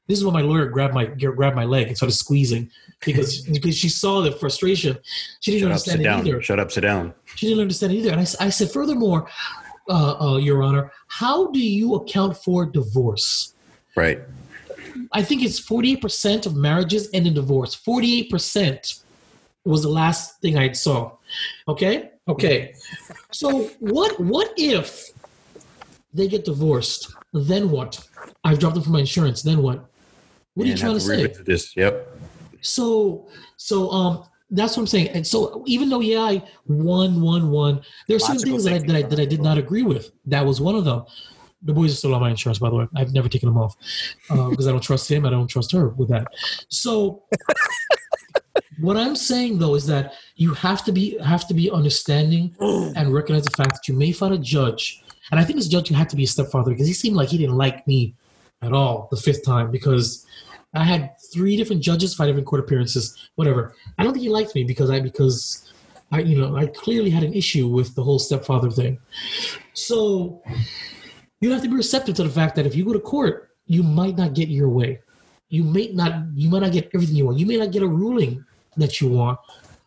This 0.08 0.20
is 0.20 0.24
when 0.26 0.34
my 0.34 0.42
lawyer 0.42 0.68
grabbed 0.68 0.94
my 0.94 1.06
grabbed 1.06 1.56
my 1.56 1.66
leg 1.66 1.88
and 1.88 1.98
started 1.98 2.16
squeezing 2.16 2.70
because 3.06 3.42
because 3.52 3.78
she 3.78 3.90
saw 3.90 4.22
the 4.22 4.32
frustration. 4.32 4.98
She 5.42 5.52
didn't 5.52 5.64
Shut 5.64 5.72
understand 5.72 6.00
up, 6.00 6.02
it 6.02 6.04
down. 6.04 6.28
either. 6.28 6.42
Shut 6.42 6.60
up, 6.60 6.72
sit 6.72 6.82
down. 6.82 7.14
She 7.36 7.48
didn't 7.48 7.62
understand 7.62 7.94
it 7.94 7.98
either. 7.98 8.12
And 8.12 8.22
I, 8.22 8.46
I 8.46 8.50
said, 8.50 8.72
furthermore, 8.72 9.30
uh, 9.90 10.34
uh, 10.34 10.38
Your 10.38 10.64
Honor, 10.64 10.92
how 11.08 11.52
do 11.52 11.60
you 11.60 11.96
account 11.96 12.38
for 12.38 12.66
divorce? 12.66 13.54
Right. 13.96 14.22
I 15.12 15.22
think 15.24 15.44
it's 15.44 15.60
48% 15.60 16.46
of 16.46 16.56
marriages 16.56 17.10
end 17.14 17.28
in 17.28 17.34
divorce. 17.34 17.76
48% 17.76 19.02
was 19.64 19.84
the 19.84 19.90
last 19.90 20.42
thing 20.42 20.58
I 20.58 20.72
saw. 20.72 21.14
Okay? 21.68 22.12
Okay. 22.28 22.74
So 23.32 23.70
what 23.80 24.20
what 24.20 24.54
if 24.58 25.10
they 26.14 26.28
get 26.28 26.46
divorced? 26.46 27.14
Then 27.34 27.70
what? 27.70 28.06
I've 28.44 28.60
dropped 28.60 28.76
them 28.76 28.84
from 28.84 28.94
my 28.94 29.00
insurance. 29.00 29.42
Then 29.42 29.62
what? 29.62 29.86
What 30.54 30.66
are 30.66 30.70
you 30.70 30.78
trying 30.78 30.96
to 30.96 31.00
say? 31.00 31.28
This. 31.28 31.76
Yep. 31.76 32.08
So 32.62 33.28
so 33.58 33.90
um 33.92 34.26
that's 34.50 34.76
what 34.76 34.84
I'm 34.84 34.88
saying. 34.88 35.10
And 35.10 35.28
so 35.28 35.64
even 35.68 35.90
though 35.90 36.00
yeah 36.00 36.22
I 36.22 36.44
won 36.66 37.22
won 37.22 37.52
won, 37.52 37.82
there 38.08 38.18
are 38.18 38.20
certain 38.20 38.40
things 38.40 38.64
that 38.64 38.74
I, 38.74 38.80
that 38.80 38.96
I 38.96 39.02
that 39.04 39.20
I 39.20 39.26
did 39.26 39.42
not 39.42 39.58
agree 39.58 39.84
with. 39.84 40.12
That 40.26 40.46
was 40.46 40.60
one 40.60 40.76
of 40.76 40.86
them. 40.86 41.06
The 41.64 41.74
boys 41.74 41.92
are 41.94 41.96
still 41.96 42.14
on 42.14 42.22
my 42.22 42.30
insurance, 42.30 42.60
by 42.60 42.70
the 42.70 42.76
way. 42.76 42.88
I've 42.96 43.14
never 43.14 43.28
taken 43.28 43.50
them 43.50 43.58
off 43.58 43.76
uh, 44.30 44.50
because 44.50 44.68
I 44.68 44.72
don't 44.72 44.82
trust 44.82 45.10
him. 45.10 45.26
I 45.26 45.32
don't 45.32 45.48
trust 45.48 45.72
her 45.72 45.90
with 45.90 46.10
that. 46.10 46.28
So 46.70 47.24
what 48.80 48.98
I'm 48.98 49.16
saying 49.16 49.60
though 49.60 49.76
is 49.76 49.86
that 49.88 50.14
you 50.36 50.54
have 50.54 50.84
to 50.86 50.92
be 50.92 51.18
have 51.20 51.48
to 51.48 51.54
be 51.54 51.70
understanding 51.72 52.56
mm. 52.60 52.94
and 52.96 53.14
recognize 53.14 53.44
the 53.44 53.52
fact 53.52 53.74
that 53.74 53.88
you 53.88 53.94
may 53.94 54.12
find 54.12 54.34
a 54.34 54.38
judge, 54.38 55.04
and 55.32 55.40
I 55.40 55.44
think 55.44 55.58
this 55.58 55.68
judge 55.68 55.90
had 55.90 56.10
to 56.10 56.16
be 56.16 56.24
a 56.24 56.28
stepfather 56.28 56.72
because 56.72 56.88
he 56.88 56.94
seemed 56.94 57.16
like 57.16 57.30
he 57.30 57.38
didn't 57.38 57.58
like 57.58 57.88
me 57.88 58.16
at 58.62 58.74
all 58.74 59.08
the 59.12 59.18
fifth 59.18 59.46
time 59.46 59.72
because 59.72 60.26
I 60.74 60.84
had 60.84 61.12
three 61.34 61.58
different 61.58 61.82
judges, 61.82 62.14
five 62.14 62.28
different 62.28 62.48
court 62.48 62.62
appearances, 62.62 63.30
whatever. 63.36 63.76
I 63.98 64.04
don't 64.04 64.14
think 64.14 64.24
he 64.24 64.30
liked 64.30 64.54
me 64.56 64.64
because 64.64 64.90
I 64.90 65.00
because 65.00 65.72
I 66.12 66.20
you 66.20 66.38
know 66.38 66.56
I 66.56 66.68
clearly 66.68 67.10
had 67.10 67.24
an 67.24 67.34
issue 67.34 67.68
with 67.68 67.96
the 67.96 68.04
whole 68.04 68.20
stepfather 68.20 68.70
thing. 68.70 69.00
So 69.74 70.42
you 71.42 71.52
have 71.52 71.62
to 71.62 71.70
be 71.70 71.76
receptive 71.76 72.16
to 72.16 72.24
the 72.24 72.30
fact 72.30 72.56
that 72.56 72.66
if 72.66 72.76
you 72.76 72.86
go 72.86 72.94
to 72.94 73.00
court, 73.00 73.52
you 73.66 73.84
might 73.84 74.18
not 74.18 74.34
get 74.34 74.50
your 74.50 74.70
way. 74.70 75.00
You 75.50 75.64
may 75.64 75.88
not 75.94 76.26
you 76.34 76.50
might 76.50 76.62
not 76.62 76.72
get 76.72 76.90
everything 76.94 77.16
you 77.16 77.26
want. 77.26 77.40
You 77.40 77.46
may 77.46 77.58
not 77.58 77.72
get 77.72 77.84
a 77.84 77.88
ruling 77.88 78.44
that 78.78 79.02
you 79.02 79.10
want, 79.10 79.40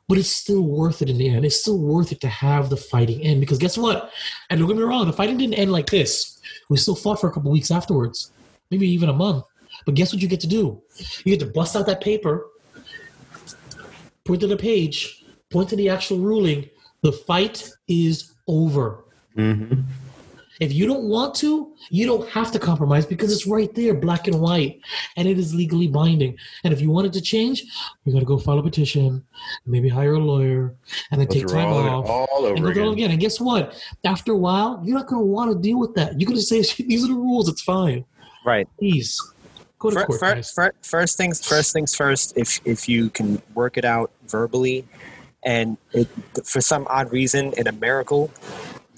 but 0.09 0.19
it's 0.19 0.29
still 0.29 0.63
worth 0.63 1.03
it 1.03 1.09
in 1.09 1.19
the 1.19 1.29
end. 1.29 1.45
It's 1.45 1.61
still 1.61 1.79
worth 1.79 2.13
it 2.13 2.21
to 2.23 2.29
have 2.29 2.69
the 2.69 2.77
fighting 2.77 3.23
end 3.23 3.41
because 3.41 3.59
guess 3.59 3.79
what? 3.79 4.11
And 4.49 4.59
don't 4.59 4.69
get 4.69 4.77
me 4.77 4.83
wrong, 4.83 5.07
the 5.07 5.13
fighting 5.13 5.39
didn't 5.39 5.55
end 5.55 5.73
like 5.73 5.89
this. 5.89 6.41
We 6.69 6.77
still 6.77 6.97
fought 6.97 7.21
for 7.21 7.29
a 7.29 7.33
couple 7.33 7.51
weeks 7.51 7.71
afterwards, 7.71 8.33
maybe 8.71 8.89
even 8.89 9.09
a 9.09 9.13
month. 9.13 9.45
But 9.87 9.95
guess 9.95 10.13
what 10.13 10.21
you 10.21 10.29
get 10.29 10.41
to 10.41 10.47
do? 10.47 10.83
You 11.25 11.37
get 11.37 11.41
to 11.41 11.53
bust 11.53 11.77
out 11.77 11.87
that 11.87 12.01
paper, 12.01 12.47
point 14.25 14.41
to 14.41 14.47
the 14.47 14.57
page, 14.57 15.25
point 15.51 15.69
to 15.71 15.77
the 15.77 15.89
actual 15.89 16.19
ruling. 16.19 16.69
The 17.03 17.13
fight 17.13 17.71
is 17.89 18.35
over. 18.47 19.05
Mm-hmm. 19.37 19.81
If 20.61 20.73
you 20.75 20.87
don't 20.87 21.05
want 21.05 21.35
to, 21.37 21.73
you 21.89 22.07
don't 22.07 22.29
have 22.29 22.53
to 22.53 22.59
compromise 22.59 23.07
because 23.07 23.33
it's 23.33 23.47
right 23.47 23.75
there, 23.75 23.95
black 23.95 24.29
and 24.29 24.41
white, 24.41 24.81
and 25.17 25.27
it 25.27 25.39
is 25.39 25.55
legally 25.55 25.89
binding. 25.89 26.37
And 26.65 26.73
if 26.73 26.81
you 26.83 26.91
want 26.91 27.07
it 27.07 27.15
to 27.15 27.21
change, 27.23 27.65
you 28.05 28.13
got 28.13 28.21
to 28.21 28.27
go 28.27 28.37
file 28.39 28.59
a 28.59 28.63
petition, 28.63 29.25
maybe 29.65 29.89
hire 29.89 30.15
a 30.15 30.19
lawyer, 30.19 30.75
and 31.11 31.21
then 31.21 31.29
take 31.29 31.47
time 31.47 31.69
off. 31.69 32.07
all 32.07 32.47
and 32.47 32.59
over 32.59 32.69
go 32.69 32.75
through 32.75 32.91
it 32.91 32.93
again. 32.93 32.93
again. 32.93 33.11
And 33.13 33.21
guess 33.21 33.41
what? 33.41 33.83
After 34.05 34.33
a 34.33 34.37
while, 34.37 34.83
you're 34.85 34.97
not 34.97 35.07
going 35.07 35.23
to 35.23 35.27
want 35.27 35.51
to 35.51 35.59
deal 35.59 35.79
with 35.79 35.95
that. 35.95 36.21
You're 36.21 36.29
going 36.29 36.39
to 36.39 36.43
say, 36.43 36.61
"These 36.87 37.05
are 37.05 37.09
the 37.09 37.15
rules. 37.15 37.49
It's 37.49 37.63
fine." 37.63 38.05
Right. 38.45 38.69
Please 38.79 39.19
go 39.79 39.91
to 39.91 39.97
Fir- 39.97 40.07
court, 40.07 40.21
fir- 40.21 40.35
guys. 40.35 40.51
fir- 40.53 40.75
first 40.83 41.17
things 41.17 41.47
first 41.47 41.73
things 41.73 41.95
first 41.95 42.37
if 42.37 42.61
if 42.67 42.89
you 42.89 43.09
can 43.11 43.41
work 43.55 43.79
it 43.79 43.85
out 43.85 44.11
verbally 44.29 44.87
and 45.43 45.79
it, 45.93 46.07
for 46.45 46.61
some 46.61 46.87
odd 46.91 47.11
reason 47.11 47.55
in 47.57 47.67
a 47.67 47.73
miracle 47.73 48.31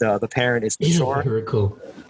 the 0.02 0.18
the 0.18 0.28
parent 0.28 0.62
is 0.68 0.74
mature 0.80 1.22
Miracle. 1.24 1.66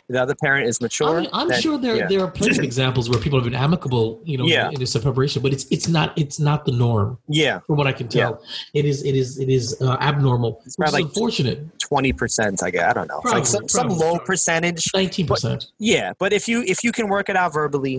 the 0.08 0.20
other 0.24 0.34
parent 0.46 0.64
is 0.70 0.76
mature 0.86 1.20
I'm, 1.20 1.26
I'm 1.32 1.48
then- 1.48 1.60
sure 1.64 1.76
there 1.84 1.96
yeah. 1.96 2.06
there 2.10 2.22
are 2.24 2.30
plenty 2.38 2.58
of 2.58 2.64
examples 2.72 3.04
where 3.10 3.20
people 3.24 3.38
have 3.40 3.48
been 3.50 3.60
amicable, 3.68 4.06
you 4.30 4.36
know, 4.38 4.46
Yeah. 4.46 4.70
in 4.74 4.78
this 4.82 4.92
separation, 4.98 5.38
but 5.44 5.50
it's 5.56 5.66
it's 5.76 5.88
not 5.96 6.08
it's 6.22 6.38
not 6.48 6.58
the 6.68 6.72
norm 6.84 7.08
yeah 7.28 7.56
from 7.66 7.76
what 7.78 7.86
I 7.92 7.94
can 8.00 8.08
tell. 8.18 8.32
It 8.78 8.84
is 8.90 8.96
it 9.10 9.14
is 9.22 9.28
it 9.44 9.48
is 9.58 9.64
uh, 9.86 9.96
abnormal, 10.10 10.50
which 10.58 10.66
is 10.68 10.76
probably- 10.76 11.02
unfortunate. 11.02 11.58
20% 11.92 12.62
i 12.62 12.70
guess 12.70 12.84
i 12.90 12.92
don't 12.96 13.08
know 13.12 13.20
It's 13.20 13.30
Probably, 13.30 13.40
like 13.40 13.46
some, 13.46 13.68
some 13.68 13.88
low 14.02 14.14
percentage 14.30 14.82
Nineteen 14.94 15.26
percent. 15.26 15.60
yeah 15.78 16.08
but 16.22 16.32
if 16.32 16.44
you 16.50 16.58
if 16.74 16.78
you 16.84 16.90
can 16.98 17.06
work 17.14 17.26
it 17.32 17.36
out 17.36 17.52
verbally 17.52 17.96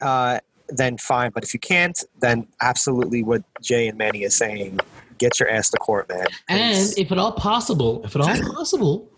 uh 0.00 0.38
then 0.80 0.96
fine 0.96 1.30
but 1.34 1.42
if 1.46 1.50
you 1.52 1.60
can't 1.60 1.98
then 2.24 2.46
absolutely 2.62 3.20
what 3.22 3.42
jay 3.60 3.84
and 3.88 3.98
manny 3.98 4.22
is 4.28 4.34
saying 4.44 4.80
get 5.22 5.38
your 5.38 5.48
ass 5.48 5.70
to 5.70 5.78
court 5.78 6.08
man 6.08 6.26
And 6.48 6.92
if 6.98 7.12
at 7.12 7.18
all 7.18 7.32
possible, 7.32 8.02
if 8.04 8.16
at 8.16 8.22
all 8.22 8.54
possible, 8.54 9.10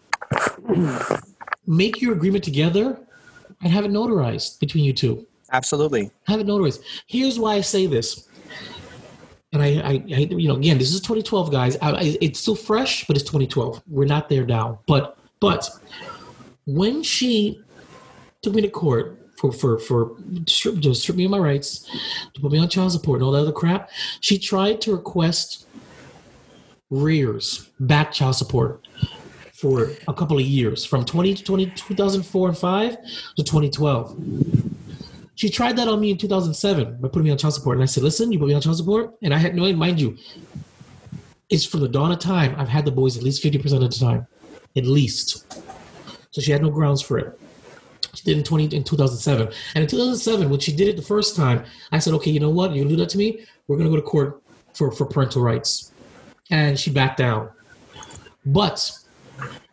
make 1.66 2.00
your 2.00 2.12
agreement 2.12 2.44
together 2.44 3.00
and 3.62 3.72
have 3.72 3.84
it 3.84 3.90
notarized 3.90 4.60
between 4.60 4.84
you 4.84 4.92
two. 4.92 5.26
absolutely 5.52 6.10
Have 6.26 6.40
it 6.40 6.46
notarized. 6.46 6.80
Here's 7.06 7.38
why 7.38 7.54
I 7.54 7.60
say 7.62 7.86
this. 7.86 8.28
And 9.52 9.62
I, 9.62 9.66
I, 9.66 9.90
I 9.92 10.18
you 10.30 10.48
know, 10.48 10.56
again, 10.56 10.78
this 10.78 10.92
is 10.92 11.00
2012, 11.00 11.52
guys. 11.52 11.76
I, 11.80 11.90
I, 11.90 12.18
it's 12.20 12.40
still 12.40 12.56
fresh, 12.56 13.06
but 13.06 13.16
it's 13.16 13.24
2012. 13.24 13.82
We're 13.88 14.04
not 14.04 14.28
there 14.28 14.44
now. 14.44 14.80
But, 14.86 15.16
but 15.38 15.70
when 16.66 17.02
she 17.02 17.62
took 18.42 18.54
me 18.54 18.62
to 18.62 18.68
court 18.68 19.20
for 19.36 19.52
for 19.52 19.78
for 19.78 20.16
to 20.46 20.52
strip, 20.52 20.80
to 20.82 20.94
strip 20.94 21.16
me 21.16 21.24
of 21.24 21.30
my 21.30 21.38
rights, 21.38 21.88
to 22.34 22.40
put 22.40 22.52
me 22.52 22.58
on 22.58 22.68
child 22.68 22.92
support 22.92 23.18
and 23.18 23.24
all 23.24 23.32
that 23.32 23.40
other 23.40 23.52
crap, 23.52 23.90
she 24.20 24.38
tried 24.38 24.80
to 24.82 24.92
request 24.92 25.63
rears 26.90 27.70
back 27.80 28.12
child 28.12 28.36
support 28.36 28.86
for 29.52 29.90
a 30.08 30.14
couple 30.14 30.36
of 30.36 30.44
years, 30.44 30.84
from 30.84 31.04
20 31.04 31.34
to 31.34 31.44
20, 31.44 31.66
2004 31.70 32.48
and 32.48 32.58
five 32.58 32.96
to 33.36 33.42
2012. 33.42 34.16
She 35.36 35.48
tried 35.48 35.76
that 35.76 35.88
on 35.88 36.00
me 36.00 36.10
in 36.10 36.18
2007 36.18 37.00
by 37.00 37.08
putting 37.08 37.24
me 37.24 37.30
on 37.30 37.38
child 37.38 37.54
support. 37.54 37.76
And 37.76 37.82
I 37.82 37.86
said, 37.86 38.02
listen, 38.02 38.30
you 38.30 38.38
put 38.38 38.48
me 38.48 38.54
on 38.54 38.60
child 38.60 38.76
support. 38.76 39.14
And 39.22 39.34
I 39.34 39.38
had 39.38 39.54
no, 39.54 39.72
mind 39.72 40.00
you, 40.00 40.16
it's 41.50 41.64
from 41.64 41.80
the 41.80 41.88
dawn 41.88 42.12
of 42.12 42.18
time. 42.18 42.54
I've 42.58 42.68
had 42.68 42.84
the 42.84 42.92
boys 42.92 43.16
at 43.16 43.22
least 43.22 43.42
50% 43.42 43.64
of 43.74 43.80
the 43.80 43.88
time, 43.88 44.26
at 44.76 44.86
least. 44.86 45.62
So 46.30 46.40
she 46.40 46.52
had 46.52 46.62
no 46.62 46.70
grounds 46.70 47.00
for 47.00 47.18
it. 47.18 47.38
She 48.14 48.24
did 48.24 48.38
in 48.38 48.44
20 48.44 48.76
in 48.76 48.84
2007. 48.84 49.48
And 49.74 49.82
in 49.82 49.88
2007, 49.88 50.50
when 50.50 50.60
she 50.60 50.74
did 50.74 50.88
it 50.88 50.96
the 50.96 51.02
first 51.02 51.36
time, 51.36 51.64
I 51.90 51.98
said, 51.98 52.12
okay, 52.14 52.30
you 52.30 52.40
know 52.40 52.50
what? 52.50 52.72
You 52.72 52.84
do 52.84 52.96
that 52.96 53.08
to 53.10 53.18
me. 53.18 53.44
We're 53.66 53.76
going 53.76 53.90
to 53.90 53.96
go 53.96 54.00
to 54.00 54.06
court 54.06 54.42
for, 54.74 54.92
for 54.92 55.06
parental 55.06 55.42
rights. 55.42 55.92
And 56.50 56.78
she 56.78 56.90
backed 56.90 57.18
down. 57.18 57.50
But 58.44 58.90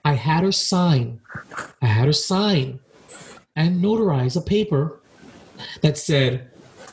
I 0.06 0.14
had 0.14 0.44
her 0.44 0.52
sign, 0.52 1.20
I 1.82 1.86
had 1.86 2.06
her 2.06 2.14
sign 2.14 2.80
and 3.56 3.84
notarize 3.84 4.38
a 4.38 4.42
paper 4.42 5.02
that 5.82 5.98
said, 5.98 6.50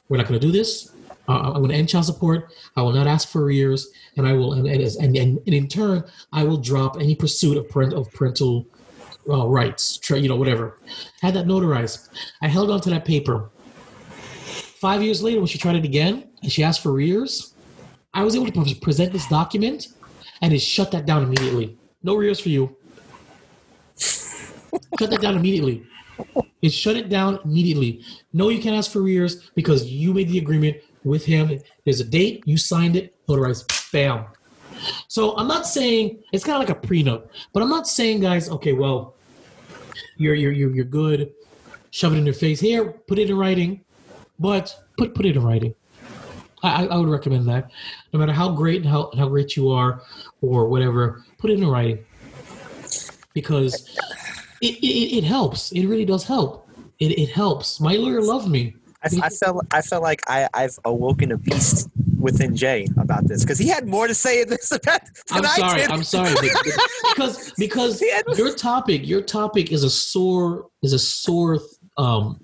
we're 0.09 0.17
not 0.17 0.27
going 0.27 0.41
to 0.41 0.47
do 0.47 0.53
this. 0.53 0.93
Uh, 1.29 1.53
I'm 1.53 1.55
going 1.55 1.69
to 1.69 1.75
end 1.75 1.89
child 1.89 2.07
support. 2.07 2.51
I 2.75 2.83
will 2.83 2.93
not 2.93 3.07
ask 3.07 3.29
for 3.29 3.45
arrears, 3.45 3.89
and 4.17 4.27
I 4.27 4.33
will, 4.33 4.55
and, 4.55 4.67
and, 4.67 5.17
and, 5.17 5.39
and 5.39 5.55
in 5.55 5.69
turn, 5.69 6.03
I 6.33 6.43
will 6.43 6.57
drop 6.57 6.97
any 6.97 7.15
pursuit 7.15 7.59
of, 7.59 7.93
of 7.93 8.11
parental 8.13 8.67
uh, 9.29 9.47
rights, 9.47 9.99
tra- 9.99 10.19
you 10.19 10.29
know, 10.29 10.37
whatever. 10.37 10.79
Had 11.21 11.35
that 11.35 11.47
notarized. 11.47 12.09
I 12.41 12.49
held 12.49 12.71
on 12.71 12.81
to 12.81 12.91
that 12.91 13.05
paper. 13.05 13.51
Five 14.81 15.03
years 15.03 15.23
later, 15.23 15.39
when 15.39 15.47
she 15.47 15.59
tried 15.59 15.77
it 15.77 15.85
again 15.85 16.29
and 16.43 16.51
she 16.51 16.65
asked 16.65 16.83
for 16.83 16.93
arrears, 16.93 17.53
I 18.15 18.25
was 18.25 18.35
able 18.35 18.51
to 18.51 18.75
present 18.77 19.13
this 19.13 19.27
document, 19.27 19.89
and 20.43 20.53
it 20.53 20.61
shut 20.61 20.91
that 20.93 21.07
down 21.07 21.23
immediately. 21.23 21.77
No 22.03 22.17
arrears 22.17 22.41
for 22.41 22.49
you. 22.49 22.77
shut 23.99 25.11
that 25.11 25.21
down 25.21 25.37
immediately. 25.37 25.85
It 26.63 26.71
shut 26.71 26.97
it 26.97 27.09
down 27.09 27.39
immediately. 27.45 28.03
No, 28.33 28.49
you 28.49 28.61
can't 28.61 28.77
ask 28.77 28.91
for 28.91 29.01
arrears 29.01 29.51
because 29.55 29.87
you 29.87 30.13
made 30.13 30.29
the 30.29 30.39
agreement 30.39 30.79
with 31.05 31.25
him. 31.25 31.61
There's 31.85 32.01
a 32.01 32.05
date, 32.05 32.43
you 32.47 32.57
signed 32.57 32.97
it, 32.97 33.15
notarized, 33.27 33.93
bam. 33.93 34.27
So 35.09 35.37
I'm 35.37 35.49
not 35.49 35.67
saying 35.67 36.23
it's 36.33 36.45
kind 36.45 36.61
of 36.61 36.69
like 36.69 36.77
a 36.77 36.87
prenup, 36.87 37.29
but 37.53 37.63
I'm 37.63 37.69
not 37.69 37.87
saying, 37.89 38.21
guys, 38.21 38.49
okay, 38.49 38.73
well, 38.73 39.15
you're 40.17 40.35
you're 40.35 40.53
you're, 40.53 40.71
you're 40.71 40.85
good. 40.85 41.33
Shove 41.91 42.13
it 42.13 42.19
in 42.19 42.25
their 42.25 42.33
face. 42.33 42.61
Here, 42.61 42.85
put 42.85 43.19
it 43.19 43.31
in 43.31 43.37
writing, 43.37 43.85
but 44.39 44.77
put 44.97 45.15
put 45.15 45.27
it 45.27 45.37
in 45.37 45.43
writing. 45.43 45.75
I, 46.63 46.87
I 46.87 46.97
would 46.97 47.09
recommend 47.09 47.49
that. 47.49 47.71
No 48.13 48.19
matter 48.19 48.33
how 48.33 48.51
great 48.51 48.83
and 48.83 48.91
how, 48.91 49.11
how 49.17 49.29
great 49.29 49.57
you 49.57 49.71
are, 49.71 50.03
or 50.43 50.69
whatever, 50.69 51.25
put 51.39 51.51
it 51.51 51.59
in 51.59 51.67
writing 51.67 52.05
because 53.35 53.97
it, 54.61 54.75
it, 54.83 55.19
it 55.19 55.25
helps. 55.25 55.71
It 55.73 55.87
really 55.87 56.05
does 56.05 56.25
help. 56.25 56.69
It, 56.99 57.19
it 57.19 57.29
helps. 57.31 57.81
My 57.81 57.95
lawyer 57.95 58.21
loved 58.21 58.49
me. 58.49 58.75
I, 59.05 59.09
I 59.23 59.29
felt 59.29 59.65
I 59.71 59.81
felt 59.81 60.03
like 60.03 60.21
I, 60.27 60.49
I've 60.55 60.77
awoken 60.85 61.31
a 61.31 61.37
beast 61.37 61.89
within 62.19 62.57
Jay 62.57 62.89
about 62.97 63.29
this 63.29 63.45
because 63.45 63.57
he 63.59 63.69
had 63.69 63.87
more 63.87 64.09
to 64.09 64.15
say 64.15 64.43
in 64.43 64.49
this 64.49 64.73
event 64.73 65.03
I'm 65.31 65.43
than 65.43 65.47
I 65.47 65.57
sorry. 65.57 65.81
did. 65.83 65.91
I'm 65.91 66.03
sorry 66.03 66.35
because 67.15 67.53
because 67.59 68.01
had- 68.01 68.37
your 68.37 68.53
topic 68.55 69.07
your 69.07 69.23
topic 69.23 69.71
is 69.71 69.85
a 69.85 69.91
sore 69.91 70.69
is 70.83 70.93
a 70.93 70.99
sore 70.99 71.61
um 71.97 72.41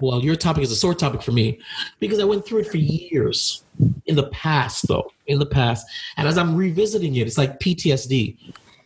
well 0.00 0.22
your 0.22 0.36
topic 0.36 0.62
is 0.62 0.70
a 0.70 0.76
sore 0.76 0.94
topic 0.94 1.22
for 1.22 1.32
me 1.32 1.60
because 2.00 2.18
I 2.18 2.24
went 2.24 2.46
through 2.46 2.60
it 2.60 2.68
for 2.68 2.78
years 2.78 3.64
in 4.06 4.16
the 4.16 4.28
past 4.28 4.88
though 4.88 5.10
in 5.26 5.38
the 5.38 5.46
past 5.46 5.86
and 6.16 6.26
as 6.26 6.38
I'm 6.38 6.56
revisiting 6.56 7.16
it 7.16 7.26
it's 7.26 7.38
like 7.38 7.58
PTSD. 7.60 8.36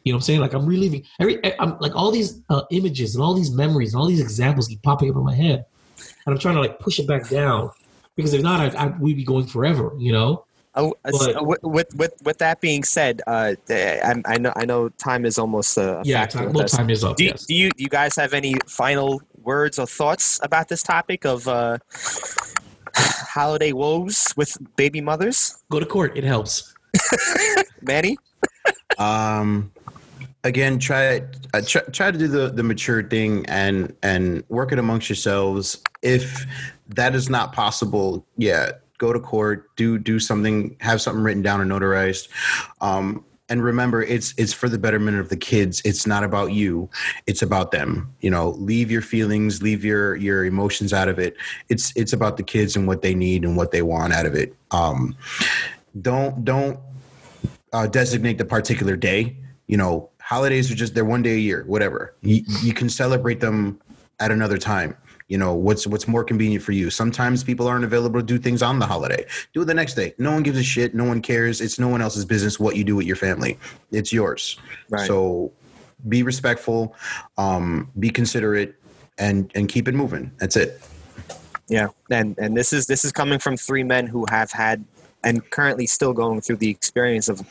You 0.05 0.13
know 0.13 0.19
what 0.19 0.21
I'm 0.21 0.23
saying? 0.23 0.41
Like 0.41 0.55
I'm 0.55 0.65
reliving 0.67 1.03
every 1.19 1.41
I'm 1.59 1.77
like 1.81 1.97
all 1.97 2.13
these 2.13 2.41
uh, 2.49 2.63
images 2.71 3.17
and 3.17 3.25
all 3.25 3.35
these 3.35 3.51
memories 3.51 3.93
and 3.93 4.01
all 4.01 4.07
these 4.07 4.21
examples 4.21 4.69
keep 4.69 4.81
popping 4.83 5.11
up 5.11 5.17
in 5.17 5.25
my 5.25 5.35
head, 5.35 5.65
and 5.99 6.33
I'm 6.33 6.39
trying 6.39 6.55
to 6.55 6.61
like 6.61 6.79
push 6.79 7.01
it 7.01 7.09
back 7.09 7.29
down 7.29 7.73
because 8.15 8.33
if 8.33 8.41
not, 8.41 8.61
I, 8.61 8.85
I, 8.85 8.87
we'd 8.99 9.17
be 9.17 9.25
going 9.25 9.47
forever. 9.47 9.93
You 9.99 10.13
know? 10.13 10.45
Oh, 10.77 10.95
uh, 11.05 11.11
But- 11.11 11.47
with, 11.47 11.63
with 11.63 11.95
with 11.97 12.13
with 12.23 12.39
that 12.39 12.61
being 12.61 12.85
said, 12.85 13.23
uh, 13.27 13.55
I, 13.69 14.15
I 14.27 14.39
know 14.39 14.53
I 14.55 14.65
know 14.65 14.91
time 14.91 15.25
is 15.25 15.39
almost 15.39 15.77
a 15.77 16.03
Yeah. 16.05 16.27
Time, 16.27 16.53
well, 16.53 16.67
time 16.67 16.91
is 16.91 17.03
up. 17.03 17.17
Do 17.17 17.25
yes. 17.25 17.45
do 17.47 17.55
you 17.55 17.71
do 17.71 17.83
you 17.83 17.89
guys 17.89 18.15
have 18.17 18.33
any 18.33 18.55
final 18.69 19.21
words 19.47 19.79
or 19.79 19.87
thoughts 19.87 20.39
about 20.43 20.69
this 20.69 20.83
topic 20.83 21.25
of 21.25 21.49
uh, 21.49 21.79
holiday 22.95 23.73
woes 23.73 24.35
with 24.37 24.59
baby 24.77 25.01
mothers? 25.01 25.63
Go 25.71 25.81
to 25.81 25.87
court. 25.87 26.17
It 26.17 26.25
helps. 26.25 26.75
Manny, 27.83 28.17
um 28.99 29.71
again 30.45 30.79
try 30.79 31.21
uh, 31.55 31.61
try, 31.67 31.83
try 31.93 32.11
to 32.11 32.19
do 32.19 32.29
the 32.29 32.49
the 32.51 32.63
mature 32.63 33.03
thing 33.03 33.45
and 33.47 33.95
and 34.03 34.45
work 34.49 34.73
it 34.73 34.79
amongst 34.79 35.09
yourselves 35.09 35.83
if 36.03 36.47
that 36.89 37.15
is 37.15 37.29
not 37.29 37.53
possible 37.53 38.25
yeah 38.37 38.71
go 38.99 39.13
to 39.13 39.21
court 39.21 39.75
do 39.77 39.99
do 39.99 40.19
something 40.19 40.77
have 40.81 41.01
something 41.01 41.23
written 41.23 41.43
down 41.43 41.61
or 41.61 41.67
notarized 41.67 42.29
um 42.81 43.25
and 43.49 43.63
remember 43.63 44.03
it's 44.03 44.35
it's 44.37 44.53
for 44.53 44.69
the 44.69 44.79
betterment 44.79 45.19
of 45.19 45.29
the 45.29 45.37
kids 45.37 45.81
it's 45.85 46.07
not 46.07 46.25
about 46.25 46.53
you 46.53 46.89
it's 47.27 47.43
about 47.43 47.71
them 47.71 48.13
you 48.21 48.31
know 48.31 48.51
leave 48.59 48.91
your 48.91 49.03
feelings 49.03 49.63
leave 49.63 49.85
your 49.85 50.17
your 50.17 50.45
emotions 50.45 50.93
out 50.93 51.09
of 51.09 51.19
it 51.19 51.37
it's 51.69 51.93
it's 51.97 52.13
about 52.13 52.37
the 52.37 52.43
kids 52.43 52.75
and 52.75 52.87
what 52.87 53.03
they 53.03 53.15
need 53.15 53.45
and 53.45 53.57
what 53.57 53.71
they 53.71 53.83
want 53.83 54.13
out 54.13 54.27
of 54.27 54.35
it 54.35 54.55
um 54.73 55.17
don't 56.01 56.45
don't 56.45 56.79
uh, 57.73 57.87
designate 57.87 58.39
the 58.39 58.45
particular 58.45 58.97
day. 58.97 59.37
You 59.67 59.77
know, 59.77 60.11
holidays 60.21 60.71
are 60.71 60.75
just 60.75 60.95
they're 60.95 61.05
one 61.05 61.23
day 61.23 61.35
a 61.35 61.39
year, 61.39 61.65
whatever. 61.67 62.15
You, 62.23 62.43
you 62.63 62.73
can 62.73 62.89
celebrate 62.89 63.41
them 63.41 63.81
at 64.21 64.31
another 64.31 64.59
time. 64.59 64.97
You 65.29 65.39
know, 65.39 65.55
what's 65.55 65.87
what's 65.87 66.07
more 66.07 66.23
convenient 66.23 66.63
for 66.63 66.73
you. 66.73 66.89
Sometimes 66.89 67.43
people 67.43 67.67
aren't 67.67 67.85
available 67.85 68.21
to 68.21 68.27
do 68.27 68.39
things 68.39 68.63
on 68.63 68.79
the 68.79 68.87
holiday. 68.87 69.27
Do 69.53 69.63
it 69.63 69.65
the 69.65 69.75
next 69.75 69.95
day. 69.95 70.15
No 70.19 70.33
one 70.33 70.43
gives 70.43 70.59
a 70.59 70.63
shit. 70.63 70.95
No 70.95 71.05
one 71.05 71.21
cares. 71.21 71.61
It's 71.61 71.79
no 71.79 71.89
one 71.89 72.01
else's 72.01 72.25
business 72.25 72.61
what 72.61 72.77
you 72.77 72.85
do 72.85 72.95
with 72.95 73.07
your 73.07 73.17
family. 73.17 73.59
It's 73.91 74.13
yours. 74.13 74.59
Right. 74.89 75.07
So 75.07 75.53
be 76.09 76.23
respectful, 76.23 76.95
um, 77.39 77.91
be 77.99 78.11
considerate, 78.11 78.77
and 79.19 79.51
and 79.55 79.69
keep 79.69 79.89
it 79.89 79.95
moving. 79.95 80.31
That's 80.39 80.57
it. 80.57 80.81
yeah, 81.69 81.89
and 82.11 82.39
and 82.39 82.57
this 82.57 82.73
is 82.73 82.87
this 82.87 83.05
is 83.05 83.13
coming 83.13 83.39
from 83.39 83.57
three 83.57 83.83
men 83.83 84.07
who 84.07 84.27
have 84.31 84.53
had 84.53 84.85
and 85.27 85.51
currently 85.51 85.87
still 85.87 86.13
going 86.13 86.41
through 86.41 86.57
the 86.57 86.71
experience 86.71 87.29
of 87.29 87.43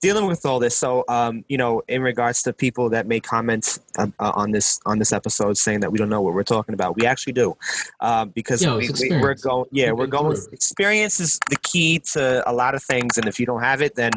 dealing 0.00 0.26
with 0.26 0.44
all 0.44 0.58
this. 0.58 0.76
So, 0.76 1.04
um, 1.08 1.44
you 1.48 1.56
know, 1.56 1.82
in 1.86 2.02
regards 2.02 2.42
to 2.42 2.52
people 2.52 2.90
that 2.90 3.06
make 3.06 3.22
comments 3.22 3.78
uh, 3.96 4.08
uh, 4.18 4.32
on 4.34 4.50
this 4.50 4.80
on 4.84 4.98
this 4.98 5.12
episode 5.12 5.56
saying 5.56 5.80
that 5.80 5.92
we 5.92 5.98
don't 5.98 6.08
know 6.08 6.20
what 6.20 6.34
we're 6.34 6.42
talking 6.42 6.74
about, 6.74 6.96
we 6.96 7.06
actually 7.06 7.32
do, 7.34 7.56
um, 8.00 8.30
because 8.30 8.60
Yeah, 8.62 8.76
we, 8.76 8.90
we, 9.00 9.16
we're 9.20 9.34
going. 9.34 9.66
Yeah, 9.70 9.92
we're 9.92 10.08
going. 10.08 10.36
Experience 10.52 11.20
is 11.20 11.38
the 11.48 11.56
key 11.62 12.00
to 12.14 12.42
a 12.50 12.52
lot 12.52 12.74
of 12.74 12.82
things, 12.82 13.16
and 13.16 13.28
if 13.28 13.38
you 13.38 13.46
don't 13.46 13.62
have 13.62 13.80
it, 13.80 13.94
then 13.94 14.12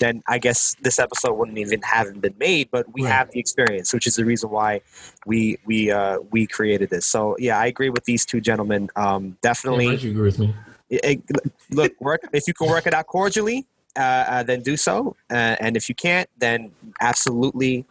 then 0.00 0.22
I 0.26 0.38
guess 0.38 0.76
this 0.82 0.98
episode 0.98 1.34
wouldn't 1.34 1.58
even 1.58 1.80
have 1.82 2.20
been 2.20 2.34
made. 2.38 2.68
But 2.72 2.92
we 2.92 3.04
Right. 3.04 3.12
have 3.12 3.30
the 3.30 3.38
experience, 3.38 3.94
which 3.94 4.06
is 4.08 4.16
the 4.16 4.24
reason 4.24 4.50
why 4.50 4.80
we 5.24 5.58
we 5.64 5.92
uh, 5.92 6.18
we 6.32 6.48
created 6.48 6.90
this. 6.90 7.06
So 7.06 7.36
yeah, 7.38 7.58
I 7.58 7.66
agree 7.66 7.90
with 7.90 8.04
these 8.06 8.26
two 8.26 8.40
gentlemen. 8.40 8.90
Um, 8.96 9.36
definitely 9.40 9.86
Yeah, 9.86 10.00
you 10.00 10.10
agree 10.10 10.26
with 10.32 10.38
me? 10.40 10.54
It- 10.90 11.04
it- 11.04 11.52
look 11.70 11.92
work 12.00 12.20
if 12.32 12.46
you 12.48 12.54
can 12.54 12.68
work 12.68 12.86
it 12.86 12.94
out 12.94 13.06
cordially 13.06 13.66
uh, 13.96 14.00
uh, 14.00 14.42
then 14.42 14.60
do 14.62 14.76
so 14.76 15.16
uh, 15.30 15.56
and 15.60 15.76
if 15.76 15.88
you 15.88 15.94
can't 15.94 16.28
then 16.38 16.70
absolutely 17.00 17.84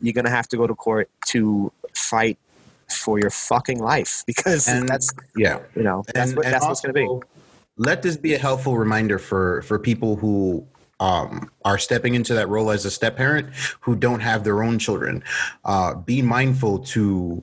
you're 0.00 0.12
gonna 0.14 0.30
have 0.30 0.48
to 0.48 0.56
go 0.56 0.66
to 0.66 0.74
court 0.74 1.08
to 1.26 1.70
fight 1.94 2.38
for 2.88 3.18
your 3.18 3.30
fucking 3.30 3.78
life 3.80 4.22
because 4.26 4.68
And- 4.68 4.88
that's 4.88 5.10
Yeah. 5.36 5.58
you 5.74 5.82
know 5.82 6.04
that's 6.14 6.30
And- 6.30 6.36
what 6.36 6.46
that's 6.46 6.64
what's 6.66 6.80
gonna 6.80 6.94
be 6.94 7.08
Let 7.76 8.02
this 8.02 8.16
be 8.16 8.34
a 8.34 8.38
helpful 8.38 8.78
reminder 8.78 9.18
for 9.18 9.62
for 9.62 9.78
people 9.80 10.14
who 10.16 10.64
um, 11.00 11.50
are 11.64 11.76
stepping 11.76 12.14
into 12.14 12.32
that 12.34 12.48
role 12.48 12.70
as 12.70 12.84
a 12.84 12.90
step 12.90 13.16
parent 13.16 13.48
who 13.80 13.96
don't 13.96 14.20
have 14.20 14.44
their 14.44 14.62
own 14.62 14.78
children. 14.78 15.24
Uh, 15.64 15.94
be 15.96 16.22
mindful 16.22 16.78
to 16.94 17.42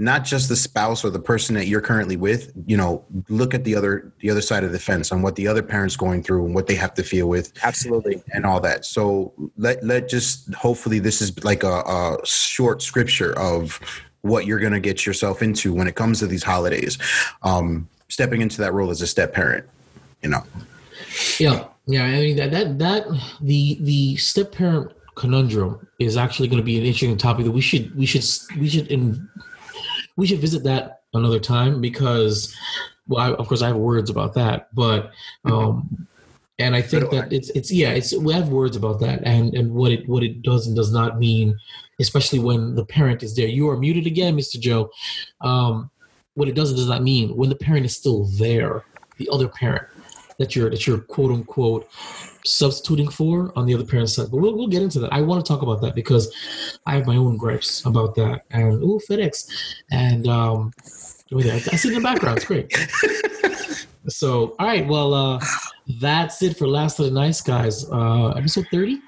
not 0.00 0.24
just 0.24 0.48
the 0.48 0.56
spouse 0.56 1.04
or 1.04 1.10
the 1.10 1.20
person 1.20 1.54
that 1.54 1.66
you're 1.66 1.82
currently 1.82 2.16
with. 2.16 2.50
You 2.66 2.78
know, 2.78 3.04
look 3.28 3.52
at 3.52 3.64
the 3.64 3.76
other 3.76 4.12
the 4.20 4.30
other 4.30 4.40
side 4.40 4.64
of 4.64 4.72
the 4.72 4.78
fence 4.78 5.12
on 5.12 5.20
what 5.20 5.36
the 5.36 5.46
other 5.46 5.62
parents 5.62 5.94
going 5.94 6.22
through 6.22 6.46
and 6.46 6.54
what 6.54 6.66
they 6.66 6.74
have 6.74 6.94
to 6.94 7.02
feel 7.02 7.28
with 7.28 7.52
absolutely 7.62 8.22
and 8.32 8.46
all 8.46 8.60
that. 8.60 8.86
So 8.86 9.34
let 9.58 9.84
let 9.84 10.08
just 10.08 10.52
hopefully 10.54 11.00
this 11.00 11.20
is 11.20 11.44
like 11.44 11.62
a, 11.62 11.80
a 11.80 12.16
short 12.24 12.80
scripture 12.80 13.38
of 13.38 13.78
what 14.22 14.46
you're 14.46 14.58
going 14.58 14.72
to 14.72 14.80
get 14.80 15.04
yourself 15.04 15.42
into 15.42 15.74
when 15.74 15.86
it 15.86 15.96
comes 15.96 16.18
to 16.20 16.26
these 16.26 16.42
holidays. 16.42 16.96
Um, 17.42 17.86
stepping 18.08 18.40
into 18.40 18.58
that 18.62 18.72
role 18.72 18.90
as 18.90 19.02
a 19.02 19.06
step 19.06 19.34
parent, 19.34 19.66
you 20.22 20.30
know. 20.30 20.42
Yeah, 21.38 21.66
yeah. 21.86 22.04
I 22.04 22.20
mean 22.20 22.36
that 22.36 22.50
that 22.52 22.78
that 22.78 23.06
the 23.42 23.76
the 23.82 24.16
step 24.16 24.52
parent 24.52 24.92
conundrum 25.14 25.86
is 25.98 26.16
actually 26.16 26.48
going 26.48 26.62
to 26.62 26.64
be 26.64 26.78
an 26.78 26.84
interesting 26.86 27.14
topic 27.18 27.44
that 27.44 27.52
we 27.52 27.60
should 27.60 27.94
we 27.94 28.06
should 28.06 28.24
we 28.58 28.66
should 28.66 28.86
in, 28.86 29.28
we 30.20 30.26
should 30.26 30.38
visit 30.38 30.62
that 30.64 31.00
another 31.14 31.40
time 31.40 31.80
because 31.80 32.54
well, 33.08 33.20
I, 33.20 33.32
of 33.32 33.48
course 33.48 33.62
I 33.62 33.68
have 33.68 33.76
words 33.76 34.10
about 34.10 34.34
that, 34.34 34.68
but 34.74 35.10
um, 35.46 36.06
and 36.58 36.76
I 36.76 36.82
think 36.82 37.10
that 37.10 37.32
it's 37.32 37.48
it's 37.50 37.72
yeah 37.72 37.90
it's 37.90 38.14
we 38.14 38.34
have 38.34 38.50
words 38.50 38.76
about 38.76 39.00
that 39.00 39.22
and 39.24 39.54
and 39.54 39.72
what 39.72 39.92
it 39.92 40.06
what 40.06 40.22
it 40.22 40.42
does 40.42 40.66
and 40.66 40.76
does 40.76 40.92
not 40.92 41.18
mean, 41.18 41.58
especially 42.00 42.38
when 42.38 42.74
the 42.74 42.84
parent 42.84 43.22
is 43.22 43.34
there. 43.34 43.48
You 43.48 43.70
are 43.70 43.78
muted 43.78 44.06
again, 44.06 44.36
Mister 44.36 44.58
Joe. 44.60 44.90
Um, 45.40 45.90
what 46.34 46.48
it 46.48 46.54
does 46.54 46.68
and 46.68 46.76
does 46.76 46.86
not 46.88 47.02
mean 47.02 47.34
when 47.34 47.48
the 47.48 47.56
parent 47.56 47.86
is 47.86 47.96
still 47.96 48.26
there, 48.38 48.84
the 49.16 49.28
other 49.32 49.48
parent 49.48 49.86
that 50.38 50.54
you're 50.54 50.68
that 50.68 50.86
you're 50.86 50.98
quote 50.98 51.32
unquote 51.32 51.88
substituting 52.44 53.08
for 53.08 53.52
on 53.56 53.66
the 53.66 53.74
other 53.74 53.84
parent's 53.84 54.14
side. 54.14 54.30
But 54.30 54.38
we'll 54.38 54.56
we'll 54.56 54.68
get 54.68 54.82
into 54.82 54.98
that. 55.00 55.12
I 55.12 55.20
want 55.22 55.44
to 55.44 55.48
talk 55.48 55.62
about 55.62 55.80
that 55.82 55.94
because 55.94 56.32
I 56.86 56.94
have 56.94 57.06
my 57.06 57.16
own 57.16 57.36
gripes 57.36 57.84
about 57.84 58.14
that. 58.16 58.44
And 58.50 58.82
oh, 58.82 59.00
FedEx, 59.08 59.50
and 59.90 60.26
um, 60.28 60.72
wait. 61.30 61.50
I 61.50 61.58
see 61.58 61.88
in 61.88 61.94
the 61.94 62.00
background. 62.00 62.38
It's 62.38 62.46
great. 62.46 62.72
so, 64.08 64.56
all 64.58 64.66
right, 64.66 64.86
well, 64.86 65.14
uh, 65.14 65.40
that's 66.00 66.42
it 66.42 66.56
for 66.56 66.66
Last 66.66 66.98
of 66.98 67.06
the 67.06 67.12
Nice 67.12 67.40
Guys. 67.40 67.88
Uh, 67.90 68.28
episode 68.30 68.66
thirty. 68.70 69.00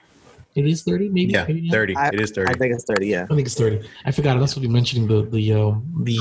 It 0.55 0.67
is 0.67 0.83
thirty, 0.83 1.09
maybe. 1.09 1.33
Yeah, 1.33 1.45
maybe 1.47 1.63
not? 1.63 1.73
thirty. 1.73 1.97
I- 1.97 2.09
it 2.09 2.21
is 2.21 2.31
thirty. 2.31 2.51
I 2.53 2.55
think 2.59 2.75
it's 2.75 2.85
thirty. 2.85 3.07
Yeah. 3.07 3.25
I 3.31 3.35
think 3.35 3.47
it's 3.47 3.55
thirty. 3.57 3.89
I 4.05 4.11
forgot. 4.11 4.33
I'm 4.35 4.41
not 4.41 4.51
supposed 4.51 4.63
to 4.63 4.69
be 4.69 4.73
mentioning 4.73 5.09
the 5.09 5.23
the 5.31 5.53
um, 5.55 6.03
the 6.05 6.19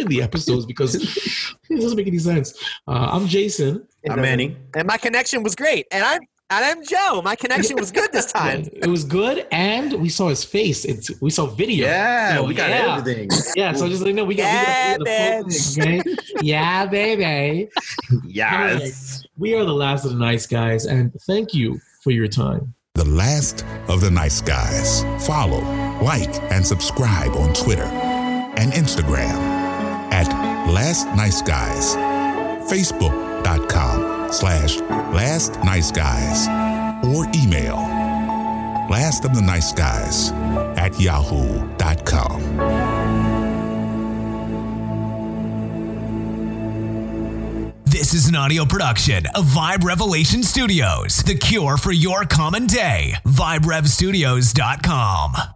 the 0.06 0.22
episodes 0.22 0.66
because 0.66 0.94
it 1.70 1.80
doesn't 1.80 1.96
make 1.96 2.06
any 2.06 2.18
sense. 2.18 2.54
Uh, 2.86 3.08
I'm 3.12 3.26
Jason. 3.26 3.86
I'm 4.08 4.20
Manny. 4.20 4.56
And 4.74 4.86
my 4.86 4.98
connection 4.98 5.42
was 5.42 5.54
great. 5.54 5.86
And 5.90 6.04
I'm 6.04 6.20
and 6.48 6.64
I'm 6.64 6.84
Joe. 6.84 7.22
My 7.24 7.34
connection 7.34 7.76
was 7.76 7.90
good 7.90 8.12
this 8.12 8.30
time. 8.32 8.68
It 8.72 8.86
was 8.86 9.02
good, 9.04 9.46
and 9.50 9.94
we 9.94 10.08
saw 10.08 10.28
his 10.28 10.44
face. 10.44 10.84
It's 10.84 11.10
we 11.20 11.30
saw 11.30 11.46
video. 11.46 11.86
Yeah, 11.88 12.36
Oh, 12.38 12.44
we 12.44 12.54
got 12.54 12.68
yeah. 12.70 12.96
everything. 12.98 13.30
Yeah, 13.56 13.72
so 13.72 13.88
just 13.88 14.02
let 14.02 14.08
you 14.08 14.14
know 14.14 14.24
we 14.24 14.36
got, 14.36 14.44
Yeah, 14.44 14.96
we 14.98 15.04
got, 15.04 15.44
we 15.46 15.46
got 15.46 15.74
the 15.74 15.80
okay? 15.82 16.02
yeah, 16.42 16.86
baby. 16.86 17.68
Yes. 18.24 19.24
We 19.38 19.54
are 19.54 19.64
the 19.64 19.74
last 19.74 20.04
of 20.04 20.12
the 20.12 20.18
nice 20.18 20.46
guys, 20.46 20.86
and 20.86 21.12
thank 21.22 21.52
you 21.52 21.80
for 22.02 22.12
your 22.12 22.28
time. 22.28 22.74
The 22.96 23.04
last 23.04 23.64
of 23.88 24.00
the 24.00 24.10
nice 24.10 24.40
guys. 24.40 25.04
Follow, 25.26 25.60
like, 26.02 26.34
and 26.50 26.66
subscribe 26.66 27.32
on 27.32 27.52
Twitter 27.52 27.82
and 27.84 28.72
Instagram 28.72 29.36
at 30.12 30.26
Last 30.72 31.06
Nice 31.14 31.42
Guys. 31.42 31.94
Facebook.com 32.70 34.32
slash 34.32 34.78
Last 35.12 35.62
Nice 35.62 35.92
Guys. 35.92 36.48
Or 37.04 37.26
email 37.34 37.76
Last 38.88 39.26
of 39.26 39.34
the 39.34 39.42
Nice 39.42 39.74
Guys 39.74 40.30
at 40.78 40.98
yahoo.com. 40.98 42.95
This 47.86 48.14
is 48.14 48.28
an 48.28 48.34
audio 48.34 48.64
production 48.64 49.26
of 49.36 49.44
Vibe 49.44 49.84
Revelation 49.84 50.42
Studios, 50.42 51.18
the 51.18 51.36
cure 51.36 51.76
for 51.76 51.92
your 51.92 52.24
common 52.24 52.66
day. 52.66 53.14
VibeRevStudios.com. 53.24 55.55